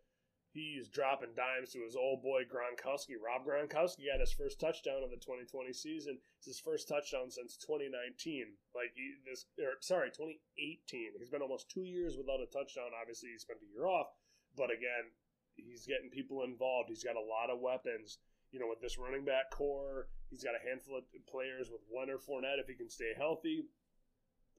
He's 0.51 0.89
dropping 0.89 1.31
dimes 1.31 1.71
to 1.71 1.79
his 1.79 1.95
old 1.95 2.21
boy 2.21 2.43
Gronkowski. 2.43 3.15
Rob 3.15 3.47
Gronkowski 3.47 4.11
got 4.11 4.19
his 4.19 4.33
first 4.35 4.59
touchdown 4.59 4.99
of 5.01 5.09
the 5.09 5.15
2020 5.15 5.71
season. 5.71 6.19
It's 6.37 6.47
his 6.47 6.59
first 6.59 6.89
touchdown 6.89 7.31
since 7.31 7.55
2019. 7.55 8.57
Like 8.75 8.91
he, 8.93 9.15
this, 9.23 9.47
or 9.55 9.79
sorry, 9.79 10.11
2018. 10.11 11.15
He's 11.17 11.31
been 11.31 11.41
almost 11.41 11.71
two 11.71 11.87
years 11.87 12.17
without 12.17 12.43
a 12.43 12.51
touchdown. 12.51 12.91
Obviously, 12.99 13.31
he 13.31 13.39
spent 13.39 13.63
a 13.63 13.71
year 13.71 13.87
off, 13.87 14.11
but 14.57 14.67
again, 14.75 15.15
he's 15.55 15.87
getting 15.87 16.11
people 16.11 16.43
involved. 16.43 16.89
He's 16.89 17.07
got 17.07 17.15
a 17.15 17.23
lot 17.23 17.47
of 17.47 17.63
weapons. 17.63 18.19
You 18.51 18.59
know, 18.59 18.67
with 18.67 18.81
this 18.83 18.99
running 18.99 19.23
back 19.23 19.55
core, 19.55 20.11
he's 20.27 20.43
got 20.43 20.59
a 20.59 20.67
handful 20.67 20.99
of 20.99 21.07
players 21.31 21.71
with 21.71 21.79
Leonard 21.87 22.19
Fournette 22.27 22.59
if 22.59 22.67
he 22.67 22.75
can 22.75 22.89
stay 22.89 23.15
healthy. 23.15 23.71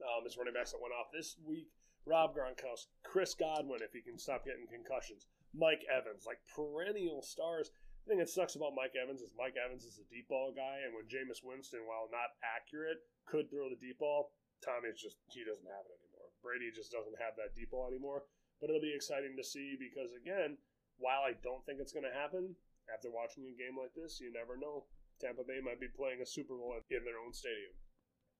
Um, 0.01 0.25
his 0.25 0.41
running 0.41 0.57
backs 0.57 0.73
that 0.73 0.81
went 0.81 0.97
off 0.97 1.13
this 1.13 1.37
week: 1.45 1.69
Rob 2.09 2.33
Gronkowski, 2.33 2.89
Chris 3.05 3.37
Godwin 3.37 3.85
if 3.85 3.93
he 3.93 4.01
can 4.01 4.17
stop 4.17 4.41
getting 4.43 4.65
concussions. 4.65 5.29
Mike 5.53 5.85
Evans, 5.85 6.25
like 6.25 6.41
perennial 6.49 7.21
stars. 7.21 7.69
The 8.03 8.13
thing 8.13 8.19
that 8.19 8.29
sucks 8.29 8.59
about 8.59 8.75
Mike 8.75 8.97
Evans 8.99 9.21
is 9.23 9.31
Mike 9.37 9.55
Evans 9.55 9.85
is 9.87 10.01
a 10.01 10.11
deep 10.11 10.27
ball 10.27 10.51
guy, 10.51 10.83
and 10.83 10.91
when 10.91 11.07
Jameis 11.07 11.39
Winston, 11.39 11.87
while 11.87 12.11
not 12.11 12.35
accurate, 12.43 12.99
could 13.23 13.47
throw 13.47 13.71
the 13.71 13.79
deep 13.79 13.99
ball, 14.01 14.35
Tommy's 14.59 14.99
just 14.99 15.19
he 15.31 15.45
doesn't 15.47 15.67
have 15.67 15.87
it 15.87 15.95
anymore. 16.03 16.31
Brady 16.43 16.71
just 16.75 16.91
doesn't 16.91 17.15
have 17.19 17.39
that 17.39 17.55
deep 17.55 17.71
ball 17.71 17.87
anymore. 17.87 18.27
But 18.59 18.69
it'll 18.69 18.83
be 18.83 18.95
exciting 18.95 19.35
to 19.35 19.43
see 19.43 19.75
because 19.79 20.15
again, 20.15 20.57
while 20.97 21.23
I 21.23 21.35
don't 21.43 21.63
think 21.67 21.79
it's 21.79 21.91
going 21.91 22.07
to 22.07 22.15
happen, 22.15 22.55
after 22.91 23.11
watching 23.11 23.47
a 23.47 23.55
game 23.55 23.75
like 23.79 23.95
this, 23.95 24.19
you 24.19 24.31
never 24.31 24.55
know. 24.55 24.87
Tampa 25.19 25.43
Bay 25.43 25.59
might 25.63 25.79
be 25.79 25.91
playing 25.91 26.19
a 26.21 26.25
Super 26.25 26.55
Bowl 26.55 26.75
in 26.75 27.03
their 27.03 27.19
own 27.19 27.31
stadium. 27.31 27.75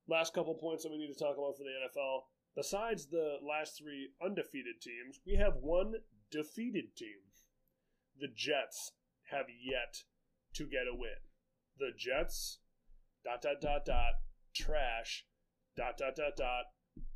Last 0.08 0.34
couple 0.34 0.56
points 0.56 0.84
that 0.84 0.92
we 0.92 1.00
need 1.00 1.12
to 1.12 1.20
talk 1.20 1.40
about 1.40 1.56
for 1.56 1.64
the 1.64 1.76
NFL. 1.88 2.28
Besides 2.56 3.08
the 3.08 3.40
last 3.42 3.78
three 3.80 4.12
undefeated 4.22 4.82
teams, 4.82 5.20
we 5.26 5.36
have 5.36 5.56
one 5.64 5.96
defeated 6.34 6.96
team. 6.98 7.30
The 8.20 8.28
Jets 8.28 8.92
have 9.30 9.46
yet 9.50 10.02
to 10.56 10.66
get 10.66 10.90
a 10.90 10.96
win. 10.98 11.22
The 11.78 11.92
Jets, 11.96 12.58
dot, 13.24 13.42
dot, 13.42 13.62
dot, 13.62 13.86
dot, 13.86 14.14
trash, 14.56 15.26
dot, 15.78 15.98
dot, 15.98 16.16
dot, 16.16 16.36
dot, 16.36 16.66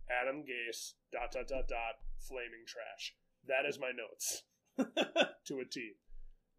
Adam 0.09 0.45
Gase, 0.45 0.93
dot, 1.11 1.31
dot, 1.31 1.47
dot, 1.47 1.67
dot, 1.67 1.95
flaming 2.19 2.65
trash. 2.67 3.15
That 3.47 3.67
is 3.67 3.79
my 3.79 3.91
notes 3.91 4.43
to 4.77 5.59
a 5.59 5.65
T. 5.65 5.93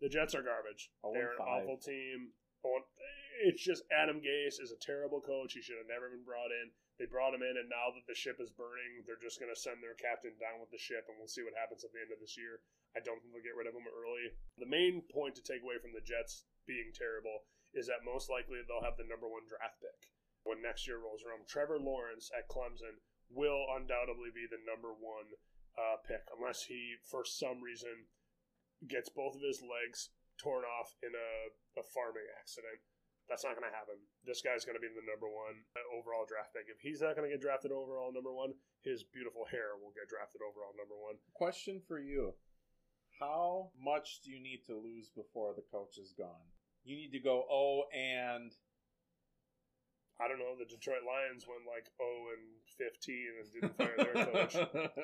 The 0.00 0.08
Jets 0.08 0.34
are 0.34 0.42
garbage. 0.42 0.90
Oh, 1.04 1.12
They're 1.12 1.32
an 1.32 1.42
awful 1.42 1.78
team. 1.78 2.30
Oh, 2.64 2.80
It's 3.38 3.62
just 3.62 3.86
Adam 3.94 4.18
Gase 4.18 4.58
is 4.58 4.74
a 4.74 4.82
terrible 4.82 5.22
coach. 5.22 5.54
He 5.54 5.62
should 5.62 5.78
have 5.78 5.86
never 5.86 6.10
been 6.10 6.26
brought 6.26 6.50
in. 6.50 6.74
They 6.98 7.06
brought 7.06 7.34
him 7.34 7.46
in, 7.46 7.54
and 7.54 7.70
now 7.70 7.94
that 7.94 8.02
the 8.10 8.18
ship 8.18 8.42
is 8.42 8.50
burning, 8.50 9.06
they're 9.06 9.22
just 9.22 9.38
going 9.38 9.54
to 9.54 9.58
send 9.58 9.78
their 9.78 9.94
captain 9.94 10.34
down 10.42 10.58
with 10.58 10.74
the 10.74 10.82
ship, 10.82 11.06
and 11.06 11.14
we'll 11.14 11.30
see 11.30 11.46
what 11.46 11.54
happens 11.54 11.86
at 11.86 11.94
the 11.94 12.02
end 12.02 12.10
of 12.10 12.18
this 12.18 12.34
year. 12.34 12.58
I 12.98 13.00
don't 13.00 13.22
think 13.22 13.30
they'll 13.30 13.46
get 13.46 13.54
rid 13.54 13.70
of 13.70 13.78
him 13.78 13.86
early. 13.86 14.34
The 14.58 14.66
main 14.66 15.06
point 15.06 15.38
to 15.38 15.46
take 15.46 15.62
away 15.62 15.78
from 15.78 15.94
the 15.94 16.02
Jets 16.02 16.42
being 16.66 16.90
terrible 16.90 17.46
is 17.70 17.86
that 17.86 18.02
most 18.02 18.26
likely 18.26 18.58
they'll 18.66 18.82
have 18.82 18.98
the 18.98 19.06
number 19.06 19.30
one 19.30 19.46
draft 19.46 19.78
pick 19.78 20.10
when 20.42 20.58
next 20.58 20.90
year 20.90 20.98
rolls 20.98 21.22
around. 21.22 21.46
Trevor 21.46 21.78
Lawrence 21.78 22.34
at 22.34 22.50
Clemson 22.50 22.98
will 23.30 23.68
undoubtedly 23.78 24.34
be 24.34 24.50
the 24.50 24.58
number 24.66 24.90
one 24.90 25.38
uh, 25.78 26.02
pick, 26.02 26.26
unless 26.34 26.66
he, 26.66 26.98
for 27.06 27.22
some 27.22 27.62
reason, 27.62 28.10
gets 28.90 29.12
both 29.12 29.38
of 29.38 29.44
his 29.46 29.62
legs 29.62 30.10
torn 30.40 30.64
off 30.64 30.96
in 31.02 31.14
a, 31.14 31.30
a 31.78 31.84
farming 31.94 32.26
accident. 32.40 32.82
That's 33.28 33.44
not 33.44 33.60
going 33.60 33.68
to 33.68 33.76
happen. 33.76 34.00
This 34.24 34.40
guy's 34.40 34.64
going 34.64 34.80
to 34.80 34.82
be 34.82 34.88
the 34.88 35.04
number 35.04 35.28
one 35.28 35.60
uh, 35.76 35.84
overall 35.92 36.24
draft 36.24 36.56
pick. 36.56 36.72
If 36.72 36.80
he's 36.80 37.04
not 37.04 37.12
going 37.12 37.28
to 37.28 37.34
get 37.36 37.44
drafted 37.44 37.70
overall 37.70 38.08
number 38.08 38.32
one, 38.32 38.56
his 38.80 39.04
beautiful 39.04 39.44
hair 39.44 39.76
will 39.76 39.92
get 39.92 40.08
drafted 40.08 40.40
overall 40.40 40.72
number 40.72 40.96
one. 40.96 41.20
Question 41.36 41.84
for 41.84 42.00
you 42.00 42.32
How 43.20 43.68
much 43.76 44.24
do 44.24 44.32
you 44.32 44.40
need 44.40 44.64
to 44.72 44.80
lose 44.80 45.12
before 45.12 45.52
the 45.52 45.68
coach 45.68 46.00
is 46.00 46.16
gone? 46.16 46.48
You 46.88 46.96
need 46.96 47.12
to 47.12 47.20
go, 47.20 47.44
oh, 47.52 47.84
and 47.92 48.48
I 50.18 50.26
don't 50.26 50.42
know. 50.42 50.58
The 50.58 50.66
Detroit 50.66 51.06
Lions 51.06 51.46
went 51.46 51.68
like 51.68 51.86
0 51.94 52.32
and 52.32 52.44
15 52.74 53.38
and 53.38 53.46
didn't 53.54 53.78
fire 53.78 53.98
their 54.02 54.18
coach. 54.24 54.54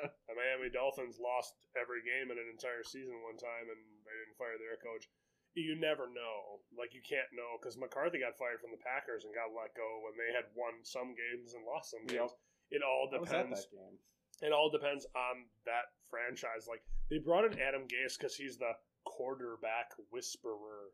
the 0.27 0.35
Miami 0.35 0.75
Dolphins 0.75 1.22
lost 1.22 1.55
every 1.79 2.03
game 2.03 2.35
in 2.35 2.41
an 2.41 2.51
entire 2.51 2.83
season 2.83 3.20
one 3.22 3.39
time 3.39 3.70
and 3.70 3.79
they 4.03 4.16
didn't 4.16 4.41
fire 4.41 4.59
their 4.59 4.81
coach. 4.81 5.07
You 5.55 5.78
never 5.78 6.11
know. 6.11 6.62
Like 6.74 6.94
you 6.94 7.02
can't 7.02 7.30
know 7.30 7.55
because 7.59 7.78
McCarthy 7.78 8.18
got 8.18 8.34
fired 8.34 8.59
from 8.59 8.74
the 8.74 8.82
Packers 8.82 9.22
and 9.22 9.30
got 9.30 9.55
let 9.55 9.74
go 9.78 10.02
when 10.02 10.18
they 10.18 10.34
had 10.34 10.50
won 10.59 10.82
some 10.82 11.14
games 11.14 11.55
and 11.55 11.62
lost 11.62 11.94
some 11.94 12.07
games. 12.11 12.34
Yep. 12.34 12.82
It 12.82 12.82
all 12.82 13.07
depends. 13.07 13.70
It 14.42 14.50
all 14.50 14.66
depends 14.68 15.07
on 15.14 15.46
that 15.62 15.94
franchise. 16.11 16.66
Like 16.66 16.82
they 17.07 17.22
brought 17.22 17.46
in 17.46 17.62
Adam 17.62 17.86
Gase 17.86 18.18
because 18.18 18.34
he's 18.34 18.59
the 18.59 18.74
quarterback 19.07 19.94
whisperer 20.11 20.90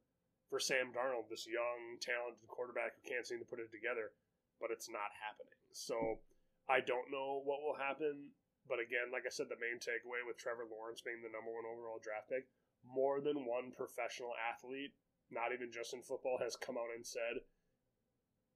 for 0.53 0.61
Sam 0.61 0.93
Darnold, 0.93 1.31
this 1.31 1.47
young, 1.47 1.97
talented 2.03 2.45
quarterback 2.51 2.99
who 2.99 3.07
can't 3.07 3.25
seem 3.25 3.39
to 3.39 3.49
put 3.49 3.63
it 3.63 3.71
together, 3.71 4.13
but 4.61 4.75
it's 4.75 4.91
not 4.91 5.15
happening. 5.15 5.57
So 5.73 6.21
I 6.69 6.83
don't 6.83 7.09
know 7.09 7.41
what 7.47 7.63
will 7.63 7.79
happen. 7.79 8.35
But 8.69 8.83
again, 8.83 9.11
like 9.11 9.25
I 9.25 9.33
said, 9.33 9.49
the 9.49 9.59
main 9.59 9.81
takeaway 9.83 10.23
with 10.23 10.37
Trevor 10.39 10.69
Lawrence 10.69 11.01
being 11.01 11.23
the 11.23 11.33
number 11.33 11.51
one 11.51 11.67
overall 11.67 11.99
draft 12.03 12.29
pick, 12.31 12.47
more 12.87 13.21
than 13.21 13.47
one 13.47 13.73
professional 13.77 14.33
athlete, 14.37 14.93
not 15.31 15.53
even 15.53 15.71
just 15.73 15.95
in 15.95 16.03
football, 16.03 16.39
has 16.41 16.57
come 16.57 16.77
out 16.77 16.95
and 16.95 17.07
said 17.07 17.45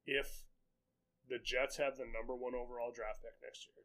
if 0.06 0.44
the 1.28 1.38
Jets 1.38 1.76
have 1.78 1.96
the 1.96 2.04
number 2.04 2.36
one 2.36 2.54
overall 2.54 2.92
draft 2.92 3.24
pick 3.24 3.36
next 3.40 3.68
year 3.68 3.84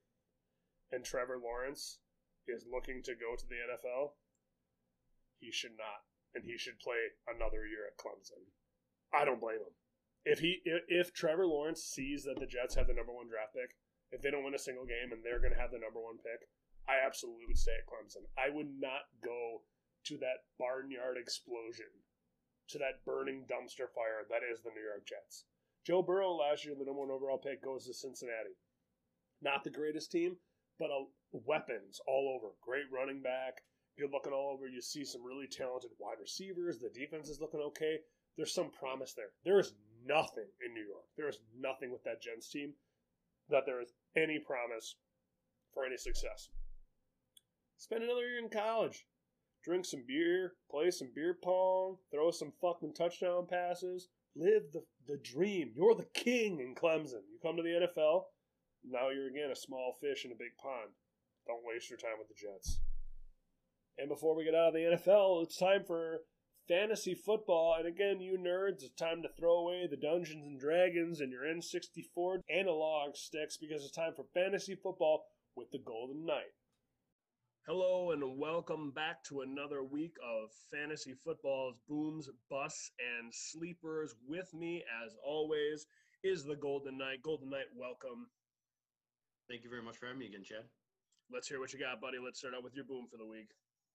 and 0.92 1.06
Trevor 1.06 1.40
Lawrence 1.40 2.00
is 2.48 2.66
looking 2.68 3.02
to 3.06 3.14
go 3.14 3.38
to 3.38 3.48
the 3.48 3.62
NFL, 3.62 4.18
he 5.40 5.52
should 5.52 5.78
not 5.78 6.04
and 6.36 6.46
he 6.46 6.58
should 6.58 6.78
play 6.78 7.18
another 7.26 7.66
year 7.66 7.90
at 7.90 7.98
Clemson. 7.98 8.54
I 9.10 9.26
don't 9.26 9.42
blame 9.42 9.62
him. 9.66 9.74
If 10.26 10.40
he 10.40 10.62
if, 10.66 11.14
Trevor 11.14 11.48
Lawrence 11.48 11.82
sees 11.82 12.24
that 12.26 12.38
the 12.38 12.46
Jets 12.46 12.76
have 12.76 12.86
the 12.86 12.94
number 12.94 13.14
one 13.14 13.32
draft 13.32 13.56
pick, 13.56 13.74
if 14.12 14.22
they 14.22 14.30
don't 14.30 14.44
win 14.44 14.54
a 14.54 14.62
single 14.62 14.86
game 14.86 15.10
and 15.10 15.24
they're 15.24 15.42
going 15.42 15.54
to 15.56 15.60
have 15.60 15.72
the 15.72 15.82
number 15.82 15.98
one 15.98 16.20
pick, 16.22 16.46
I 16.86 17.02
absolutely 17.02 17.48
would 17.48 17.58
stay 17.58 17.74
at 17.80 17.90
Clemson. 17.90 18.28
I 18.38 18.54
would 18.54 18.70
not 18.78 19.10
go 19.24 19.64
to 20.06 20.18
that 20.18 20.46
barnyard 20.58 21.18
explosion, 21.18 21.90
to 22.70 22.78
that 22.78 23.04
burning 23.06 23.46
dumpster 23.50 23.90
fire 23.94 24.26
that 24.30 24.42
is 24.44 24.62
the 24.62 24.72
New 24.72 24.82
York 24.82 25.06
Jets. 25.06 25.46
Joe 25.86 26.02
Burrow 26.02 26.34
last 26.34 26.66
year, 26.66 26.76
the 26.76 26.86
number 26.86 27.02
one 27.02 27.12
overall 27.12 27.38
pick, 27.38 27.64
goes 27.64 27.86
to 27.86 27.94
Cincinnati. 27.94 28.58
Not 29.42 29.64
the 29.64 29.70
greatest 29.70 30.12
team, 30.12 30.38
but 30.78 30.90
a, 30.92 31.06
weapons 31.32 32.00
all 32.08 32.36
over. 32.36 32.54
Great 32.62 32.92
running 32.92 33.22
back, 33.22 33.62
you're 33.98 34.10
looking 34.10 34.34
all 34.34 34.52
over. 34.54 34.68
You 34.68 34.82
see 34.82 35.04
some 35.04 35.24
really 35.24 35.48
talented 35.48 35.92
wide 36.00 36.20
receivers. 36.22 36.80
The 36.80 36.90
defense 36.90 37.30
is 37.30 37.42
looking 37.42 37.60
okay. 37.62 38.00
There's 38.38 38.54
some 38.54 38.72
promise 38.72 39.14
there. 39.14 39.32
There 39.44 39.60
is 39.60 39.74
nothing 40.06 40.48
in 40.66 40.74
New 40.74 40.86
York. 40.86 41.06
There 41.18 41.28
is 41.28 41.40
nothing 41.58 41.92
with 41.92 42.04
that 42.04 42.22
Jets 42.22 42.50
team 42.50 42.74
that 43.50 43.66
there 43.66 43.82
is 43.82 43.94
any 44.16 44.40
promise 44.40 44.96
for 45.74 45.86
any 45.86 45.98
success. 45.98 46.50
Spend 47.78 48.04
another 48.04 48.28
year 48.28 48.40
in 48.40 48.50
college. 48.50 49.06
Drink 49.70 49.86
some 49.86 50.04
beer, 50.08 50.54
play 50.72 50.90
some 50.90 51.12
beer 51.14 51.38
pong, 51.44 51.98
throw 52.12 52.32
some 52.32 52.52
fucking 52.60 52.96
touchdown 52.96 53.46
passes, 53.48 54.08
live 54.36 54.64
the, 54.74 54.82
the 55.08 55.18
dream. 55.18 55.74
You're 55.76 55.94
the 55.94 56.08
king 56.16 56.60
in 56.60 56.74
Clemson. 56.74 57.22
You 57.30 57.38
come 57.40 57.56
to 57.56 57.62
the 57.62 57.86
NFL, 57.86 58.24
now 58.84 59.10
you're 59.10 59.28
again 59.28 59.52
a 59.52 59.56
small 59.56 59.96
fish 60.02 60.26
in 60.26 60.32
a 60.32 60.36
big 60.36 60.58
pond. 60.60 60.90
Don't 61.46 61.62
waste 61.64 61.88
your 61.88 62.00
time 62.00 62.18
with 62.18 62.30
the 62.30 62.34
Jets. 62.34 62.80
And 64.00 64.10
before 64.10 64.36
we 64.36 64.44
get 64.44 64.56
out 64.56 64.70
of 64.70 64.74
the 64.74 64.98
NFL, 64.98 65.44
it's 65.44 65.58
time 65.58 65.84
for 65.86 66.22
fantasy 66.68 67.14
football. 67.14 67.76
And 67.78 67.88
again, 67.88 68.20
you 68.20 68.40
nerds, 68.40 68.82
it's 68.82 68.96
time 68.98 69.22
to 69.22 69.30
throw 69.38 69.60
away 69.60 69.86
the 69.88 69.98
Dungeons 69.98 70.48
and 70.48 70.60
Dragons 70.60 71.20
and 71.20 71.32
your 71.32 71.44
N64 71.44 72.40
analog 72.50 73.16
sticks 73.16 73.58
because 73.58 73.84
it's 73.84 73.96
time 73.96 74.14
for 74.16 74.26
fantasy 74.34 74.74
football 74.74 75.26
with 75.56 75.70
the 75.70 75.78
Golden 75.86 76.26
Knight. 76.26 76.58
Hello 77.70 78.10
and 78.14 78.40
welcome 78.40 78.90
back 78.90 79.24
to 79.26 79.42
another 79.42 79.84
week 79.84 80.16
of 80.26 80.50
fantasy 80.74 81.14
football's 81.14 81.76
booms, 81.88 82.28
busts, 82.50 82.90
and 82.98 83.32
sleepers. 83.32 84.16
With 84.28 84.52
me, 84.56 84.84
as 85.06 85.14
always, 85.24 85.86
is 86.24 86.44
the 86.44 86.56
Golden 86.56 86.98
Knight. 86.98 87.22
Golden 87.22 87.52
Knight, 87.52 87.70
welcome. 87.78 88.26
Thank 89.48 89.64
you 89.64 89.70
very 89.70 89.84
much 89.84 89.98
for 89.98 90.08
having 90.08 90.18
me 90.18 90.26
again, 90.26 90.44
Chad. 90.44 90.64
Let's 91.32 91.48
hear 91.48 91.60
what 91.60 91.72
you 91.72 91.78
got, 91.78 92.02
buddy. 92.02 92.18
Let's 92.18 92.40
start 92.40 92.56
out 92.58 92.64
with 92.64 92.74
your 92.74 92.86
boom 92.86 93.06
for 93.06 93.18
the 93.18 93.26
week. 93.28 93.52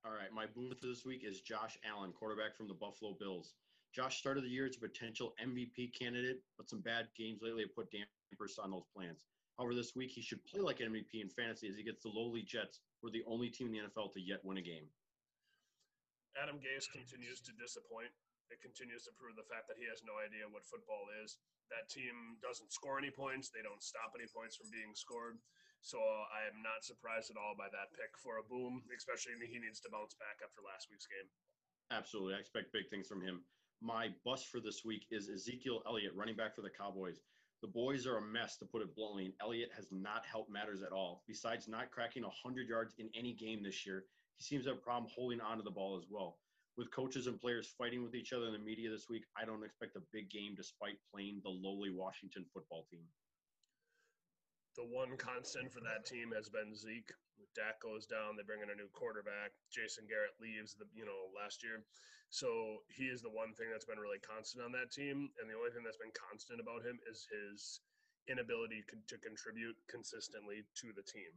All 0.07 0.13
right, 0.13 0.31
my 0.33 0.47
boom 0.47 0.71
for 0.81 0.87
this 0.87 1.05
week 1.05 1.25
is 1.25 1.41
Josh 1.41 1.77
Allen, 1.83 2.13
quarterback 2.13 2.57
from 2.57 2.69
the 2.69 2.75
Buffalo 2.75 3.17
Bills. 3.19 3.55
Josh 3.93 4.19
started 4.19 4.45
the 4.45 4.55
year 4.55 4.67
as 4.67 4.77
a 4.77 4.87
potential 4.87 5.35
MVP 5.45 5.99
candidate, 5.99 6.39
but 6.59 6.71
some 6.71 6.81
bad 6.81 7.09
games 7.19 7.41
lately 7.43 7.63
have 7.63 7.75
put 7.75 7.91
dampers 7.91 8.57
on 8.57 8.71
those 8.71 8.87
plans. 8.95 9.25
However, 9.59 9.75
this 9.75 9.97
week 9.97 10.11
he 10.11 10.23
should 10.23 10.45
play 10.47 10.61
like 10.61 10.79
an 10.79 10.93
MVP 10.93 11.23
in 11.23 11.29
fantasy 11.29 11.69
as 11.69 11.77
he 11.77 11.83
gets 11.83 12.05
the 12.05 12.09
lowly 12.09 12.43
Jets, 12.43 12.79
who 13.05 13.13
are 13.13 13.21
the 13.21 13.29
only 13.29 13.53
team 13.53 13.69
in 13.69 13.77
the 13.77 13.85
NFL 13.85 14.17
to 14.17 14.21
yet 14.25 14.41
win 14.49 14.57
a 14.57 14.65
game. 14.65 14.89
Adam 16.41 16.57
Gase 16.57 16.89
continues 16.89 17.45
to 17.45 17.53
disappoint. 17.61 18.09
It 18.49 18.65
continues 18.65 19.05
to 19.05 19.13
prove 19.21 19.37
the 19.37 19.45
fact 19.45 19.69
that 19.69 19.77
he 19.77 19.85
has 19.93 20.01
no 20.09 20.17
idea 20.17 20.49
what 20.49 20.65
football 20.65 21.13
is. 21.21 21.37
That 21.69 21.93
team 21.93 22.41
doesn't 22.41 22.73
score 22.73 22.97
any 22.97 23.13
points. 23.13 23.53
They 23.53 23.61
don't 23.61 23.85
stop 23.85 24.17
any 24.17 24.25
points 24.25 24.57
from 24.57 24.73
being 24.73 24.97
scored. 24.97 25.37
So 25.85 26.01
I 26.01 26.49
am 26.49 26.65
not 26.65 26.81
surprised 26.81 27.29
at 27.29 27.37
all 27.37 27.53
by 27.53 27.69
that 27.77 27.93
pick 27.93 28.17
for 28.17 28.41
a 28.41 28.49
boom, 28.49 28.81
especially 28.89 29.37
he 29.37 29.61
needs 29.61 29.85
to 29.85 29.93
bounce 29.93 30.17
back 30.17 30.41
after 30.41 30.65
last 30.65 30.89
week's 30.89 31.05
game. 31.05 31.29
Absolutely. 31.93 32.41
I 32.41 32.41
expect 32.41 32.73
big 32.73 32.89
things 32.89 33.05
from 33.05 33.21
him. 33.21 33.45
My 33.85 34.17
bust 34.25 34.49
for 34.49 34.65
this 34.65 34.81
week 34.81 35.05
is 35.13 35.29
Ezekiel 35.29 35.85
Elliott, 35.85 36.17
running 36.17 36.41
back 36.41 36.57
for 36.57 36.65
the 36.65 36.73
Cowboys. 36.73 37.21
The 37.65 37.73
boys 37.73 38.07
are 38.07 38.19
a 38.19 38.21
mess, 38.21 38.59
to 38.59 38.67
put 38.67 38.83
it 38.83 38.95
bluntly, 38.95 39.25
and 39.25 39.33
Elliott 39.41 39.71
has 39.75 39.89
not 39.91 40.27
helped 40.31 40.51
matters 40.51 40.83
at 40.83 40.93
all. 40.93 41.25
Besides 41.27 41.67
not 41.67 41.91
cracking 41.91 42.23
100 42.23 42.69
yards 42.69 42.95
in 42.99 43.09
any 43.17 43.33
game 43.33 43.63
this 43.63 43.87
year, 43.87 44.05
he 44.37 44.45
seems 44.45 44.65
to 44.65 44.73
have 44.73 44.79
a 44.79 44.83
problem 44.83 45.11
holding 45.15 45.41
onto 45.41 45.65
the 45.65 45.71
ball 45.71 45.97
as 45.97 46.05
well. 46.11 46.37
With 46.77 46.91
coaches 46.91 47.27
and 47.27 47.41
players 47.41 47.73
fighting 47.79 48.05
with 48.05 48.15
each 48.15 48.35
other 48.35 48.49
in 48.49 48.53
the 48.53 48.59
media 48.59 48.91
this 48.91 49.09
week, 49.09 49.25
I 49.41 49.47
don't 49.47 49.65
expect 49.65 49.97
a 49.97 50.03
big 50.13 50.29
game 50.29 50.53
despite 50.55 50.99
playing 51.11 51.41
the 51.43 51.49
lowly 51.49 51.89
Washington 51.89 52.45
football 52.53 52.85
team 52.91 53.09
the 54.77 54.85
one 54.85 55.17
constant 55.17 55.73
for 55.73 55.81
that 55.81 56.05
team 56.05 56.33
has 56.35 56.49
been 56.49 56.75
Zeke. 56.75 57.13
Dak 57.55 57.79
goes 57.83 58.07
down, 58.07 58.35
they 58.35 58.47
bring 58.47 58.63
in 58.63 58.71
a 58.71 58.79
new 58.79 58.91
quarterback. 58.91 59.55
Jason 59.71 60.07
Garrett 60.11 60.35
leaves 60.43 60.75
the 60.75 60.87
you 60.95 61.07
know 61.07 61.31
last 61.35 61.63
year, 61.63 61.83
so 62.31 62.83
he 62.91 63.11
is 63.11 63.23
the 63.23 63.31
one 63.31 63.55
thing 63.55 63.71
that's 63.71 63.87
been 63.87 64.01
really 64.01 64.23
constant 64.23 64.65
on 64.65 64.75
that 64.75 64.91
team. 64.91 65.31
And 65.39 65.47
the 65.47 65.55
only 65.55 65.71
thing 65.71 65.87
that's 65.87 66.01
been 66.01 66.15
constant 66.15 66.59
about 66.59 66.83
him 66.83 66.99
is 67.07 67.27
his 67.31 67.83
inability 68.27 68.83
to 68.89 69.17
contribute 69.21 69.77
consistently 69.87 70.65
to 70.83 70.91
the 70.97 71.05
team. 71.05 71.31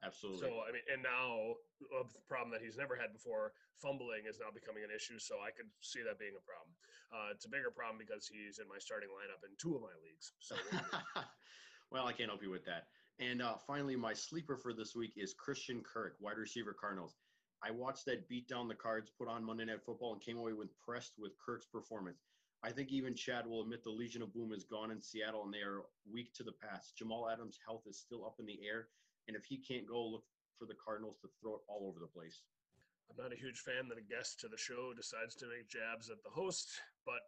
Absolutely. 0.00 0.46
So 0.46 0.62
I 0.62 0.70
mean, 0.70 0.86
and 0.86 1.02
now 1.02 1.58
a 1.98 2.06
problem 2.30 2.54
that 2.54 2.62
he's 2.62 2.78
never 2.78 2.94
had 2.94 3.10
before, 3.10 3.52
fumbling 3.82 4.30
is 4.30 4.38
now 4.38 4.54
becoming 4.54 4.86
an 4.86 4.94
issue. 4.94 5.18
So 5.18 5.42
I 5.42 5.50
could 5.50 5.68
see 5.82 6.00
that 6.06 6.22
being 6.22 6.38
a 6.38 6.44
problem. 6.46 6.72
Uh, 7.10 7.34
it's 7.34 7.48
a 7.48 7.52
bigger 7.52 7.74
problem 7.74 7.98
because 7.98 8.28
he's 8.28 8.62
in 8.62 8.68
my 8.70 8.78
starting 8.78 9.10
lineup 9.10 9.42
in 9.42 9.52
two 9.58 9.74
of 9.74 9.82
my 9.82 9.96
leagues. 10.00 10.32
So. 10.38 10.54
Well, 11.90 12.06
I 12.06 12.12
can't 12.12 12.28
help 12.28 12.42
you 12.42 12.50
with 12.50 12.64
that. 12.66 12.88
And 13.20 13.42
uh, 13.42 13.56
finally, 13.66 13.96
my 13.96 14.12
sleeper 14.12 14.56
for 14.56 14.72
this 14.72 14.94
week 14.94 15.14
is 15.16 15.34
Christian 15.34 15.82
Kirk, 15.82 16.16
wide 16.20 16.38
receiver 16.38 16.74
Cardinals. 16.78 17.16
I 17.64 17.72
watched 17.72 18.06
that 18.06 18.28
beat 18.28 18.48
down 18.48 18.68
the 18.68 18.74
cards 18.74 19.10
put 19.18 19.26
on 19.26 19.42
Monday 19.44 19.64
Night 19.64 19.82
Football 19.84 20.12
and 20.12 20.22
came 20.22 20.38
away 20.38 20.52
impressed 20.52 21.14
with 21.18 21.32
Kirk's 21.44 21.66
performance. 21.66 22.22
I 22.62 22.70
think 22.70 22.92
even 22.92 23.14
Chad 23.14 23.46
will 23.46 23.62
admit 23.62 23.82
the 23.82 23.90
Legion 23.90 24.22
of 24.22 24.32
Boom 24.32 24.52
is 24.52 24.64
gone 24.64 24.92
in 24.92 25.00
Seattle 25.00 25.44
and 25.44 25.52
they 25.52 25.62
are 25.62 25.82
weak 26.10 26.32
to 26.34 26.44
the 26.44 26.52
pass. 26.52 26.92
Jamal 26.96 27.28
Adams' 27.28 27.58
health 27.64 27.82
is 27.88 27.98
still 27.98 28.24
up 28.24 28.36
in 28.38 28.46
the 28.46 28.60
air, 28.68 28.88
and 29.26 29.36
if 29.36 29.44
he 29.44 29.58
can't 29.58 29.86
go, 29.86 30.06
look 30.06 30.24
for 30.58 30.66
the 30.66 30.74
Cardinals 30.84 31.18
to 31.22 31.28
throw 31.40 31.54
it 31.54 31.60
all 31.68 31.88
over 31.88 31.98
the 31.98 32.06
place. 32.06 32.42
I'm 33.10 33.16
not 33.16 33.32
a 33.32 33.36
huge 33.36 33.58
fan 33.58 33.88
that 33.88 33.98
a 33.98 34.02
guest 34.02 34.38
to 34.40 34.48
the 34.48 34.58
show 34.58 34.92
decides 34.94 35.34
to 35.36 35.46
make 35.46 35.68
jabs 35.68 36.10
at 36.10 36.22
the 36.22 36.30
host, 36.30 36.68
but 37.06 37.22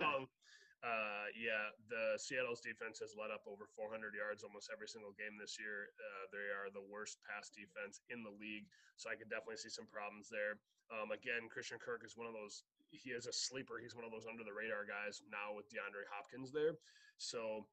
wrong. 0.00 0.26
Uh, 0.80 1.28
yeah, 1.36 1.76
the 1.92 2.16
Seattle's 2.16 2.64
defense 2.64 3.04
has 3.04 3.12
let 3.12 3.28
up 3.28 3.44
over 3.44 3.68
400 3.68 4.16
yards 4.16 4.40
almost 4.40 4.72
every 4.72 4.88
single 4.88 5.12
game 5.12 5.36
this 5.36 5.60
year. 5.60 5.92
Uh, 6.00 6.24
they 6.32 6.48
are 6.56 6.72
the 6.72 6.80
worst 6.88 7.20
pass 7.20 7.52
defense 7.52 8.00
in 8.08 8.24
the 8.24 8.32
league, 8.32 8.64
so 8.96 9.12
I 9.12 9.16
could 9.20 9.28
definitely 9.28 9.60
see 9.60 9.68
some 9.68 9.84
problems 9.92 10.32
there. 10.32 10.56
Um, 10.88 11.12
again, 11.12 11.52
Christian 11.52 11.76
Kirk 11.76 12.00
is 12.00 12.16
one 12.16 12.26
of 12.26 12.32
those. 12.32 12.64
He 12.90 13.12
is 13.12 13.28
a 13.28 13.34
sleeper. 13.36 13.76
He's 13.76 13.94
one 13.94 14.08
of 14.08 14.10
those 14.10 14.24
under 14.24 14.42
the 14.42 14.56
radar 14.56 14.88
guys 14.88 15.20
now 15.28 15.52
with 15.52 15.68
DeAndre 15.68 16.08
Hopkins 16.08 16.48
there. 16.48 16.80
So 17.20 17.68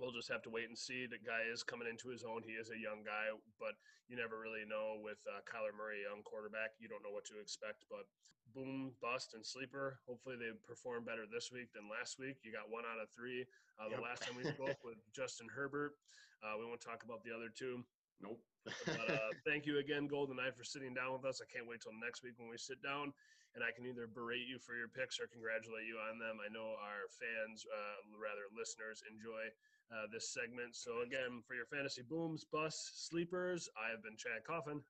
we'll 0.00 0.16
just 0.16 0.32
have 0.32 0.42
to 0.48 0.50
wait 0.50 0.66
and 0.66 0.74
see. 0.74 1.04
The 1.04 1.20
guy 1.20 1.44
is 1.44 1.60
coming 1.62 1.86
into 1.86 2.08
his 2.08 2.24
own. 2.24 2.40
He 2.40 2.56
is 2.56 2.72
a 2.72 2.78
young 2.78 3.04
guy, 3.04 3.30
but 3.60 3.76
you 4.08 4.16
never 4.16 4.40
really 4.40 4.64
know 4.64 4.98
with 4.98 5.20
uh, 5.28 5.44
Kyler 5.44 5.76
Murray, 5.76 6.08
young 6.08 6.24
quarterback. 6.24 6.74
You 6.80 6.88
don't 6.88 7.04
know 7.04 7.14
what 7.14 7.28
to 7.30 7.38
expect. 7.38 7.86
But 7.86 8.08
boom, 8.54 8.92
bust, 9.00 9.34
and 9.34 9.44
sleeper. 9.44 10.00
Hopefully 10.06 10.36
they 10.36 10.50
perform 10.66 11.04
better 11.04 11.24
this 11.30 11.50
week 11.52 11.72
than 11.72 11.88
last 11.88 12.18
week. 12.18 12.36
You 12.42 12.52
got 12.52 12.70
one 12.70 12.84
out 12.84 13.00
of 13.02 13.08
three. 13.10 13.46
Uh, 13.78 13.88
the 13.88 13.98
Yep. 13.98 14.02
last 14.02 14.22
time 14.26 14.36
we 14.36 14.44
spoke 14.54 14.78
with 14.84 14.98
Justin 15.14 15.48
Herbert, 15.48 15.96
uh, 16.42 16.56
we 16.58 16.64
won't 16.66 16.80
talk 16.80 17.02
about 17.04 17.22
the 17.24 17.32
other 17.34 17.48
two. 17.48 17.84
Nope. 18.20 18.40
But 18.84 19.08
uh, 19.08 19.32
thank 19.46 19.64
you 19.64 19.78
again, 19.78 20.06
Golden 20.06 20.36
Knight, 20.36 20.54
for 20.56 20.64
sitting 20.64 20.92
down 20.92 21.12
with 21.16 21.24
us. 21.24 21.40
I 21.40 21.48
can't 21.48 21.66
wait 21.66 21.80
till 21.80 21.96
next 21.96 22.22
week 22.22 22.36
when 22.36 22.50
we 22.50 22.58
sit 22.58 22.82
down 22.82 23.12
and 23.56 23.64
I 23.64 23.72
can 23.72 23.86
either 23.88 24.06
berate 24.06 24.46
you 24.46 24.58
for 24.60 24.76
your 24.76 24.86
picks 24.86 25.18
or 25.18 25.26
congratulate 25.26 25.88
you 25.88 25.96
on 25.96 26.18
them. 26.20 26.38
I 26.44 26.52
know 26.52 26.76
our 26.78 27.08
fans, 27.08 27.64
uh, 27.66 27.98
rather 28.20 28.46
listeners, 28.52 29.02
enjoy 29.10 29.48
uh, 29.90 30.06
this 30.12 30.28
segment. 30.30 30.76
So 30.76 31.00
again, 31.02 31.42
for 31.48 31.54
your 31.56 31.66
fantasy 31.66 32.02
booms, 32.04 32.44
busts, 32.44 33.08
sleepers, 33.08 33.68
I 33.80 33.90
have 33.90 34.04
been 34.04 34.14
Chad 34.20 34.44
Coffin, 34.46 34.84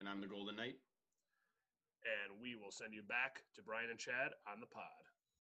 and 0.00 0.08
I'm 0.08 0.20
the 0.22 0.30
Golden 0.30 0.56
Knight. 0.56 0.78
And 2.06 2.40
we 2.40 2.54
will 2.54 2.70
send 2.70 2.94
you 2.94 3.02
back 3.02 3.42
to 3.54 3.62
Brian 3.62 3.90
and 3.90 3.98
Chad 3.98 4.32
on 4.50 4.60
the 4.60 4.66
pod. 4.66 4.82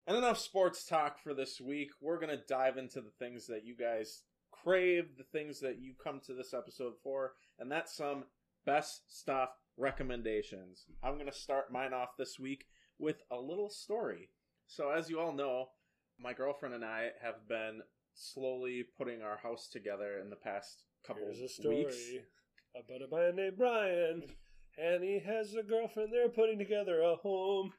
And 0.08 0.18
enough 0.18 0.38
sports 0.38 0.86
talk 0.86 1.20
for 1.20 1.34
this 1.34 1.62
week. 1.62 1.92
We're 2.02 2.20
going 2.20 2.38
to 2.38 2.44
dive 2.48 2.78
into 2.78 3.02
the 3.02 3.14
things 3.20 3.48
that 3.48 3.66
you 3.66 3.76
guys 3.76 4.24
crave, 4.52 5.18
the 5.18 5.24
things 5.24 5.60
that 5.62 5.80
you 5.80 5.94
come 6.02 6.20
to 6.26 6.34
this 6.34 6.54
episode 6.54 6.94
for, 7.04 7.34
and 7.60 7.72
that's 7.72 7.96
some 7.96 8.26
best 8.66 9.04
stuff 9.08 9.50
recommendations. 9.78 10.86
I'm 11.04 11.16
going 11.16 11.28
to 11.28 11.38
start 11.38 11.72
mine 11.72 11.94
off 11.94 12.18
this 12.18 12.40
week 12.40 12.66
with 13.00 13.24
a 13.32 13.38
little 13.38 13.70
story. 13.70 14.30
So, 14.68 14.90
as 14.90 15.10
you 15.10 15.20
all 15.20 15.34
know, 15.34 15.68
my 16.20 16.34
girlfriend 16.34 16.76
and 16.76 16.86
I 16.86 17.10
have 17.22 17.48
been 17.48 17.82
slowly 18.14 18.84
putting 18.98 19.22
our 19.22 19.38
house 19.38 19.68
together 19.72 20.20
in 20.22 20.30
the 20.30 20.36
past 20.36 20.84
couple 21.06 21.24
Here's 21.26 21.42
a 21.42 21.50
story 21.50 21.86
weeks. 21.86 21.98
about 22.76 23.02
a 23.02 23.16
man 23.16 23.36
named 23.36 23.58
Brian, 23.58 24.24
and 24.78 25.04
he 25.04 25.20
has 25.20 25.54
a 25.54 25.64
girlfriend. 25.64 26.10
They're 26.12 26.30
putting 26.30 26.58
together 26.58 27.02
a 27.02 27.16
home. 27.16 27.74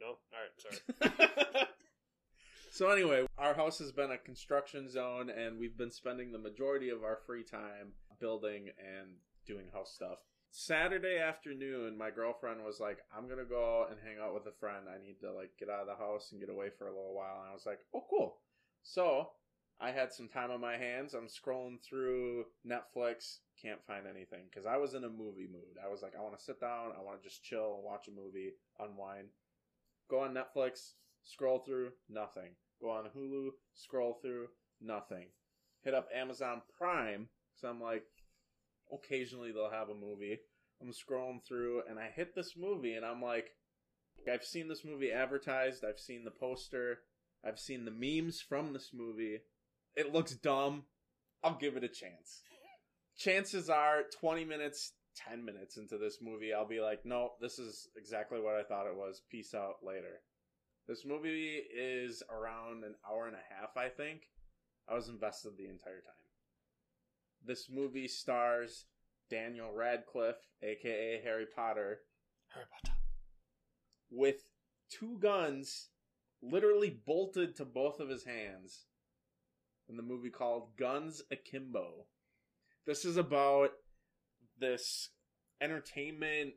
No, 0.00 0.06
all 0.06 0.18
right, 0.32 1.10
sorry. 1.10 1.66
so 2.70 2.90
anyway, 2.90 3.26
our 3.38 3.54
house 3.54 3.78
has 3.78 3.92
been 3.92 4.10
a 4.10 4.18
construction 4.18 4.90
zone 4.90 5.30
and 5.30 5.58
we've 5.58 5.76
been 5.76 5.90
spending 5.90 6.32
the 6.32 6.38
majority 6.38 6.90
of 6.90 7.02
our 7.02 7.18
free 7.26 7.44
time 7.44 7.92
building 8.20 8.68
and 8.78 9.16
doing 9.46 9.66
house 9.72 9.92
stuff. 9.94 10.18
Saturday 10.50 11.18
afternoon, 11.18 11.98
my 11.98 12.10
girlfriend 12.10 12.64
was 12.64 12.80
like, 12.80 12.98
"I'm 13.14 13.26
going 13.26 13.38
to 13.38 13.44
go 13.44 13.86
and 13.90 13.98
hang 14.00 14.16
out 14.22 14.32
with 14.32 14.46
a 14.46 14.56
friend. 14.58 14.86
I 14.88 15.04
need 15.04 15.20
to 15.20 15.32
like 15.32 15.50
get 15.58 15.68
out 15.68 15.80
of 15.82 15.86
the 15.86 16.02
house 16.02 16.30
and 16.32 16.40
get 16.40 16.48
away 16.48 16.70
for 16.78 16.86
a 16.86 16.94
little 16.94 17.14
while." 17.14 17.40
And 17.40 17.50
I 17.50 17.52
was 17.52 17.66
like, 17.66 17.80
"Oh, 17.92 18.06
cool." 18.08 18.38
So, 18.82 19.32
I 19.80 19.90
had 19.90 20.12
some 20.12 20.28
time 20.28 20.50
on 20.50 20.60
my 20.60 20.76
hands. 20.76 21.12
I'm 21.12 21.28
scrolling 21.28 21.82
through 21.82 22.44
Netflix, 22.66 23.38
can't 23.60 23.84
find 23.86 24.06
anything 24.06 24.44
because 24.50 24.66
I 24.66 24.78
was 24.78 24.94
in 24.94 25.04
a 25.04 25.08
movie 25.08 25.48
mood. 25.50 25.76
I 25.84 25.88
was 25.88 26.02
like, 26.02 26.12
I 26.18 26.22
want 26.22 26.36
to 26.36 26.42
sit 26.42 26.60
down, 26.60 26.92
I 26.98 27.02
want 27.02 27.22
to 27.22 27.28
just 27.28 27.42
chill 27.42 27.74
and 27.76 27.84
watch 27.84 28.08
a 28.08 28.10
movie, 28.10 28.52
unwind. 28.78 29.28
Go 30.08 30.20
on 30.20 30.34
Netflix, 30.34 30.92
scroll 31.24 31.58
through, 31.58 31.90
nothing. 32.08 32.52
Go 32.80 32.90
on 32.90 33.04
Hulu, 33.16 33.50
scroll 33.74 34.18
through, 34.22 34.48
nothing. 34.80 35.26
Hit 35.82 35.94
up 35.94 36.08
Amazon 36.14 36.62
Prime, 36.78 37.28
so 37.54 37.68
I'm 37.68 37.80
like, 37.80 38.04
occasionally 38.92 39.52
they'll 39.52 39.70
have 39.70 39.90
a 39.90 39.94
movie. 39.94 40.38
I'm 40.80 40.92
scrolling 40.92 41.44
through 41.46 41.82
and 41.88 41.98
I 41.98 42.10
hit 42.14 42.34
this 42.34 42.54
movie 42.56 42.94
and 42.94 43.04
I'm 43.04 43.22
like, 43.22 43.50
I've 44.30 44.44
seen 44.44 44.68
this 44.68 44.84
movie 44.84 45.12
advertised, 45.12 45.84
I've 45.84 46.00
seen 46.00 46.24
the 46.24 46.30
poster, 46.30 47.00
I've 47.44 47.58
seen 47.58 47.84
the 47.84 47.90
memes 47.90 48.40
from 48.40 48.72
this 48.72 48.90
movie. 48.92 49.40
It 49.96 50.12
looks 50.12 50.34
dumb. 50.34 50.84
I'll 51.42 51.56
give 51.56 51.76
it 51.76 51.84
a 51.84 51.88
chance. 51.88 52.42
Chances 53.16 53.70
are 53.70 54.02
20 54.20 54.44
minutes, 54.44 54.92
10 55.16 55.44
minutes 55.44 55.78
into 55.78 55.96
this 55.96 56.18
movie, 56.20 56.52
I'll 56.52 56.68
be 56.68 56.80
like, 56.80 57.06
no, 57.06 57.32
this 57.40 57.58
is 57.58 57.88
exactly 57.96 58.40
what 58.40 58.56
I 58.56 58.62
thought 58.62 58.86
it 58.86 58.96
was. 58.96 59.22
Peace 59.30 59.54
out 59.54 59.76
later. 59.82 60.20
This 60.86 61.04
movie 61.06 61.62
is 61.74 62.22
around 62.30 62.84
an 62.84 62.94
hour 63.08 63.26
and 63.26 63.34
a 63.34 63.54
half, 63.54 63.76
I 63.76 63.88
think. 63.88 64.22
I 64.88 64.94
was 64.94 65.08
invested 65.08 65.52
the 65.56 65.68
entire 65.68 66.02
time. 66.02 66.14
This 67.44 67.68
movie 67.70 68.06
stars 68.06 68.84
Daniel 69.30 69.72
Radcliffe, 69.72 70.46
aka 70.62 71.20
Harry 71.24 71.46
Potter, 71.46 72.00
Harry 72.54 72.66
Potter. 72.70 72.96
with 74.10 74.44
two 74.90 75.18
guns 75.18 75.88
literally 76.42 76.90
bolted 76.90 77.56
to 77.56 77.64
both 77.64 77.98
of 77.98 78.08
his 78.08 78.24
hands 78.24 78.86
in 79.88 79.96
the 79.96 80.02
movie 80.02 80.30
called 80.30 80.76
Guns 80.76 81.22
Akimbo. 81.30 82.06
This 82.86 83.04
is 83.04 83.16
about 83.16 83.70
this 84.58 85.10
entertainment 85.60 86.54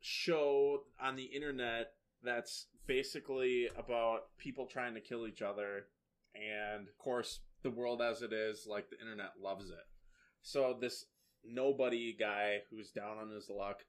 show 0.00 0.80
on 1.00 1.16
the 1.16 1.24
internet 1.24 1.92
that's 2.22 2.66
basically 2.86 3.68
about 3.76 4.36
people 4.38 4.66
trying 4.66 4.94
to 4.94 5.00
kill 5.00 5.26
each 5.26 5.42
other. 5.42 5.86
And 6.34 6.88
of 6.88 6.98
course 6.98 7.40
the 7.62 7.70
world 7.70 8.02
as 8.02 8.22
it 8.22 8.32
is 8.32 8.66
like 8.68 8.90
the 8.90 9.00
internet 9.00 9.32
loves 9.40 9.70
it. 9.70 9.86
So 10.42 10.76
this 10.80 11.04
nobody 11.44 12.16
guy 12.18 12.58
who's 12.70 12.90
down 12.90 13.18
on 13.18 13.30
his 13.30 13.48
luck 13.48 13.80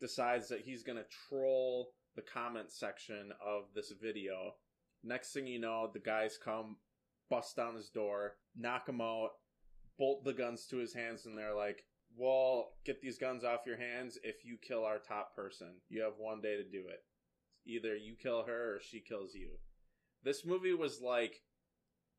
decides 0.00 0.48
that 0.48 0.60
he's 0.60 0.82
going 0.82 0.98
to 0.98 1.04
troll 1.28 1.90
the 2.16 2.22
comment 2.22 2.70
section 2.70 3.30
of 3.44 3.64
this 3.74 3.92
video. 4.00 4.54
Next 5.02 5.32
thing 5.32 5.46
you 5.46 5.58
know 5.58 5.90
the 5.92 6.00
guys 6.00 6.38
come 6.42 6.76
bust 7.34 7.56
down 7.56 7.74
his 7.74 7.88
door 7.88 8.36
knock 8.56 8.88
him 8.88 9.00
out 9.00 9.30
bolt 9.98 10.24
the 10.24 10.32
guns 10.32 10.66
to 10.66 10.76
his 10.76 10.94
hands 10.94 11.26
and 11.26 11.36
they're 11.36 11.54
like 11.54 11.84
well 12.16 12.74
get 12.84 13.00
these 13.00 13.18
guns 13.18 13.44
off 13.44 13.66
your 13.66 13.76
hands. 13.76 14.18
If 14.22 14.44
you 14.44 14.56
kill 14.56 14.84
our 14.84 14.98
top 14.98 15.34
person 15.34 15.68
you 15.88 16.02
have 16.02 16.14
one 16.18 16.40
day 16.40 16.56
to 16.56 16.62
do 16.62 16.86
it. 16.88 17.02
Either 17.66 17.96
you 17.96 18.14
kill 18.14 18.44
her 18.44 18.76
or 18.76 18.80
she 18.80 19.00
kills 19.00 19.34
you. 19.34 19.50
This 20.22 20.44
movie 20.44 20.74
was 20.74 21.00
like 21.00 21.42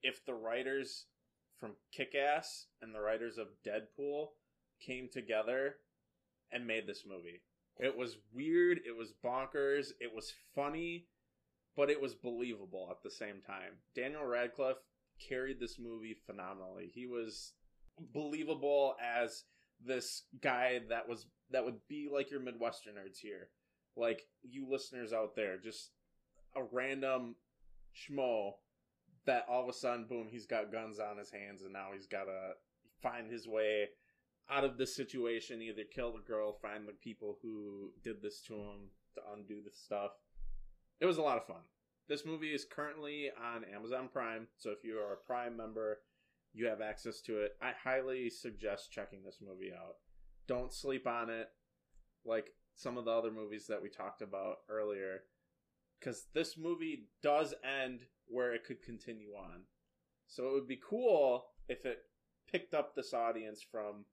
if 0.01 0.26
the 0.26 0.34
writers 0.34 1.05
from 1.59 1.74
kick-ass 1.95 2.68
and 2.82 2.93
the 2.93 2.99
writers 2.99 3.38
of 3.38 3.47
deadpool 3.66 4.30
came 4.86 5.07
together 5.11 5.76
and 6.51 6.68
made 6.68 6.88
this 6.88 7.03
movie. 7.07 7.41
It 7.80 7.97
was 7.97 8.18
weird 8.34 8.80
it 8.86 8.97
was 8.97 9.13
bonkers 9.24 9.88
it 9.99 10.13
was 10.13 10.34
funny 10.53 11.07
but 11.76 11.89
it 11.89 12.01
was 12.01 12.16
believable 12.16 12.88
at 12.89 13.03
the 13.03 13.11
same 13.11 13.41
time. 13.45 13.80
Daniel 13.95 14.26
radcliffe 14.26 14.78
carried 15.20 15.59
this 15.59 15.78
movie 15.80 16.16
phenomenally. 16.26 16.91
He 16.93 17.07
was 17.07 17.53
believable 18.13 18.95
as 19.01 19.43
this 19.84 20.24
guy 20.41 20.80
that 20.89 21.07
was 21.07 21.28
that 21.51 21.63
would 21.63 21.80
be 21.88 22.09
like 22.11 22.32
your 22.32 22.39
midwesterners 22.39 23.18
here 23.22 23.49
like 23.96 24.24
you 24.42 24.66
listeners 24.70 25.13
out 25.13 25.36
there 25.36 25.58
just 25.58 25.92
a 26.55 26.63
random 26.71 27.36
schmo 27.93 28.51
that 29.25 29.46
all 29.50 29.63
of 29.63 29.70
a 29.70 29.74
sudden 29.74 30.05
boom 30.08 30.28
he's 30.29 30.46
got 30.46 30.71
guns 30.71 31.00
on 31.00 31.17
his 31.17 31.32
hands 31.32 31.62
and 31.62 31.74
now 31.74 31.87
he's 31.93 32.08
got 32.08 32.24
to 32.24 32.51
find 33.01 33.29
his 33.29 33.47
way 33.47 33.87
out 34.50 34.63
of 34.63 34.78
this 34.78 34.96
situation 34.96 35.62
either 35.62 35.83
kill 35.93 36.13
the 36.13 36.20
girl 36.20 36.58
find 36.62 36.87
the 36.87 36.93
people 36.93 37.37
who 37.42 37.92
did 38.04 38.21
this 38.21 38.42
to 38.42 38.54
him 38.54 38.89
to 39.16 39.21
undo 39.33 39.62
the 39.63 39.71
stuff. 39.71 40.12
It 41.00 41.05
was 41.05 41.17
a 41.17 41.21
lot 41.21 41.37
of 41.37 41.47
fun 41.47 41.63
this 42.08 42.26
movie 42.26 42.54
is 42.54 42.66
currently 42.66 43.30
on 43.42 43.64
amazon 43.74 44.10
prime 44.12 44.48
so 44.58 44.72
if 44.72 44.84
you 44.84 44.98
are 44.98 45.14
a 45.14 45.28
prime 45.28 45.56
member 45.56 46.00
you 46.56 46.68
have 46.68 46.82
access 46.82 47.20
to 47.22 47.42
it. 47.42 47.58
I 47.62 47.72
highly 47.84 48.30
suggest 48.30 48.92
checking 48.92 49.24
this 49.24 49.40
movie 49.46 49.74
out. 49.74 49.96
Don't 50.48 50.74
sleep 50.74 51.06
on 51.06 51.30
it 51.30 51.50
like 52.24 52.52
some 52.76 52.98
of 52.98 53.06
the 53.06 53.12
other 53.12 53.30
movies 53.30 53.68
that 53.68 53.82
we 53.84 53.90
talked 53.90 54.22
about 54.22 54.60
earlier 54.70 55.24
because 56.00 56.28
this 56.34 56.58
movie 56.58 57.10
does 57.22 57.54
end 57.64 58.02
where 58.28 58.54
it 58.54 58.64
could 58.64 58.82
continue 58.82 59.34
on. 59.38 59.64
So 60.28 60.48
it 60.48 60.54
would 60.54 60.68
be 60.68 60.80
cool 60.90 61.46
if 61.68 61.86
it 61.86 62.00
picked 62.50 62.74
up 62.74 62.96
this 62.96 63.14
audience 63.14 63.62
from 63.70 64.06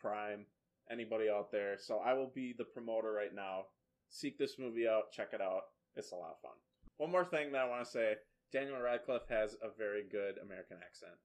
prime 0.00 0.46
anybody 0.90 1.28
out 1.30 1.52
there. 1.52 1.76
So 1.78 2.00
i 2.04 2.14
will 2.14 2.32
be 2.34 2.52
the 2.56 2.64
promoter 2.64 3.12
right 3.12 3.34
now. 3.34 3.66
Seek 4.08 4.38
this 4.38 4.58
movie 4.58 4.88
out 4.88 5.12
check 5.12 5.28
it 5.32 5.40
out. 5.40 5.62
It's 5.94 6.10
a 6.10 6.16
lot 6.16 6.32
of 6.32 6.40
fun 6.42 6.56
one 6.96 7.10
more 7.10 7.24
thing 7.24 7.52
that 7.52 7.62
i 7.62 7.68
want 7.68 7.84
to 7.84 7.90
say 7.90 8.14
daniel 8.52 8.80
radcliffe 8.80 9.28
has 9.28 9.54
a 9.62 9.68
very 9.76 10.02
good 10.10 10.36
american 10.42 10.76
accent. 10.84 11.18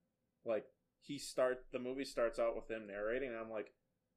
Like 0.46 0.66
he 1.02 1.18
start 1.18 1.66
the 1.72 1.80
movie 1.80 2.06
starts 2.06 2.40
out 2.40 2.56
with 2.56 2.70
him 2.70 2.88
narrating 2.88 3.30
and 3.30 3.38
i'm 3.38 3.52
like 3.52 3.74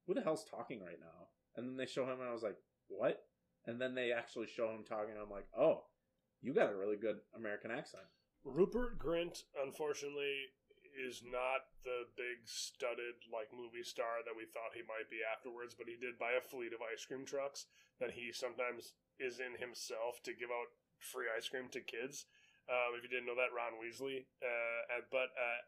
who 0.07 0.13
the 0.13 0.21
hell's 0.21 0.45
talking 0.45 0.81
right 0.81 0.99
now? 0.99 1.27
And 1.55 1.67
then 1.67 1.77
they 1.77 1.85
show 1.85 2.03
him 2.03 2.19
and 2.19 2.29
i 2.29 2.33
was 2.33 2.43
like 2.43 2.57
what? 2.87 3.23
And 3.65 3.81
then 3.81 3.95
they 3.95 4.11
actually 4.11 4.47
show 4.47 4.69
him 4.69 4.83
talking 4.87 5.11
and 5.11 5.21
i'm 5.21 5.29
like 5.29 5.47
oh 5.57 5.85
you 6.41 6.53
got 6.53 6.71
a 6.71 6.77
really 6.77 6.97
good 6.97 7.17
american 7.35 7.71
accent. 7.71 8.05
Rupert 8.45 8.99
Grint, 8.99 9.41
unfortunately, 9.57 10.53
is 10.95 11.25
not 11.25 11.65
the 11.83 12.07
big 12.15 12.45
studded 12.45 13.19
like 13.27 13.51
movie 13.51 13.83
star 13.83 14.23
that 14.23 14.37
we 14.37 14.45
thought 14.47 14.77
he 14.77 14.85
might 14.85 15.09
be 15.09 15.25
afterwards, 15.25 15.75
but 15.75 15.89
he 15.89 15.97
did 15.99 16.21
buy 16.21 16.37
a 16.37 16.45
fleet 16.45 16.71
of 16.71 16.85
ice 16.85 17.03
cream 17.03 17.25
trucks 17.25 17.65
that 17.99 18.15
he 18.15 18.31
sometimes 18.31 18.93
is 19.19 19.41
in 19.41 19.59
himself 19.59 20.23
to 20.23 20.37
give 20.37 20.53
out 20.53 20.71
free 21.05 21.29
ice 21.29 21.47
cream 21.47 21.69
to 21.71 21.81
kids. 21.81 22.25
Um, 22.65 22.97
if 22.97 23.05
you 23.05 23.09
didn't 23.13 23.29
know 23.29 23.37
that, 23.37 23.53
Ron 23.53 23.77
Weasley. 23.77 24.25
Uh, 24.41 25.05
but 25.13 25.29
uh, 25.37 25.59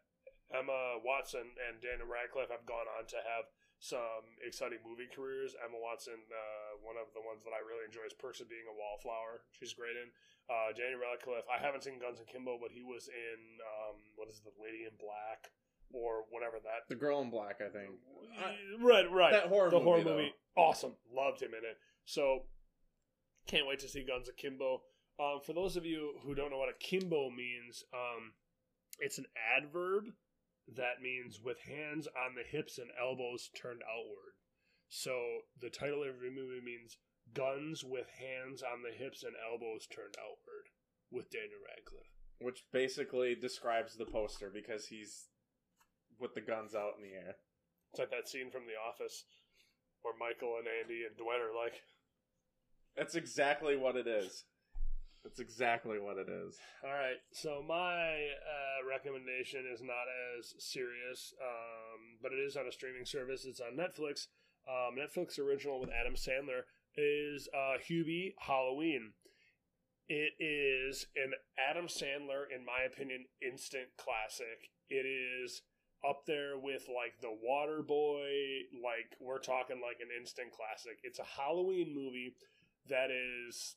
Emma 0.57 0.97
Watson 1.05 1.45
and 1.69 1.77
Daniel 1.77 2.09
Radcliffe 2.09 2.49
have 2.49 2.65
gone 2.65 2.89
on 2.97 3.05
to 3.13 3.21
have 3.21 3.45
some 3.77 4.25
exciting 4.41 4.81
movie 4.81 5.05
careers. 5.13 5.53
Emma 5.61 5.77
Watson, 5.77 6.17
uh, 6.33 6.81
one 6.81 6.97
of 6.97 7.13
the 7.13 7.21
ones 7.21 7.45
that 7.45 7.53
I 7.53 7.61
really 7.61 7.85
enjoy 7.85 8.09
is 8.09 8.17
Perks 8.17 8.41
of 8.41 8.49
Being 8.49 8.65
a 8.65 8.73
Wallflower. 8.73 9.45
She's 9.53 9.77
great 9.77 9.93
in. 9.93 10.09
Uh, 10.49 10.73
Daniel 10.73 11.03
Radcliffe, 11.05 11.45
I 11.51 11.61
haven't 11.61 11.83
seen 11.85 12.01
Guns 12.01 12.17
and 12.17 12.25
Kimbo, 12.25 12.57
but 12.57 12.71
he 12.73 12.81
was 12.81 13.05
in, 13.11 13.39
um, 13.61 13.99
what 14.17 14.31
is 14.31 14.39
it, 14.41 14.47
The 14.47 14.55
Lady 14.57 14.87
in 14.89 14.95
Black? 14.97 15.51
Or 15.93 16.25
whatever 16.31 16.57
that. 16.63 16.89
The 16.89 16.99
Girl 16.99 17.21
in 17.21 17.29
Black, 17.29 17.61
I 17.61 17.69
think. 17.69 17.91
right, 18.81 19.05
right. 19.11 19.31
That 19.31 19.47
horror 19.47 19.69
the 19.69 19.77
movie, 19.77 19.85
horror 19.85 20.03
though. 20.03 20.17
movie. 20.17 20.33
Awesome. 20.57 20.93
Loved 21.13 21.41
him 21.41 21.51
in 21.53 21.63
it. 21.63 21.77
So, 22.03 22.43
can't 23.47 23.67
wait 23.67 23.79
to 23.79 23.87
see 23.87 24.03
Guns 24.03 24.27
Akimbo. 24.27 24.81
Um, 25.19 25.41
for 25.43 25.53
those 25.53 25.75
of 25.75 25.85
you 25.85 26.13
who 26.23 26.35
don't 26.35 26.51
know 26.51 26.59
what 26.59 26.69
akimbo 26.69 27.29
means, 27.31 27.83
um, 27.93 28.33
it's 28.99 29.17
an 29.17 29.25
adverb 29.57 30.05
that 30.75 31.01
means 31.01 31.39
with 31.43 31.57
hands 31.61 32.07
on 32.07 32.35
the 32.35 32.45
hips 32.45 32.77
and 32.77 32.89
elbows 33.01 33.49
turned 33.55 33.81
outward. 33.87 34.37
So 34.89 35.41
the 35.59 35.69
title 35.69 36.03
of 36.03 36.19
the 36.21 36.29
movie 36.29 36.61
means 36.63 36.97
guns 37.33 37.83
with 37.83 38.07
hands 38.19 38.61
on 38.61 38.83
the 38.83 38.95
hips 38.95 39.23
and 39.23 39.33
elbows 39.41 39.87
turned 39.87 40.15
outward 40.19 40.69
with 41.11 41.31
Daniel 41.31 41.59
Radcliffe. 41.65 42.13
Which 42.39 42.63
basically 42.71 43.33
describes 43.33 43.95
the 43.95 44.05
poster 44.05 44.51
because 44.53 44.85
he's 44.85 45.29
with 46.19 46.35
the 46.35 46.41
guns 46.41 46.75
out 46.75 46.93
in 46.97 47.03
the 47.03 47.15
air. 47.15 47.35
It's 47.91 47.99
like 47.99 48.11
that 48.11 48.29
scene 48.29 48.51
from 48.51 48.67
The 48.67 48.77
Office 48.77 49.25
where 50.01 50.13
Michael 50.19 50.57
and 50.59 50.67
Andy 50.67 51.03
and 51.07 51.17
Dwight 51.17 51.41
are 51.41 51.55
like, 51.55 51.81
That's 52.95 53.15
exactly 53.15 53.75
what 53.75 53.95
it 53.95 54.07
is. 54.07 54.45
That's 55.27 55.41
exactly 55.41 55.99
what 55.99 56.15
it 56.17 56.29
is. 56.29 56.57
All 56.85 56.89
right, 56.89 57.19
so 57.33 57.61
my 57.67 57.75
uh, 57.75 58.87
recommendation 58.87 59.65
is 59.73 59.81
not 59.81 60.07
as 60.39 60.55
serious, 60.57 61.33
um, 61.43 62.15
but 62.23 62.31
it 62.31 62.39
is 62.39 62.55
on 62.55 62.65
a 62.65 62.71
streaming 62.71 63.05
service. 63.05 63.43
It's 63.43 63.59
on 63.59 63.75
Netflix. 63.75 64.27
Um, 64.63 64.95
Netflix 64.95 65.37
original 65.37 65.81
with 65.81 65.89
Adam 65.89 66.15
Sandler 66.15 66.63
is 66.95 67.49
uh, 67.53 67.75
Hubie 67.77 68.35
Halloween. 68.39 69.11
It 70.07 70.31
is 70.39 71.07
an 71.17 71.33
Adam 71.59 71.87
Sandler, 71.87 72.47
in 72.49 72.63
my 72.65 72.87
opinion, 72.87 73.25
instant 73.41 73.89
classic. 73.97 74.71
It 74.89 75.05
is 75.05 75.61
up 76.07 76.21
there 76.25 76.57
with 76.57 76.87
like 76.87 77.19
The 77.19 77.35
Water 77.43 77.83
Boy. 77.83 78.31
Like 78.71 79.19
we're 79.19 79.39
talking 79.39 79.81
like 79.81 79.99
an 79.99 80.07
instant 80.17 80.53
classic. 80.53 80.99
It's 81.03 81.19
a 81.19 81.25
Halloween 81.25 81.93
movie 81.93 82.35
that 82.87 83.11
is 83.11 83.75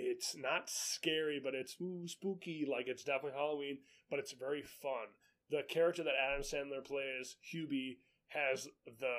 it's 0.00 0.36
not 0.36 0.68
scary, 0.70 1.40
but 1.42 1.54
it's 1.54 1.76
ooh, 1.80 2.06
spooky. 2.06 2.66
Like 2.70 2.86
it's 2.88 3.04
definitely 3.04 3.38
Halloween, 3.38 3.78
but 4.08 4.18
it's 4.18 4.32
very 4.32 4.62
fun. 4.62 5.08
The 5.50 5.62
character 5.68 6.02
that 6.04 6.14
Adam 6.14 6.42
Sandler 6.42 6.84
plays, 6.84 7.36
Hubie, 7.52 7.98
has 8.28 8.68
the 8.86 9.14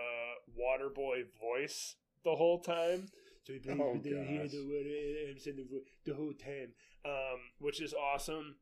water 0.56 0.90
boy 0.90 1.24
voice 1.40 1.95
the 2.24 2.36
whole 2.36 2.60
time. 2.60 3.08
So 3.44 3.53
he 3.53 3.60
plays 3.60 3.78
Oh, 3.82 3.98
the, 4.02 4.10
he 4.10 4.36
had 4.36 4.44
gosh. 4.44 4.52
the, 4.52 4.68
word- 4.68 4.86
Adam 5.24 5.38
Sandler 5.38 5.70
voice 5.70 5.88
the 6.06 6.14
whole 6.14 6.34
time, 6.34 6.74
um, 7.06 7.40
which 7.60 7.82
is 7.82 7.94
awesome. 7.94 8.56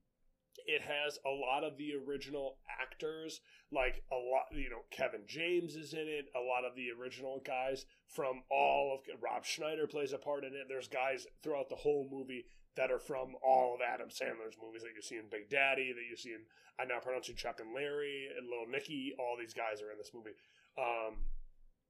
It 0.65 0.81
has 0.81 1.17
a 1.26 1.30
lot 1.30 1.63
of 1.63 1.77
the 1.77 1.93
original 1.95 2.57
actors, 2.81 3.41
like 3.71 4.03
a 4.11 4.15
lot, 4.15 4.45
you 4.51 4.69
know, 4.69 4.84
Kevin 4.91 5.21
James 5.27 5.76
is 5.76 5.93
in 5.93 6.07
it. 6.07 6.30
A 6.35 6.39
lot 6.39 6.65
of 6.65 6.76
the 6.76 6.89
original 6.91 7.41
guys 7.45 7.85
from 8.07 8.43
all 8.51 8.97
of 8.97 9.21
Rob 9.21 9.45
Schneider 9.45 9.88
plays 9.88 10.13
a 10.13 10.17
part 10.17 10.43
in 10.43 10.53
it. 10.53 10.67
There's 10.67 10.88
guys 10.88 11.27
throughout 11.43 11.69
the 11.69 11.76
whole 11.76 12.07
movie 12.11 12.45
that 12.76 12.91
are 12.91 12.99
from 12.99 13.35
all 13.43 13.73
of 13.73 13.81
Adam 13.81 14.09
Sandler's 14.09 14.57
movies 14.61 14.84
that 14.84 14.95
you 14.95 15.01
see 15.01 15.17
in 15.17 15.30
Big 15.30 15.49
Daddy, 15.49 15.91
that 15.93 16.09
you 16.09 16.15
see 16.15 16.34
in 16.34 16.41
I 16.80 16.85
now 16.85 16.99
pronounce 16.99 17.27
you 17.27 17.35
Chuck 17.35 17.59
and 17.59 17.76
Larry 17.76 18.30
and 18.38 18.47
Little 18.47 18.67
Nicky. 18.71 19.13
All 19.19 19.35
these 19.38 19.53
guys 19.53 19.81
are 19.81 19.91
in 19.91 19.97
this 19.97 20.11
movie. 20.13 20.38
Um, 20.77 21.17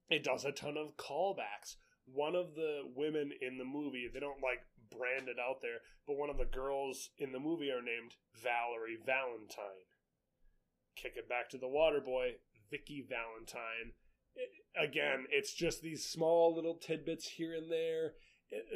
it 0.10 0.24
does 0.24 0.46
a 0.46 0.52
ton 0.52 0.78
of 0.78 0.98
callbacks. 0.98 1.76
One 2.12 2.36
of 2.36 2.56
the 2.56 2.82
women 2.96 3.32
in 3.40 3.60
the 3.60 3.66
movie, 3.66 4.10
they 4.12 4.20
don't 4.20 4.42
like 4.42 4.66
brand 4.96 5.30
it 5.30 5.38
out 5.40 5.62
there, 5.62 5.80
but 6.08 6.18
one 6.18 6.30
of 6.30 6.38
the 6.38 6.46
girls 6.46 7.10
in 7.18 7.32
the 7.32 7.40
movie 7.40 7.72
are 7.72 7.82
named 7.82 8.16
Valerie 8.36 8.98
Valentine. 9.06 9.88
Kick 10.96 11.14
it 11.16 11.30
back 11.30 11.50
to 11.50 11.58
the 11.58 11.68
water 11.68 12.02
boy, 12.02 12.36
Vicky 12.70 13.06
Valentine. 13.08 13.94
Again, 14.78 15.26
it's 15.32 15.54
just 15.54 15.82
these 15.82 16.06
small 16.06 16.56
little 16.56 16.76
tidbits 16.76 17.28
here 17.28 17.54
and 17.54 17.72
there. 17.72 18.14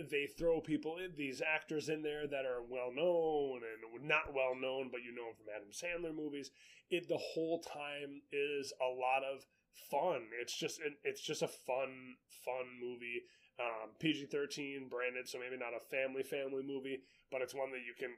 They 0.10 0.27
throw 0.27 0.61
people 0.61 0.98
in, 0.98 1.14
these 1.18 1.41
actors 1.41 1.90
in 1.90 2.03
there 2.03 2.27
that 2.27 2.45
are 2.45 2.61
well 2.61 2.91
known 2.94 3.61
and 3.64 4.07
not 4.07 4.34
well 4.34 4.56
known, 4.60 4.90
but 4.91 5.02
you 5.02 5.14
know 5.15 5.27
them 5.27 5.35
from 5.38 5.53
Adam 5.56 5.72
Sandler 5.72 6.15
movies. 6.15 6.52
It 6.90 7.07
the 7.07 7.18
whole 7.18 7.61
time 7.61 8.22
is 8.31 8.72
a 8.80 8.90
lot 8.94 9.23
of 9.23 9.45
fun. 9.90 10.27
It's 10.40 10.56
just 10.57 10.80
it's 11.03 11.22
just 11.22 11.41
a 11.41 11.48
fun 11.48 12.18
fun 12.45 12.65
movie. 12.81 13.23
Um, 13.62 13.94
PG 14.00 14.34
thirteen 14.34 14.90
branded, 14.90 15.30
so 15.30 15.38
maybe 15.38 15.62
not 15.62 15.78
a 15.78 15.84
family 15.94 16.24
family 16.24 16.66
movie, 16.66 17.06
but 17.30 17.42
it's 17.42 17.54
one 17.54 17.70
that 17.70 17.86
you 17.86 17.94
can. 17.94 18.18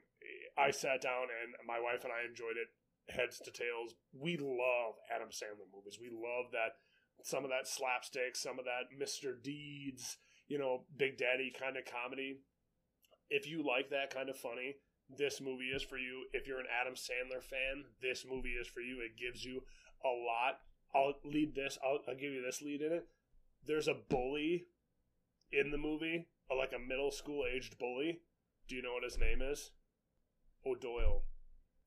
I 0.56 0.72
sat 0.72 1.04
down 1.04 1.28
and 1.28 1.52
my 1.68 1.76
wife 1.76 2.04
and 2.04 2.12
I 2.12 2.24
enjoyed 2.24 2.56
it 2.56 2.72
heads 3.08 3.38
to 3.40 3.50
tails. 3.50 3.94
We 4.12 4.36
love 4.36 4.96
Adam 5.14 5.28
Sandler 5.28 5.68
movies. 5.70 5.98
We 6.00 6.10
love 6.10 6.50
that 6.52 6.80
some 7.22 7.44
of 7.44 7.50
that 7.50 7.68
slapstick, 7.68 8.36
some 8.36 8.58
of 8.58 8.64
that 8.64 8.92
Mr. 8.94 9.40
Deeds, 9.40 10.18
you 10.48 10.58
know, 10.58 10.84
Big 10.96 11.18
Daddy 11.18 11.52
kind 11.58 11.76
of 11.76 11.84
comedy. 11.84 12.40
If 13.30 13.46
you 13.46 13.66
like 13.66 13.90
that 13.90 14.14
kind 14.14 14.28
of 14.28 14.36
funny, 14.36 14.76
this 15.08 15.40
movie 15.40 15.70
is 15.74 15.82
for 15.82 15.98
you. 15.98 16.26
If 16.32 16.46
you're 16.46 16.60
an 16.60 16.70
Adam 16.70 16.94
Sandler 16.94 17.42
fan, 17.42 17.84
this 18.02 18.24
movie 18.28 18.54
is 18.60 18.68
for 18.68 18.80
you. 18.80 19.00
It 19.00 19.18
gives 19.18 19.44
you 19.44 19.62
a 20.04 20.08
lot. 20.08 20.60
I'll 20.94 21.14
lead 21.24 21.54
this. 21.54 21.78
I'll, 21.84 21.98
I'll 22.08 22.14
give 22.14 22.32
you 22.32 22.42
this 22.42 22.62
lead 22.62 22.82
in 22.82 22.92
it. 22.92 23.06
There's 23.66 23.88
a 23.88 23.94
bully 24.08 24.66
in 25.52 25.70
the 25.70 25.78
movie, 25.78 26.28
like 26.56 26.72
a 26.74 26.78
middle 26.78 27.10
school 27.10 27.44
aged 27.50 27.78
bully. 27.78 28.20
Do 28.68 28.74
you 28.74 28.82
know 28.82 28.94
what 28.94 29.04
his 29.04 29.18
name 29.18 29.42
is? 29.42 29.70
O'Doyle. 30.66 31.22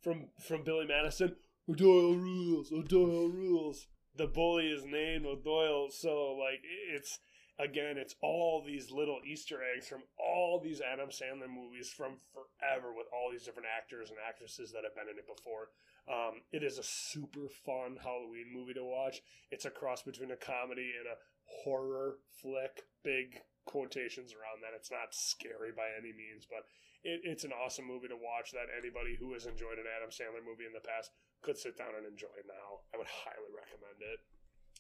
From 0.02 0.30
from 0.40 0.64
Billy 0.64 0.86
Madison. 0.86 1.36
O'Doyle 1.70 2.16
rules. 2.16 2.72
O'Doyle 2.72 3.30
rules. 3.30 3.88
The 4.16 4.28
bully 4.28 4.68
is 4.68 4.86
named 4.86 5.26
O'Doyle, 5.26 5.90
so 5.92 6.36
like 6.36 6.62
it's 6.94 7.20
again, 7.60 7.98
it's 7.98 8.16
all 8.22 8.64
these 8.66 8.90
little 8.90 9.20
Easter 9.26 9.60
eggs 9.76 9.88
from 9.88 10.04
all 10.18 10.62
these 10.64 10.82
Adam 10.82 11.10
Sandler 11.10 11.50
movies 11.54 11.92
from 11.96 12.18
forever 12.34 12.94
with 12.96 13.08
all 13.14 13.30
these 13.32 13.44
different 13.44 13.68
actors 13.78 14.10
and 14.10 14.18
actresses 14.28 14.72
that 14.72 14.84
have 14.84 14.96
been 14.96 15.12
in 15.12 15.20
it 15.20 15.28
before. 15.28 15.70
Um, 16.08 16.42
it 16.52 16.64
is 16.64 16.80
a 16.80 16.84
super 16.84 17.48
fun 17.66 17.98
Halloween 18.02 18.48
movie 18.52 18.74
to 18.74 18.84
watch. 18.84 19.22
It's 19.52 19.66
a 19.66 19.70
cross 19.70 20.02
between 20.02 20.32
a 20.32 20.38
comedy 20.38 20.94
and 20.98 21.08
a 21.08 21.20
horror 21.64 22.16
flick. 22.42 22.84
Big 23.04 23.42
quotations 23.66 24.34
around 24.34 24.62
that. 24.62 24.76
It's 24.76 24.92
not 24.92 25.14
scary 25.14 25.72
by 25.76 25.90
any 25.98 26.14
means, 26.14 26.48
but 26.50 26.68
it, 27.04 27.22
it's 27.24 27.44
an 27.44 27.54
awesome 27.54 27.88
movie 27.88 28.08
to 28.08 28.20
watch 28.20 28.52
that 28.52 28.72
anybody 28.76 29.16
who 29.20 29.34
has 29.34 29.46
enjoyed 29.46 29.80
an 29.80 29.90
Adam 29.90 30.10
Sandler 30.10 30.44
movie 30.44 30.66
in 30.66 30.74
the 30.74 30.84
past 30.84 31.12
could 31.42 31.58
sit 31.58 31.78
down 31.78 31.96
and 31.98 32.06
enjoy 32.06 32.34
now. 32.48 32.84
I 32.94 32.98
would 32.98 33.08
highly 33.08 33.52
recommend 33.56 34.00
it. 34.02 34.20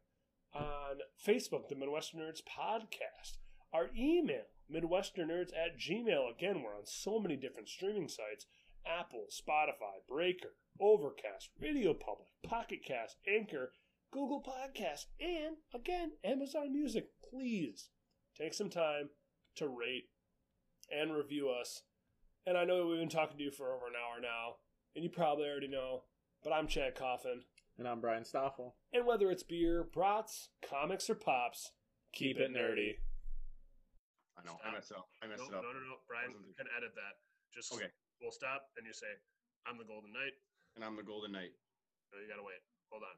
on 0.54 0.98
facebook 1.26 1.68
the 1.70 1.76
midwestern 1.76 2.20
nerds 2.20 2.42
podcast 2.42 3.38
our 3.74 3.90
email 3.98 4.44
midwesternnerds 4.72 5.50
at 5.50 5.80
gmail 5.80 6.32
again 6.32 6.62
we're 6.64 6.76
on 6.76 6.86
so 6.86 7.20
many 7.20 7.36
different 7.36 7.68
streaming 7.68 8.08
sites 8.08 8.46
apple 8.86 9.26
spotify 9.32 9.98
breaker 10.08 10.56
overcast 10.80 11.50
radio 11.60 11.94
public 11.94 12.30
pocket 12.44 12.80
cast 12.86 13.18
anchor 13.28 13.72
Google 14.14 14.44
Podcasts, 14.44 15.08
and 15.20 15.58
again, 15.74 16.12
Amazon 16.24 16.72
Music. 16.72 17.08
Please 17.32 17.90
take 18.38 18.54
some 18.54 18.70
time 18.70 19.10
to 19.56 19.68
rate 19.68 20.10
and 20.92 21.16
review 21.16 21.50
us. 21.50 21.82
And 22.46 22.56
I 22.56 22.64
know 22.64 22.86
we've 22.86 23.00
been 23.00 23.10
talking 23.10 23.38
to 23.38 23.44
you 23.44 23.52
for 23.52 23.74
over 23.74 23.88
an 23.88 23.94
hour 23.98 24.22
now, 24.22 24.58
and 24.96 25.04
you 25.04 25.10
probably 25.10 25.46
already 25.46 25.68
know, 25.68 26.04
but 26.44 26.54
I'm 26.54 26.68
Chad 26.68 26.94
Coffin. 26.94 27.42
And 27.84 27.92
I'm 27.92 28.00
Brian 28.00 28.24
Stoffel. 28.24 28.80
And 28.96 29.04
whether 29.04 29.28
it's 29.28 29.44
beer, 29.44 29.84
brats, 29.84 30.56
comics, 30.64 31.10
or 31.12 31.20
pops, 31.20 31.76
keep, 32.16 32.40
it 32.40 32.48
nerdy. 32.48 32.96
I 34.40 34.48
know. 34.48 34.56
Stop. 34.56 34.64
I 34.64 34.72
messed 34.72 34.92
up. 34.96 35.08
I 35.20 35.28
messed 35.28 35.44
No, 35.52 35.52
it 35.52 35.60
up. 35.60 35.64
no, 35.68 35.76
no, 35.76 35.84
no. 35.92 36.00
Brian 36.08 36.32
can 36.32 36.72
edit 36.80 36.96
that. 36.96 37.20
Just 37.52 37.76
Okay. 37.76 37.92
we'll 38.24 38.32
stop, 38.32 38.72
and 38.80 38.88
you 38.88 38.94
say, 38.96 39.12
I'm 39.68 39.76
the 39.76 39.84
Golden 39.84 40.16
Knight. 40.16 40.32
And 40.80 40.86
I'm 40.88 40.96
the 40.96 41.04
Golden 41.04 41.34
Knight. 41.36 41.52
No, 42.16 42.24
you 42.24 42.28
gotta 42.32 42.42
wait. 42.48 42.64
Hold 42.88 43.04
on. 43.04 43.12